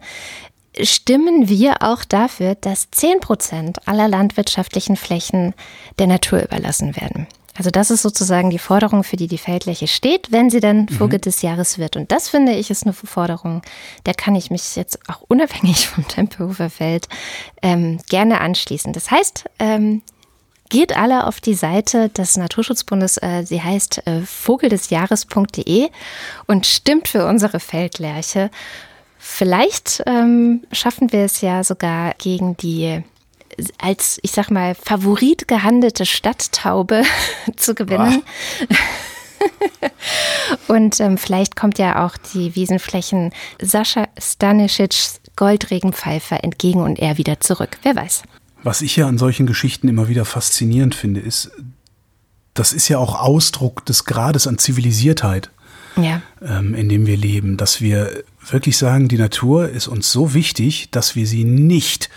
stimmen 0.82 1.48
wir 1.48 1.82
auch 1.82 2.04
dafür, 2.04 2.56
dass 2.56 2.92
10 2.92 3.20
Prozent 3.22 3.88
aller 3.88 4.08
landwirtschaftlichen 4.08 4.98
Flächen 4.98 5.54
der 6.00 6.08
Natur 6.08 6.44
überlassen 6.44 6.96
werden. 6.96 7.28
Also 7.58 7.70
das 7.72 7.90
ist 7.90 8.02
sozusagen 8.02 8.50
die 8.50 8.60
Forderung, 8.60 9.04
für 9.04 9.16
die 9.16 9.28
die 9.28 9.38
Feldfläche 9.38 9.88
steht, 9.88 10.32
wenn 10.32 10.50
sie 10.50 10.60
dann 10.60 10.90
Vogel 10.90 11.20
mhm. 11.20 11.22
des 11.22 11.42
Jahres 11.42 11.78
wird. 11.78 11.96
Und 11.96 12.12
das 12.12 12.30
finde 12.30 12.54
ich 12.54 12.70
ist 12.70 12.84
eine 12.84 12.94
Forderung, 12.94 13.62
der 14.06 14.14
kann 14.14 14.36
ich 14.36 14.52
mich 14.52 14.76
jetzt 14.76 15.00
auch 15.10 15.22
unabhängig 15.28 15.88
vom 15.90 16.08
Tempelhofer 16.08 16.70
Feld 16.70 17.08
ähm, 17.62 18.00
gerne 18.10 18.42
anschließen. 18.42 18.92
Das 18.92 19.10
heißt, 19.10 19.46
ähm, 19.60 20.02
geht 20.70 20.98
alle 20.98 21.28
auf 21.28 21.40
die 21.40 21.54
Seite 21.54 22.10
des 22.10 22.36
Naturschutzbundes, 22.36 23.18
äh, 23.22 23.44
sie 23.46 23.62
heißt 23.62 24.06
äh, 24.06 24.22
vogeldesjahres.de 24.22 25.90
und 26.48 26.66
stimmt 26.66 27.08
für 27.08 27.26
unsere 27.26 27.60
Feldlerche. 27.60 28.50
Vielleicht 29.18 30.04
ähm, 30.06 30.66
schaffen 30.72 31.12
wir 31.12 31.22
es 31.22 31.42
ja 31.42 31.64
sogar 31.64 32.14
gegen 32.18 32.58
die 32.58 33.02
als, 33.80 34.20
ich 34.22 34.32
sag 34.32 34.50
mal, 34.50 34.76
Favorit 34.76 35.48
gehandelte 35.48 36.06
Stadttaube 36.06 37.04
zu 37.56 37.76
gewinnen. 37.76 38.24
Und 40.68 41.00
ähm, 41.00 41.18
vielleicht 41.18 41.56
kommt 41.56 41.78
ja 41.78 42.06
auch 42.06 42.18
die 42.34 42.56
Wiesenflächen 42.56 43.32
Sascha 43.62 44.08
Stanisics 44.20 45.20
Goldregenpfeifer 45.36 46.44
entgegen 46.44 46.82
und 46.82 47.00
er 47.00 47.18
wieder 47.18 47.40
zurück. 47.40 47.78
Wer 47.84 47.96
weiß. 47.96 48.24
Was 48.64 48.82
ich 48.82 48.96
ja 48.96 49.08
an 49.08 49.18
solchen 49.18 49.46
Geschichten 49.46 49.88
immer 49.88 50.08
wieder 50.08 50.26
faszinierend 50.26 50.96
finde, 50.96 51.20
ist, 51.20 51.52
das 52.54 52.74
ist 52.74 52.88
ja 52.88 52.98
auch 52.98 53.20
Ausdruck 53.20 53.86
des 53.86 54.06
Grades 54.06 54.48
an 54.48 54.58
Zivilisiertheit, 54.58 55.52
ja. 55.98 56.22
ähm, 56.42 56.74
in 56.74 56.90
dem 56.90 57.06
wir 57.06 57.18
leben, 57.18 57.58
dass 57.58 57.82
wir 57.82 58.24
wirklich 58.50 58.78
sagen, 58.78 59.08
die 59.08 59.18
Natur 59.18 59.70
ist 59.70 59.88
uns 59.88 60.12
so 60.12 60.34
wichtig, 60.34 60.90
dass 60.92 61.16
wir 61.16 61.28
sie 61.28 61.44
nicht 61.44 62.10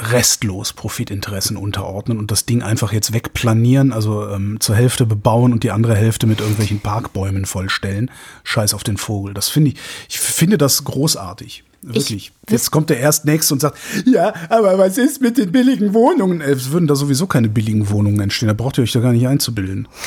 restlos 0.00 0.72
Profitinteressen 0.72 1.56
unterordnen 1.56 2.18
und 2.18 2.30
das 2.30 2.46
Ding 2.46 2.62
einfach 2.62 2.92
jetzt 2.92 3.12
wegplanieren, 3.12 3.92
also 3.92 4.28
ähm, 4.28 4.58
zur 4.60 4.74
Hälfte 4.74 5.06
bebauen 5.06 5.52
und 5.52 5.62
die 5.62 5.70
andere 5.70 5.94
Hälfte 5.94 6.26
mit 6.26 6.40
irgendwelchen 6.40 6.80
Parkbäumen 6.80 7.46
vollstellen. 7.46 8.10
Scheiß 8.44 8.74
auf 8.74 8.84
den 8.84 8.96
Vogel. 8.96 9.34
Das 9.34 9.48
finde 9.48 9.70
ich, 9.70 9.76
ich 10.08 10.20
finde 10.20 10.58
das 10.58 10.84
großartig. 10.84 11.64
Wirklich. 11.82 12.32
Ich, 12.46 12.52
jetzt 12.52 12.70
kommt 12.70 12.90
der 12.90 13.00
erst 13.00 13.24
nächste 13.24 13.54
und 13.54 13.60
sagt, 13.60 13.78
ja, 14.04 14.34
aber 14.50 14.78
was 14.78 14.98
ist 14.98 15.22
mit 15.22 15.38
den 15.38 15.50
billigen 15.50 15.94
Wohnungen? 15.94 16.42
Es 16.42 16.70
würden 16.70 16.86
da 16.86 16.94
sowieso 16.94 17.26
keine 17.26 17.48
billigen 17.48 17.88
Wohnungen 17.88 18.20
entstehen. 18.20 18.48
Da 18.48 18.54
braucht 18.54 18.78
ihr 18.78 18.82
euch 18.82 18.92
da 18.92 19.00
gar 19.00 19.12
nicht 19.12 19.26
einzubilden. 19.26 19.88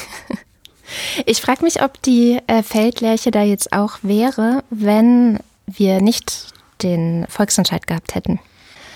Ich 1.26 1.42
frage 1.42 1.64
mich, 1.64 1.82
ob 1.82 2.00
die 2.04 2.38
äh, 2.46 2.62
Feldlerche 2.62 3.32
da 3.32 3.42
jetzt 3.42 3.74
auch 3.74 3.98
wäre, 4.04 4.64
wenn 4.70 5.40
wir 5.66 6.02
nicht 6.02 6.54
den 6.84 7.26
Volksentscheid 7.30 7.88
gehabt 7.88 8.14
hätten. 8.14 8.40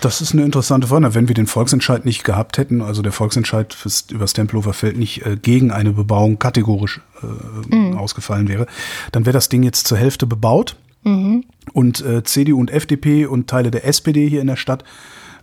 Das 0.00 0.20
ist 0.20 0.32
eine 0.32 0.44
interessante 0.44 0.86
Frage. 0.86 1.14
Wenn 1.14 1.28
wir 1.28 1.34
den 1.34 1.46
Volksentscheid 1.46 2.04
nicht 2.04 2.22
gehabt 2.22 2.58
hätten, 2.58 2.82
also 2.82 3.02
der 3.02 3.12
Volksentscheid 3.12 3.74
fürs, 3.74 4.06
über 4.10 4.20
das 4.20 4.32
Tempelhofer 4.32 4.72
Feld 4.72 4.96
nicht 4.96 5.26
äh, 5.26 5.36
gegen 5.36 5.70
eine 5.70 5.92
Bebauung 5.92 6.38
kategorisch 6.38 7.00
äh, 7.22 7.74
mhm. 7.74 7.98
ausgefallen 7.98 8.48
wäre, 8.48 8.66
dann 9.12 9.26
wäre 9.26 9.34
das 9.34 9.48
Ding 9.48 9.62
jetzt 9.62 9.86
zur 9.86 9.98
Hälfte 9.98 10.26
bebaut. 10.26 10.76
Mhm. 11.02 11.44
Und 11.72 12.04
äh, 12.04 12.22
CDU 12.22 12.58
und 12.58 12.70
FDP 12.70 13.26
und 13.26 13.48
Teile 13.48 13.70
der 13.70 13.86
SPD 13.86 14.28
hier 14.28 14.40
in 14.40 14.46
der 14.46 14.56
Stadt 14.56 14.84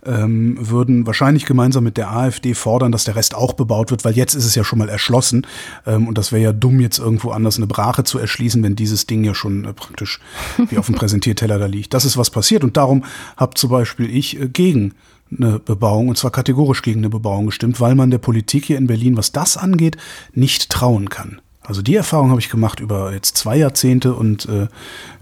ähm, 0.06 0.56
würden 0.60 1.06
wahrscheinlich 1.06 1.46
gemeinsam 1.46 1.84
mit 1.84 1.96
der 1.96 2.10
AfD 2.10 2.54
fordern, 2.54 2.92
dass 2.92 3.04
der 3.04 3.16
Rest 3.16 3.34
auch 3.34 3.52
bebaut 3.54 3.90
wird, 3.90 4.04
weil 4.04 4.14
jetzt 4.14 4.34
ist 4.34 4.44
es 4.44 4.54
ja 4.54 4.64
schon 4.64 4.78
mal 4.78 4.88
erschlossen. 4.88 5.46
Ähm, 5.86 6.08
und 6.08 6.16
das 6.16 6.32
wäre 6.32 6.42
ja 6.42 6.52
dumm, 6.52 6.80
jetzt 6.80 6.98
irgendwo 6.98 7.30
anders 7.30 7.56
eine 7.56 7.66
Brache 7.66 8.04
zu 8.04 8.18
erschließen, 8.18 8.62
wenn 8.62 8.76
dieses 8.76 9.06
Ding 9.06 9.24
ja 9.24 9.34
schon 9.34 9.64
äh, 9.64 9.72
praktisch 9.72 10.20
wie 10.68 10.78
auf 10.78 10.86
dem 10.86 10.94
Präsentierteller 10.96 11.58
da 11.58 11.66
liegt. 11.66 11.94
Das 11.94 12.04
ist 12.04 12.16
was 12.16 12.30
passiert. 12.30 12.64
Und 12.64 12.76
darum 12.76 13.04
habe 13.36 13.54
zum 13.54 13.70
Beispiel 13.70 14.14
ich 14.14 14.40
äh, 14.40 14.48
gegen 14.48 14.94
eine 15.36 15.58
Bebauung, 15.58 16.08
und 16.08 16.16
zwar 16.16 16.30
kategorisch 16.30 16.82
gegen 16.82 17.00
eine 17.00 17.10
Bebauung 17.10 17.46
gestimmt, 17.46 17.80
weil 17.80 17.96
man 17.96 18.10
der 18.10 18.18
Politik 18.18 18.64
hier 18.64 18.78
in 18.78 18.86
Berlin, 18.86 19.16
was 19.16 19.32
das 19.32 19.56
angeht, 19.56 19.96
nicht 20.34 20.70
trauen 20.70 21.08
kann. 21.08 21.40
Also 21.62 21.82
die 21.82 21.96
Erfahrung 21.96 22.30
habe 22.30 22.40
ich 22.40 22.48
gemacht 22.48 22.78
über 22.78 23.12
jetzt 23.12 23.36
zwei 23.36 23.56
Jahrzehnte 23.56 24.14
und 24.14 24.46
äh, 24.46 24.68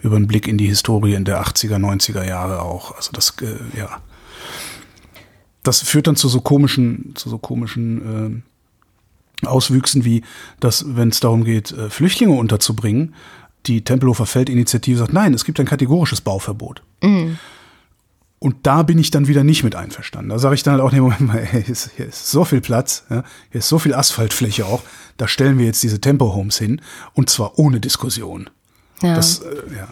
über 0.02 0.16
einen 0.16 0.26
Blick 0.26 0.46
in 0.46 0.58
die 0.58 0.66
Historie 0.66 1.14
in 1.14 1.24
der 1.24 1.42
80er, 1.42 1.76
90er 1.76 2.22
Jahre 2.22 2.60
auch. 2.60 2.94
Also 2.94 3.12
das, 3.12 3.34
äh, 3.40 3.78
ja 3.78 3.88
das 5.64 5.82
führt 5.82 6.06
dann 6.06 6.16
zu 6.16 6.28
so 6.28 6.40
komischen, 6.40 7.12
zu 7.16 7.28
so 7.28 7.38
komischen 7.38 8.42
äh, 9.42 9.46
Auswüchsen 9.46 10.04
wie, 10.04 10.22
dass, 10.60 10.84
wenn 10.96 11.08
es 11.08 11.20
darum 11.20 11.44
geht, 11.44 11.72
äh, 11.72 11.90
Flüchtlinge 11.90 12.34
unterzubringen, 12.34 13.14
die 13.66 13.82
Tempelhofer 13.82 14.26
Feldinitiative 14.26 14.98
sagt, 14.98 15.12
nein, 15.12 15.34
es 15.34 15.44
gibt 15.44 15.58
ein 15.58 15.66
kategorisches 15.66 16.20
Bauverbot. 16.20 16.82
Mhm. 17.02 17.38
Und 18.38 18.66
da 18.66 18.82
bin 18.82 18.98
ich 18.98 19.10
dann 19.10 19.26
wieder 19.26 19.42
nicht 19.42 19.64
mit 19.64 19.74
einverstanden. 19.74 20.28
Da 20.28 20.38
sage 20.38 20.54
ich 20.54 20.62
dann 20.62 20.74
halt 20.74 20.82
auch, 20.82 20.92
nee, 20.92 21.00
Moment 21.00 21.22
mal, 21.22 21.46
hier 21.50 21.66
ist, 21.66 21.92
hier 21.96 22.06
ist 22.06 22.30
so 22.30 22.44
viel 22.44 22.60
Platz, 22.60 23.04
ja, 23.08 23.24
hier 23.50 23.60
ist 23.60 23.68
so 23.68 23.78
viel 23.78 23.94
Asphaltfläche 23.94 24.66
auch, 24.66 24.82
da 25.16 25.26
stellen 25.28 25.58
wir 25.58 25.64
jetzt 25.64 25.82
diese 25.82 26.00
Tempo-Homes 26.00 26.58
hin 26.58 26.82
und 27.14 27.30
zwar 27.30 27.58
ohne 27.58 27.80
Diskussion. 27.80 28.50
Ja. 29.00 29.16
Das, 29.16 29.38
äh, 29.38 29.54
ja. 29.76 29.88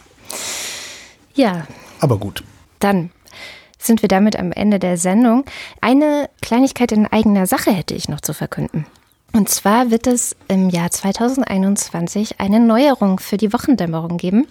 ja. 1.35 1.67
Aber 2.01 2.19
gut. 2.19 2.45
Dann 2.79 3.11
sind 3.87 4.03
wir 4.03 4.09
damit 4.09 4.39
am 4.39 4.53
Ende 4.53 4.79
der 4.79 4.97
Sendung. 4.97 5.45
Eine 5.81 6.29
Kleinigkeit 6.41 6.93
in 6.93 7.07
eigener 7.07 7.47
Sache 7.47 7.73
hätte 7.73 7.95
ich 7.95 8.09
noch 8.09 8.21
zu 8.21 8.33
verkünden. 8.35 8.87
Und 9.33 9.49
zwar 9.49 9.91
wird 9.91 10.07
es 10.07 10.37
im 10.49 10.69
Jahr 10.69 10.91
2021 10.91 12.39
eine 12.39 12.61
Neuerung 12.61 13.19
für 13.19 13.39
die 13.39 13.53
Wochendämmerung 13.53 14.19
geben. 14.19 14.47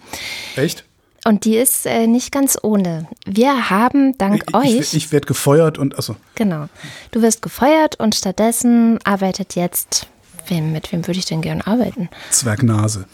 Echt? 0.56 0.86
Und 1.24 1.46
die 1.46 1.56
ist 1.56 1.86
äh, 1.86 2.08
nicht 2.08 2.32
ganz 2.32 2.58
ohne. 2.64 3.08
Wir 3.26 3.70
haben 3.70 4.18
dank 4.18 4.44
ich, 4.48 4.56
euch. 4.56 4.80
Ich, 4.80 4.94
ich 4.96 5.12
werde 5.12 5.28
gefeuert 5.28 5.78
und 5.78 5.98
achso. 5.98 6.16
Genau. 6.34 6.68
Du 7.12 7.22
wirst 7.22 7.44
gefeuert 7.44 8.00
und 8.00 8.16
stattdessen 8.16 8.98
arbeitet 9.04 9.56
jetzt. 9.56 10.08
Wem, 10.48 10.72
mit 10.72 10.92
wem 10.92 11.06
würde 11.06 11.20
ich 11.20 11.26
denn 11.26 11.42
gern 11.42 11.62
arbeiten? 11.62 12.10
Zwergnase. 12.32 13.06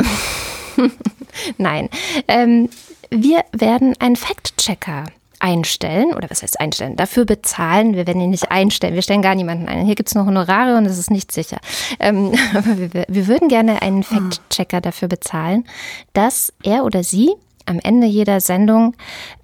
Nein. 1.57 1.89
Ähm, 2.29 2.69
wir 3.09 3.43
werden 3.51 3.93
einen 3.99 4.15
Fact-Checker 4.15 5.05
einstellen, 5.39 6.13
oder 6.13 6.29
was 6.29 6.43
heißt 6.43 6.59
einstellen, 6.59 6.95
dafür 6.95 7.25
bezahlen, 7.25 7.95
wir 7.95 8.07
werden 8.07 8.21
ihn 8.21 8.29
nicht 8.29 8.51
einstellen, 8.51 8.95
wir 8.95 9.01
stellen 9.01 9.21
gar 9.21 9.35
niemanden 9.35 9.67
ein. 9.67 9.85
Hier 9.85 9.95
gibt 9.95 10.09
es 10.09 10.15
nur 10.15 10.25
Honorare 10.25 10.77
und 10.77 10.85
es 10.85 10.97
ist 10.97 11.11
nicht 11.11 11.31
sicher. 11.31 11.57
Ähm, 11.99 12.33
aber 12.55 12.77
wir, 12.77 13.05
wir 13.07 13.27
würden 13.27 13.47
gerne 13.47 13.81
einen 13.81 14.03
Fact-Checker 14.03 14.81
dafür 14.81 15.07
bezahlen, 15.07 15.65
dass 16.13 16.53
er 16.63 16.83
oder 16.83 17.03
sie 17.03 17.33
am 17.65 17.79
Ende 17.79 18.07
jeder 18.07 18.39
Sendung 18.39 18.95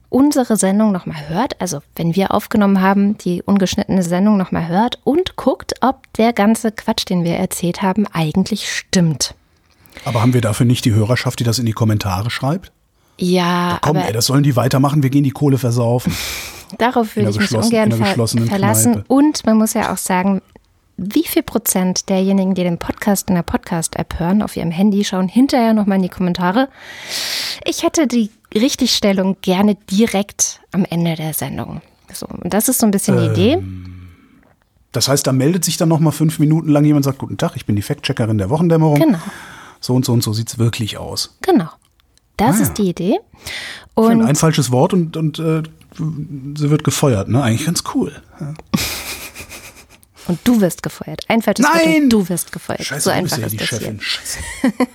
unsere 0.10 0.58
Sendung 0.58 0.92
nochmal 0.92 1.28
hört, 1.28 1.60
also 1.60 1.80
wenn 1.96 2.16
wir 2.16 2.32
aufgenommen 2.34 2.82
haben, 2.82 3.18
die 3.18 3.42
ungeschnittene 3.42 4.04
Sendung 4.04 4.38
nochmal 4.38 4.68
hört 4.68 5.00
und 5.04 5.38
guckt, 5.38 5.74
ob 5.82 6.02
der 6.14 6.34
ganze 6.34 6.72
Quatsch, 6.72 7.10
den 7.10 7.24
wir 7.24 7.36
erzählt 7.36 7.82
haben, 7.82 8.06
eigentlich 8.14 8.72
stimmt. 8.72 9.34
Aber 10.06 10.22
haben 10.22 10.34
wir 10.34 10.42
dafür 10.42 10.68
nicht 10.68 10.86
die 10.86 10.94
Hörerschaft, 10.94 11.40
die 11.40 11.44
das 11.44 11.58
in 11.58 11.66
die 11.66 11.74
Kommentare 11.74 12.30
schreibt? 12.30 12.72
Ja, 13.18 13.80
komm, 13.82 13.98
aber 13.98 14.08
ey, 14.08 14.14
das 14.14 14.26
sollen 14.26 14.44
die 14.44 14.56
weitermachen, 14.56 15.04
wir 15.04 15.10
gehen 15.10 15.24
die 15.24 15.32
Kohle 15.32 15.58
versaufen. 15.58 16.14
Darauf 16.78 17.16
würde 17.16 17.30
ich 17.30 17.40
mich 17.40 17.54
ungern 17.54 17.92
ver 17.92 18.06
verlassen. 18.08 18.48
Kneipe. 18.48 19.04
Und 19.08 19.46
man 19.46 19.58
muss 19.58 19.74
ja 19.74 19.94
auch 19.94 19.98
sagen, 19.98 20.42
wie 20.98 21.24
viel 21.24 21.44
Prozent 21.44 22.10
derjenigen, 22.10 22.56
die 22.56 22.64
den 22.64 22.78
Podcast 22.78 23.30
in 23.30 23.36
der 23.36 23.44
Podcast-App 23.44 24.20
hören, 24.20 24.42
auf 24.42 24.56
ihrem 24.56 24.72
Handy, 24.72 25.04
schauen 25.04 25.28
hinterher 25.28 25.74
nochmal 25.74 25.98
in 25.98 26.04
die 26.04 26.10
Kommentare. 26.10 26.70
Ich 27.66 27.84
hätte 27.84 28.08
die 28.08 28.30
Richtigstellung 28.54 29.38
gerne 29.42 29.76
direkt 29.90 30.62
am 30.72 30.86
Ende 30.86 31.16
der 31.16 31.34
Sendung. 31.34 31.82
So, 32.12 32.28
und 32.28 32.54
das 32.54 32.70
ist 32.70 32.80
so 32.80 32.86
ein 32.86 32.92
bisschen 32.92 33.18
die 33.18 33.26
ähm, 33.26 33.32
Idee. 33.32 33.64
Das 34.92 35.08
heißt, 35.08 35.26
da 35.26 35.32
meldet 35.32 35.66
sich 35.66 35.78
dann 35.78 35.90
nochmal 35.90 36.12
fünf 36.12 36.38
Minuten 36.38 36.70
lang 36.70 36.86
jemand 36.86 37.06
und 37.06 37.12
sagt, 37.12 37.18
guten 37.18 37.38
Tag, 37.38 37.54
ich 37.56 37.66
bin 37.66 37.76
die 37.76 37.82
Fact-Checkerin 37.82 38.38
der 38.38 38.52
Wochendämmerung. 38.52 39.00
Genau. 39.00 39.20
So 39.80 39.96
und 39.96 40.06
so 40.06 40.14
und 40.14 40.24
so 40.24 40.32
sieht 40.34 40.50
es 40.50 40.58
wirklich 40.60 40.98
aus. 40.98 41.38
Genau. 41.42 41.70
Das 42.38 42.60
ah, 42.60 42.64
ist 42.64 42.74
die 42.78 42.90
Idee. 42.90 43.20
Und 43.94 44.22
ein 44.24 44.36
falsches 44.36 44.72
Wort 44.72 44.94
und, 44.94 45.18
und 45.18 45.40
äh, 45.40 45.64
sie 45.96 46.70
wird 46.70 46.84
gefeuert, 46.84 47.28
ne? 47.28 47.44
Eigentlich 47.44 47.66
ganz 47.66 47.84
cool. 47.94 48.12
Ja. 48.40 48.54
Und 50.26 50.40
du 50.46 50.62
wirst 50.62 50.84
gefeuert. 50.84 51.26
Ein 51.28 51.42
falsches 51.42 51.66
Wort 51.66 51.76
Nein! 51.84 52.04
und 52.04 52.10
du 52.10 52.30
wirst 52.30 52.54
gefeuert. 52.54 52.86
Scheiße, 52.86 53.02
so 53.02 53.10
du 53.10 53.16
einfach 53.18 53.38
bist 53.38 53.42
ja 53.42 53.46
ist 53.46 53.52
die 53.52 53.58
das 53.58 53.68
Chefin. 53.68 53.94
hier. 53.96 54.02
Scheiße. 54.02 54.40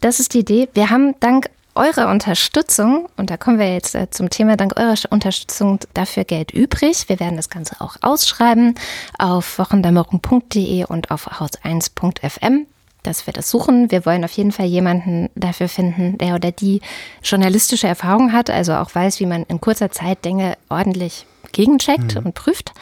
Das 0.00 0.20
ist 0.20 0.34
die 0.34 0.40
Idee. 0.40 0.68
Wir 0.74 0.90
haben 0.90 1.14
dank 1.20 1.48
eurer 1.74 2.10
Unterstützung, 2.10 3.08
und 3.16 3.30
da 3.30 3.36
kommen 3.36 3.58
wir 3.58 3.72
jetzt 3.72 3.94
äh, 3.94 4.10
zum 4.10 4.30
Thema, 4.30 4.56
dank 4.56 4.78
eurer 4.78 4.94
Unterstützung 5.10 5.78
dafür 5.94 6.24
Geld 6.24 6.52
übrig. 6.52 7.08
Wir 7.08 7.18
werden 7.20 7.36
das 7.36 7.48
Ganze 7.48 7.80
auch 7.80 7.96
ausschreiben 8.02 8.74
auf 9.18 9.58
wochendämmerung.de 9.58 10.84
und 10.84 11.10
auf 11.10 11.40
haus1.fm 11.40 12.66
dass 13.04 13.26
wir 13.26 13.32
das 13.32 13.48
suchen. 13.48 13.90
Wir 13.90 14.04
wollen 14.04 14.24
auf 14.24 14.32
jeden 14.32 14.52
Fall 14.52 14.66
jemanden 14.66 15.30
dafür 15.36 15.68
finden, 15.68 16.18
der 16.18 16.34
oder 16.34 16.50
die 16.50 16.80
journalistische 17.22 17.86
Erfahrung 17.86 18.32
hat, 18.32 18.50
also 18.50 18.74
auch 18.74 18.94
weiß, 18.94 19.20
wie 19.20 19.26
man 19.26 19.44
in 19.44 19.60
kurzer 19.60 19.90
Zeit 19.90 20.24
Dinge 20.24 20.56
ordentlich 20.68 21.26
gegencheckt 21.52 22.16
und 22.16 22.34
prüft. 22.34 22.72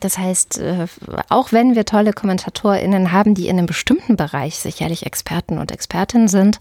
Das 0.00 0.16
heißt, 0.16 0.58
äh, 0.58 0.86
auch 1.28 1.52
wenn 1.52 1.74
wir 1.74 1.84
tolle 1.84 2.14
KommentatorInnen 2.14 3.12
haben, 3.12 3.34
die 3.34 3.48
in 3.48 3.58
einem 3.58 3.66
bestimmten 3.66 4.16
Bereich 4.16 4.56
sicherlich 4.56 5.04
Experten 5.04 5.58
und 5.58 5.70
Expertinnen 5.70 6.26
sind, 6.26 6.58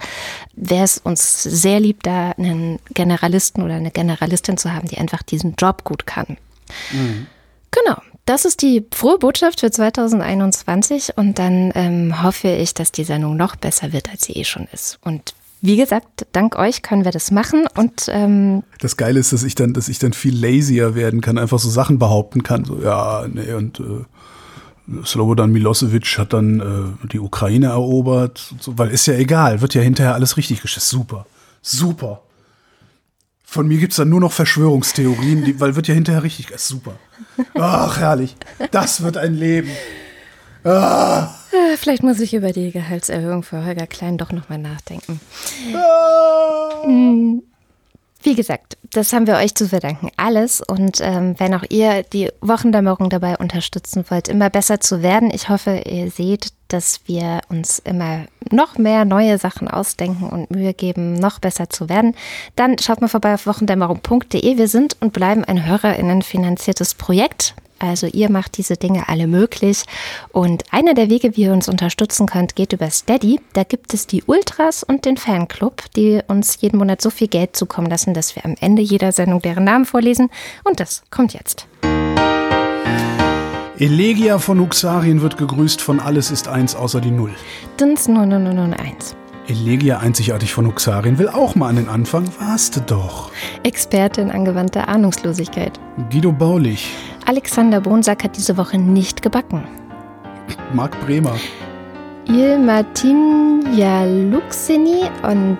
wäre 0.53 0.83
es 0.83 0.97
uns 0.97 1.41
sehr 1.43 1.79
lieb, 1.79 2.03
da 2.03 2.31
einen 2.31 2.79
Generalisten 2.93 3.63
oder 3.63 3.75
eine 3.75 3.91
Generalistin 3.91 4.57
zu 4.57 4.73
haben, 4.73 4.89
die 4.89 4.97
einfach 4.97 5.23
diesen 5.23 5.55
Job 5.55 5.85
gut 5.85 6.05
kann. 6.05 6.37
Genau. 7.71 7.97
Das 8.29 8.45
ist 8.45 8.61
die 8.61 8.85
frohe 8.93 9.17
Botschaft 9.17 9.61
für 9.61 9.71
2021 9.71 11.13
und 11.15 11.39
dann 11.39 11.71
ähm, 11.73 12.21
hoffe 12.21 12.47
ich, 12.49 12.75
dass 12.75 12.91
die 12.91 13.03
Sendung 13.03 13.35
noch 13.35 13.55
besser 13.55 13.91
wird, 13.91 14.07
als 14.11 14.25
sie 14.25 14.33
eh 14.33 14.43
schon 14.43 14.67
ist. 14.71 14.99
Und 15.03 15.33
wie 15.61 15.77
gesagt, 15.77 16.27
dank 16.31 16.55
euch 16.55 16.83
können 16.83 17.05
wir 17.05 17.11
das 17.11 17.31
machen 17.31 17.65
und 17.75 18.05
ähm, 18.07 18.61
Das 18.81 18.97
Geile 18.97 19.19
ist, 19.19 19.33
dass 19.33 19.41
ich 19.41 19.55
dann, 19.55 19.73
dass 19.73 19.89
ich 19.89 19.97
dann 19.97 20.13
viel 20.13 20.35
lazier 20.35 20.93
werden 20.93 21.21
kann, 21.21 21.39
einfach 21.39 21.57
so 21.57 21.71
Sachen 21.71 21.97
behaupten 21.97 22.43
kann. 22.43 22.65
So, 22.65 22.79
ja, 22.83 23.25
nee, 23.33 23.51
und 23.51 23.79
äh, 23.79 25.03
Slobodan 25.07 25.51
Milosevic 25.51 26.19
hat 26.19 26.31
dann 26.31 26.59
äh, 26.59 27.07
die 27.07 27.19
Ukraine 27.19 27.69
erobert, 27.69 28.53
so, 28.59 28.77
weil 28.77 28.91
ist 28.91 29.07
ja 29.07 29.15
egal, 29.15 29.61
wird 29.61 29.73
ja 29.73 29.81
hinterher 29.81 30.13
alles 30.13 30.37
richtig 30.37 30.61
gestellt. 30.61 30.85
Super. 30.85 31.25
Super. 31.63 32.21
Von 33.49 33.67
mir 33.67 33.79
gibt's 33.79 33.95
dann 33.95 34.09
nur 34.09 34.19
noch 34.19 34.31
Verschwörungstheorien, 34.31 35.43
die, 35.43 35.59
weil 35.59 35.75
wird 35.75 35.87
ja 35.87 35.95
hinterher 35.95 36.21
richtig. 36.21 36.51
Ist 36.51 36.67
super. 36.67 36.99
Ach, 37.55 37.97
herrlich. 37.97 38.35
Das 38.69 39.01
wird 39.01 39.17
ein 39.17 39.33
Leben. 39.33 39.71
äh, 41.51 41.75
vielleicht 41.77 42.03
muss 42.03 42.19
ich 42.19 42.35
über 42.35 42.51
die 42.51 42.71
Gehaltserhöhung 42.71 43.41
für 43.41 43.65
Holger 43.65 43.87
Klein 43.87 44.19
doch 44.19 44.31
nochmal 44.31 44.59
nachdenken. 44.59 45.19
Wie 48.21 48.35
gesagt, 48.35 48.77
das 48.91 49.13
haben 49.13 49.27
wir 49.27 49.35
euch 49.35 49.55
zu 49.55 49.69
verdanken, 49.69 50.09
alles. 50.17 50.61
Und 50.61 50.99
ähm, 51.01 51.35
wenn 51.37 51.53
auch 51.53 51.63
ihr 51.69 52.03
die 52.03 52.29
Wochendämmerung 52.41 53.09
dabei 53.09 53.37
unterstützen 53.37 54.03
wollt, 54.09 54.27
immer 54.27 54.49
besser 54.49 54.81
zu 54.81 55.01
werden, 55.01 55.31
ich 55.33 55.47
hoffe, 55.47 55.83
ihr 55.85 56.11
seht, 56.11 56.49
dass 56.67 57.01
wir 57.05 57.39
uns 57.47 57.79
immer 57.79 58.25
noch 58.51 58.77
mehr 58.77 59.05
neue 59.05 59.37
Sachen 59.37 59.69
ausdenken 59.69 60.29
und 60.29 60.51
Mühe 60.51 60.73
geben, 60.73 61.13
noch 61.13 61.39
besser 61.39 61.69
zu 61.69 61.87
werden, 61.87 62.13
dann 62.57 62.77
schaut 62.77 62.99
mal 62.99 63.07
vorbei 63.07 63.33
auf 63.33 63.47
wochendämmerung.de. 63.47 64.57
Wir 64.57 64.67
sind 64.67 64.97
und 64.99 65.13
bleiben 65.13 65.45
ein 65.45 65.65
HörerInnen 65.65 66.21
finanziertes 66.21 66.95
Projekt. 66.95 67.55
Also 67.79 68.07
ihr 68.07 68.29
macht 68.29 68.57
diese 68.57 68.75
Dinge 68.75 69.09
alle 69.09 69.27
möglich. 69.27 69.83
Und 70.31 70.63
einer 70.71 70.93
der 70.93 71.09
Wege, 71.09 71.35
wie 71.35 71.43
ihr 71.43 71.53
uns 71.53 71.67
unterstützen 71.67 72.27
könnt, 72.27 72.55
geht 72.55 72.73
über 72.73 72.89
Steady. 72.89 73.39
Da 73.53 73.63
gibt 73.63 73.93
es 73.93 74.07
die 74.07 74.23
Ultras 74.23 74.83
und 74.83 75.05
den 75.05 75.17
Fanclub, 75.17 75.83
die 75.95 76.19
uns 76.27 76.59
jeden 76.61 76.77
Monat 76.77 77.01
so 77.01 77.09
viel 77.09 77.27
Geld 77.27 77.55
zukommen 77.55 77.89
lassen, 77.89 78.13
dass 78.13 78.35
wir 78.35 78.45
am 78.45 78.55
Ende 78.59 78.81
jeder 78.81 79.11
Sendung 79.11 79.41
deren 79.41 79.63
Namen 79.63 79.85
vorlesen. 79.85 80.29
Und 80.63 80.79
das 80.79 81.03
kommt 81.09 81.33
jetzt. 81.33 81.67
Elegia 83.79 84.39
von 84.39 84.59
Uxarien 84.59 85.21
wird 85.21 85.37
gegrüßt 85.37 85.81
von 85.81 86.01
Alles 86.01 86.31
ist 86.31 86.49
eins 86.49 86.75
außer 86.75 86.99
die 86.99 87.11
Null. 87.11 87.33
Dins 87.79 88.09
0001. 88.09 89.15
Elegia 89.49 89.97
einzigartig 89.97 90.53
von 90.53 90.67
Uxarien 90.67 91.17
will 91.17 91.27
auch 91.27 91.55
mal 91.55 91.69
an 91.69 91.77
den 91.77 91.89
Anfang. 91.89 92.29
Warste 92.39 92.81
doch. 92.81 93.31
Experte 93.63 94.21
in 94.21 94.29
angewandter 94.29 94.87
Ahnungslosigkeit. 94.87 95.79
Guido 96.11 96.31
Baulich, 96.31 96.93
Alexander 97.25 97.81
Bonsack 97.81 98.23
hat 98.23 98.37
diese 98.37 98.57
Woche 98.57 98.77
nicht 98.77 99.23
gebacken. 99.23 99.63
Marc 100.73 100.99
Bremer, 101.05 101.35
Il 102.27 102.59
Martin 102.59 103.63
Jaluxeni 103.75 105.09
und 105.23 105.57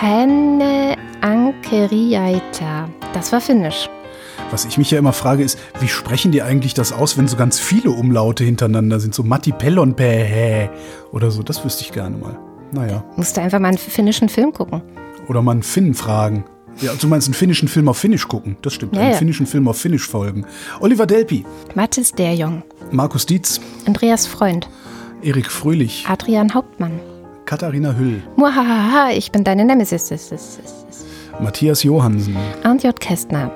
Henne 0.00 0.96
Ankeriaita. 1.22 2.90
Das 3.14 3.32
war 3.32 3.40
Finnisch. 3.40 3.88
Was 4.50 4.66
ich 4.66 4.76
mich 4.76 4.90
ja 4.90 4.98
immer 4.98 5.14
frage, 5.14 5.42
ist, 5.42 5.58
wie 5.80 5.88
sprechen 5.88 6.30
die 6.32 6.42
eigentlich 6.42 6.74
das 6.74 6.92
aus, 6.92 7.16
wenn 7.16 7.28
so 7.28 7.36
ganz 7.36 7.58
viele 7.58 7.90
Umlaute 7.90 8.44
hintereinander 8.44 9.00
sind? 9.00 9.14
So 9.14 9.22
Matti 9.22 9.52
Pellon 9.52 9.94
Pähä 9.96 10.68
oder 11.12 11.30
so, 11.30 11.42
das 11.42 11.64
wüsste 11.64 11.84
ich 11.84 11.92
gerne 11.92 12.18
mal. 12.18 12.49
Naja. 12.72 13.04
Musst 13.16 13.36
du 13.36 13.40
einfach 13.40 13.58
mal 13.58 13.68
einen 13.68 13.78
finnischen 13.78 14.28
Film 14.28 14.52
gucken. 14.52 14.82
Oder 15.28 15.42
mal 15.42 15.52
einen 15.52 15.62
Finn 15.62 15.94
fragen. 15.94 16.44
Ja, 16.80 16.92
du 16.94 17.08
meinst 17.08 17.26
einen 17.26 17.34
finnischen 17.34 17.68
Film 17.68 17.88
auf 17.88 17.98
Finnisch 17.98 18.26
gucken. 18.26 18.56
Das 18.62 18.74
stimmt. 18.74 18.94
Ja, 18.94 19.02
einen 19.02 19.12
ja. 19.12 19.16
finnischen 19.16 19.46
Film 19.46 19.68
auf 19.68 19.78
Finnisch 19.78 20.06
folgen. 20.06 20.46
Oliver 20.80 21.06
Delpi, 21.06 21.44
Mathis 21.74 22.12
Derjong, 22.12 22.62
Markus 22.90 23.26
Dietz, 23.26 23.60
Andreas 23.86 24.26
Freund, 24.26 24.68
Erik 25.22 25.50
Fröhlich, 25.50 26.06
Adrian 26.08 26.54
Hauptmann. 26.54 26.92
Katharina 27.44 27.94
Hüll, 27.96 28.22
Muhahaha, 28.36 29.10
ich 29.10 29.30
bin 29.32 29.44
deine 29.44 29.64
Nemesis. 29.64 30.10
Matthias 31.40 31.82
Johansen. 31.82 32.36
Arndt 32.62 32.84
J. 32.84 32.98
Kästner. 32.98 33.50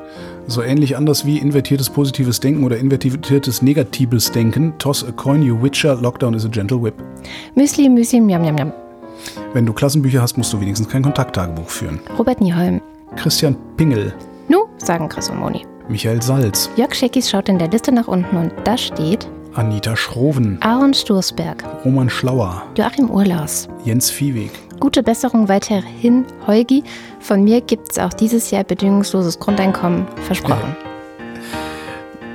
So 0.47 0.63
ähnlich 0.63 0.97
anders 0.97 1.25
wie 1.25 1.39
invertiertes 1.39 1.89
positives 1.89 2.41
Denken 2.41 2.65
oder 2.65 2.77
invertiertes 2.77 3.63
negatives 3.63 4.31
Denken. 4.31 4.75
Toss 4.79 5.03
a 5.03 5.13
coin, 5.13 5.43
you 5.43 5.61
witcher, 5.63 5.95
Lockdown 5.95 6.35
is 6.35 6.45
a 6.45 6.49
gentle 6.49 6.83
whip. 6.83 6.95
Müsli, 7.55 7.89
Müsli, 7.89 8.21
Miam, 8.21 8.43
Miam, 8.43 8.55
Miam. 8.55 8.73
Wenn 9.53 9.67
du 9.67 9.73
Klassenbücher 9.73 10.23
hast, 10.23 10.37
musst 10.37 10.53
du 10.53 10.61
wenigstens 10.61 10.89
kein 10.89 11.03
Kontakttagebuch 11.03 11.69
führen. 11.69 12.01
Robert 12.19 12.41
Nieholm. 12.41 12.81
Christian 13.17 13.57
Pingel, 13.77 14.13
Nu, 14.49 14.65
sagen 14.79 15.09
Chris 15.09 15.31
und 15.31 15.39
Moni. 15.39 15.65
Michael 15.89 16.21
Salz, 16.23 16.71
Jörg 16.77 16.95
Scheckis 16.95 17.31
schaut 17.31 17.49
in 17.49 17.59
der 17.59 17.69
Liste 17.69 17.93
nach 17.93 18.09
unten 18.09 18.37
und 18.37 18.53
da 18.65 18.77
steht 18.77 19.29
Anita 19.55 19.95
Schroven, 19.95 20.59
Aaron 20.63 20.93
Sturzberg, 20.95 21.63
Roman 21.85 22.11
Schlauer, 22.11 22.63
Joachim 22.77 23.09
Urlaus. 23.11 23.69
Jens 23.85 24.11
Viehweg, 24.11 24.51
Gute 24.81 25.03
Besserung 25.03 25.49
weiterhin, 25.49 26.25
Holgi. 26.47 26.83
Von 27.21 27.45
mir 27.45 27.61
gibt 27.61 27.93
es 27.93 27.99
auch 27.99 28.13
dieses 28.13 28.51
Jahr 28.51 28.65
bedingungsloses 28.65 29.39
Grundeinkommen. 29.39 30.07
Versprochen. 30.27 30.75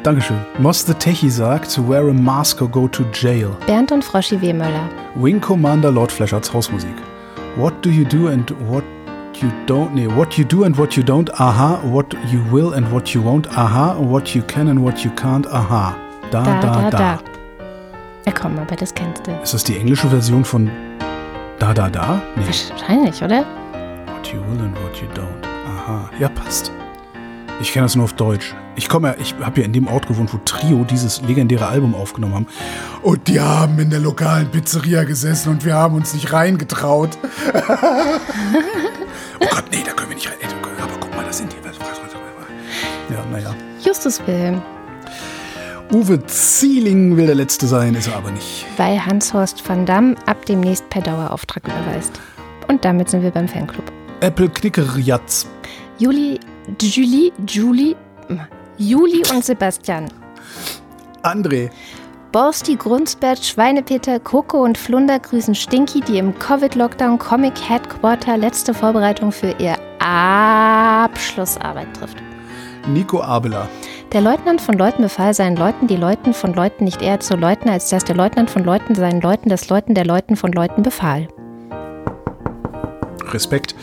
Dankeschön. 0.03 0.37
Moss 0.59 0.85
the 0.85 0.93
Techie 0.93 1.29
sagt, 1.29 1.73
to 1.75 1.81
wear 1.87 2.07
a 2.09 2.13
mask 2.13 2.61
or 2.61 2.69
go 2.69 2.87
to 2.87 3.03
jail. 3.13 3.49
Bernd 3.67 3.91
und 3.91 4.03
Froschi 4.03 4.39
Wehmöller. 4.41 4.89
Wing 5.15 5.41
Commander 5.41 5.91
Lord 5.91 6.11
Fleschards 6.11 6.53
Hausmusik. 6.53 6.93
What 7.57 7.73
do 7.83 7.89
you 7.89 8.05
do 8.05 8.27
and 8.29 8.49
what 8.69 8.83
you 9.41 9.49
don't? 9.67 9.93
Nee, 9.93 10.07
what 10.07 10.37
you 10.37 10.45
do 10.45 10.63
and 10.63 10.77
what 10.77 10.95
you 10.95 11.03
don't, 11.03 11.29
aha. 11.39 11.79
What 11.83 12.13
you 12.31 12.39
will 12.51 12.73
and 12.73 12.89
what 12.93 13.09
you 13.13 13.21
won't, 13.21 13.47
aha. 13.57 13.95
What 13.99 14.33
you 14.35 14.41
can 14.43 14.69
and 14.69 14.79
what 14.83 15.03
you 15.03 15.11
can't, 15.15 15.45
aha. 15.47 15.95
Da, 16.31 16.43
Da, 16.43 16.61
da, 16.61 16.61
da. 16.61 16.89
da, 16.89 16.97
da. 16.97 17.19
Ja, 18.25 18.31
komm, 18.39 18.57
aber 18.59 18.75
das 18.75 18.93
kennst 18.93 19.25
du. 19.27 19.31
Ist 19.43 19.53
das 19.53 19.63
die 19.63 19.77
englische 19.77 20.07
Version 20.07 20.45
von 20.45 20.69
Da, 21.59 21.73
da, 21.73 21.89
da? 21.89 22.21
Nee. 22.37 22.43
Wahrscheinlich, 22.45 23.21
oder? 23.21 23.39
What 24.07 24.27
you 24.31 24.39
will 24.49 24.61
and 24.63 24.75
what 24.81 24.95
you 25.01 25.07
don't. 25.13 25.45
Aha. 25.67 26.09
Ja, 26.19 26.29
passt. 26.29 26.71
Ich 27.61 27.73
kenne 27.73 27.85
das 27.85 27.95
nur 27.95 28.05
auf 28.05 28.13
Deutsch. 28.13 28.55
Ich 28.75 28.87
komme 28.87 29.09
ja, 29.09 29.15
ich 29.19 29.35
habe 29.41 29.59
ja 29.59 29.65
in 29.65 29.73
dem 29.73 29.87
Ort 29.87 30.07
gewohnt, 30.07 30.33
wo 30.33 30.39
Trio 30.45 30.85
dieses 30.85 31.21
legendäre 31.21 31.67
Album 31.67 31.93
aufgenommen 31.93 32.35
haben. 32.35 32.47
Und 33.01 33.27
die 33.27 33.39
haben 33.39 33.77
in 33.79 33.89
der 33.89 33.99
lokalen 33.99 34.49
Pizzeria 34.49 35.03
gesessen 35.03 35.49
und 35.49 35.65
wir 35.65 35.75
haben 35.75 35.95
uns 35.95 36.13
nicht 36.13 36.31
reingetraut. 36.31 37.17
oh 39.39 39.45
Gott, 39.49 39.65
nee, 39.71 39.83
da 39.85 39.91
können 39.91 40.09
wir 40.09 40.15
nicht 40.15 40.29
rein. 40.29 40.35
Aber 40.81 40.93
guck 40.99 41.15
mal, 41.15 41.25
das 41.25 41.39
sind 41.39 41.51
die. 41.51 41.59
Ja, 43.13 43.25
naja. 43.31 43.55
Justus 43.83 44.21
Wilhelm. 44.27 44.61
Uwe 45.91 46.23
Zieling 46.27 47.17
will 47.17 47.25
der 47.25 47.35
Letzte 47.35 47.65
sein, 47.65 47.95
ist 47.95 48.07
er 48.07 48.17
aber 48.17 48.29
nicht. 48.29 48.67
Weil 48.77 49.03
Hans-Horst 49.03 49.67
van 49.67 49.87
Damme 49.87 50.15
ab 50.27 50.45
demnächst 50.45 50.87
per 50.91 51.01
Dauerauftrag 51.01 51.63
überweist. 51.63 52.21
Und 52.67 52.85
damit 52.85 53.09
sind 53.09 53.23
wir 53.23 53.31
beim 53.31 53.47
Fanclub. 53.47 53.91
Apple 54.19 54.49
Knickerjatz. 54.49 55.47
Juli, 55.97 56.39
Julie, 56.77 57.31
Julie, 57.47 57.95
Juli 58.77 59.23
und 59.33 59.43
Sebastian. 59.43 60.05
André. 61.23 61.69
Borsti, 62.31 62.75
Grunsbert, 62.75 63.43
Schweinepeter, 63.43 64.19
Coco 64.19 64.63
und 64.63 64.77
Flunder 64.77 65.17
grüßen 65.17 65.55
Stinky, 65.55 66.01
die 66.01 66.19
im 66.19 66.37
Covid-Lockdown 66.37 67.17
Comic 67.17 67.53
Headquarter 67.67 68.37
letzte 68.37 68.75
Vorbereitung 68.75 69.31
für 69.31 69.55
ihr 69.57 69.75
Abschlussarbeit 69.99 71.87
trifft. 71.95 72.17
Nico 72.87 73.21
Abela. 73.21 73.67
Der 74.13 74.21
Leutnant 74.21 74.61
von 74.61 74.75
Leuten 74.75 75.01
befahl 75.01 75.33
seinen 75.33 75.57
Leuten, 75.57 75.87
die 75.87 75.95
Leuten 75.95 76.33
von 76.33 76.53
Leuten 76.53 76.83
nicht 76.83 77.01
eher 77.01 77.19
zu 77.19 77.35
läuten, 77.35 77.69
als 77.69 77.89
dass 77.89 78.05
der 78.05 78.15
Leutnant 78.15 78.49
von 78.49 78.63
Leuten 78.63 78.93
seinen 78.95 79.21
Leuten 79.21 79.49
das 79.49 79.69
Leuten 79.69 79.95
der 79.95 80.05
Leuten 80.05 80.35
von 80.35 80.51
Leuten 80.51 80.83
befahl. 80.83 81.27
Respekt. 83.33 83.75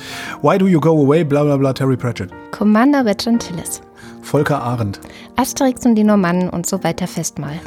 Why 0.43 0.59
do 0.59 0.67
you 0.67 0.81
go 0.81 0.91
away? 0.91 1.25
Bla 1.25 1.45
bla 1.45 1.57
bla. 1.57 1.73
Terry 1.73 1.97
Pratchett. 1.97 2.31
Commander 2.53 3.05
Wedge 3.05 3.29
Antilles. 3.29 3.81
Volker 4.23 4.61
Arendt. 4.61 5.01
Asterix 5.37 5.87
und 5.87 5.95
die 5.95 6.05
Normannen 6.05 6.49
und 6.51 6.67
so 6.67 6.83
weiter 6.83 7.07
Festmahl. 7.07 7.61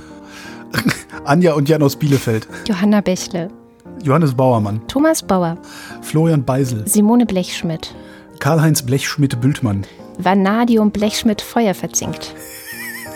Anja 1.26 1.53
und 1.53 1.69
Jan 1.69 1.81
aus 1.84 1.95
Bielefeld. 1.95 2.47
Johanna 2.68 3.01
Bächle, 3.01 3.49
Johannes 4.03 4.34
Bauermann. 4.34 4.81
Thomas 4.88 5.23
Bauer, 5.23 5.57
Florian 6.01 6.43
Beisel. 6.43 6.88
Simone 6.88 7.26
Blechschmidt, 7.26 7.93
Karl-Heinz 8.39 8.84
Blechschmidt-Bültmann. 8.84 9.85
Vanadium 10.18 10.91
Blechschmidt 10.91 11.41
Feuer 11.41 11.73
verzinkt, 11.73 12.34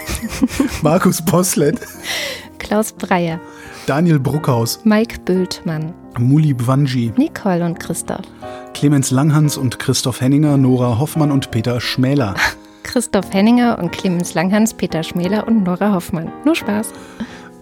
Markus 0.82 1.22
Boslett. 1.24 1.80
Klaus 2.60 2.94
Breyer, 2.94 3.40
Daniel 3.86 4.18
Bruckhaus. 4.18 4.80
Mike 4.86 5.20
Bültmann, 5.26 5.94
Muli 6.18 6.54
Bwanji. 6.54 7.12
Nicole 7.18 7.66
und 7.66 7.82
Christoph, 7.82 8.22
Clemens 8.74 9.12
Langhans 9.12 9.58
und 9.58 9.78
Christoph 9.78 10.22
Henninger. 10.22 10.56
Nora 10.56 11.00
Hoffmann 11.00 11.32
und 11.32 11.52
Peter 11.52 11.82
Schmäler. 11.82 12.34
Christoph 12.84 13.34
Henninger 13.34 13.78
und 13.80 13.92
Clemens 13.92 14.36
Langhans, 14.36 14.74
Peter 14.74 15.04
Schmäler 15.04 15.46
und 15.48 15.64
Nora 15.64 15.94
Hoffmann. 15.94 16.32
Nur 16.46 16.56
Spaß. 16.56 16.94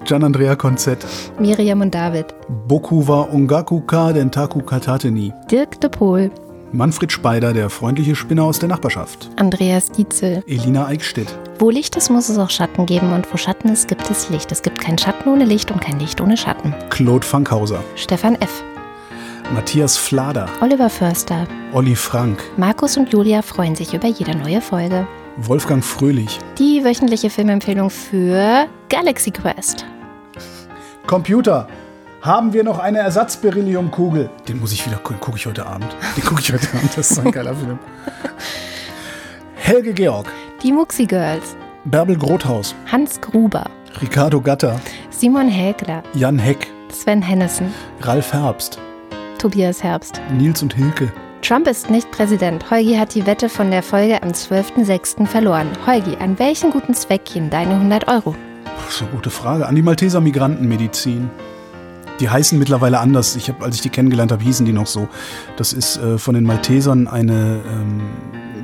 Gian-Andrea 0.03 0.55
Konzett. 0.55 1.05
Miriam 1.39 1.81
und 1.81 1.93
David, 1.93 2.27
Boku 2.67 3.07
wa 3.07 3.27
Ongaku 3.31 3.81
ka 3.81 4.11
Dentaku 4.11 4.61
katateni. 4.61 5.33
Dirk 5.49 5.79
de 5.81 5.89
Pohl, 5.89 6.31
Manfred 6.73 7.11
Speider, 7.11 7.51
der 7.51 7.69
freundliche 7.69 8.15
Spinner 8.15 8.43
aus 8.43 8.59
der 8.59 8.69
Nachbarschaft. 8.69 9.29
Andreas 9.35 9.91
Dietzel. 9.91 10.41
Elina 10.47 10.87
Eickstedt. 10.87 11.27
Wo 11.59 11.69
Licht 11.69 11.97
ist, 11.97 12.09
muss 12.09 12.29
es 12.29 12.37
auch 12.37 12.49
Schatten 12.49 12.85
geben 12.85 13.11
und 13.11 13.31
wo 13.31 13.37
Schatten 13.37 13.69
ist, 13.69 13.89
gibt 13.89 14.09
es 14.09 14.29
Licht. 14.29 14.51
Es 14.53 14.61
gibt 14.61 14.79
kein 14.79 14.97
Schatten 14.97 15.29
ohne 15.29 15.43
Licht 15.43 15.69
und 15.69 15.81
kein 15.81 15.99
Licht 15.99 16.21
ohne 16.21 16.37
Schatten. 16.37 16.73
Claude 16.89 17.25
Fankhauser. 17.25 17.83
Stefan 17.95 18.35
F., 18.35 18.63
Matthias 19.53 19.97
Flader. 19.97 20.47
Oliver 20.61 20.89
Förster, 20.89 21.45
Olli 21.73 21.93
Frank. 21.93 22.41
Markus 22.55 22.95
und 22.95 23.11
Julia 23.11 23.41
freuen 23.41 23.75
sich 23.75 23.93
über 23.93 24.07
jede 24.07 24.37
neue 24.37 24.61
Folge. 24.61 25.05
Wolfgang 25.35 25.83
Fröhlich. 25.83 26.39
Die 26.57 26.85
wöchentliche 26.85 27.29
Filmempfehlung 27.29 27.89
für 27.89 28.67
Galaxy 28.87 29.31
Quest. 29.31 29.85
Computer. 31.05 31.67
Haben 32.21 32.53
wir 32.53 32.63
noch 32.63 32.77
eine 32.77 32.99
Ersatzberylliumkugel? 32.99 34.29
Den 34.47 34.59
muss 34.59 34.71
ich 34.71 34.85
wieder 34.85 34.97
gucke 34.97 35.37
ich 35.37 35.47
heute 35.47 35.65
Abend. 35.65 35.87
Den 36.15 36.23
gucke 36.23 36.41
ich 36.41 36.53
heute 36.53 36.67
Abend. 36.77 36.95
Das 36.95 37.09
ist 37.09 37.15
so 37.15 37.21
ein 37.21 37.31
geiler 37.31 37.55
Film. 37.55 37.79
Helge 39.55 39.91
Georg. 39.91 40.27
Die 40.61 40.71
Muxi 40.71 41.07
Girls. 41.07 41.55
Bärbel 41.85 42.15
Grothaus. 42.15 42.75
Hans 42.91 43.19
Gruber. 43.19 43.63
Ricardo 43.99 44.39
Gatter. 44.39 44.79
Simon 45.09 45.47
Hägler. 45.47 46.03
Jan 46.13 46.37
Heck. 46.37 46.67
Sven 46.91 47.23
Hennissen. 47.23 47.73
Ralf 48.01 48.33
Herbst. 48.33 48.77
Tobias 49.39 49.81
Herbst. 49.81 50.21
Nils 50.37 50.61
und 50.61 50.75
Hilke. 50.75 51.11
Trump 51.41 51.67
ist 51.67 51.89
nicht 51.89 52.11
Präsident. 52.11 52.69
Holgi 52.69 52.97
hat 52.97 53.15
die 53.15 53.25
Wette 53.25 53.49
von 53.49 53.71
der 53.71 53.81
Folge 53.81 54.21
am 54.21 54.29
12.06. 54.29 55.25
verloren. 55.25 55.69
Holgi, 55.87 56.17
an 56.17 56.37
welchen 56.37 56.69
guten 56.69 56.93
Zweck 56.93 57.25
gehen 57.25 57.49
deine 57.49 57.73
100 57.73 58.07
Euro? 58.07 58.35
Das 58.85 58.93
ist 58.93 59.01
eine 59.01 59.09
gute 59.09 59.31
Frage. 59.31 59.65
An 59.65 59.75
die 59.75 59.81
Malteser 59.81 60.21
Migrantenmedizin. 60.21 61.31
Die 62.21 62.29
heißen 62.29 62.57
mittlerweile 62.57 62.99
anders. 62.99 63.35
Ich 63.35 63.49
hab, 63.49 63.63
als 63.63 63.75
ich 63.75 63.81
die 63.81 63.89
kennengelernt 63.89 64.31
habe, 64.31 64.43
hießen 64.43 64.65
die 64.65 64.73
noch 64.73 64.85
so. 64.85 65.09
Das 65.57 65.73
ist 65.73 65.97
äh, 65.97 66.17
von 66.19 66.35
den 66.35 66.45
Maltesern 66.45 67.07
eine 67.07 67.59
ähm, 67.67 68.01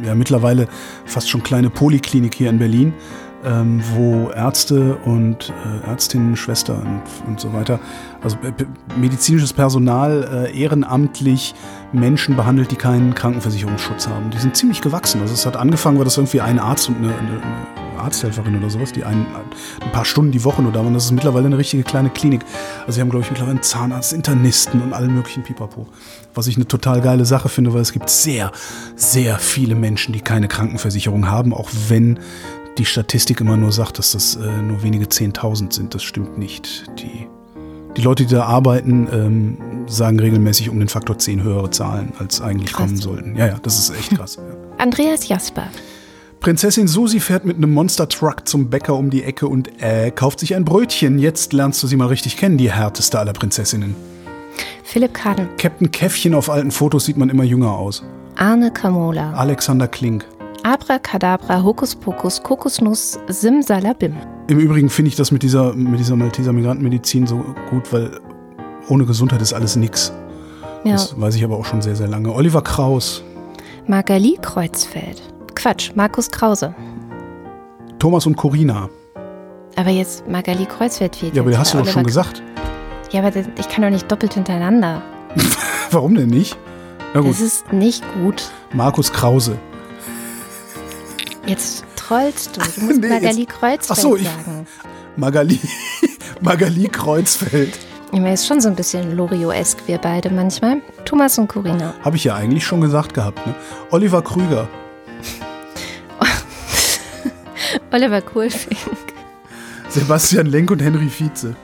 ja, 0.06 0.14
mittlerweile 0.14 0.68
fast 1.06 1.30
schon 1.30 1.42
kleine 1.42 1.72
Poliklinik 1.72 2.36
hier 2.36 2.52
in 2.52 2.60
Berlin, 2.60 2.94
ähm, 3.44 3.82
wo 3.96 4.30
Ärzte 4.30 4.96
und 4.98 5.52
äh, 5.66 5.88
Ärztinnen, 5.90 6.36
Schwestern 6.36 7.02
und, 7.26 7.28
und 7.28 7.40
so 7.40 7.52
weiter, 7.52 7.80
also 8.28 8.38
äh, 8.46 9.00
medizinisches 9.00 9.54
Personal 9.54 10.48
äh, 10.52 10.60
ehrenamtlich 10.60 11.56
Menschen 11.94 12.36
behandelt, 12.36 12.72
die 12.72 12.76
keinen 12.76 13.16
Krankenversicherungsschutz 13.16 14.08
haben. 14.08 14.30
Die 14.32 14.38
sind 14.38 14.58
ziemlich 14.58 14.82
gewachsen. 14.82 15.22
Also 15.22 15.34
es 15.34 15.46
hat 15.46 15.56
angefangen, 15.56 15.98
war 15.98 16.06
das 16.06 16.18
irgendwie 16.18 16.42
ein 16.42 16.60
Arzt 16.60 16.90
und 16.90 16.98
eine, 16.98 17.08
eine, 17.08 17.42
eine 17.42 18.00
Arzthelferin 18.00 18.58
oder 18.58 18.70
sowas, 18.70 18.92
die 18.92 19.06
ein, 19.06 19.26
ein 19.82 19.92
paar 19.92 20.04
Stunden 20.04 20.32
die 20.32 20.44
Woche 20.44 20.62
nur 20.62 20.74
da 20.74 20.84
waren. 20.84 20.94
Das 20.94 21.06
ist 21.06 21.12
mittlerweile 21.12 21.46
eine 21.46 21.58
richtige 21.58 21.84
kleine 21.84 22.10
Klinik. 22.10 22.42
Also 22.82 22.94
sie 22.94 23.02
haben, 23.02 23.10
glaube 23.10 23.24
ich, 23.24 23.32
mittlerweile 23.32 23.56
einen 23.56 23.64
Zahnarzt, 23.64 24.12
Internisten 24.12 24.82
und 24.82 24.94
allen 24.94 25.16
möglichen 25.16 25.44
Pipapo. 25.44 25.88
Was 26.36 26.48
ich 26.48 26.58
eine 26.58 26.68
total 26.68 27.02
geile 27.02 27.26
Sache 27.26 27.48
finde, 27.48 27.74
weil 27.74 27.82
es 27.82 27.94
gibt 27.94 28.10
sehr, 28.10 28.52
sehr 28.96 29.40
viele 29.40 29.76
Menschen, 29.76 30.14
die 30.14 30.22
keine 30.22 30.50
Krankenversicherung 30.50 31.30
haben, 31.30 31.54
auch 31.54 31.70
wenn 31.88 32.20
die 32.78 32.86
Statistik 32.86 33.42
immer 33.42 33.58
nur 33.58 33.72
sagt, 33.72 33.98
dass 33.98 34.12
das 34.12 34.36
äh, 34.36 34.62
nur 34.62 34.84
wenige 34.84 35.10
Zehntausend 35.10 35.74
sind. 35.74 35.96
Das 35.96 36.04
stimmt 36.04 36.38
nicht. 36.38 36.86
Die, 37.00 37.28
die 37.96 38.02
Leute, 38.02 38.26
die 38.26 38.34
da 38.34 38.46
arbeiten, 38.46 39.08
ähm, 39.12 39.58
sagen 39.88 40.20
regelmäßig 40.20 40.70
um 40.70 40.80
den 40.80 40.88
Faktor 40.88 41.18
10 41.18 41.44
höhere 41.44 41.72
Zahlen, 41.72 42.12
als 42.20 42.42
eigentlich 42.42 42.74
Krass. 42.74 42.86
kommen 42.86 42.98
sollten. 42.98 43.36
Ja, 43.36 43.48
ja, 43.48 43.60
das 43.62 43.80
ist 43.80 43.98
echt 43.98 44.16
krass. 44.18 44.36
ja. 44.38 44.44
Andreas 44.78 45.28
Jasper. 45.28 45.68
Prinzessin 46.40 46.88
Susi 46.88 47.20
fährt 47.20 47.46
mit 47.46 47.58
einem 47.58 47.74
Monster-Truck 47.74 48.48
zum 48.48 48.70
Bäcker 48.70 48.96
um 48.96 49.10
die 49.10 49.24
Ecke 49.24 49.48
und 49.48 49.82
äh, 49.82 50.12
kauft 50.12 50.40
sich 50.40 50.56
ein 50.56 50.66
Brötchen. 50.66 51.18
Jetzt 51.18 51.52
lernst 51.54 51.82
du 51.82 51.88
sie 51.88 51.96
mal 51.96 52.08
richtig 52.08 52.38
kennen, 52.38 52.58
die 52.58 52.72
härteste 52.72 53.18
aller 53.18 53.34
Prinzessinnen. 53.34 53.96
Philipp 54.84 55.14
Kaden. 55.14 55.50
Captain 55.58 55.92
Käffchen 55.92 56.34
auf 56.34 56.50
alten 56.50 56.72
Fotos 56.72 57.06
sieht 57.06 57.18
man 57.18 57.30
immer 57.30 57.44
jünger 57.44 57.72
aus. 57.72 58.04
Arne 58.36 58.72
Kamola. 58.72 59.34
Alexander 59.34 59.88
Klink. 59.88 60.26
Abracadabra, 60.68 61.64
Hokuspokus, 61.64 62.44
Kokosnuss, 62.44 63.18
Simsalabim. 63.30 64.18
Im 64.48 64.60
Übrigen 64.60 64.90
finde 64.90 65.08
ich 65.08 65.16
das 65.16 65.32
mit 65.32 65.42
dieser, 65.42 65.74
mit 65.74 65.98
dieser 65.98 66.18
Malteser 66.18 66.52
Migrantenmedizin 66.52 67.26
so 67.26 67.38
gut, 67.70 67.94
weil 67.94 68.20
ohne 68.90 69.06
Gesundheit 69.06 69.42
ist 69.42 69.54
alles 69.54 69.78
nix. 69.78 70.12
Ja. 70.84 70.92
Das 70.92 71.20
weiß 71.20 71.36
ich 71.36 71.46
aber 71.46 71.56
auch 71.56 71.64
schon 71.64 71.82
sehr, 71.82 71.96
sehr 71.96 72.10
lange. 72.10 72.34
Oliver 72.34 72.62
Kraus, 72.62 73.24
Magali 73.86 74.38
Kreuzfeld. 74.42 75.22
Quatsch, 75.56 75.92
Markus 75.96 76.30
Krause. 76.30 76.76
Thomas 77.98 78.26
und 78.26 78.36
Corina. 78.36 78.90
Aber 79.78 79.90
jetzt 79.92 80.28
Magali 80.28 80.66
Kreuzfeld 80.66 81.16
fehlt 81.16 81.34
Ja, 81.34 81.44
aber 81.44 81.52
die 81.52 81.58
hast 81.58 81.74
du 81.74 81.78
doch 81.78 81.88
schon 81.88 82.04
gesagt. 82.04 82.44
Ja, 83.12 83.22
aber 83.26 83.32
ich 83.38 83.70
kann 83.70 83.84
doch 83.84 83.90
nicht 83.90 84.12
doppelt 84.12 84.34
hintereinander. 84.34 85.02
Warum 85.92 86.16
denn 86.16 86.28
nicht? 86.28 86.58
Na 87.14 87.22
gut, 87.22 87.30
Das 87.30 87.40
ist 87.40 87.72
nicht 87.72 88.04
gut. 88.22 88.52
Markus 88.74 89.14
Krause. 89.14 89.58
Jetzt 91.48 91.84
trollst 91.96 92.56
du. 92.58 92.62
Du 92.62 92.86
musst 92.86 93.00
Nee, 93.02 93.08
Magali 93.10 93.40
jetzt- 93.42 93.50
Kreuzfeld 93.50 93.98
Ach 93.98 94.02
so, 94.02 94.16
ich- 94.16 94.24
sagen. 94.24 94.68
Magali, 95.16 95.60
Magali 96.42 96.88
Kreuzfeld. 96.90 97.78
Ich 98.12 98.20
meine, 98.20 98.34
ist 98.36 98.46
schon 98.48 98.62
so 98.62 98.70
ein 98.70 98.76
bisschen 98.76 99.18
Lorio-esk, 99.18 99.80
wir 99.88 99.98
beide 99.98 100.30
manchmal. 100.30 100.82
Thomas 101.06 101.38
und 101.40 101.48
Corinna. 101.50 101.94
Habe 102.04 102.16
ich 102.16 102.24
ja 102.24 102.36
eigentlich 102.36 102.66
schon 102.66 102.80
gesagt 102.82 103.14
gehabt. 103.14 103.46
Ne? 103.48 103.54
Oliver 103.92 104.22
Krüger, 104.22 104.68
Oliver 107.92 108.22
Kohlfink. 108.22 108.78
Sebastian 109.90 110.48
Lenk 110.48 110.72
und 110.72 110.82
Henry 110.82 111.10
Vize, 111.10 111.56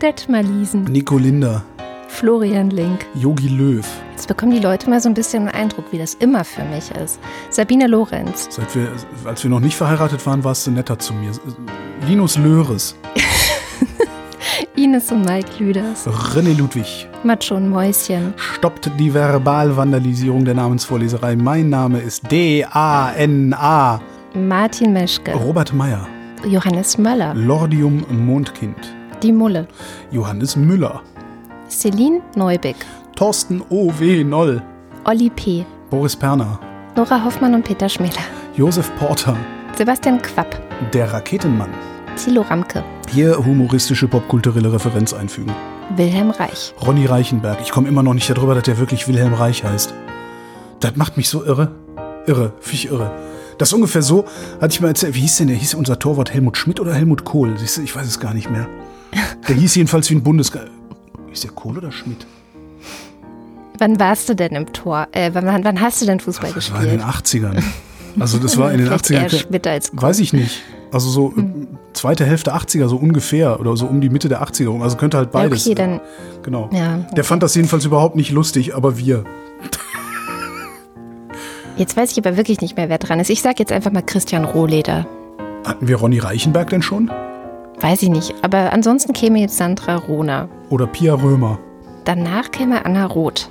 Detmar 0.00 0.42
Liesen. 0.42 0.84
Nico 0.84 1.18
Linder, 1.18 1.64
Florian 2.08 2.70
Link. 2.70 3.06
Yogi 3.14 3.48
Löw. 3.48 3.84
Jetzt 4.22 4.28
bekommen 4.28 4.52
die 4.52 4.60
Leute 4.60 4.88
mal 4.88 5.00
so 5.00 5.08
ein 5.08 5.14
bisschen 5.14 5.48
einen 5.48 5.62
Eindruck, 5.62 5.86
wie 5.90 5.98
das 5.98 6.14
immer 6.14 6.44
für 6.44 6.62
mich 6.62 6.92
ist. 6.92 7.18
Sabine 7.50 7.88
Lorenz. 7.88 8.46
Seit 8.50 8.72
wir, 8.76 8.86
als 9.24 9.42
wir 9.42 9.50
noch 9.50 9.58
nicht 9.58 9.74
verheiratet 9.74 10.24
waren, 10.26 10.44
warst 10.44 10.64
du 10.64 10.70
netter 10.70 10.96
zu 10.96 11.12
mir. 11.12 11.32
Linus 12.06 12.38
Löhres, 12.38 12.94
Ines 14.76 15.10
und 15.10 15.24
Mike 15.24 15.48
Lüders. 15.58 16.06
René 16.06 16.56
Ludwig. 16.56 17.08
Macho 17.24 17.56
und 17.56 17.68
Mäuschen. 17.68 18.32
Stoppt 18.36 18.92
die 18.96 19.12
Verbalvandalisierung 19.12 20.44
der 20.44 20.54
Namensvorleserei. 20.54 21.34
Mein 21.34 21.68
Name 21.70 21.98
ist 21.98 22.30
D-A-N-A. 22.30 24.00
Martin 24.34 24.92
Meschke. 24.92 25.32
Robert 25.32 25.72
Meyer. 25.72 26.06
Johannes 26.46 26.96
Möller. 26.96 27.34
Lordium 27.34 28.04
Mondkind. 28.08 28.94
Die 29.20 29.32
Mulle. 29.32 29.66
Johannes 30.12 30.54
Müller. 30.54 31.02
Celine 31.68 32.20
Neubeck. 32.36 32.76
Thorsten 33.16 33.62
O.W. 33.68 34.24
Noll. 34.24 34.62
Olli 35.04 35.30
P. 35.30 35.66
Boris 35.90 36.16
Perner. 36.16 36.58
Nora 36.96 37.22
Hoffmann 37.24 37.54
und 37.54 37.64
Peter 37.64 37.88
Schmäler. 37.88 38.22
Josef 38.56 38.90
Porter. 38.96 39.36
Sebastian 39.76 40.20
Quapp. 40.20 40.60
Der 40.92 41.12
Raketenmann. 41.12 41.70
Thilo 42.16 42.42
Ramke. 42.42 42.82
Hier 43.10 43.36
humoristische 43.36 44.08
popkulturelle 44.08 44.72
Referenz 44.72 45.12
einfügen. 45.12 45.52
Wilhelm 45.96 46.30
Reich. 46.30 46.74
Ronny 46.84 47.06
Reichenberg. 47.06 47.60
Ich 47.60 47.70
komme 47.70 47.88
immer 47.88 48.02
noch 48.02 48.14
nicht 48.14 48.30
darüber, 48.30 48.54
dass 48.54 48.64
der 48.64 48.78
wirklich 48.78 49.06
Wilhelm 49.08 49.34
Reich 49.34 49.62
heißt. 49.62 49.92
Das 50.80 50.96
macht 50.96 51.16
mich 51.16 51.28
so 51.28 51.44
irre. 51.44 51.70
Irre. 52.26 52.54
Finde 52.60 52.76
ich 52.76 52.90
irre. 52.90 53.10
Das 53.58 53.68
ist 53.68 53.74
ungefähr 53.74 54.02
so, 54.02 54.24
hatte 54.60 54.72
ich 54.72 54.80
mal 54.80 54.88
erzählt, 54.88 55.14
wie 55.14 55.20
hieß 55.20 55.36
denn 55.36 55.48
der? 55.48 55.56
Hieß 55.56 55.74
unser 55.74 55.98
Torwart 55.98 56.32
Helmut 56.32 56.56
Schmidt 56.56 56.80
oder 56.80 56.94
Helmut 56.94 57.24
Kohl? 57.24 57.56
Siehst 57.58 57.76
du, 57.76 57.82
ich 57.82 57.94
weiß 57.94 58.06
es 58.06 58.18
gar 58.18 58.32
nicht 58.32 58.50
mehr. 58.50 58.66
Der 59.46 59.54
hieß 59.54 59.74
jedenfalls 59.74 60.08
wie 60.10 60.14
ein 60.14 60.22
Bundes... 60.22 60.50
Ist 61.30 61.44
der 61.44 61.50
Kohl 61.50 61.78
oder 61.78 61.92
Schmidt? 61.92 62.26
Wann 63.82 63.98
warst 63.98 64.28
du 64.28 64.36
denn 64.36 64.52
im 64.52 64.72
Tor? 64.72 65.08
Äh, 65.10 65.30
wann, 65.32 65.64
wann 65.64 65.80
hast 65.80 66.00
du 66.00 66.06
denn 66.06 66.20
Fußball 66.20 66.52
Das 66.54 66.72
war 66.72 66.84
in 66.84 66.90
den 66.90 67.00
gespielt? 67.04 67.46
80ern. 67.46 67.62
Also 68.20 68.38
das 68.38 68.56
war 68.56 68.70
in 68.70 68.78
den 68.78 68.86
Vielleicht 69.02 69.10
eher 69.10 69.26
80ern. 69.28 69.40
Schmidt 69.40 69.66
als 69.66 69.90
Kohl. 69.90 70.02
Weiß 70.02 70.20
ich 70.20 70.32
nicht. 70.32 70.62
Also 70.92 71.08
so 71.08 71.34
äh, 71.36 71.42
zweite 71.92 72.24
Hälfte 72.24 72.54
80er, 72.54 72.86
so 72.86 72.96
ungefähr. 72.96 73.58
Oder 73.58 73.76
so 73.76 73.86
um 73.86 74.00
die 74.00 74.08
Mitte 74.08 74.28
der 74.28 74.40
80er 74.40 74.68
rum. 74.68 74.82
Also 74.82 74.96
könnte 74.96 75.16
halt 75.16 75.32
beides. 75.32 75.66
okay, 75.66 75.74
dann. 75.74 76.00
Genau. 76.44 76.70
Ja, 76.72 76.98
Der 77.16 77.24
fand 77.24 77.42
das 77.42 77.56
jedenfalls 77.56 77.84
überhaupt 77.84 78.14
nicht 78.14 78.30
lustig, 78.30 78.76
aber 78.76 78.98
wir. 78.98 79.24
Jetzt 81.76 81.96
weiß 81.96 82.12
ich 82.12 82.18
aber 82.24 82.36
wirklich 82.36 82.60
nicht 82.60 82.76
mehr, 82.76 82.88
wer 82.88 82.98
dran 82.98 83.18
ist. 83.18 83.30
Ich 83.30 83.42
sag 83.42 83.58
jetzt 83.58 83.72
einfach 83.72 83.90
mal 83.90 84.02
Christian 84.02 84.44
Rohleder. 84.44 85.08
Hatten 85.64 85.88
wir 85.88 85.96
Ronny 85.96 86.20
Reichenberg 86.20 86.70
denn 86.70 86.82
schon? 86.82 87.10
Weiß 87.80 88.00
ich 88.02 88.10
nicht. 88.10 88.32
Aber 88.42 88.72
ansonsten 88.72 89.12
käme 89.12 89.40
jetzt 89.40 89.56
Sandra 89.56 89.96
Rohner. 89.96 90.48
Oder 90.70 90.86
Pia 90.86 91.14
Römer. 91.14 91.58
Danach 92.04 92.50
käme 92.50 92.84
Anna 92.84 93.06
Roth. 93.06 93.48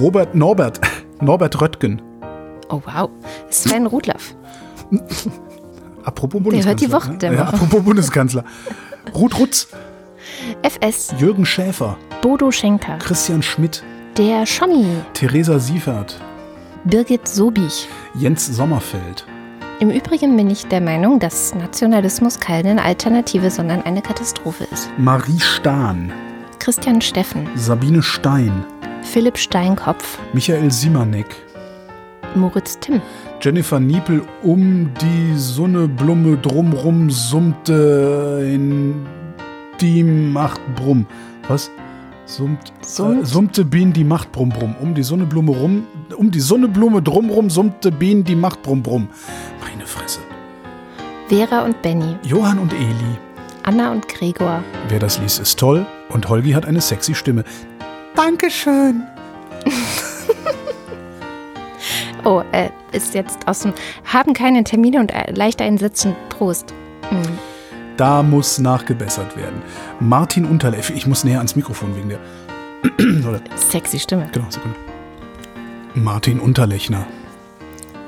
Robert 0.00 0.34
Norbert. 0.34 0.80
Norbert 1.20 1.60
Röttgen. 1.60 2.00
Oh 2.68 2.80
wow. 2.86 3.10
Sven 3.50 3.86
Rudloff. 3.86 4.34
Apropos 6.04 6.38
Der 6.40 6.44
Bundeskanzler. 6.44 6.70
hört 6.70 6.80
die 6.80 6.92
Woche, 6.92 7.10
ne? 7.12 7.18
der 7.18 7.32
ja, 7.32 7.38
Woche. 7.40 7.54
apropos 7.54 7.82
Bundeskanzler. 7.84 8.44
Ruth 9.14 9.38
Rutz, 9.38 9.68
FS. 10.62 11.14
Jürgen 11.18 11.44
Schäfer, 11.44 11.96
Bodo 12.22 12.50
Schenker. 12.50 12.96
Christian 12.98 13.42
Schmidt, 13.42 13.82
Der 14.16 14.46
Schommi. 14.46 14.86
Theresa 15.12 15.58
Siefert, 15.58 16.18
Birgit 16.84 17.28
Sobich. 17.28 17.86
Jens 18.14 18.46
Sommerfeld, 18.46 19.26
Im 19.80 19.90
Übrigen 19.90 20.36
bin 20.36 20.48
ich 20.48 20.66
der 20.68 20.80
Meinung, 20.80 21.18
dass 21.20 21.54
Nationalismus 21.54 22.40
keine 22.40 22.82
Alternative, 22.82 23.50
sondern 23.50 23.82
eine 23.82 24.00
Katastrophe 24.00 24.64
ist. 24.72 24.88
Marie 24.96 25.40
Stahn, 25.40 26.12
Christian 26.60 27.00
Steffen. 27.00 27.48
Sabine 27.56 28.02
Stein, 28.02 28.64
Philipp 29.02 29.38
Steinkopf. 29.38 30.18
Michael 30.34 30.70
Simanek, 30.70 31.26
Moritz 32.34 32.78
Timm. 32.78 33.00
Jennifer 33.40 33.80
Niepel 33.80 34.22
um 34.42 34.90
die 35.00 35.34
Sonneblume 35.36 36.36
drumrum 36.36 37.10
summte 37.10 38.46
in 38.46 39.06
die 39.80 40.04
Macht 40.04 40.60
brumm. 40.76 41.06
Was? 41.48 41.70
Summt, 42.26 42.72
Summt? 42.82 43.22
Äh, 43.22 43.26
summte 43.26 43.64
Bien 43.64 43.92
die 43.92 44.04
Macht 44.04 44.30
brumm 44.30 44.50
brumm. 44.50 44.76
Um 44.80 44.94
die 44.94 45.02
Sonneblume 45.02 45.52
rum, 45.52 45.86
um 46.14 46.30
die 46.30 46.40
Sonneblume 46.40 47.02
drumrum 47.02 47.48
summte 47.48 47.90
Bien 47.90 48.22
die 48.22 48.36
Macht 48.36 48.62
brumm 48.62 48.82
brumm. 48.82 49.08
Meine 49.60 49.86
Fresse. 49.86 50.20
Vera 51.28 51.64
und 51.64 51.80
Benny. 51.80 52.16
Johann 52.22 52.58
und 52.58 52.72
Eli. 52.74 53.18
Anna 53.62 53.92
und 53.92 54.06
Gregor. 54.08 54.62
Wer 54.88 54.98
das 54.98 55.18
liest, 55.18 55.40
ist 55.40 55.58
toll. 55.58 55.86
Und 56.10 56.28
Holgi 56.28 56.52
hat 56.52 56.66
eine 56.66 56.80
sexy 56.80 57.14
Stimme. 57.14 57.44
Dankeschön. 58.14 59.02
Oh, 62.24 62.42
äh, 62.52 62.68
ist 62.92 63.14
jetzt 63.14 63.48
aus 63.48 63.60
dem. 63.60 63.72
Haben 64.04 64.34
keine 64.34 64.62
Termine 64.62 65.00
und 65.00 65.10
äh, 65.10 65.32
leicht 65.32 65.62
einsetzen. 65.62 66.14
Prost. 66.28 66.74
Mhm. 67.10 67.38
Da 67.96 68.22
muss 68.22 68.58
nachgebessert 68.58 69.36
werden. 69.36 69.62
Martin 70.00 70.44
Unterleff. 70.44 70.90
Ich 70.90 71.06
muss 71.06 71.24
näher 71.24 71.38
ans 71.38 71.56
Mikrofon 71.56 71.96
wegen 71.96 72.10
der. 72.10 72.18
Oder, 73.28 73.40
Sexy 73.56 73.98
Stimme. 73.98 74.28
genau, 74.32 74.50
Sekunde. 74.50 74.76
Martin 75.94 76.40
Unterlechner. 76.40 77.06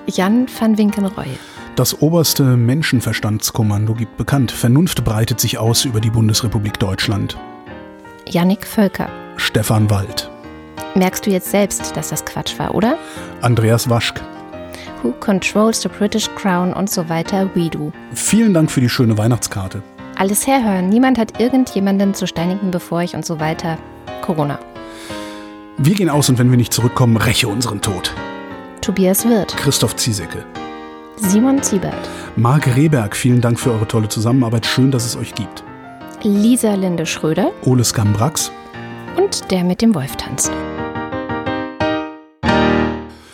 Jan 0.06 0.46
van 0.60 0.78
Winkenreue. 0.78 1.38
Das 1.76 2.02
oberste 2.02 2.42
Menschenverstandskommando 2.56 3.94
gibt 3.94 4.16
bekannt. 4.18 4.52
Vernunft 4.52 5.04
breitet 5.04 5.40
sich 5.40 5.58
aus 5.58 5.84
über 5.84 6.00
die 6.00 6.10
Bundesrepublik 6.10 6.78
Deutschland. 6.78 7.38
Yannick 8.32 8.66
Völker. 8.66 9.10
Stefan 9.36 9.90
Wald. 9.90 10.30
Merkst 10.94 11.26
du 11.26 11.30
jetzt 11.30 11.50
selbst, 11.50 11.94
dass 11.94 12.08
das 12.08 12.24
Quatsch 12.24 12.58
war, 12.58 12.74
oder? 12.74 12.96
Andreas 13.42 13.90
Waschk. 13.90 14.22
Who 15.02 15.12
controls 15.20 15.82
the 15.82 15.90
British 15.90 16.30
Crown 16.34 16.72
und 16.72 16.88
so 16.88 17.10
weiter, 17.10 17.50
we 17.54 17.68
do. 17.68 17.92
Vielen 18.14 18.54
Dank 18.54 18.70
für 18.70 18.80
die 18.80 18.88
schöne 18.88 19.18
Weihnachtskarte. 19.18 19.82
Alles 20.16 20.46
herhören. 20.46 20.88
Niemand 20.88 21.18
hat 21.18 21.40
irgendjemanden 21.40 22.14
zu 22.14 22.26
steinigen, 22.26 22.70
bevor 22.70 23.02
ich 23.02 23.14
und 23.14 23.26
so 23.26 23.38
weiter. 23.38 23.76
Corona. 24.22 24.58
Wir 25.76 25.94
gehen 25.94 26.08
aus 26.08 26.30
und 26.30 26.38
wenn 26.38 26.50
wir 26.50 26.56
nicht 26.56 26.72
zurückkommen, 26.72 27.18
räche 27.18 27.48
unseren 27.48 27.82
Tod. 27.82 28.14
Tobias 28.80 29.28
Wirth. 29.28 29.54
Christoph 29.58 29.96
Ziesecke. 29.96 30.46
Simon 31.16 31.62
Siebert. 31.62 32.08
Marc 32.36 32.66
Rehberg, 32.76 33.14
vielen 33.14 33.42
Dank 33.42 33.60
für 33.60 33.72
eure 33.72 33.86
tolle 33.86 34.08
Zusammenarbeit. 34.08 34.64
Schön, 34.64 34.90
dass 34.90 35.04
es 35.04 35.16
euch 35.16 35.34
gibt. 35.34 35.64
Lisa 36.22 36.74
Linde 36.74 37.06
Schröder. 37.06 37.50
Ole 37.64 37.84
Skambrax. 37.84 38.52
Und 39.16 39.50
der 39.50 39.64
mit 39.64 39.82
dem 39.82 39.94
Wolf 39.94 40.16
tanzt. 40.16 40.50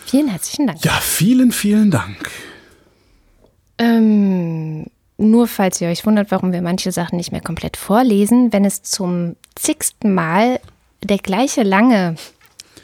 Vielen 0.06 0.28
herzlichen 0.28 0.66
Dank. 0.66 0.82
Ja, 0.84 0.92
vielen, 1.02 1.52
vielen 1.52 1.90
Dank. 1.90 2.30
Ähm, 3.78 4.86
nur 5.18 5.46
falls 5.48 5.80
ihr 5.80 5.88
euch 5.88 6.04
wundert, 6.06 6.30
warum 6.30 6.52
wir 6.52 6.62
manche 6.62 6.90
Sachen 6.90 7.16
nicht 7.16 7.30
mehr 7.30 7.42
komplett 7.42 7.76
vorlesen, 7.76 8.52
wenn 8.52 8.64
es 8.64 8.82
zum 8.82 9.36
zigsten 9.54 10.14
Mal 10.14 10.58
der 11.04 11.18
gleiche 11.18 11.62
lange 11.62 12.16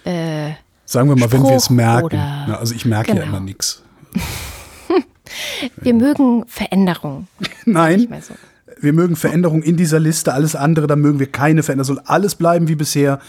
äh, 0.05 0.51
Sagen 0.85 1.09
wir 1.09 1.17
mal, 1.17 1.33
wenn 1.33 1.43
wir 1.43 1.57
es 1.57 1.65
Spruch 1.65 1.77
merken. 1.77 2.17
Na, 2.47 2.59
also 2.59 2.75
ich 2.75 2.85
merke 2.85 3.09
ja 3.09 3.15
Genau. 3.15 3.27
immer 3.29 3.41
nichts. 3.41 3.83
wir 5.77 5.95
mögen 5.95 6.45
Veränderung. 6.47 7.27
Nein, 7.65 8.07
so. 8.21 8.35
Wir 8.81 8.93
mögen 8.93 9.17
Veränderung 9.17 9.63
in 9.63 9.77
dieser 9.77 10.01
Liste. 10.01 10.35
Alles 10.35 10.57
andere, 10.57 10.87
da 10.87 10.97
mögen 10.97 11.19
wir 11.19 11.31
keine 11.31 11.63
Veränderung. 11.63 11.97
Soll 11.97 12.05
alles 12.07 12.35
bleiben 12.35 12.69
wie 12.69 12.77
bisher 12.77 13.21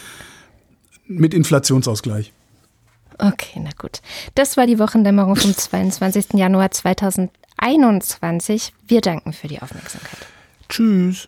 mit 1.07 1.33
Inflationsausgleich. 1.33 2.33
Okay, 3.17 3.61
na 3.63 3.69
gut. 3.77 4.01
Das 4.35 4.57
war 4.57 4.67
die 4.67 4.79
Wochendämmerung 4.79 5.35
vom 5.35 5.55
22. 5.55 6.33
Januar 6.33 6.71
2021. 6.71 8.73
Wir 8.87 9.01
danken 9.01 9.33
für 9.33 9.47
die 9.47 9.61
Aufmerksamkeit. 9.61 10.19
Tschüss. 10.67 11.27